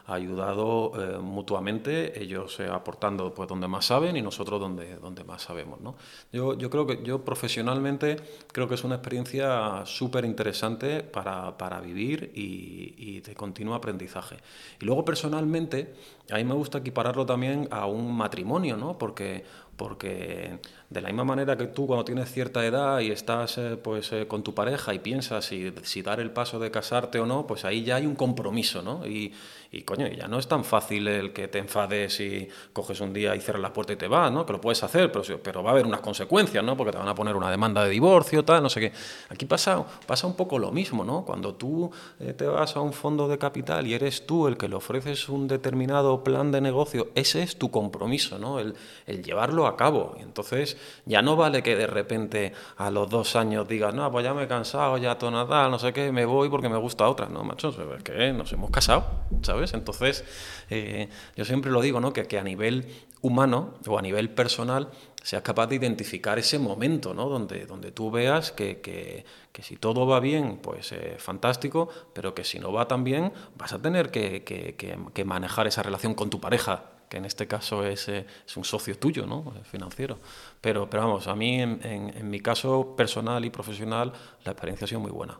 ayudado 0.05 0.91
mutuamente, 1.23 2.21
ellos 2.21 2.59
aportando 2.59 3.33
pues 3.33 3.49
donde 3.49 3.67
más 3.67 3.85
saben 3.85 4.15
y 4.17 4.21
nosotros 4.21 4.59
donde, 4.59 4.97
donde 4.97 5.23
más 5.23 5.41
sabemos, 5.41 5.81
¿no? 5.81 5.95
Yo, 6.31 6.55
yo 6.55 6.69
creo 6.69 6.85
que 6.85 7.01
yo 7.01 7.25
profesionalmente 7.25 8.17
creo 8.51 8.67
que 8.67 8.75
es 8.75 8.83
una 8.83 8.95
experiencia 8.95 9.83
súper 9.85 10.25
interesante 10.25 11.01
para, 11.01 11.57
para, 11.57 11.81
vivir 11.81 12.31
y, 12.35 12.93
y 12.97 13.21
de 13.21 13.33
continuo 13.33 13.73
aprendizaje. 13.73 14.37
Y 14.79 14.85
luego 14.85 15.03
personalmente, 15.03 15.95
a 16.29 16.35
mí 16.35 16.43
me 16.43 16.53
gusta 16.53 16.79
equipararlo 16.79 17.25
también 17.25 17.67
a 17.71 17.87
un 17.87 18.15
matrimonio, 18.15 18.77
¿no? 18.77 18.99
Porque, 18.99 19.43
porque 19.75 20.59
de 20.91 20.99
la 20.99 21.07
misma 21.07 21.23
manera 21.23 21.55
que 21.55 21.67
tú 21.67 21.87
cuando 21.87 22.03
tienes 22.03 22.29
cierta 22.29 22.65
edad 22.65 22.99
y 22.99 23.11
estás 23.11 23.57
eh, 23.57 23.77
pues, 23.81 24.11
eh, 24.11 24.27
con 24.27 24.43
tu 24.43 24.53
pareja 24.53 24.93
y 24.93 24.99
piensas 24.99 25.45
si, 25.45 25.73
si, 25.83 26.01
dar 26.01 26.19
el 26.19 26.31
paso 26.31 26.59
de 26.59 26.69
casarte 26.69 27.17
o 27.17 27.25
no, 27.25 27.47
pues 27.47 27.63
ahí 27.63 27.85
ya 27.85 27.95
hay 27.95 28.05
un 28.05 28.15
compromiso, 28.15 28.81
¿no? 28.81 29.07
Y, 29.07 29.33
y 29.71 29.83
coño, 29.83 30.05
ya 30.07 30.27
no 30.27 30.37
es 30.37 30.49
tan 30.49 30.65
fácil 30.65 31.07
el 31.07 31.31
que 31.31 31.47
te 31.47 31.59
enfades 31.59 32.19
y 32.19 32.49
coges 32.73 32.99
un 32.99 33.13
día 33.13 33.33
y 33.37 33.39
cierras 33.39 33.61
la 33.61 33.71
puerta 33.71 33.93
y 33.93 33.95
te 33.95 34.09
vas, 34.09 34.29
¿no? 34.29 34.45
Que 34.45 34.51
lo 34.51 34.59
puedes 34.59 34.83
hacer, 34.83 35.09
pero, 35.13 35.23
pero 35.41 35.63
va 35.63 35.69
a 35.69 35.73
haber 35.73 35.85
unas 35.85 36.01
consecuencias, 36.01 36.61
¿no? 36.61 36.75
Porque 36.75 36.91
te 36.91 36.97
van 36.97 37.07
a 37.07 37.15
poner 37.15 37.37
una 37.37 37.49
demanda 37.49 37.85
de 37.85 37.89
divorcio, 37.89 38.43
tal, 38.43 38.61
no 38.61 38.69
sé 38.69 38.81
qué. 38.81 38.91
Aquí 39.29 39.45
pasa, 39.45 39.85
pasa 40.05 40.27
un 40.27 40.35
poco 40.35 40.59
lo 40.59 40.73
mismo, 40.73 41.05
¿no? 41.05 41.23
Cuando 41.23 41.55
tú 41.55 41.89
eh, 42.19 42.33
te 42.33 42.45
vas 42.45 42.75
a 42.75 42.81
un 42.81 42.91
fondo 42.91 43.29
de 43.29 43.37
capital 43.37 43.87
y 43.87 43.93
eres 43.93 44.25
tú 44.25 44.49
el 44.49 44.57
que 44.57 44.67
le 44.67 44.75
ofreces 44.75 45.29
un 45.29 45.47
determinado 45.47 46.21
plan 46.21 46.51
de 46.51 46.59
negocio, 46.59 47.07
ese 47.15 47.41
es 47.41 47.57
tu 47.57 47.71
compromiso, 47.71 48.37
¿no? 48.37 48.59
El, 48.59 48.75
el 49.07 49.23
llevarlo 49.23 49.67
a 49.67 49.77
cabo. 49.77 50.17
Entonces 50.19 50.75
ya 51.05 51.21
no 51.21 51.35
vale 51.35 51.63
que 51.63 51.75
de 51.75 51.87
repente 51.87 52.53
a 52.77 52.89
los 52.91 53.09
dos 53.09 53.35
años 53.35 53.67
digas, 53.67 53.93
no, 53.93 54.11
pues 54.11 54.23
ya 54.23 54.33
me 54.33 54.43
he 54.43 54.47
cansado, 54.47 54.97
ya 54.97 55.17
todo 55.17 55.31
nada, 55.31 55.69
no 55.69 55.79
sé 55.79 55.93
qué, 55.93 56.11
me 56.11 56.25
voy 56.25 56.49
porque 56.49 56.69
me 56.69 56.77
gusta 56.77 57.07
otra. 57.07 57.27
No, 57.27 57.43
macho, 57.43 57.69
es 57.69 58.03
que 58.03 58.33
nos 58.33 58.51
hemos 58.53 58.71
casado, 58.71 59.05
¿sabes? 59.41 59.73
Entonces, 59.73 60.23
eh, 60.69 61.09
yo 61.35 61.45
siempre 61.45 61.71
lo 61.71 61.81
digo, 61.81 61.99
¿no? 61.99 62.13
Que, 62.13 62.25
que, 62.25 62.39
a 62.39 62.43
nivel 62.43 62.87
humano 63.21 63.75
o 63.87 63.97
a 63.97 64.01
nivel 64.01 64.29
personal 64.29 64.89
seas 65.21 65.43
capaz 65.43 65.67
de 65.67 65.75
identificar 65.75 66.39
ese 66.39 66.57
momento, 66.57 67.13
¿no? 67.13 67.29
Donde, 67.29 67.65
donde 67.65 67.91
tú 67.91 68.09
veas 68.09 68.51
que, 68.51 68.81
que, 68.81 69.25
que 69.51 69.63
si 69.63 69.77
todo 69.77 70.07
va 70.07 70.19
bien, 70.19 70.59
pues 70.61 70.91
eh, 70.91 71.15
fantástico, 71.19 71.89
pero 72.13 72.33
que 72.33 72.43
si 72.43 72.59
no 72.59 72.71
va 72.73 72.87
tan 72.87 73.03
bien, 73.03 73.31
vas 73.55 73.73
a 73.73 73.81
tener 73.81 74.09
que, 74.09 74.43
que 74.43 75.25
manejar 75.25 75.67
esa 75.67 75.83
relación 75.83 76.15
con 76.15 76.29
tu 76.29 76.39
pareja, 76.39 76.85
que 77.11 77.17
en 77.17 77.25
este 77.25 77.45
caso 77.45 77.85
es, 77.85 78.07
eh, 78.07 78.25
es, 78.47 78.55
un 78.55 78.63
socio 78.63 78.97
tuyo, 78.97 79.25
¿no? 79.27 79.53
financiero. 79.65 80.17
Pero, 80.61 80.89
pero 80.89 81.03
vamos, 81.03 81.27
a 81.27 81.35
mí 81.35 81.61
en, 81.61 81.81
en, 81.83 82.17
en 82.17 82.29
mi 82.29 82.39
caso 82.39 82.95
personal 82.95 83.43
y 83.43 83.49
profesional 83.49 84.13
la 84.45 84.53
experiencia 84.53 84.85
ha 84.85 84.87
sido 84.87 85.01
muy 85.01 85.11
buena. 85.11 85.37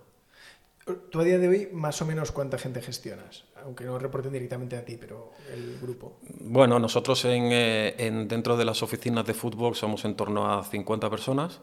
Tú 1.10 1.22
a 1.22 1.24
día 1.24 1.40
de 1.40 1.48
hoy, 1.48 1.70
más 1.72 2.02
o 2.02 2.06
menos, 2.06 2.34
¿cuánta 2.34 2.58
gente 2.58 2.82
gestionas? 2.82 3.46
Aunque 3.64 3.86
no 3.86 3.98
reporten 3.98 4.34
directamente 4.34 4.76
a 4.76 4.84
ti, 4.84 4.98
pero 5.00 5.32
el 5.54 5.80
grupo. 5.80 6.18
Bueno, 6.42 6.78
nosotros 6.78 7.24
en, 7.24 7.50
eh, 7.54 7.96
en 7.98 8.28
dentro 8.28 8.58
de 8.58 8.66
las 8.66 8.84
oficinas 8.84 9.26
de 9.26 9.34
fútbol 9.34 9.76
somos 9.76 10.04
en 10.04 10.16
torno 10.16 10.52
a 10.52 10.66
50 10.66 11.10
personas 11.10 11.62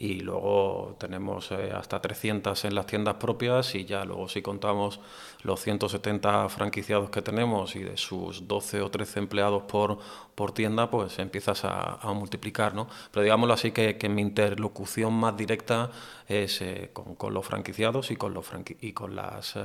y 0.00 0.20
luego 0.20 0.96
tenemos 1.00 1.50
eh, 1.50 1.72
hasta 1.74 2.00
300 2.00 2.64
en 2.64 2.76
las 2.76 2.86
tiendas 2.86 3.16
propias 3.16 3.74
y 3.74 3.84
ya 3.84 4.04
luego 4.04 4.28
si 4.28 4.42
contamos 4.42 5.00
los 5.42 5.60
170 5.60 6.48
franquiciados 6.50 7.10
que 7.10 7.20
tenemos 7.20 7.74
y 7.74 7.82
de 7.82 7.96
sus 7.96 8.46
12 8.46 8.80
o 8.82 8.90
13 8.92 9.18
empleados 9.18 9.64
por, 9.64 9.98
por 10.36 10.52
tienda, 10.52 10.88
pues 10.88 11.18
empiezas 11.18 11.64
a, 11.64 11.94
a 11.94 12.12
multiplicar, 12.12 12.74
¿no? 12.74 12.86
Pero 13.10 13.24
digámoslo 13.24 13.54
así 13.54 13.72
que, 13.72 13.98
que 13.98 14.08
mi 14.08 14.22
interlocución 14.22 15.12
más 15.14 15.36
directa 15.36 15.90
es 16.28 16.62
eh, 16.62 16.90
con, 16.92 17.16
con, 17.16 17.34
los 17.34 17.44
franquiciados 17.44 18.12
y 18.12 18.16
con 18.16 18.34
los, 18.34 18.46
y, 18.80 18.92
con 18.92 19.16
las, 19.16 19.56
eh, 19.56 19.60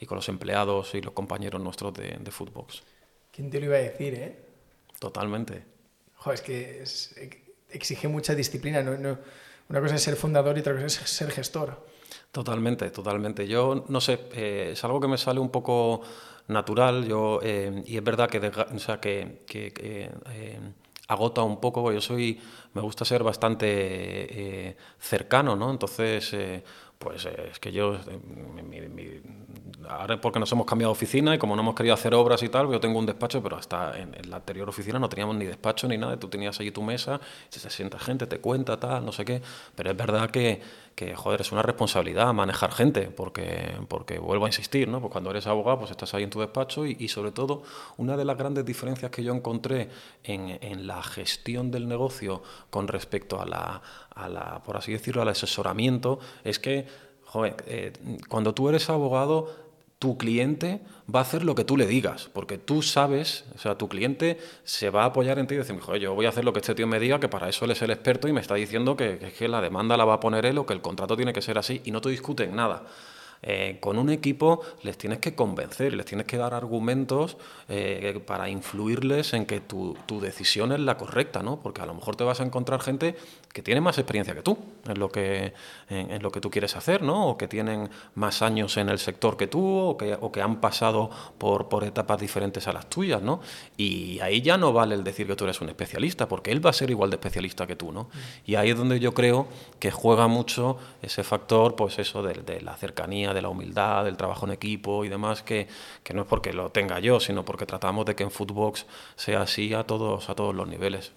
y 0.00 0.06
con 0.06 0.16
los 0.16 0.28
empleados 0.30 0.94
y 0.94 1.02
los 1.02 1.12
compañeros 1.12 1.60
nuestros 1.60 1.92
de, 1.92 2.16
de 2.18 2.30
Foodbox. 2.30 2.82
¿Quién 3.30 3.50
te 3.50 3.60
lo 3.60 3.66
iba 3.66 3.76
a 3.76 3.80
decir, 3.80 4.14
eh? 4.14 4.38
Totalmente. 4.98 5.64
Joder, 6.14 6.34
es 6.34 6.40
que 6.40 6.82
es, 6.82 7.14
exige 7.68 8.08
mucha 8.08 8.34
disciplina, 8.34 8.82
no, 8.82 8.96
no 8.96 9.18
una 9.68 9.80
cosa 9.80 9.96
es 9.96 10.02
ser 10.02 10.16
fundador 10.16 10.56
y 10.56 10.60
otra 10.60 10.74
cosa 10.74 10.86
es 10.86 11.10
ser 11.10 11.30
gestor. 11.30 11.76
Totalmente, 12.32 12.90
totalmente. 12.90 13.48
Yo 13.48 13.84
no 13.88 14.00
sé, 14.00 14.20
eh, 14.34 14.70
es 14.72 14.84
algo 14.84 15.00
que 15.00 15.08
me 15.08 15.18
sale 15.18 15.40
un 15.40 15.48
poco 15.48 16.02
natural. 16.48 17.06
Yo 17.06 17.40
eh, 17.42 17.82
y 17.86 17.96
es 17.96 18.04
verdad 18.04 18.28
que, 18.28 18.38
o 18.38 18.78
sea, 18.78 19.00
que, 19.00 19.44
eh, 19.48 20.60
agota 21.08 21.42
un 21.42 21.60
poco. 21.60 21.90
Yo 21.92 22.00
soy, 22.00 22.38
me 22.74 22.82
gusta 22.82 23.04
ser 23.04 23.22
bastante 23.22 24.76
cercano, 24.98 25.56
¿no? 25.56 25.70
Entonces, 25.70 26.34
pues 26.98 27.26
es 27.26 27.58
que 27.58 27.72
yo, 27.72 27.98
mi, 28.62 28.80
mi, 28.80 29.20
ahora 29.88 30.20
porque 30.20 30.38
nos 30.38 30.50
hemos 30.52 30.66
cambiado 30.66 30.92
de 30.92 30.96
oficina 30.96 31.34
y 31.34 31.38
como 31.38 31.54
no 31.54 31.62
hemos 31.62 31.74
querido 31.74 31.94
hacer 31.94 32.14
obras 32.14 32.42
y 32.42 32.48
tal, 32.48 32.70
yo 32.70 32.80
tengo 32.80 32.98
un 32.98 33.06
despacho, 33.06 33.42
pero 33.42 33.56
hasta 33.56 33.98
en, 33.98 34.14
la 34.28 34.36
anterior 34.36 34.68
oficina 34.68 34.98
no 34.98 35.08
teníamos 35.08 35.36
ni 35.36 35.44
despacho 35.44 35.88
ni 35.88 35.98
nada, 35.98 36.16
tú 36.18 36.28
tenías 36.28 36.58
allí 36.60 36.70
tu 36.70 36.82
mesa, 36.82 37.20
se 37.48 37.70
sienta 37.70 37.98
gente, 37.98 38.26
te 38.26 38.38
cuenta, 38.38 38.78
tal, 38.78 39.04
no 39.04 39.12
sé 39.12 39.24
qué, 39.24 39.42
pero 39.74 39.90
es 39.90 39.96
verdad 39.96 40.30
que, 40.30 40.60
que 40.96 41.14
joder, 41.14 41.42
es 41.42 41.52
una 41.52 41.60
responsabilidad 41.60 42.32
manejar 42.32 42.72
gente, 42.72 43.02
porque, 43.02 43.76
porque 43.86 44.18
vuelvo 44.18 44.46
a 44.46 44.48
insistir, 44.48 44.88
¿no? 44.88 44.98
Pues 44.98 45.12
cuando 45.12 45.30
eres 45.30 45.46
abogado, 45.46 45.80
pues 45.80 45.90
estás 45.90 46.14
ahí 46.14 46.22
en 46.22 46.30
tu 46.30 46.40
despacho 46.40 46.86
y, 46.86 47.06
sobre 47.08 47.32
todo, 47.32 47.62
una 47.98 48.16
de 48.16 48.24
las 48.24 48.38
grandes 48.38 48.64
diferencias 48.64 49.10
que 49.10 49.22
yo 49.22 49.34
encontré 49.34 49.90
en, 50.24 50.58
en 50.62 50.86
la 50.86 51.02
gestión 51.02 51.70
del 51.70 51.86
negocio 51.86 52.42
con 52.70 52.88
respecto 52.88 53.38
a 53.38 53.44
la, 53.44 53.82
a 54.14 54.28
la, 54.30 54.62
por 54.64 54.78
así 54.78 54.90
decirlo, 54.90 55.20
al 55.20 55.28
asesoramiento, 55.28 56.18
es 56.44 56.58
que, 56.58 56.86
joder, 57.26 57.56
eh, 57.66 57.92
cuando 58.28 58.54
tú 58.54 58.70
eres 58.70 58.88
abogado, 58.88 59.65
tu 59.98 60.18
cliente 60.18 60.80
va 61.12 61.20
a 61.20 61.22
hacer 61.22 61.44
lo 61.44 61.54
que 61.54 61.64
tú 61.64 61.76
le 61.76 61.86
digas, 61.86 62.28
porque 62.32 62.58
tú 62.58 62.82
sabes, 62.82 63.44
o 63.54 63.58
sea, 63.58 63.78
tu 63.78 63.88
cliente 63.88 64.38
se 64.64 64.90
va 64.90 65.04
a 65.04 65.06
apoyar 65.06 65.38
en 65.38 65.46
ti 65.46 65.54
y 65.54 65.58
decir, 65.58 65.78
joder, 65.80 66.00
yo 66.00 66.14
voy 66.14 66.26
a 66.26 66.28
hacer 66.28 66.44
lo 66.44 66.52
que 66.52 66.60
este 66.60 66.74
tío 66.74 66.86
me 66.86 67.00
diga, 67.00 67.18
que 67.18 67.28
para 67.28 67.48
eso 67.48 67.64
él 67.64 67.70
es 67.70 67.80
el 67.82 67.90
experto 67.90 68.28
y 68.28 68.32
me 68.32 68.40
está 68.40 68.54
diciendo 68.54 68.96
que, 68.96 69.32
que 69.36 69.48
la 69.48 69.60
demanda 69.60 69.96
la 69.96 70.04
va 70.04 70.14
a 70.14 70.20
poner 70.20 70.44
él 70.44 70.58
o 70.58 70.66
que 70.66 70.74
el 70.74 70.82
contrato 70.82 71.16
tiene 71.16 71.32
que 71.32 71.40
ser 71.40 71.56
así 71.56 71.80
y 71.84 71.90
no 71.90 72.00
te 72.00 72.10
discuten 72.10 72.54
nada. 72.54 72.84
Eh, 73.42 73.78
con 73.80 73.98
un 73.98 74.10
equipo 74.10 74.60
les 74.82 74.96
tienes 74.98 75.18
que 75.18 75.34
convencer, 75.34 75.92
les 75.94 76.06
tienes 76.06 76.26
que 76.26 76.36
dar 76.36 76.54
argumentos 76.54 77.36
eh, 77.68 78.20
para 78.26 78.48
influirles 78.48 79.34
en 79.34 79.46
que 79.46 79.60
tu, 79.60 79.96
tu, 80.06 80.20
decisión 80.20 80.72
es 80.72 80.80
la 80.80 80.96
correcta, 80.96 81.42
¿no? 81.42 81.60
Porque 81.60 81.82
a 81.82 81.86
lo 81.86 81.94
mejor 81.94 82.16
te 82.16 82.24
vas 82.24 82.40
a 82.40 82.44
encontrar 82.44 82.80
gente 82.80 83.16
que 83.52 83.62
tiene 83.62 83.80
más 83.80 83.98
experiencia 83.98 84.34
que 84.34 84.42
tú 84.42 84.58
en 84.86 84.98
lo 84.98 85.10
que, 85.10 85.54
en, 85.88 86.22
lo 86.22 86.30
que 86.30 86.40
tú 86.40 86.50
quieres 86.50 86.76
hacer, 86.76 87.02
¿no? 87.02 87.28
O 87.28 87.38
que 87.38 87.48
tienen 87.48 87.88
más 88.14 88.42
años 88.42 88.76
en 88.76 88.88
el 88.88 88.98
sector 88.98 89.36
que 89.36 89.46
tú, 89.46 89.64
o 89.64 89.96
que, 89.96 90.16
o 90.20 90.30
que 90.30 90.42
han 90.42 90.60
pasado 90.60 91.10
por, 91.38 91.68
por 91.68 91.84
etapas 91.84 92.20
diferentes 92.20 92.68
a 92.68 92.72
las 92.72 92.88
tuyas, 92.90 93.22
¿no? 93.22 93.40
Y 93.76 94.20
ahí 94.20 94.42
ya 94.42 94.58
no 94.58 94.72
vale 94.72 94.94
el 94.94 95.04
decir 95.04 95.26
que 95.26 95.36
tú 95.36 95.44
eres 95.44 95.60
un 95.60 95.68
especialista, 95.68 96.28
porque 96.28 96.52
él 96.52 96.64
va 96.64 96.70
a 96.70 96.74
ser 96.74 96.90
igual 96.90 97.10
de 97.10 97.16
especialista 97.16 97.66
que 97.66 97.76
tú, 97.76 97.92
¿no? 97.92 98.10
Y 98.44 98.56
ahí 98.56 98.70
es 98.70 98.76
donde 98.76 99.00
yo 99.00 99.14
creo 99.14 99.46
que 99.78 99.90
juega 99.90 100.26
mucho 100.26 100.76
ese 101.00 101.24
factor, 101.24 101.76
pues 101.76 101.98
eso, 101.98 102.22
de, 102.22 102.34
de 102.34 102.60
la 102.60 102.76
cercanía, 102.76 103.25
de 103.34 103.42
la 103.42 103.48
humildad, 103.48 104.04
del 104.04 104.16
trabajo 104.16 104.46
en 104.46 104.52
equipo 104.52 105.04
y 105.04 105.08
demás, 105.08 105.42
que, 105.42 105.68
que 106.02 106.14
no 106.14 106.22
es 106.22 106.28
porque 106.28 106.52
lo 106.52 106.70
tenga 106.70 107.00
yo, 107.00 107.20
sino 107.20 107.44
porque 107.44 107.66
tratamos 107.66 108.06
de 108.06 108.14
que 108.14 108.22
en 108.22 108.30
Footbox 108.30 108.86
sea 109.16 109.42
así 109.42 109.74
a 109.74 109.84
todos, 109.84 110.28
a 110.28 110.34
todos 110.34 110.54
los 110.54 110.68
niveles. 110.68 111.12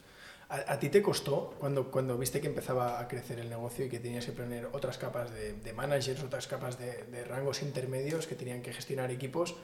¿A, 0.49 0.80
ti 0.80 0.89
te 0.89 1.03
costó 1.03 1.53
cuando, 1.60 1.91
cuando 1.91 2.18
viste 2.18 2.41
que 2.41 2.47
empezaba 2.47 2.99
a 2.99 3.07
crecer 3.07 3.38
el 3.38 3.49
negocio 3.49 3.86
y 3.86 3.89
que 3.89 3.99
tenías 3.99 4.26
que 4.26 4.32
poner 4.32 4.68
otras 4.74 4.97
capas 4.97 5.30
de, 5.32 5.74
managers, 5.74 6.24
otras 6.24 6.47
capas 6.47 6.80
de, 6.80 7.24
rangos 7.26 7.62
intermedios 7.62 8.26
que 8.26 8.34
tenían 8.34 8.64
que 8.64 8.74
gestionar 8.74 9.12
equipos 9.12 9.55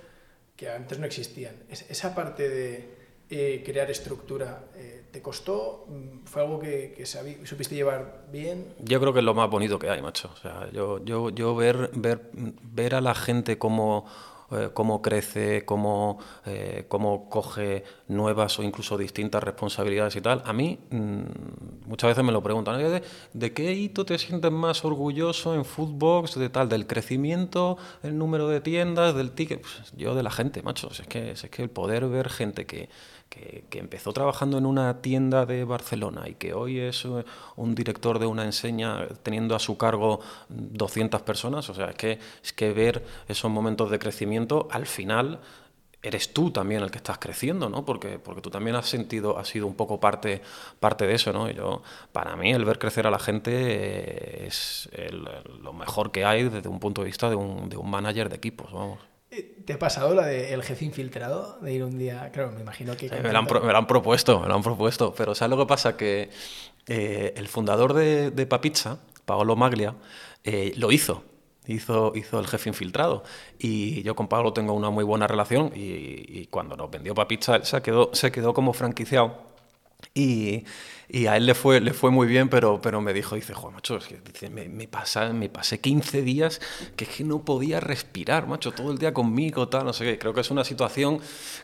que 0.55 0.69
antes 0.69 0.99
no 0.99 1.07
existían? 1.07 1.55
Es, 1.69 1.89
esa 1.89 2.13
parte 2.13 2.49
de 2.49 2.89
eh, 3.31 3.63
crear 3.65 3.89
estructura, 3.89 4.65
eh, 4.75 5.04
¿te 5.15 5.21
costó? 5.21 5.87
¿Fue 6.25 6.41
algo 6.41 6.59
que, 6.59 6.93
que 6.93 7.05
supiste 7.05 7.73
llevar 7.73 8.25
bien? 8.33 8.73
Yo 8.79 8.99
creo 8.99 9.13
que 9.13 9.19
es 9.19 9.25
lo 9.25 9.33
más 9.33 9.49
bonito 9.49 9.79
que 9.79 9.89
hay, 9.89 10.01
macho. 10.01 10.29
O 10.33 10.35
sea, 10.35 10.69
yo, 10.73 11.01
yo, 11.05 11.29
yo 11.29 11.55
ver, 11.55 11.89
ver, 11.93 12.29
ver 12.33 12.95
a 12.95 12.99
la 12.99 13.15
gente 13.15 13.53
eh, 13.53 14.69
cómo 14.73 15.01
crece, 15.01 15.63
cómo, 15.63 16.19
eh, 16.45 16.83
cómo 16.89 17.29
coge 17.29 17.85
nuevas 18.09 18.59
o 18.59 18.63
incluso 18.63 18.97
distintas 18.97 19.41
responsabilidades 19.41 20.17
y 20.17 20.21
tal. 20.21 20.43
A 20.45 20.51
mí 20.51 20.79
mm, 20.89 21.87
muchas 21.87 22.09
veces 22.09 22.25
me 22.25 22.33
lo 22.33 22.43
preguntan, 22.43 22.77
¿de, 22.77 23.01
¿de, 23.31 23.53
qué 23.53 23.71
hito 23.71 24.05
te 24.05 24.17
sientes 24.17 24.51
más 24.51 24.83
orgulloso 24.83 25.55
en 25.55 25.63
Footbox, 25.63 26.37
de 26.37 26.49
tal, 26.49 26.67
del 26.67 26.87
crecimiento, 26.87 27.77
el 28.03 28.17
número 28.17 28.49
de 28.49 28.59
tiendas, 28.59 29.15
del 29.15 29.31
ticket? 29.31 29.61
Pues 29.61 29.93
yo 29.95 30.13
de 30.13 30.23
la 30.23 30.31
gente, 30.31 30.61
macho. 30.61 30.89
Es 30.91 31.07
que, 31.07 31.31
es 31.31 31.49
que 31.49 31.63
el 31.63 31.69
poder 31.69 32.05
ver 32.09 32.29
gente 32.29 32.65
que 32.65 32.89
que, 33.29 33.65
empezó 33.79 34.13
trabajando 34.13 34.57
en 34.57 34.65
una 34.65 35.01
tienda 35.01 35.45
de 35.45 35.65
Barcelona 35.65 36.29
y 36.29 36.35
que 36.35 36.53
hoy 36.53 36.79
es 36.79 37.05
eh, 37.05 37.25
un 37.57 37.75
director 37.75 38.19
de 38.19 38.25
una 38.25 38.43
enseña 38.43 39.07
teniendo 39.21 39.55
a 39.55 39.59
su 39.59 39.77
cargo 39.77 40.21
200 40.49 41.21
personas, 41.23 41.69
o 41.69 41.73
sea, 41.73 41.89
es 41.89 41.95
que, 41.95 42.19
es 42.43 42.53
que 42.53 42.71
ver 42.71 43.03
esos 43.27 43.51
momentos 43.51 43.91
de 43.91 43.99
crecimiento 43.99 44.67
al 44.71 44.85
final 44.85 45.39
eres 46.01 46.33
tú 46.33 46.51
también 46.51 46.83
el 46.83 46.91
que 46.91 46.97
estás 46.97 47.17
creciendo, 47.17 47.67
¿no? 47.67 47.83
Porque, 47.83 48.19
porque 48.19 48.41
tú 48.41 48.51
también 48.51 48.75
has 48.75 48.87
sentido, 48.87 49.39
has 49.39 49.47
sido 49.47 49.65
un 49.65 49.75
poco 49.75 49.99
parte, 49.99 50.41
parte 50.79 51.07
de 51.07 51.15
eso, 51.15 51.33
¿no? 51.33 51.49
yo, 51.49 51.81
para 52.11 52.35
mí, 52.35 52.53
el 52.53 52.63
ver 52.63 52.77
crecer 52.77 53.07
a 53.07 53.11
la 53.11 53.19
gente 53.19 53.51
eh, 53.53 54.47
es 54.47 54.89
lo 55.61 55.73
mejor 55.73 56.11
que 56.11 56.23
hay 56.23 56.47
desde 56.47 56.69
un 56.69 56.79
punto 56.79 57.01
de 57.01 57.07
vista 57.07 57.29
de 57.29 57.35
un, 57.35 57.69
de 57.69 57.77
un 57.77 57.89
manager 57.89 58.29
de 58.29 58.35
equipos, 58.35 58.71
vamos. 58.71 59.14
¿Te 59.65 59.73
ha 59.73 59.79
pasado 59.79 60.13
la 60.13 60.27
del 60.27 60.63
jefe 60.63 60.85
infiltrado? 60.85 61.59
De 61.61 61.73
ir 61.73 61.83
un 61.83 61.97
día, 61.97 62.31
claro, 62.31 62.51
me 62.51 62.61
imagino 62.61 62.95
que... 62.95 63.09
me, 63.09 63.31
lo 63.31 63.39
han, 63.39 63.45
me, 63.45 63.71
lo 63.71 63.77
han, 63.77 63.87
propuesto, 63.87 64.39
me 64.39 64.47
lo 64.47 64.55
han 64.55 64.63
propuesto, 64.63 65.13
pero 65.15 65.35
¿sabes 65.35 65.57
lo 65.57 65.57
que 65.57 65.67
pasa? 65.67 65.97
Que 65.97 66.29
eh, 66.87 67.33
el 67.35 67.47
fundador 67.47 67.93
de, 67.93 68.31
de 68.31 68.45
Papizza, 68.45 68.99
Paolo 69.25 69.55
Maglia, 69.55 69.95
eh, 70.43 70.73
lo 70.77 70.91
hizo. 70.91 71.23
Hizo, 71.67 72.11
hizo 72.15 72.39
el 72.39 72.45
jefe 72.45 72.69
infiltrado. 72.69 73.23
Y 73.57 74.03
yo 74.03 74.15
con 74.15 74.27
Paolo 74.27 74.53
tengo 74.53 74.73
una 74.73 74.91
muy 74.91 75.03
buena 75.03 75.25
relación 75.25 75.71
y, 75.73 76.39
y 76.41 76.47
cuando 76.51 76.77
nos 76.77 76.91
vendió 76.91 77.15
Papizza, 77.15 77.55
él 77.55 77.65
se 77.65 77.81
quedó, 77.81 78.11
se 78.13 78.31
quedó 78.31 78.53
como 78.53 78.71
franquiciado. 78.73 79.55
Y, 80.13 80.63
y 81.07 81.27
a 81.27 81.37
él 81.37 81.45
le 81.45 81.53
fue, 81.53 81.79
le 81.81 81.93
fue 81.93 82.11
muy 82.11 82.27
bien, 82.27 82.49
pero, 82.49 82.81
pero 82.81 83.01
me 83.01 83.13
dijo, 83.13 83.35
dice, 83.35 83.53
joder, 83.53 83.75
macho, 83.75 83.97
es 83.97 84.05
que, 84.05 84.17
dice, 84.17 84.49
me, 84.49 84.67
me, 84.67 84.87
pasa, 84.87 85.31
me 85.33 85.49
pasé 85.49 85.79
15 85.79 86.21
días 86.21 86.61
que 86.95 87.05
es 87.05 87.09
que 87.09 87.23
no 87.23 87.43
podía 87.43 87.79
respirar, 87.79 88.47
macho, 88.47 88.71
todo 88.71 88.91
el 88.91 88.97
día 88.97 89.13
conmigo, 89.13 89.67
tal, 89.67 89.85
no 89.85 89.93
sé 89.93 90.05
qué. 90.05 90.17
Creo 90.17 90.33
que 90.33 90.41
es 90.41 90.51
una 90.51 90.63
situación 90.63 91.19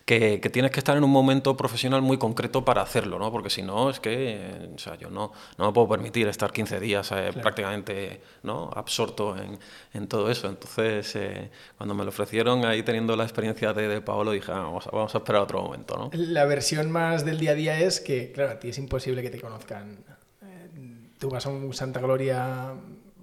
que, 0.06 0.40
que 0.40 0.50
tienes 0.50 0.72
que 0.72 0.80
estar 0.80 0.96
en 0.98 1.04
un 1.04 1.12
momento 1.12 1.58
profesional 1.58 2.02
muy 2.02 2.18
concreto 2.18 2.64
para 2.64 2.82
hacerlo, 2.82 3.18
¿no? 3.20 3.32
Porque 3.32 3.50
si 3.50 3.62
no, 3.62 3.90
es 3.90 4.00
que, 4.00 4.70
o 4.76 4.78
sea, 4.78 4.96
yo 4.98 5.10
no, 5.10 5.32
no 5.58 5.66
me 5.68 5.74
puedo 5.74 5.88
permitir 5.90 6.28
estar 6.28 6.52
15 6.52 6.80
días 6.80 7.12
eh, 7.12 7.16
claro. 7.16 7.42
prácticamente, 7.42 8.22
¿no? 8.44 8.70
Absorto 8.76 9.36
en, 9.38 9.58
en 9.94 10.08
todo 10.08 10.30
eso. 10.30 10.48
Entonces, 10.48 11.16
eh, 11.16 11.50
cuando 11.78 11.96
me 11.96 12.04
lo 12.04 12.10
ofrecieron 12.10 12.66
ahí 12.66 12.84
teniendo 12.84 13.16
la 13.16 13.24
experiencia 13.24 13.74
de, 13.74 13.88
de 13.88 14.02
Paolo, 14.02 14.32
dije, 14.32 14.52
ah, 14.52 14.60
vamos, 14.60 14.88
a, 14.88 14.92
vamos 14.92 15.16
a 15.16 15.18
esperar 15.18 15.42
otro 15.42 15.62
momento, 15.62 15.98
¿no? 15.98 16.10
La 16.14 16.46
versión 16.46 16.92
más 16.92 17.26
del 17.26 17.40
día 17.40 17.52
a 17.52 17.56
día 17.56 17.80
es 17.80 18.00
que, 18.00 18.32
claro, 18.32 18.52
a 18.52 18.60
ti 18.60 18.70
es 18.70 18.78
imposible 18.78 19.22
que 19.22 19.31
te 19.32 19.42
conozcan. 19.42 20.04
Eh, 20.44 21.10
tú 21.20 21.30
vas 21.30 21.46
a 21.46 21.50
un 21.50 21.74
Santa 21.74 22.00
Gloria 22.00 22.74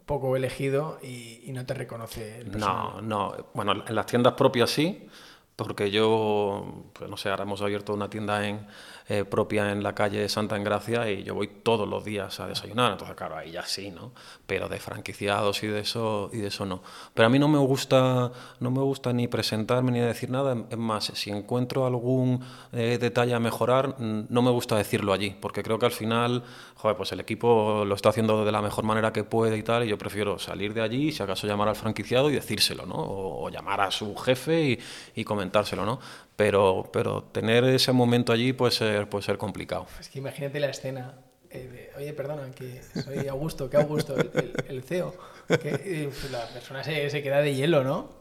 poco 0.06 0.34
elegido 0.36 0.98
y, 1.02 1.42
y 1.44 1.52
no 1.52 1.66
te 1.66 1.74
reconoce 1.74 2.38
el 2.40 2.50
personal. 2.50 3.06
No, 3.06 3.30
no. 3.30 3.46
Bueno, 3.54 3.84
en 3.86 3.94
las 3.94 4.06
tiendas 4.06 4.32
propias 4.32 4.70
sí, 4.70 5.06
porque 5.54 5.90
yo, 5.90 6.84
pues 6.92 7.10
no 7.10 7.16
sé, 7.16 7.30
ahora 7.30 7.42
hemos 7.42 7.60
abierto 7.62 7.92
una 7.92 8.08
tienda 8.08 8.46
en, 8.46 8.66
eh, 9.08 9.24
propia 9.24 9.72
en 9.72 9.82
la 9.82 9.94
calle 9.94 10.28
Santa 10.28 10.56
Engracia 10.56 11.10
y 11.10 11.22
yo 11.22 11.34
voy 11.34 11.48
todos 11.48 11.88
los 11.88 12.04
días 12.04 12.40
a 12.40 12.46
desayunar, 12.46 12.92
entonces 12.92 13.16
claro, 13.16 13.36
ahí 13.36 13.52
ya 13.52 13.64
sí, 13.64 13.90
¿no? 13.90 14.12
Pero 14.46 14.68
de 14.68 14.78
franquiciados 14.78 15.62
y 15.62 15.66
de 15.68 15.80
eso 15.80 16.30
y 16.32 16.38
de 16.38 16.48
eso 16.48 16.66
no. 16.66 16.82
Pero 17.14 17.26
a 17.26 17.28
mí 17.30 17.38
no 17.38 17.48
me 17.48 17.58
gusta 17.58 18.30
no 18.60 18.70
me 18.70 18.80
gusta 18.80 19.12
ni 19.12 19.28
presentarme 19.28 19.92
ni 19.92 20.00
decir 20.00 20.30
nada, 20.30 20.56
es 20.70 20.78
más, 20.78 21.04
si 21.14 21.30
encuentro 21.30 21.86
algún 21.86 22.44
eh, 22.72 22.98
detalle 23.00 23.34
a 23.34 23.40
mejorar, 23.40 23.96
no 23.98 24.42
me 24.42 24.50
gusta 24.50 24.76
decirlo 24.76 25.12
allí, 25.12 25.36
porque 25.40 25.62
creo 25.62 25.78
que 25.78 25.86
al 25.86 25.92
final, 25.92 26.42
joder, 26.76 26.96
pues 26.96 27.12
el 27.12 27.20
equipo 27.20 27.84
lo 27.84 27.94
está 27.94 28.10
haciendo 28.10 28.44
de 28.44 28.52
la 28.52 28.62
mejor 28.62 28.84
manera 28.84 29.12
que 29.12 29.24
puede 29.24 29.56
y 29.56 29.62
tal, 29.62 29.84
y 29.84 29.88
yo 29.88 29.98
prefiero 29.98 30.38
salir 30.38 30.74
de 30.74 30.82
allí, 30.82 31.12
si 31.12 31.22
acaso 31.22 31.46
llamar 31.46 31.68
al 31.68 31.76
franquiciado 31.76 32.30
y 32.30 32.34
decírselo, 32.34 32.86
¿no? 32.86 32.96
O, 32.96 33.48
llamar 33.50 33.80
a 33.80 33.90
su 33.90 34.14
jefe 34.16 34.78
y 35.14 35.24
comentárselo, 35.24 35.86
¿no? 35.86 35.98
Pero, 36.38 36.88
pero 36.92 37.24
tener 37.24 37.64
ese 37.64 37.90
momento 37.90 38.32
allí 38.32 38.52
puede 38.52 38.70
ser, 38.70 39.08
puede 39.08 39.24
ser 39.24 39.38
complicado. 39.38 39.88
Es 39.98 40.08
que 40.08 40.20
imagínate 40.20 40.60
la 40.60 40.68
escena. 40.68 41.14
Eh, 41.50 41.66
de, 41.66 41.90
Oye, 41.96 42.12
perdona, 42.12 42.48
que 42.52 42.80
soy 43.02 43.26
Augusto, 43.26 43.68
¿qué 43.68 43.76
Augusto? 43.76 44.16
El, 44.16 44.30
el, 44.32 44.64
el 44.68 44.82
CEO. 44.84 45.16
Que 45.48 45.70
eh, 45.84 46.10
la 46.30 46.46
persona 46.46 46.84
se, 46.84 47.10
se, 47.10 47.22
queda 47.24 47.40
de 47.40 47.56
hielo, 47.56 47.82
¿no? 47.82 48.18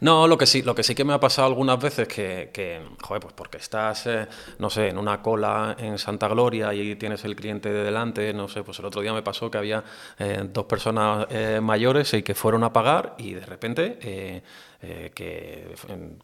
No, 0.00 0.26
lo 0.26 0.36
que 0.36 0.46
sí, 0.46 0.62
lo 0.62 0.74
que 0.74 0.82
sí 0.82 0.94
que 0.94 1.04
me 1.04 1.12
ha 1.12 1.20
pasado 1.20 1.46
algunas 1.46 1.80
veces 1.80 2.08
que, 2.08 2.50
que 2.52 2.80
joder, 3.00 3.22
pues 3.22 3.34
porque 3.34 3.58
estás, 3.58 4.06
eh, 4.06 4.26
no 4.58 4.68
sé, 4.70 4.88
en 4.88 4.98
una 4.98 5.22
cola 5.22 5.76
en 5.78 5.98
Santa 5.98 6.28
Gloria 6.28 6.74
y 6.74 6.96
tienes 6.96 7.24
el 7.24 7.36
cliente 7.36 7.72
de 7.72 7.84
delante, 7.84 8.32
no 8.32 8.48
sé, 8.48 8.62
pues 8.62 8.78
el 8.80 8.84
otro 8.86 9.00
día 9.02 9.12
me 9.12 9.22
pasó 9.22 9.50
que 9.50 9.58
había 9.58 9.84
eh, 10.18 10.42
dos 10.52 10.66
personas 10.66 11.26
eh, 11.30 11.60
mayores 11.62 12.12
y 12.14 12.22
que 12.22 12.34
fueron 12.34 12.64
a 12.64 12.72
pagar 12.72 13.14
y 13.18 13.34
de 13.34 13.46
repente 13.46 14.42
eh, 14.82 14.92
eh, 15.02 15.10
que 15.14 15.74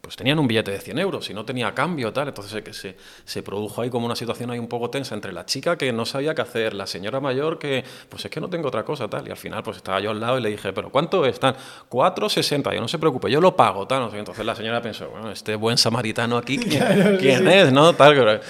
pues 0.00 0.16
tenían 0.16 0.38
un 0.38 0.46
billete 0.46 0.70
de 0.70 0.80
100 0.80 0.98
euros 0.98 1.30
y 1.30 1.34
no 1.34 1.44
tenía 1.44 1.74
cambio, 1.74 2.12
tal. 2.12 2.28
Entonces 2.28 2.62
que 2.62 2.72
se, 2.72 2.96
se, 3.24 3.42
produjo 3.42 3.82
ahí 3.82 3.90
como 3.90 4.06
una 4.06 4.16
situación 4.16 4.50
ahí 4.50 4.58
un 4.58 4.68
poco 4.68 4.90
tensa 4.90 5.14
entre 5.14 5.32
la 5.32 5.46
chica 5.46 5.78
que 5.78 5.92
no 5.92 6.04
sabía 6.04 6.34
qué 6.34 6.42
hacer, 6.42 6.74
la 6.74 6.86
señora 6.86 7.20
mayor 7.20 7.58
que, 7.58 7.84
pues 8.08 8.24
es 8.24 8.30
que 8.30 8.40
no 8.40 8.48
tengo 8.50 8.68
otra 8.68 8.84
cosa, 8.84 9.08
tal. 9.08 9.26
Y 9.26 9.30
al 9.30 9.36
final, 9.36 9.62
pues 9.62 9.78
estaba 9.78 10.00
yo 10.00 10.10
al 10.10 10.20
lado 10.20 10.38
y 10.38 10.42
le 10.42 10.50
dije, 10.50 10.72
¿pero 10.72 10.90
cuánto 10.90 11.24
están? 11.24 11.54
4,60. 11.88 12.74
Yo 12.74 12.80
no 12.80 12.88
se 12.88 12.98
preocupe, 12.98 13.30
yo 13.30 13.40
lo 13.40 13.56
pago 13.56 13.86
tal, 13.86 14.00
no 14.00 14.10
sé. 14.10 14.18
Entonces 14.18 14.44
la 14.44 14.54
señora 14.54 14.82
pensó, 14.82 15.08
bueno, 15.08 15.30
este 15.30 15.54
buen 15.54 15.78
samaritano 15.78 16.36
aquí, 16.36 16.58
¿quién, 16.58 17.48
es, 17.48 17.72
no? 17.72 17.94
Tal, 17.94 18.40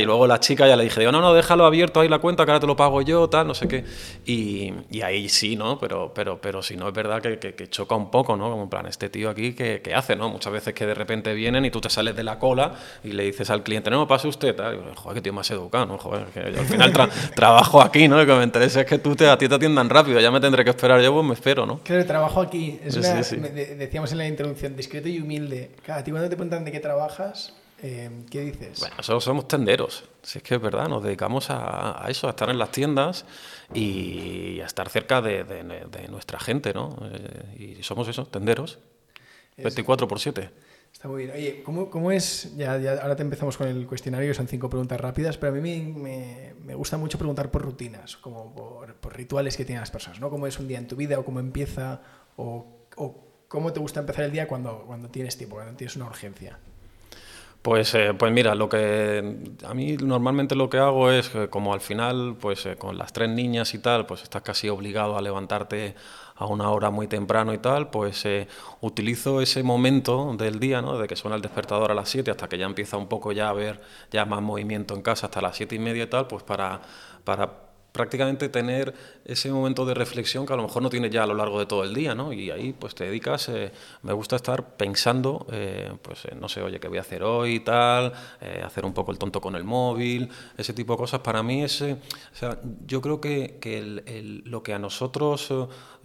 y 0.00 0.04
luego 0.04 0.26
la 0.26 0.40
chica 0.40 0.66
ya 0.66 0.76
le 0.76 0.84
dije, 0.84 1.04
no, 1.10 1.20
no, 1.20 1.34
déjalo 1.34 1.66
abierto 1.66 2.00
ahí 2.00 2.08
la 2.08 2.18
cuenta, 2.18 2.44
que 2.44 2.52
ahora 2.52 2.60
te 2.60 2.66
lo 2.66 2.76
pago 2.76 3.02
yo, 3.02 3.28
tal, 3.28 3.46
no 3.46 3.54
sé 3.54 3.68
qué. 3.68 3.84
Y, 4.24 4.72
y 4.90 5.02
ahí 5.02 5.28
sí, 5.28 5.56
¿no? 5.56 5.78
Pero, 5.78 6.12
pero, 6.14 6.40
pero 6.40 6.62
si 6.62 6.76
no, 6.76 6.88
es 6.88 6.94
verdad 6.94 7.20
que, 7.20 7.38
que, 7.38 7.68
choca 7.68 7.94
un 7.94 8.10
poco, 8.10 8.36
¿no? 8.36 8.50
Como 8.50 8.62
en 8.62 8.68
plan, 8.68 8.86
este 8.86 9.08
tío 9.08 9.28
aquí, 9.28 9.55
¿qué, 9.56 9.80
¿qué, 9.82 9.94
hace, 9.94 10.14
no? 10.14 10.28
Muchas 10.28 10.52
veces 10.52 10.74
que 10.74 10.86
de 10.86 10.94
repente 10.94 11.34
vienen 11.34 11.64
y 11.64 11.70
tú 11.70 11.80
te 11.80 11.90
sales 11.90 12.14
de 12.14 12.22
la 12.22 12.38
cola 12.38 12.74
y 13.02 13.12
le 13.12 13.24
dices 13.24 13.50
al 13.50 13.62
cliente, 13.62 13.90
no, 13.90 14.06
pase 14.06 14.28
usted, 14.28 14.54
tal. 14.54 14.74
Y, 14.76 14.78
joder, 14.94 15.14
qué 15.14 15.20
tío 15.22 15.32
más 15.32 15.50
educado, 15.50 15.86
¿no? 15.86 15.98
Joder, 15.98 16.26
que 16.26 16.52
yo 16.52 16.60
al 16.60 16.66
final 16.66 16.92
trabajo 17.34 17.80
aquí, 17.82 18.06
¿no? 18.06 18.22
Y 18.22 18.26
que 18.26 18.34
me 18.34 18.44
interesa 18.44 18.82
es 18.82 18.86
que 18.86 18.98
tú 18.98 19.16
te, 19.16 19.28
a 19.28 19.36
ti 19.36 19.48
te 19.48 19.54
atiendan 19.54 19.90
rápido, 19.90 20.20
ya 20.20 20.30
me 20.30 20.40
tendré 20.40 20.62
que 20.62 20.70
esperar 20.70 21.00
yo, 21.00 21.12
pues 21.12 21.26
me 21.26 21.34
espero, 21.34 21.66
¿no? 21.66 21.80
Claro, 21.80 22.06
trabajo 22.06 22.40
aquí. 22.40 22.78
Es 22.84 22.96
una, 22.96 23.14
decíamos 23.14 24.12
en 24.12 24.18
la 24.18 24.28
introducción, 24.28 24.76
discreto 24.76 25.08
y 25.08 25.18
humilde. 25.20 25.70
Claro, 25.82 26.00
a 26.00 26.04
ti 26.04 26.10
cuando 26.10 26.28
te 26.28 26.36
preguntan 26.36 26.64
de 26.64 26.72
qué 26.72 26.80
trabajas, 26.80 27.54
eh, 27.82 28.10
¿qué 28.30 28.40
dices? 28.40 28.80
Bueno, 28.80 28.96
nosotros 28.96 29.24
somos 29.24 29.48
tenderos, 29.48 30.04
si 30.22 30.38
es 30.38 30.44
que 30.44 30.54
es 30.54 30.60
verdad, 30.60 30.88
nos 30.88 31.02
dedicamos 31.02 31.50
a, 31.50 32.04
eso, 32.08 32.26
a 32.26 32.30
estar 32.30 32.48
en 32.48 32.58
las 32.58 32.70
tiendas 32.70 33.26
y 33.74 34.60
a 34.60 34.66
estar 34.66 34.88
cerca 34.88 35.20
de, 35.20 35.44
nuestra 36.08 36.40
gente, 36.40 36.72
¿no? 36.72 36.96
Eh, 37.12 37.76
y 37.78 37.82
somos 37.82 38.08
eso, 38.08 38.24
tenderos, 38.26 38.78
24 39.56 40.08
por 40.08 40.20
7. 40.20 40.50
Está 40.92 41.08
muy 41.08 41.24
bien. 41.24 41.36
Oye, 41.36 41.62
¿cómo, 41.62 41.90
cómo 41.90 42.10
es? 42.10 42.56
Ya, 42.56 42.78
ya, 42.78 42.92
ahora 43.02 43.16
te 43.16 43.22
empezamos 43.22 43.56
con 43.56 43.68
el 43.68 43.86
cuestionario, 43.86 44.28
que 44.28 44.34
son 44.34 44.48
cinco 44.48 44.70
preguntas 44.70 45.00
rápidas, 45.00 45.36
pero 45.36 45.52
a 45.52 45.56
mí 45.56 45.80
me, 45.80 46.54
me, 46.64 46.74
gusta 46.74 46.96
mucho 46.96 47.18
preguntar 47.18 47.50
por 47.50 47.62
rutinas, 47.62 48.16
como 48.16 48.54
por, 48.54 48.94
por, 48.94 49.14
rituales 49.14 49.56
que 49.56 49.64
tienen 49.64 49.80
las 49.80 49.90
personas, 49.90 50.20
¿no? 50.20 50.30
¿Cómo 50.30 50.46
es 50.46 50.58
un 50.58 50.68
día 50.68 50.78
en 50.78 50.86
tu 50.86 50.96
vida 50.96 51.18
o 51.18 51.24
cómo 51.24 51.40
empieza 51.40 52.00
o, 52.36 52.66
o 52.96 53.26
cómo 53.48 53.72
te 53.72 53.80
gusta 53.80 54.00
empezar 54.00 54.24
el 54.24 54.32
día 54.32 54.48
cuando, 54.48 54.84
cuando 54.86 55.08
tienes 55.08 55.36
tiempo, 55.36 55.56
cuando 55.56 55.76
tienes 55.76 55.96
una 55.96 56.06
urgencia? 56.06 56.58
Pues, 57.66 57.94
eh, 57.96 58.14
pues 58.16 58.30
mira, 58.32 58.54
lo 58.54 58.68
que 58.68 59.58
a 59.64 59.74
mí 59.74 59.96
normalmente 59.96 60.54
lo 60.54 60.70
que 60.70 60.78
hago 60.78 61.10
es 61.10 61.28
que 61.30 61.48
como 61.48 61.74
al 61.74 61.80
final, 61.80 62.36
pues 62.40 62.64
eh, 62.64 62.76
con 62.76 62.96
las 62.96 63.12
tres 63.12 63.28
niñas 63.28 63.74
y 63.74 63.80
tal, 63.80 64.06
pues 64.06 64.22
estás 64.22 64.42
casi 64.42 64.68
obligado 64.68 65.18
a 65.18 65.20
levantarte 65.20 65.96
a 66.36 66.46
una 66.46 66.70
hora 66.70 66.90
muy 66.90 67.06
temprano 67.08 67.52
y 67.54 67.58
tal, 67.58 67.90
pues 67.90 68.24
eh, 68.26 68.48
utilizo 68.80 69.40
ese 69.40 69.62
momento 69.62 70.34
del 70.36 70.60
día, 70.60 70.82
¿no? 70.82 70.98
de 70.98 71.08
que 71.08 71.16
suena 71.16 71.36
el 71.36 71.42
despertador 71.42 71.90
a 71.90 71.94
las 71.94 72.08
7 72.08 72.30
hasta 72.30 72.48
que 72.48 72.58
ya 72.58 72.66
empieza 72.66 72.96
un 72.96 73.08
poco 73.08 73.32
ya 73.32 73.48
a 73.48 73.52
ver 73.52 73.80
ya 74.10 74.24
más 74.24 74.42
movimiento 74.42 74.94
en 74.94 75.02
casa 75.02 75.26
hasta 75.26 75.40
las 75.40 75.56
7 75.56 75.74
y 75.74 75.78
media 75.78 76.04
y 76.04 76.06
tal, 76.08 76.26
pues 76.26 76.42
para, 76.42 76.82
para 77.24 77.65
prácticamente 77.96 78.48
tener 78.48 78.94
ese 79.24 79.50
momento 79.50 79.86
de 79.86 79.94
reflexión 79.94 80.44
que 80.46 80.52
a 80.52 80.56
lo 80.56 80.62
mejor 80.62 80.82
no 80.82 80.90
tienes 80.90 81.10
ya 81.10 81.22
a 81.22 81.26
lo 81.26 81.34
largo 81.34 81.58
de 81.58 81.66
todo 81.66 81.82
el 81.82 81.94
día, 81.94 82.14
¿no? 82.14 82.32
Y 82.32 82.50
ahí 82.50 82.72
pues 82.78 82.94
te 82.94 83.04
dedicas, 83.04 83.48
eh, 83.48 83.72
me 84.02 84.12
gusta 84.12 84.36
estar 84.36 84.76
pensando, 84.76 85.46
eh, 85.50 85.92
pues 86.02 86.24
no 86.38 86.48
sé, 86.48 86.62
oye, 86.62 86.78
¿qué 86.78 86.88
voy 86.88 86.98
a 86.98 87.00
hacer 87.00 87.22
hoy 87.22 87.54
y 87.54 87.60
tal? 87.60 88.12
hacer 88.64 88.84
un 88.84 88.92
poco 88.92 89.12
el 89.12 89.18
tonto 89.18 89.40
con 89.40 89.56
el 89.56 89.64
móvil, 89.64 90.28
ese 90.56 90.72
tipo 90.72 90.92
de 90.92 90.98
cosas. 90.98 91.20
Para 91.20 91.42
mí 91.42 91.64
es, 91.64 91.82
o 91.82 91.96
sea, 92.32 92.58
yo 92.86 93.00
creo 93.00 93.20
que, 93.20 94.42
lo 94.44 94.62
que 94.62 94.74
a 94.74 94.78
nosotros 94.78 95.50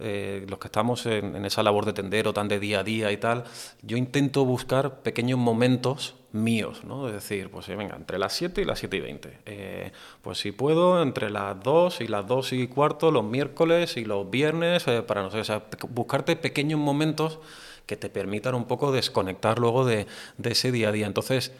eh, 0.04 0.44
los 0.48 0.58
que 0.58 0.66
estamos 0.66 1.06
en, 1.06 1.44
esa 1.44 1.62
labor 1.62 1.84
de 1.84 1.92
tendero 1.92 2.32
tan 2.32 2.48
de 2.48 2.58
día 2.58 2.80
a 2.80 2.82
día 2.84 3.12
y 3.12 3.18
tal, 3.18 3.44
yo 3.82 3.96
intento 3.96 4.44
buscar 4.44 5.00
pequeños 5.02 5.38
momentos 5.38 6.16
míos, 6.32 6.84
¿no? 6.84 7.08
Es 7.08 7.14
decir, 7.14 7.50
pues 7.50 7.68
venga, 7.68 7.96
entre 7.96 8.18
las 8.18 8.32
7 8.32 8.62
y 8.62 8.64
las 8.64 8.78
7 8.78 8.96
y 8.96 9.00
20. 9.00 9.38
Eh, 9.46 9.92
pues 10.22 10.38
si 10.38 10.52
puedo, 10.52 11.02
entre 11.02 11.30
las 11.30 11.62
2 11.62 12.00
y 12.00 12.08
las 12.08 12.26
2 12.26 12.52
y 12.54 12.68
cuarto, 12.68 13.10
los 13.10 13.24
miércoles 13.24 13.96
y 13.96 14.04
los 14.04 14.30
viernes, 14.30 14.86
eh, 14.88 15.02
para 15.02 15.22
no 15.22 15.30
sé, 15.30 15.40
o 15.40 15.44
sea, 15.44 15.64
buscarte 15.88 16.36
pequeños 16.36 16.80
momentos 16.80 17.38
que 17.86 17.96
te 17.96 18.08
permitan 18.08 18.54
un 18.54 18.64
poco 18.64 18.92
desconectar 18.92 19.58
luego 19.58 19.84
de, 19.84 20.06
ese 20.42 20.72
día 20.72 20.88
a 20.88 20.92
día. 20.92 21.06
Entonces, 21.06 21.52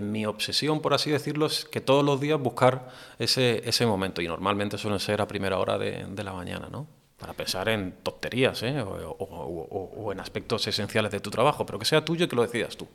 mi 0.00 0.26
obsesión, 0.26 0.80
por 0.80 0.94
así 0.94 1.10
decirlo, 1.10 1.46
es 1.46 1.64
que 1.64 1.80
todos 1.80 2.04
los 2.04 2.20
días 2.20 2.38
buscar 2.38 2.88
ese, 3.18 3.84
momento 3.84 4.22
y 4.22 4.28
normalmente 4.28 4.78
suelen 4.78 5.00
ser 5.00 5.20
a 5.20 5.26
primera 5.26 5.58
hora 5.58 5.76
de, 5.76 6.06
la 6.22 6.32
mañana, 6.32 6.68
¿no? 6.70 6.86
para 7.22 7.34
pensar 7.34 7.68
en 7.68 7.92
tonterías 8.02 8.64
¿eh? 8.64 8.82
o, 8.84 10.10
en 10.10 10.18
aspectos 10.18 10.66
esenciales 10.66 11.12
de 11.12 11.20
tu 11.20 11.30
trabajo, 11.30 11.64
pero 11.64 11.78
que 11.78 11.84
sea 11.84 12.04
tuyo 12.04 12.24
y 12.24 12.28
que 12.28 12.34
lo 12.34 12.42
decidas 12.42 12.76
tú. 12.76 12.88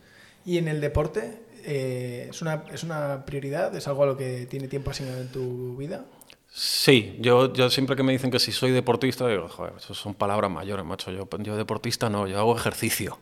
¿Y 0.47 0.57
en 0.57 0.69
el 0.69 0.79
deporte 0.79 1.41
eh, 1.65 2.27
¿es, 2.29 2.41
una, 2.41 2.63
es 2.71 2.83
una 2.83 3.25
prioridad? 3.25 3.75
¿Es 3.75 3.85
algo 3.89 4.03
a 4.03 4.05
lo 4.05 4.15
que 4.15 4.45
tiene 4.45 4.69
tiempo 4.69 4.91
asignado 4.91 5.19
en 5.19 5.27
tu 5.27 5.75
vida? 5.75 6.05
Sí, 6.49 7.17
yo, 7.19 7.51
yo 7.51 7.69
siempre 7.69 7.97
que 7.97 8.03
me 8.03 8.13
dicen 8.13 8.31
que 8.31 8.39
si 8.39 8.53
soy 8.53 8.71
deportista, 8.71 9.27
digo, 9.27 9.49
joder, 9.49 9.73
eso 9.75 9.93
son 9.93 10.13
palabras 10.13 10.49
mayores, 10.49 10.85
macho. 10.85 11.11
Yo, 11.11 11.27
yo 11.39 11.57
deportista 11.57 12.09
no, 12.09 12.27
yo 12.27 12.39
hago 12.39 12.55
ejercicio. 12.55 13.19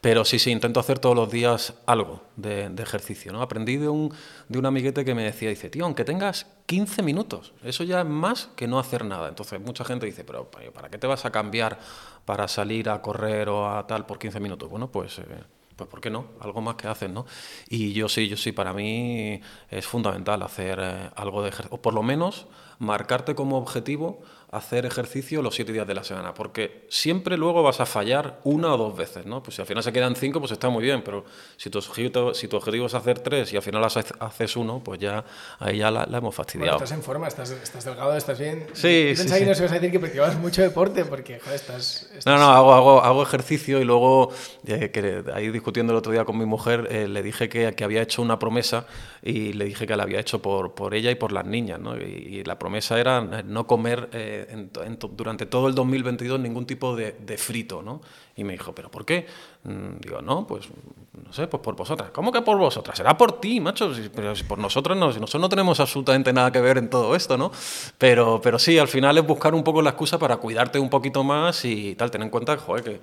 Pero 0.00 0.24
sí, 0.24 0.38
sí, 0.38 0.52
intento 0.52 0.78
hacer 0.78 1.00
todos 1.00 1.16
los 1.16 1.28
días 1.32 1.74
algo 1.84 2.22
de, 2.36 2.72
ejercicio. 2.78 3.32
¿no? 3.32 3.42
Aprendí 3.42 3.76
de 3.76 3.88
un, 3.88 4.14
de 4.48 4.58
un 4.60 4.64
amiguete 4.64 5.04
que 5.04 5.16
me 5.16 5.24
decía, 5.24 5.48
dice, 5.48 5.70
tío, 5.70 5.84
aunque 5.84 6.04
tengas 6.04 6.46
15 6.66 7.02
minutos, 7.02 7.54
eso 7.64 7.82
ya 7.82 8.02
es 8.02 8.06
más 8.06 8.50
que 8.54 8.68
no 8.68 8.78
hacer 8.78 9.04
nada. 9.04 9.28
Entonces 9.28 9.60
mucha 9.60 9.84
gente 9.84 10.06
dice, 10.06 10.22
pero 10.22 10.48
¿para 10.48 10.90
qué 10.90 10.98
te 10.98 11.08
vas 11.08 11.24
a 11.24 11.32
cambiar 11.32 11.76
para 12.24 12.46
salir 12.46 12.88
a 12.88 13.02
correr 13.02 13.48
o 13.48 13.68
a 13.68 13.84
tal 13.88 14.06
por 14.06 14.20
15 14.20 14.38
minutos? 14.38 14.70
Bueno, 14.70 14.92
pues... 14.92 15.18
Eh, 15.18 15.24
pues 15.78 15.88
¿por 15.88 16.00
qué 16.00 16.10
no? 16.10 16.26
Algo 16.40 16.60
más 16.60 16.74
que 16.74 16.88
hacen, 16.88 17.14
¿no? 17.14 17.24
Y 17.68 17.92
yo 17.92 18.08
sí, 18.08 18.28
yo 18.28 18.36
sí, 18.36 18.52
para 18.52 18.72
mí 18.74 19.40
es 19.70 19.86
fundamental 19.86 20.42
hacer 20.42 20.78
eh, 20.82 21.10
algo 21.14 21.42
de 21.42 21.50
ejercicio, 21.50 21.74
o 21.76 21.80
por 21.80 21.94
lo 21.94 22.02
menos 22.02 22.46
marcarte 22.78 23.34
como 23.34 23.56
objetivo 23.56 24.20
hacer 24.50 24.86
ejercicio 24.86 25.42
los 25.42 25.54
siete 25.54 25.72
días 25.72 25.86
de 25.86 25.94
la 25.94 26.04
semana, 26.04 26.32
porque 26.32 26.86
siempre 26.88 27.36
luego 27.36 27.62
vas 27.62 27.80
a 27.80 27.86
fallar 27.86 28.40
una 28.44 28.72
o 28.72 28.78
dos 28.78 28.96
veces, 28.96 29.26
¿no? 29.26 29.42
Pues 29.42 29.56
si 29.56 29.60
al 29.60 29.68
final 29.68 29.82
se 29.82 29.92
quedan 29.92 30.16
cinco, 30.16 30.40
pues 30.40 30.52
está 30.52 30.70
muy 30.70 30.82
bien, 30.82 31.02
pero 31.02 31.24
si 31.58 31.68
tu 31.68 31.78
objetivo, 31.78 32.32
si 32.32 32.48
tu 32.48 32.56
objetivo 32.56 32.86
es 32.86 32.94
hacer 32.94 33.18
tres 33.18 33.52
y 33.52 33.56
al 33.56 33.62
final 33.62 33.84
haces 33.84 34.56
uno, 34.56 34.80
pues 34.82 35.00
ya 35.00 35.22
ahí 35.58 35.78
ya 35.78 35.90
la, 35.90 36.04
hemos 36.16 36.34
fastidiado. 36.34 36.76
estás 36.76 36.92
en 36.92 37.02
forma, 37.02 37.28
estás, 37.28 37.50
estás, 37.50 37.84
delgado, 37.84 38.16
estás 38.16 38.38
bien. 38.38 38.66
Sí, 38.72 39.12
sí, 39.16 39.28
sí. 39.28 39.38
que 39.38 39.44
no 39.44 39.54
se 39.54 39.64
vas 39.64 39.72
a 39.72 39.78
decir 39.78 40.00
que 40.00 40.20
vas 40.20 40.36
mucho 40.36 40.62
deporte, 40.62 41.04
porque 41.04 41.40
joder, 41.40 41.56
estás, 41.56 42.08
No, 42.24 42.38
no, 42.38 42.50
hago, 42.50 42.72
hago, 42.72 43.02
hago 43.02 43.22
ejercicio 43.22 43.80
y 43.80 43.84
luego, 43.84 44.32
eh, 44.66 44.90
que 44.90 45.24
ahí 45.34 45.50
discutiendo 45.50 45.92
el 45.92 45.98
otro 45.98 46.12
día 46.12 46.24
con 46.24 46.38
mi 46.38 46.46
mujer, 46.46 46.88
eh, 46.90 47.06
le 47.06 47.22
dije 47.22 47.50
que, 47.50 47.74
que, 47.74 47.84
había 47.84 48.00
hecho 48.00 48.22
una 48.22 48.38
promesa 48.38 48.86
y 49.22 49.52
le 49.52 49.66
dije 49.66 49.86
que 49.86 49.96
la 49.96 50.04
había 50.04 50.20
hecho 50.20 50.40
por, 50.40 50.74
por 50.74 50.94
ella 50.94 51.10
y 51.10 51.16
por 51.16 51.32
las 51.32 51.44
niñas, 51.44 51.80
¿no? 51.80 51.96
Y, 51.98 52.38
la 52.48 52.58
promesa 52.58 52.98
era 52.98 53.20
no 53.20 53.66
comer... 53.66 54.08
Eh, 54.12 54.37
durante 55.12 55.46
todo 55.46 55.68
el 55.68 55.74
2022 55.74 56.40
ningún 56.40 56.66
tipo 56.66 56.94
de, 56.96 57.38
frito, 57.38 57.82
¿no? 57.82 58.00
Y 58.36 58.44
me 58.44 58.52
dijo, 58.52 58.74
¿pero 58.74 58.90
por 58.90 59.04
qué? 59.04 59.26
Mm, 59.64 59.98
digo, 60.00 60.22
no, 60.22 60.46
pues 60.46 60.68
no 61.24 61.32
sé, 61.32 61.48
pues 61.48 61.62
por 61.62 61.74
vosotras. 61.74 62.10
¿Cómo 62.12 62.30
que 62.30 62.42
por 62.42 62.56
vosotras? 62.58 62.96
Será 62.96 63.16
por 63.16 63.40
ti, 63.40 63.60
macho, 63.60 63.92
pero 64.14 64.32
por 64.46 64.58
nosotros 64.58 64.96
no, 64.96 65.12
si 65.12 65.20
nosotros 65.20 65.40
no 65.40 65.48
tenemos 65.48 65.80
absolutamente 65.80 66.32
nada 66.32 66.52
que 66.52 66.60
ver 66.60 66.78
en 66.78 66.88
todo 66.88 67.16
esto, 67.16 67.36
¿no? 67.36 67.50
Pero, 67.98 68.40
pero 68.42 68.58
sí, 68.58 68.78
al 68.78 68.88
final 68.88 69.18
es 69.18 69.26
buscar 69.26 69.54
un 69.54 69.64
poco 69.64 69.82
la 69.82 69.90
excusa 69.90 70.18
para 70.18 70.36
cuidarte 70.36 70.78
un 70.78 70.90
poquito 70.90 71.24
más 71.24 71.64
y 71.64 71.94
tal, 71.96 72.10
ten 72.10 72.22
en 72.22 72.30
cuenta, 72.30 72.56
joder, 72.56 72.84
que 72.84 73.00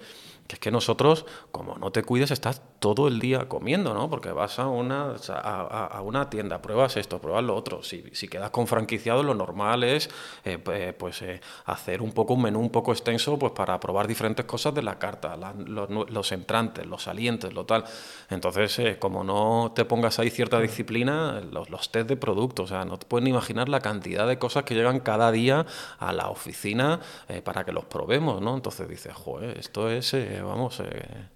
que 0.47 0.55
es 0.55 0.59
que 0.59 0.69
nosotros, 0.69 1.25
como 1.51 1.75
no 1.77 1.91
te 1.91 2.03
cuides, 2.03 2.29
estás 2.29 2.61
todo 2.79 3.07
el 3.07 3.19
día 3.19 3.49
comiendo, 3.49 3.95
¿no? 3.95 4.11
Porque 4.11 4.31
vas 4.31 4.59
a 4.59 4.67
una, 4.67 5.15
a, 5.29 6.01
una 6.03 6.29
tienda, 6.29 6.61
pruebas 6.61 6.97
esto, 6.97 7.19
pruebas 7.19 7.43
lo 7.43 7.55
otro. 7.55 7.81
Si, 7.81 8.03
si 8.13 8.27
quedas 8.27 8.51
con 8.51 8.67
franquiciado, 8.67 9.23
lo 9.23 9.33
normal 9.33 9.83
es 9.83 10.07
eh, 10.43 10.59
pues, 10.59 11.23
eh, 11.23 11.41
hacer 11.65 12.03
un 12.03 12.11
poco 12.11 12.35
un 12.35 12.43
menú 12.43 12.59
un 12.59 12.69
poco 12.69 12.91
extenso 12.91 13.39
pues 13.39 13.53
para 13.53 13.79
probar 13.79 14.07
diferentes 14.07 14.45
cosas 14.45 14.75
de 14.75 14.83
la 14.83 14.99
carta, 14.99 15.35
los, 15.35 16.31
entrantes, 16.31 16.85
los 16.85 17.01
salientes, 17.01 17.51
lo 17.53 17.65
tal. 17.65 17.85
Entonces, 18.29 18.77
eh, 18.77 18.97
como 18.99 19.23
no 19.23 19.71
te 19.75 19.83
pongas 19.83 20.19
ahí 20.19 20.29
cierta 20.29 20.59
disciplina, 20.59 21.41
los, 21.41 21.71
los 21.71 21.91
test 21.91 22.07
de 22.07 22.17
productos, 22.17 22.65
o 22.65 22.75
sea, 22.75 22.85
no 22.85 22.99
te 22.99 23.07
pueden 23.07 23.27
imaginar 23.27 23.67
la 23.67 23.79
cantidad 23.79 24.27
de 24.27 24.37
cosas 24.37 24.63
que 24.63 24.75
llegan 24.75 24.99
cada 24.99 25.31
día 25.31 25.65
a 25.97 26.13
la 26.13 26.29
oficina 26.29 26.99
para 27.43 27.63
que 27.63 27.71
los 27.71 27.85
probemos, 27.85 28.41
¿no? 28.41 28.53
Entonces 28.53 28.87
dices, 28.87 29.13
joder, 29.15 29.57
esto 29.57 29.89
es 29.89 30.13
vamos, 30.41 30.79
eh, 30.79 31.29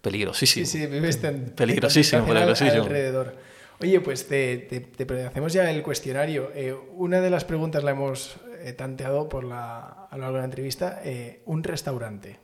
peligrosísimo. 0.00 0.66
Sí, 0.66 0.78
sí, 0.80 0.86
vives 0.86 1.16
peligrosísimo, 1.56 2.26
peligrosísimo. 2.26 2.84
Alrededor. 2.84 3.46
Oye, 3.80 4.00
pues 4.00 4.26
te, 4.26 4.88
hacemos 5.26 5.52
ya 5.52 5.70
el 5.70 5.82
cuestionario. 5.82 6.50
Eh, 6.54 6.74
una 6.94 7.20
de 7.20 7.28
las 7.28 7.44
preguntas 7.44 7.84
la 7.84 7.90
hemos 7.90 8.36
eh, 8.60 8.72
tanteado 8.72 9.28
por 9.28 9.44
la, 9.44 10.06
a 10.10 10.16
lo 10.16 10.22
largo 10.22 10.36
de 10.36 10.40
la 10.40 10.44
entrevista. 10.46 11.00
Eh, 11.04 11.42
un 11.44 11.62
restaurante. 11.62 12.38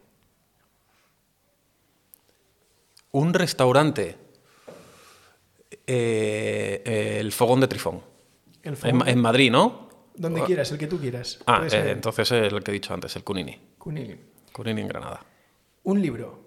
Un 3.12 3.32
restaurante. 3.32 4.16
el 5.86 7.32
Fogón 7.32 7.60
de 7.60 7.68
Trifón. 7.68 8.02
en, 8.62 9.18
Madrid, 9.18 9.50
¿no? 9.50 9.88
Donde 10.14 10.42
quieras, 10.44 10.70
el 10.72 10.78
que 10.78 10.86
tú 10.86 10.98
quieras. 10.98 11.40
Ah, 11.46 11.66
entonces 11.70 12.30
el 12.32 12.62
que 12.62 12.70
he 12.70 12.74
dicho 12.74 12.92
antes, 12.92 13.16
el 13.16 13.24
Cunini. 13.24 13.58
Cunini. 13.78 14.16
Cunini 14.52 14.82
en 14.82 14.88
Granada. 14.88 15.24
Un 15.84 16.00
libro. 16.02 16.42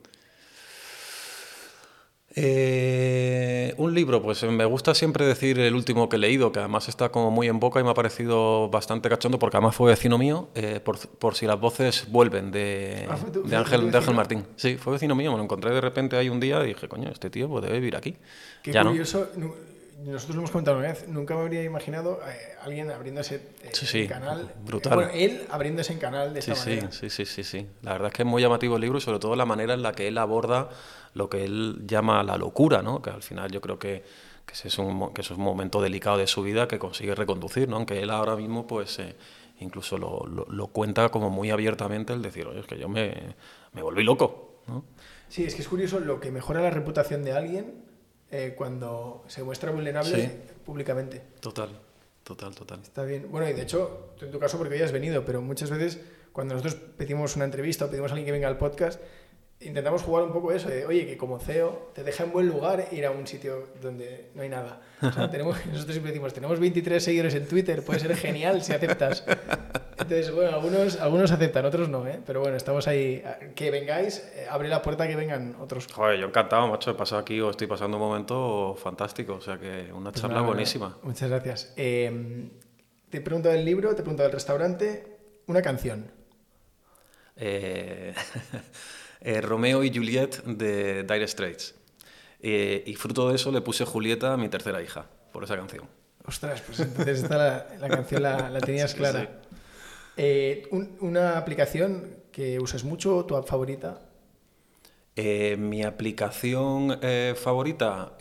Eh, 2.37 3.73
un 3.77 3.93
libro, 3.93 4.21
pues 4.21 4.43
me 4.43 4.65
gusta 4.65 4.93
siempre 4.93 5.25
decir 5.25 5.57
el 5.57 5.73
último 5.73 6.09
que 6.09 6.17
he 6.17 6.19
leído, 6.19 6.51
que 6.51 6.59
además 6.59 6.89
está 6.89 7.07
como 7.09 7.31
muy 7.31 7.47
en 7.47 7.61
boca 7.61 7.79
y 7.79 7.83
me 7.83 7.91
ha 7.91 7.93
parecido 7.93 8.69
bastante 8.69 9.07
cachondo, 9.07 9.39
porque 9.39 9.55
además 9.55 9.75
fue 9.75 9.91
vecino 9.91 10.17
mío, 10.17 10.49
eh, 10.53 10.81
por, 10.83 10.97
por, 10.99 11.35
si 11.35 11.45
las 11.45 11.57
voces 11.59 12.11
vuelven, 12.11 12.51
de, 12.51 13.07
Ah, 13.09 13.15
¿fue 13.15 13.31
tu- 13.31 13.43
de, 13.43 13.55
Ángel, 13.55 13.89
de 13.89 13.97
Ángel? 13.97 14.13
Martín. 14.15 14.43
Sí, 14.57 14.75
fue 14.75 14.93
vecino 14.93 15.15
mío, 15.15 15.31
me 15.31 15.37
lo 15.37 15.43
encontré 15.43 15.73
de 15.73 15.79
repente 15.79 16.17
ahí 16.17 16.27
un 16.27 16.41
día 16.41 16.61
y 16.65 16.67
dije, 16.67 16.89
coño, 16.89 17.09
este 17.09 17.29
tío 17.29 17.47
pues 17.47 17.63
debe 17.63 17.79
vivir 17.79 17.95
aquí. 17.95 18.17
Qué 18.61 18.73
ya 18.73 18.83
curioso. 18.83 19.29
Nosotros 20.03 20.35
lo 20.35 20.41
hemos 20.41 20.51
comentado 20.51 20.77
una 20.77 20.89
vez. 20.89 21.07
Nunca 21.07 21.35
me 21.35 21.41
habría 21.41 21.63
imaginado 21.63 22.19
eh, 22.27 22.35
alguien 22.61 22.91
abriéndose 22.91 23.35
eh, 23.63 23.69
Sí, 23.71 23.85
sí, 23.85 24.01
en 24.01 24.07
canal. 24.07 24.53
brutal. 24.65 24.93
Bueno, 24.95 25.11
él 25.13 25.45
abriéndose 25.49 25.93
en 25.93 25.99
canal 25.99 26.33
de 26.33 26.41
Sí, 26.41 26.51
esta 26.51 26.63
sí, 26.63 26.69
manera. 26.71 26.91
sí, 26.91 27.09
sí, 27.09 27.25
sí, 27.25 27.43
sí. 27.43 27.67
La 27.81 27.93
verdad 27.93 28.07
es 28.09 28.13
que 28.13 28.23
es 28.23 28.27
muy 28.27 28.41
llamativo 28.41 28.75
el 28.75 28.81
libro 28.81 28.97
y 28.97 29.01
sobre 29.01 29.19
todo 29.19 29.35
la 29.37 29.45
manera 29.45 29.73
en 29.73 29.81
la 29.81 29.93
que 29.93 30.07
él 30.09 30.17
aborda 30.17 30.69
lo 31.13 31.29
que 31.29 31.45
él 31.45 31.83
llama 31.87 32.21
la 32.23 32.37
locura, 32.37 32.81
¿no? 32.81 33.01
Que 33.01 33.09
al 33.09 33.23
final 33.23 33.49
yo 33.51 33.61
creo 33.61 33.79
que, 33.79 34.03
que 34.45 34.53
ese 34.53 34.67
es 34.67 34.77
un, 34.77 35.13
que 35.13 35.21
eso 35.21 35.33
es 35.33 35.37
un 35.39 35.45
momento 35.45 35.81
delicado 35.81 36.17
de 36.17 36.27
su 36.27 36.43
vida 36.43 36.67
que 36.67 36.77
consigue 36.77 37.15
reconducir, 37.15 37.69
¿no? 37.69 37.77
Aunque 37.77 38.01
él 38.01 38.09
ahora 38.09 38.35
mismo, 38.35 38.67
pues, 38.67 38.99
eh, 38.99 39.15
incluso 39.61 39.97
lo, 39.97 40.25
lo- 40.27 40.45
lo 40.49 40.67
cuenta 40.67 41.07
como 41.07 41.29
muy 41.29 41.51
abiertamente 41.51 42.11
el 42.11 42.21
decir, 42.21 42.45
oye, 42.47 42.59
es 42.59 42.65
que 42.67 42.77
yo 42.77 42.89
me, 42.89 43.13
me 43.71 43.81
volví 43.81 44.03
loco, 44.03 44.59
¿no? 44.67 44.83
Sí, 45.29 45.45
es 45.45 45.55
que 45.55 45.61
es 45.61 45.67
curioso 45.69 46.01
lo 46.01 46.19
que 46.19 46.31
mejora 46.31 46.59
la 46.61 46.69
reputación 46.69 47.23
de 47.23 47.31
alguien 47.31 47.73
eh, 48.37 48.53
cuando 48.55 49.23
se 49.27 49.43
muestra 49.43 49.71
vulnerable 49.71 50.21
Sí. 50.21 50.31
públicamente. 50.65 51.21
Total, 51.39 51.69
total, 52.23 52.53
total. 52.55 52.79
Está 52.81 53.03
bien. 53.03 53.27
Bueno, 53.31 53.49
y 53.49 53.53
de 53.53 53.61
hecho, 53.61 54.09
tú 54.17 54.25
en 54.25 54.31
tu 54.31 54.39
caso, 54.39 54.57
porque 54.57 54.75
hoy 54.75 54.81
has 54.81 54.91
venido, 54.91 55.23
pero 55.25 55.41
muchas 55.41 55.69
veces 55.69 55.99
cuando 56.33 56.53
nosotros 56.55 56.79
pedimos 56.97 57.35
una 57.35 57.45
entrevista 57.45 57.85
o 57.85 57.89
pedimos 57.89 58.11
a 58.11 58.13
alguien 58.15 58.25
que 58.25 58.31
venga 58.33 58.47
al 58.47 58.57
podcast, 58.57 58.99
intentamos 59.65 60.01
jugar 60.03 60.23
un 60.23 60.31
poco 60.31 60.51
eso, 60.51 60.69
de, 60.69 60.85
oye, 60.85 61.05
que 61.05 61.17
como 61.17 61.39
CEO 61.39 61.91
te 61.93 62.03
deja 62.03 62.23
en 62.23 62.31
buen 62.31 62.47
lugar 62.47 62.87
ir 62.91 63.05
a 63.05 63.11
un 63.11 63.27
sitio 63.27 63.69
donde 63.81 64.29
no 64.35 64.41
hay 64.43 64.49
nada. 64.49 64.81
O 65.01 65.11
sea, 65.11 65.29
tenemos, 65.31 65.57
nosotros 65.65 65.91
siempre 65.93 66.11
decimos, 66.11 66.33
tenemos 66.33 66.59
23 66.59 67.03
seguidores 67.03 67.35
en 67.35 67.47
Twitter, 67.47 67.83
puede 67.83 67.99
ser 67.99 68.15
genial 68.15 68.61
si 68.61 68.73
aceptas. 68.73 69.25
Entonces, 69.97 70.31
bueno, 70.33 70.51
algunos, 70.55 70.99
algunos 70.99 71.31
aceptan, 71.31 71.65
otros 71.65 71.89
no, 71.89 72.07
¿eh? 72.07 72.19
Pero 72.25 72.41
bueno, 72.41 72.57
estamos 72.57 72.87
ahí. 72.87 73.23
Que 73.55 73.71
vengáis, 73.71 74.19
eh, 74.35 74.45
abre 74.49 74.67
la 74.67 74.81
puerta 74.81 75.07
que 75.07 75.15
vengan 75.15 75.55
otros. 75.59 75.87
Joder, 75.91 76.19
yo 76.19 76.27
encantado, 76.27 76.67
macho, 76.67 76.91
he 76.91 76.95
pasado 76.95 77.21
aquí 77.21 77.39
o 77.41 77.49
estoy 77.49 77.67
pasando 77.67 77.97
un 77.97 78.03
momento 78.03 78.75
fantástico, 78.75 79.35
o 79.35 79.41
sea 79.41 79.57
que 79.57 79.91
una 79.93 80.11
Pues 80.11 80.21
charla 80.21 80.37
nada, 80.37 80.47
buenísima. 80.47 80.97
Muchas 81.01 81.29
gracias. 81.29 81.73
Eh, 81.77 82.49
te 83.09 83.17
he 83.17 83.21
preguntado 83.21 83.55
del 83.55 83.63
libro, 83.63 83.89
te 83.95 84.01
he 84.01 84.03
preguntado 84.03 84.27
del 84.27 84.33
restaurante, 84.33 85.17
una 85.47 85.61
canción. 85.61 86.11
Eh, 87.37 88.13
eh, 89.25 89.41
Romeo 89.41 89.83
y 89.83 89.91
Juliet 89.93 90.43
de 90.45 91.03
Dire 91.03 91.27
Straits. 91.27 91.75
Eh, 92.41 92.83
y 92.85 92.95
fruto 92.95 93.29
de 93.29 93.35
eso 93.35 93.51
le 93.51 93.61
puse 93.61 93.83
Julieta 93.85 94.33
a 94.33 94.37
mi 94.37 94.49
tercera 94.49 94.81
hija, 94.81 95.07
por 95.33 95.43
esa 95.43 95.55
canción. 95.57 95.85
Ostras, 96.27 96.61
pues 96.61 96.79
entonces 96.79 97.23
esta 97.23 97.37
la, 97.37 97.67
la 97.79 97.89
canción 97.89 98.21
la, 98.21 98.49
la 98.49 98.59
tenías 98.61 98.91
Sí, 98.91 98.97
clara. 98.97 99.21
sí. 99.21 99.27
Eh, 100.17 100.67
un- 100.71 100.97
una 101.01 101.37
aplicación 101.37 102.17
que 102.31 102.59
uses 102.59 102.83
mucho, 102.83 103.25
tu 103.25 103.35
app 103.35 103.47
favorita. 103.47 104.01
Eh, 105.15 105.55
mi 105.57 105.83
aplicación 105.83 106.99
favorita, 107.35 108.17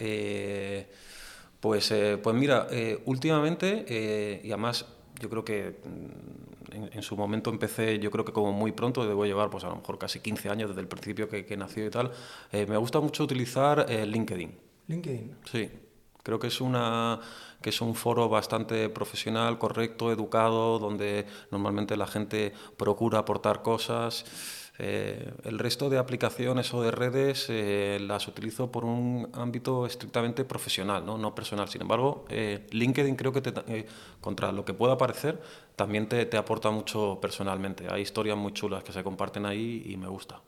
pues, 1.61 1.93
pues 2.23 2.37
mira, 2.37 2.69
últimamente, 3.05 4.41
y 4.45 4.49
además 4.53 4.87
yo 5.21 5.29
creo 5.31 5.45
que 5.45 5.77
mm, 5.85 6.44
en, 6.75 6.91
en 6.93 7.03
su 7.03 7.17
momento 7.17 7.51
empecé, 7.51 7.99
yo 7.99 8.11
creo 8.11 8.25
que 8.25 8.33
como 8.33 8.53
muy 8.53 8.73
pronto, 8.73 9.07
debo 9.07 9.25
llevar 9.25 9.51
pues 9.51 9.65
a 9.65 9.69
lo 9.69 9.77
mejor 9.77 9.99
casi 9.99 10.21
15 10.21 10.51
años 10.51 10.69
desde 10.71 10.81
el 10.81 10.89
principio 10.89 11.29
que, 11.29 11.45
que 11.45 11.57
nació 11.57 11.87
y 11.87 11.91
tal, 11.91 12.11
eh, 12.53 12.67
me 12.67 12.77
gusta 12.77 13.01
mucho 13.01 13.25
utilizar 13.25 13.87
eh, 13.89 14.07
LinkedIn. 14.07 14.59
LinkedIn. 14.89 15.37
Sí, 15.51 15.71
creo 16.23 16.39
que 16.39 16.49
es 16.49 16.61
una 16.61 17.21
que 17.63 17.71
es 17.71 17.81
un 17.81 17.95
foro 17.95 18.29
bastante 18.29 18.91
profesional, 18.91 19.59
correcto, 19.59 20.13
educado, 20.13 20.79
donde 20.79 21.25
normalmente 21.51 21.97
la 21.97 22.07
gente 22.07 22.53
procura 22.77 23.21
aportar 23.21 23.63
cosas. 23.63 24.27
Eh, 24.77 25.33
el 25.45 25.59
resto 25.61 25.89
de 25.89 25.99
aplicaciones 25.99 26.75
o 26.75 26.83
de 26.83 26.91
redes 26.91 27.47
eh, 27.49 27.99
las 28.01 28.27
utilizo 28.27 28.73
por 28.73 28.85
un 28.85 29.31
ámbito 29.33 29.87
estrictamente 29.87 30.45
profesional, 30.45 31.07
no, 31.07 31.17
no 31.17 31.33
personal. 31.33 31.69
Sin 31.69 31.83
embargo, 31.83 32.25
eh, 32.29 32.67
LinkedIn 32.71 33.15
creo 33.15 33.33
que 33.33 33.41
te 33.41 33.87
contra 34.21 34.51
lo 34.51 34.65
que 34.65 34.75
pueda 34.75 34.99
parecer 34.99 35.41
también 35.77 36.09
te, 36.09 36.27
te 36.27 36.37
aporta 36.37 36.71
mucho 36.71 37.19
personalmente. 37.21 37.87
Hay 37.89 38.03
historias 38.03 38.37
muy 38.37 38.53
chulas 38.53 38.83
que 38.83 38.93
se 38.93 39.05
comparten 39.05 39.47
ahí 39.47 39.85
y 39.87 39.97
me 39.97 40.09
gusta. 40.09 40.41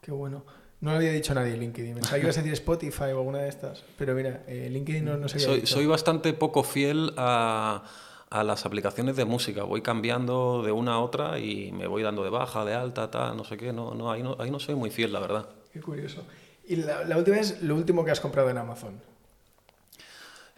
Qué 0.00 0.10
bueno. 0.10 0.44
No 0.80 0.90
lo 0.90 0.96
había 0.98 1.12
dicho 1.12 1.34
nadie 1.34 1.56
LinkedIn. 1.56 1.94
Pensaba 1.94 2.16
que 2.16 2.24
ibas 2.24 2.36
a 2.36 2.40
decir 2.40 2.52
Spotify 2.52 3.04
o 3.04 3.18
alguna 3.18 3.38
de 3.38 3.48
estas. 3.48 3.82
Pero 3.98 4.14
mira, 4.14 4.42
LinkedIn 4.46 5.04
no, 5.04 5.16
no 5.16 5.28
se 5.28 5.36
había 5.36 5.46
Soy, 5.48 5.60
dicho. 5.60 5.74
soy 5.74 5.86
bastante 5.86 6.32
poco 6.34 6.62
fiel 6.62 7.12
a, 7.16 7.82
a 8.30 8.44
las 8.44 8.66
aplicaciones 8.66 9.16
de 9.16 9.24
música. 9.24 9.62
Voy 9.62 9.82
cambiando 9.82 10.62
de 10.62 10.72
una 10.72 10.94
a 10.94 10.98
otra 11.00 11.38
y 11.38 11.72
me 11.72 11.86
voy 11.86 12.02
dando 12.02 12.24
de 12.24 12.30
baja, 12.30 12.64
de 12.64 12.74
alta, 12.74 13.10
tal, 13.10 13.36
no 13.36 13.44
sé 13.44 13.56
qué. 13.56 13.72
No, 13.72 13.94
no, 13.94 14.10
ahí, 14.10 14.22
no, 14.22 14.36
ahí 14.38 14.50
no 14.50 14.58
soy 14.58 14.74
muy 14.74 14.90
fiel, 14.90 15.12
la 15.12 15.20
verdad. 15.20 15.48
Qué 15.72 15.80
curioso. 15.80 16.24
Y 16.68 16.76
la, 16.76 17.04
la 17.04 17.16
última 17.16 17.38
es 17.38 17.62
lo 17.62 17.74
último 17.76 18.04
que 18.04 18.10
has 18.10 18.20
comprado 18.20 18.50
en 18.50 18.58
Amazon. 18.58 19.00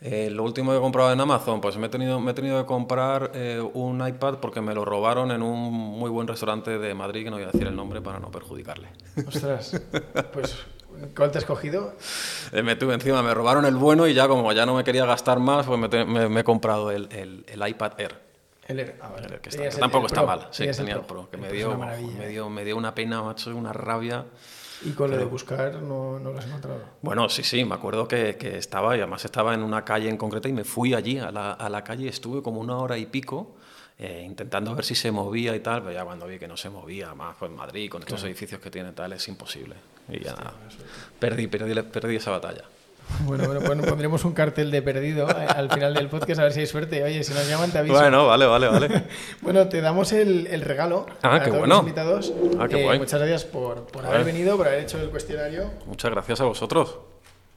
Eh, 0.01 0.31
lo 0.31 0.45
último 0.45 0.71
que 0.71 0.79
he 0.79 0.81
comprado 0.81 1.13
en 1.13 1.21
Amazon, 1.21 1.61
pues 1.61 1.77
me 1.77 1.89
he 1.89 1.91
tenido, 1.91 2.21
me 2.21 2.31
he 2.31 2.35
tenido 2.35 2.61
que 2.61 2.67
comprar 2.67 3.33
eh, 3.35 3.61
un 3.75 4.07
iPad 4.07 4.37
porque 4.37 4.61
me 4.61 4.73
lo 4.73 4.85
robaron 4.85 5.33
en 5.33 5.43
un 5.43 5.73
muy 5.73 6.09
buen 6.09 6.29
restaurante 6.29 6.79
de 6.79 6.95
Madrid, 6.95 7.25
que 7.25 7.31
no 7.31 7.37
voy 7.37 7.45
a 7.45 7.51
decir 7.51 7.67
el 7.67 7.75
nombre 7.75 8.01
para 8.01 8.21
no 8.21 8.31
perjudicarle. 8.31 8.89
Ostras. 9.27 9.83
Pues, 10.33 10.57
¿cuál 11.17 11.31
te 11.31 11.39
has 11.39 11.45
cogido? 11.45 11.95
Eh, 12.53 12.63
me 12.63 12.77
tuve 12.77 12.95
encima, 12.95 13.23
me 13.23 13.35
robaron 13.35 13.65
el 13.65 13.77
bueno 13.77 14.07
y 14.07 14.15
ya 14.15 14.29
como 14.29 14.53
ya 14.53 14.65
no 14.67 14.75
me 14.75 14.85
quería 14.85 15.05
gastar 15.07 15.39
más, 15.41 15.67
pues 15.67 15.79
me, 15.79 16.05
me- 16.05 16.29
me 16.29 16.41
he 16.41 16.45
comprado 16.45 16.91
el, 16.91 17.09
el- 17.13 17.45
el 17.49 17.69
iPad 17.69 17.93
Air. 17.99 18.15
El 18.67 18.81
Air. 18.81 18.97
Ah, 19.01 19.09
vale. 19.13 19.41
Que 19.41 19.49
está- 19.49 19.63
que 19.69 19.77
tampoco 19.77 20.07
está 20.07 20.21
Pro. 20.21 20.27
mal, 20.27 20.49
sí, 20.51 20.67
tenía 20.71 20.95
el 20.95 21.01
Pro, 21.03 21.29
que 21.31 21.37
me 21.37 21.51
dio, 21.51 21.77
me, 21.79 22.29
dio, 22.29 22.51
me 22.51 22.65
dio 22.65 22.77
una 22.77 22.95
pena, 22.95 23.23
macho, 23.23 23.55
una 23.57 23.73
rabia. 23.73 24.25
Y 24.85 24.91
con 24.93 25.11
lo 25.11 25.17
de 25.17 25.25
buscar 25.25 25.75
no, 25.83 26.21
no 26.21 26.31
lo 26.33 26.39
has 26.39 26.47
encontrado. 26.47 26.81
Bueno, 27.03 27.29
sí, 27.29 27.43
sí, 27.43 27.65
me 27.65 27.75
acuerdo 27.75 28.07
que, 28.07 28.37
que 28.37 28.59
estaba, 28.59 28.95
y 28.97 29.01
además 29.01 29.25
estaba 29.25 29.53
en 29.55 29.63
una 29.65 29.85
calle 29.85 30.09
en 30.09 30.17
concreta 30.17 30.49
y 30.49 30.53
me 30.53 30.63
fui 30.65 30.95
allí, 30.95 31.19
a 31.19 31.33
la, 31.33 31.53
a 31.53 31.69
la 31.69 31.83
calle, 31.83 32.09
estuve 32.09 32.43
como 32.43 32.61
una 32.61 32.77
hora 32.77 32.97
y 32.97 33.07
pico 33.07 33.57
eh, 33.99 34.23
intentando 34.25 34.75
ver 34.75 34.85
si 34.85 34.95
se 34.95 35.11
movía 35.11 35.55
y 35.57 35.61
tal, 35.61 35.81
pero 35.83 35.93
ya 35.93 36.05
cuando 36.05 36.27
vi 36.27 36.39
que 36.39 36.47
no 36.49 36.57
se 36.57 36.71
movía, 36.71 37.15
más 37.15 37.37
pues 37.39 37.51
Madrid, 37.51 37.91
con 37.91 38.03
estos 38.03 38.23
edificios 38.25 38.61
que 38.61 38.71
tiene 38.71 38.93
tal, 38.93 39.13
es 39.13 39.27
imposible. 39.29 39.75
Y 40.09 40.23
ya 40.25 40.33
nada, 40.33 40.53
perdí, 41.19 41.47
perdí, 41.49 41.75
perdí 41.83 42.17
esa 42.17 42.31
batalla. 42.31 42.63
Bueno, 43.25 43.47
bueno, 43.47 43.61
pues 43.63 43.89
pondremos 43.89 44.23
un 44.27 44.35
cartel 44.35 44.71
de 44.71 44.83
perdido 44.83 45.27
eh, 45.31 45.47
al 45.57 45.71
final 45.71 45.95
del 45.95 46.09
podcast 46.09 46.41
a 46.41 46.43
ver 46.43 46.53
si 46.53 46.61
hay 46.61 46.67
suerte. 46.67 47.03
Oye, 47.03 47.25
si 47.25 47.33
nos 47.33 47.49
llaman 47.49 47.71
te 47.73 47.79
aviso. 47.79 47.95
Bueno, 47.99 48.27
vale, 48.27 48.45
vale, 48.45 48.69
vale. 48.69 49.05
Bueno, 49.41 49.67
te 49.67 49.81
damos 49.81 50.13
el, 50.13 50.47
el 50.49 50.61
regalo 50.61 51.07
Ah, 51.23 51.37
a 51.37 51.39
qué 51.41 51.47
todos 51.47 51.61
bueno. 51.61 51.77
los 51.77 51.85
invitados. 51.85 52.33
Ah, 52.61 52.69
qué 52.69 52.81
Eh, 52.81 52.85
guay. 52.85 52.99
Muchas 52.99 53.19
gracias 53.19 53.47
por, 53.47 53.87
por 53.87 54.05
haber 54.05 54.25
venido, 54.25 54.59
por 54.59 54.69
haber 54.69 54.81
hecho 54.81 55.01
el 55.01 55.09
cuestionario. 55.09 55.71
Muchas 55.87 56.11
gracias 56.11 56.43
a 56.43 56.45
vosotros. 56.45 56.99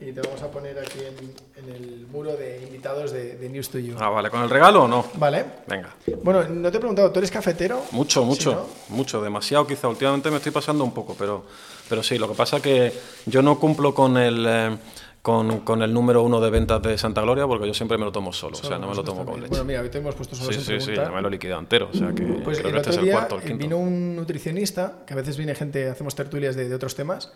Y 0.02 0.11
te 0.14 0.22
vamos 0.22 0.41
a 0.41 0.49
poner 0.49 0.80
aquí 0.80 0.98
en, 0.99 1.64
en 1.64 1.76
el 1.76 2.07
muro 2.07 2.36
de 2.36 2.60
invitados 2.64 3.11
de, 3.11 3.36
de 3.38 3.49
News 3.49 3.69
to 3.69 3.78
You. 3.78 3.95
Ah, 3.99 4.10
vale, 4.10 4.32
¿con 4.32 4.41
el 4.41 4.49
regalo 4.49 4.84
o 4.84 4.88
no? 4.88 5.06
Vale. 5.15 5.45
Venga. 5.68 5.94
Bueno, 6.23 6.44
no 6.49 6.72
te 6.72 6.78
he 6.78 6.80
preguntado, 6.80 7.11
¿tú 7.11 7.19
eres 7.19 7.30
cafetero? 7.30 7.84
Mucho, 7.91 8.23
mucho, 8.26 8.68
Sí, 8.88 8.94
mucho, 8.94 9.22
demasiado 9.22 9.68
quizá. 9.68 9.88
Últimamente 9.88 10.32
me 10.32 10.38
estoy 10.38 10.52
pasando 10.52 10.84
un 10.84 10.91
poco, 10.91 11.15
pero, 11.18 11.45
pero 11.88 12.02
sí, 12.02 12.18
lo 12.18 12.28
que 12.28 12.34
pasa 12.34 12.57
es 12.57 12.64
que 12.64 12.94
yo 13.28 13.44
no 13.44 13.60
cumplo 13.60 13.94
con 13.94 14.18
el, 14.18 14.44
eh, 14.49 14.78
con, 15.22 15.60
con 15.60 15.84
el 15.84 15.94
número 15.94 16.23
uno 16.23 16.41
de 16.41 16.49
ventas 16.49 16.82
de 16.82 16.98
Santa 16.98 17.22
Gloria 17.22 17.45
porque 17.45 17.68
yo 17.68 17.73
siempre 17.76 17.99
me 17.99 18.06
lo 18.06 18.11
tomo 18.11 18.34
solo, 18.34 18.57
o 18.57 18.64
sea, 18.64 18.80
no 18.80 18.88
me 18.90 18.95
lo 18.95 19.03
tomo 19.03 19.23
con 19.23 19.36
leche. 19.36 19.49
Bueno, 19.49 19.65
mira, 19.65 19.82
hoy 19.82 19.90
te 19.90 19.99
hemos 19.99 20.15
puesto 20.15 20.36
solo 20.36 20.52
sí, 20.52 20.57
sí, 20.60 20.65
sí, 20.65 20.69
preguntar. 20.88 21.06
ya 21.06 21.11
me 21.11 21.22
lo 21.22 21.28
he 21.28 21.32
liquidado 21.32 21.60
entero, 21.60 21.90
o 21.94 21.95
sea 21.95 22.11
que 22.11 22.23
Pues 22.23 22.57
creo 22.57 22.69
el 22.69 22.73
que 22.73 22.80
este 22.80 22.90
otro 22.90 22.91
es 22.91 22.98
el 22.98 23.03
día 23.03 23.14
cuarto 23.14 23.36
el 23.36 23.41
quinto. 23.44 23.57
vino 23.60 23.78
un 23.78 24.15
nutricionista, 24.15 25.03
que 25.06 25.14
a 25.14 25.18
veces 25.18 25.38
viene 25.38 25.53
gente, 25.53 25.88
hacemos 25.91 26.15
tertulias 26.15 26.56
de, 26.56 26.68
de 26.69 26.73
otros 26.73 26.95
temas, 26.95 27.32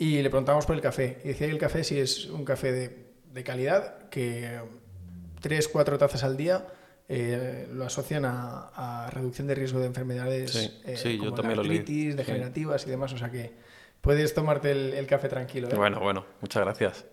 y 0.00 0.22
le 0.22 0.30
preguntábamos 0.30 0.64
por 0.66 0.74
el 0.74 0.80
café. 0.80 1.20
Y 1.24 1.28
decía 1.28 1.46
que 1.46 1.52
el 1.52 1.58
café 1.58 1.84
sí 1.84 1.98
es 2.00 2.26
un 2.26 2.44
café 2.44 2.72
de, 2.72 3.06
de 3.32 3.44
calidad, 3.44 4.08
que 4.08 4.58
tres, 5.40 5.68
cuatro 5.68 5.98
tazas 5.98 6.24
al 6.24 6.36
día 6.36 6.66
eh, 7.08 7.68
lo 7.72 7.84
asocian 7.84 8.24
a, 8.24 8.70
a 9.06 9.10
reducción 9.10 9.46
de 9.46 9.54
riesgo 9.54 9.78
de 9.80 9.86
enfermedades 9.86 10.52
Sí, 10.52 10.70
eh, 10.86 10.96
sí, 10.96 11.12
yo 11.18 11.24
como 11.24 11.34
también 11.34 11.56
la 11.58 11.62
lo 11.62 11.68
leí. 11.68 11.78
artritis, 11.80 12.12
Sí. 12.12 12.16
degenerativas 12.16 12.86
y 12.86 12.90
demás. 12.90 13.12
O 13.12 13.18
sea 13.18 13.30
que 13.30 13.52
puedes 14.00 14.32
tomarte 14.32 14.70
el, 14.70 14.94
el 14.94 15.06
café 15.06 15.28
tranquilo. 15.28 15.68
¿eh? 15.68 15.74
Bueno, 15.76 16.00
bueno, 16.00 16.24
muchas 16.40 16.62
gracias. 16.64 17.04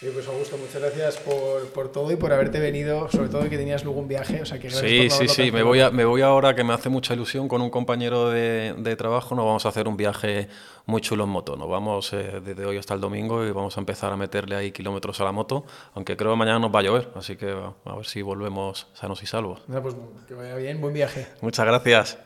Oye, 0.00 0.12
pues 0.12 0.28
Augusto, 0.28 0.56
muchas 0.56 0.80
gracias 0.80 1.16
por, 1.16 1.72
por 1.72 1.90
todo 1.90 2.12
y 2.12 2.16
por 2.16 2.32
haberte 2.32 2.60
venido, 2.60 3.10
sobre 3.10 3.28
todo 3.30 3.50
que 3.50 3.58
tenías 3.58 3.82
luego 3.82 3.98
un 3.98 4.06
viaje. 4.06 4.40
O 4.40 4.46
sea 4.46 4.56
que 4.60 4.70
Sí, 4.70 5.10
sí, 5.10 5.26
sí, 5.26 5.50
me 5.50 5.64
voy, 5.64 5.80
a, 5.80 5.90
me 5.90 6.04
voy 6.04 6.22
ahora 6.22 6.54
que 6.54 6.62
me 6.62 6.72
hace 6.72 6.88
mucha 6.88 7.14
ilusión 7.14 7.48
con 7.48 7.62
un 7.62 7.70
compañero 7.70 8.30
de, 8.30 8.74
de 8.78 8.94
trabajo, 8.94 9.34
nos 9.34 9.44
vamos 9.44 9.66
a 9.66 9.70
hacer 9.70 9.88
un 9.88 9.96
viaje 9.96 10.48
muy 10.86 11.00
chulo 11.00 11.24
en 11.24 11.30
moto, 11.30 11.56
nos 11.56 11.68
vamos 11.68 12.12
eh, 12.12 12.40
desde 12.44 12.64
hoy 12.64 12.76
hasta 12.76 12.94
el 12.94 13.00
domingo 13.00 13.44
y 13.44 13.50
vamos 13.50 13.76
a 13.76 13.80
empezar 13.80 14.12
a 14.12 14.16
meterle 14.16 14.54
ahí 14.54 14.70
kilómetros 14.70 15.20
a 15.20 15.24
la 15.24 15.32
moto, 15.32 15.64
aunque 15.94 16.16
creo 16.16 16.30
que 16.30 16.36
mañana 16.36 16.60
nos 16.60 16.72
va 16.72 16.78
a 16.78 16.82
llover, 16.82 17.08
así 17.16 17.36
que 17.36 17.50
a 17.50 17.94
ver 17.96 18.06
si 18.06 18.22
volvemos 18.22 18.86
sanos 18.94 19.20
y 19.24 19.26
salvos. 19.26 19.62
Nada, 19.66 19.82
pues 19.82 19.96
que 20.28 20.34
vaya 20.34 20.54
bien, 20.54 20.80
buen 20.80 20.94
viaje. 20.94 21.26
Muchas 21.40 21.66
gracias. 21.66 22.18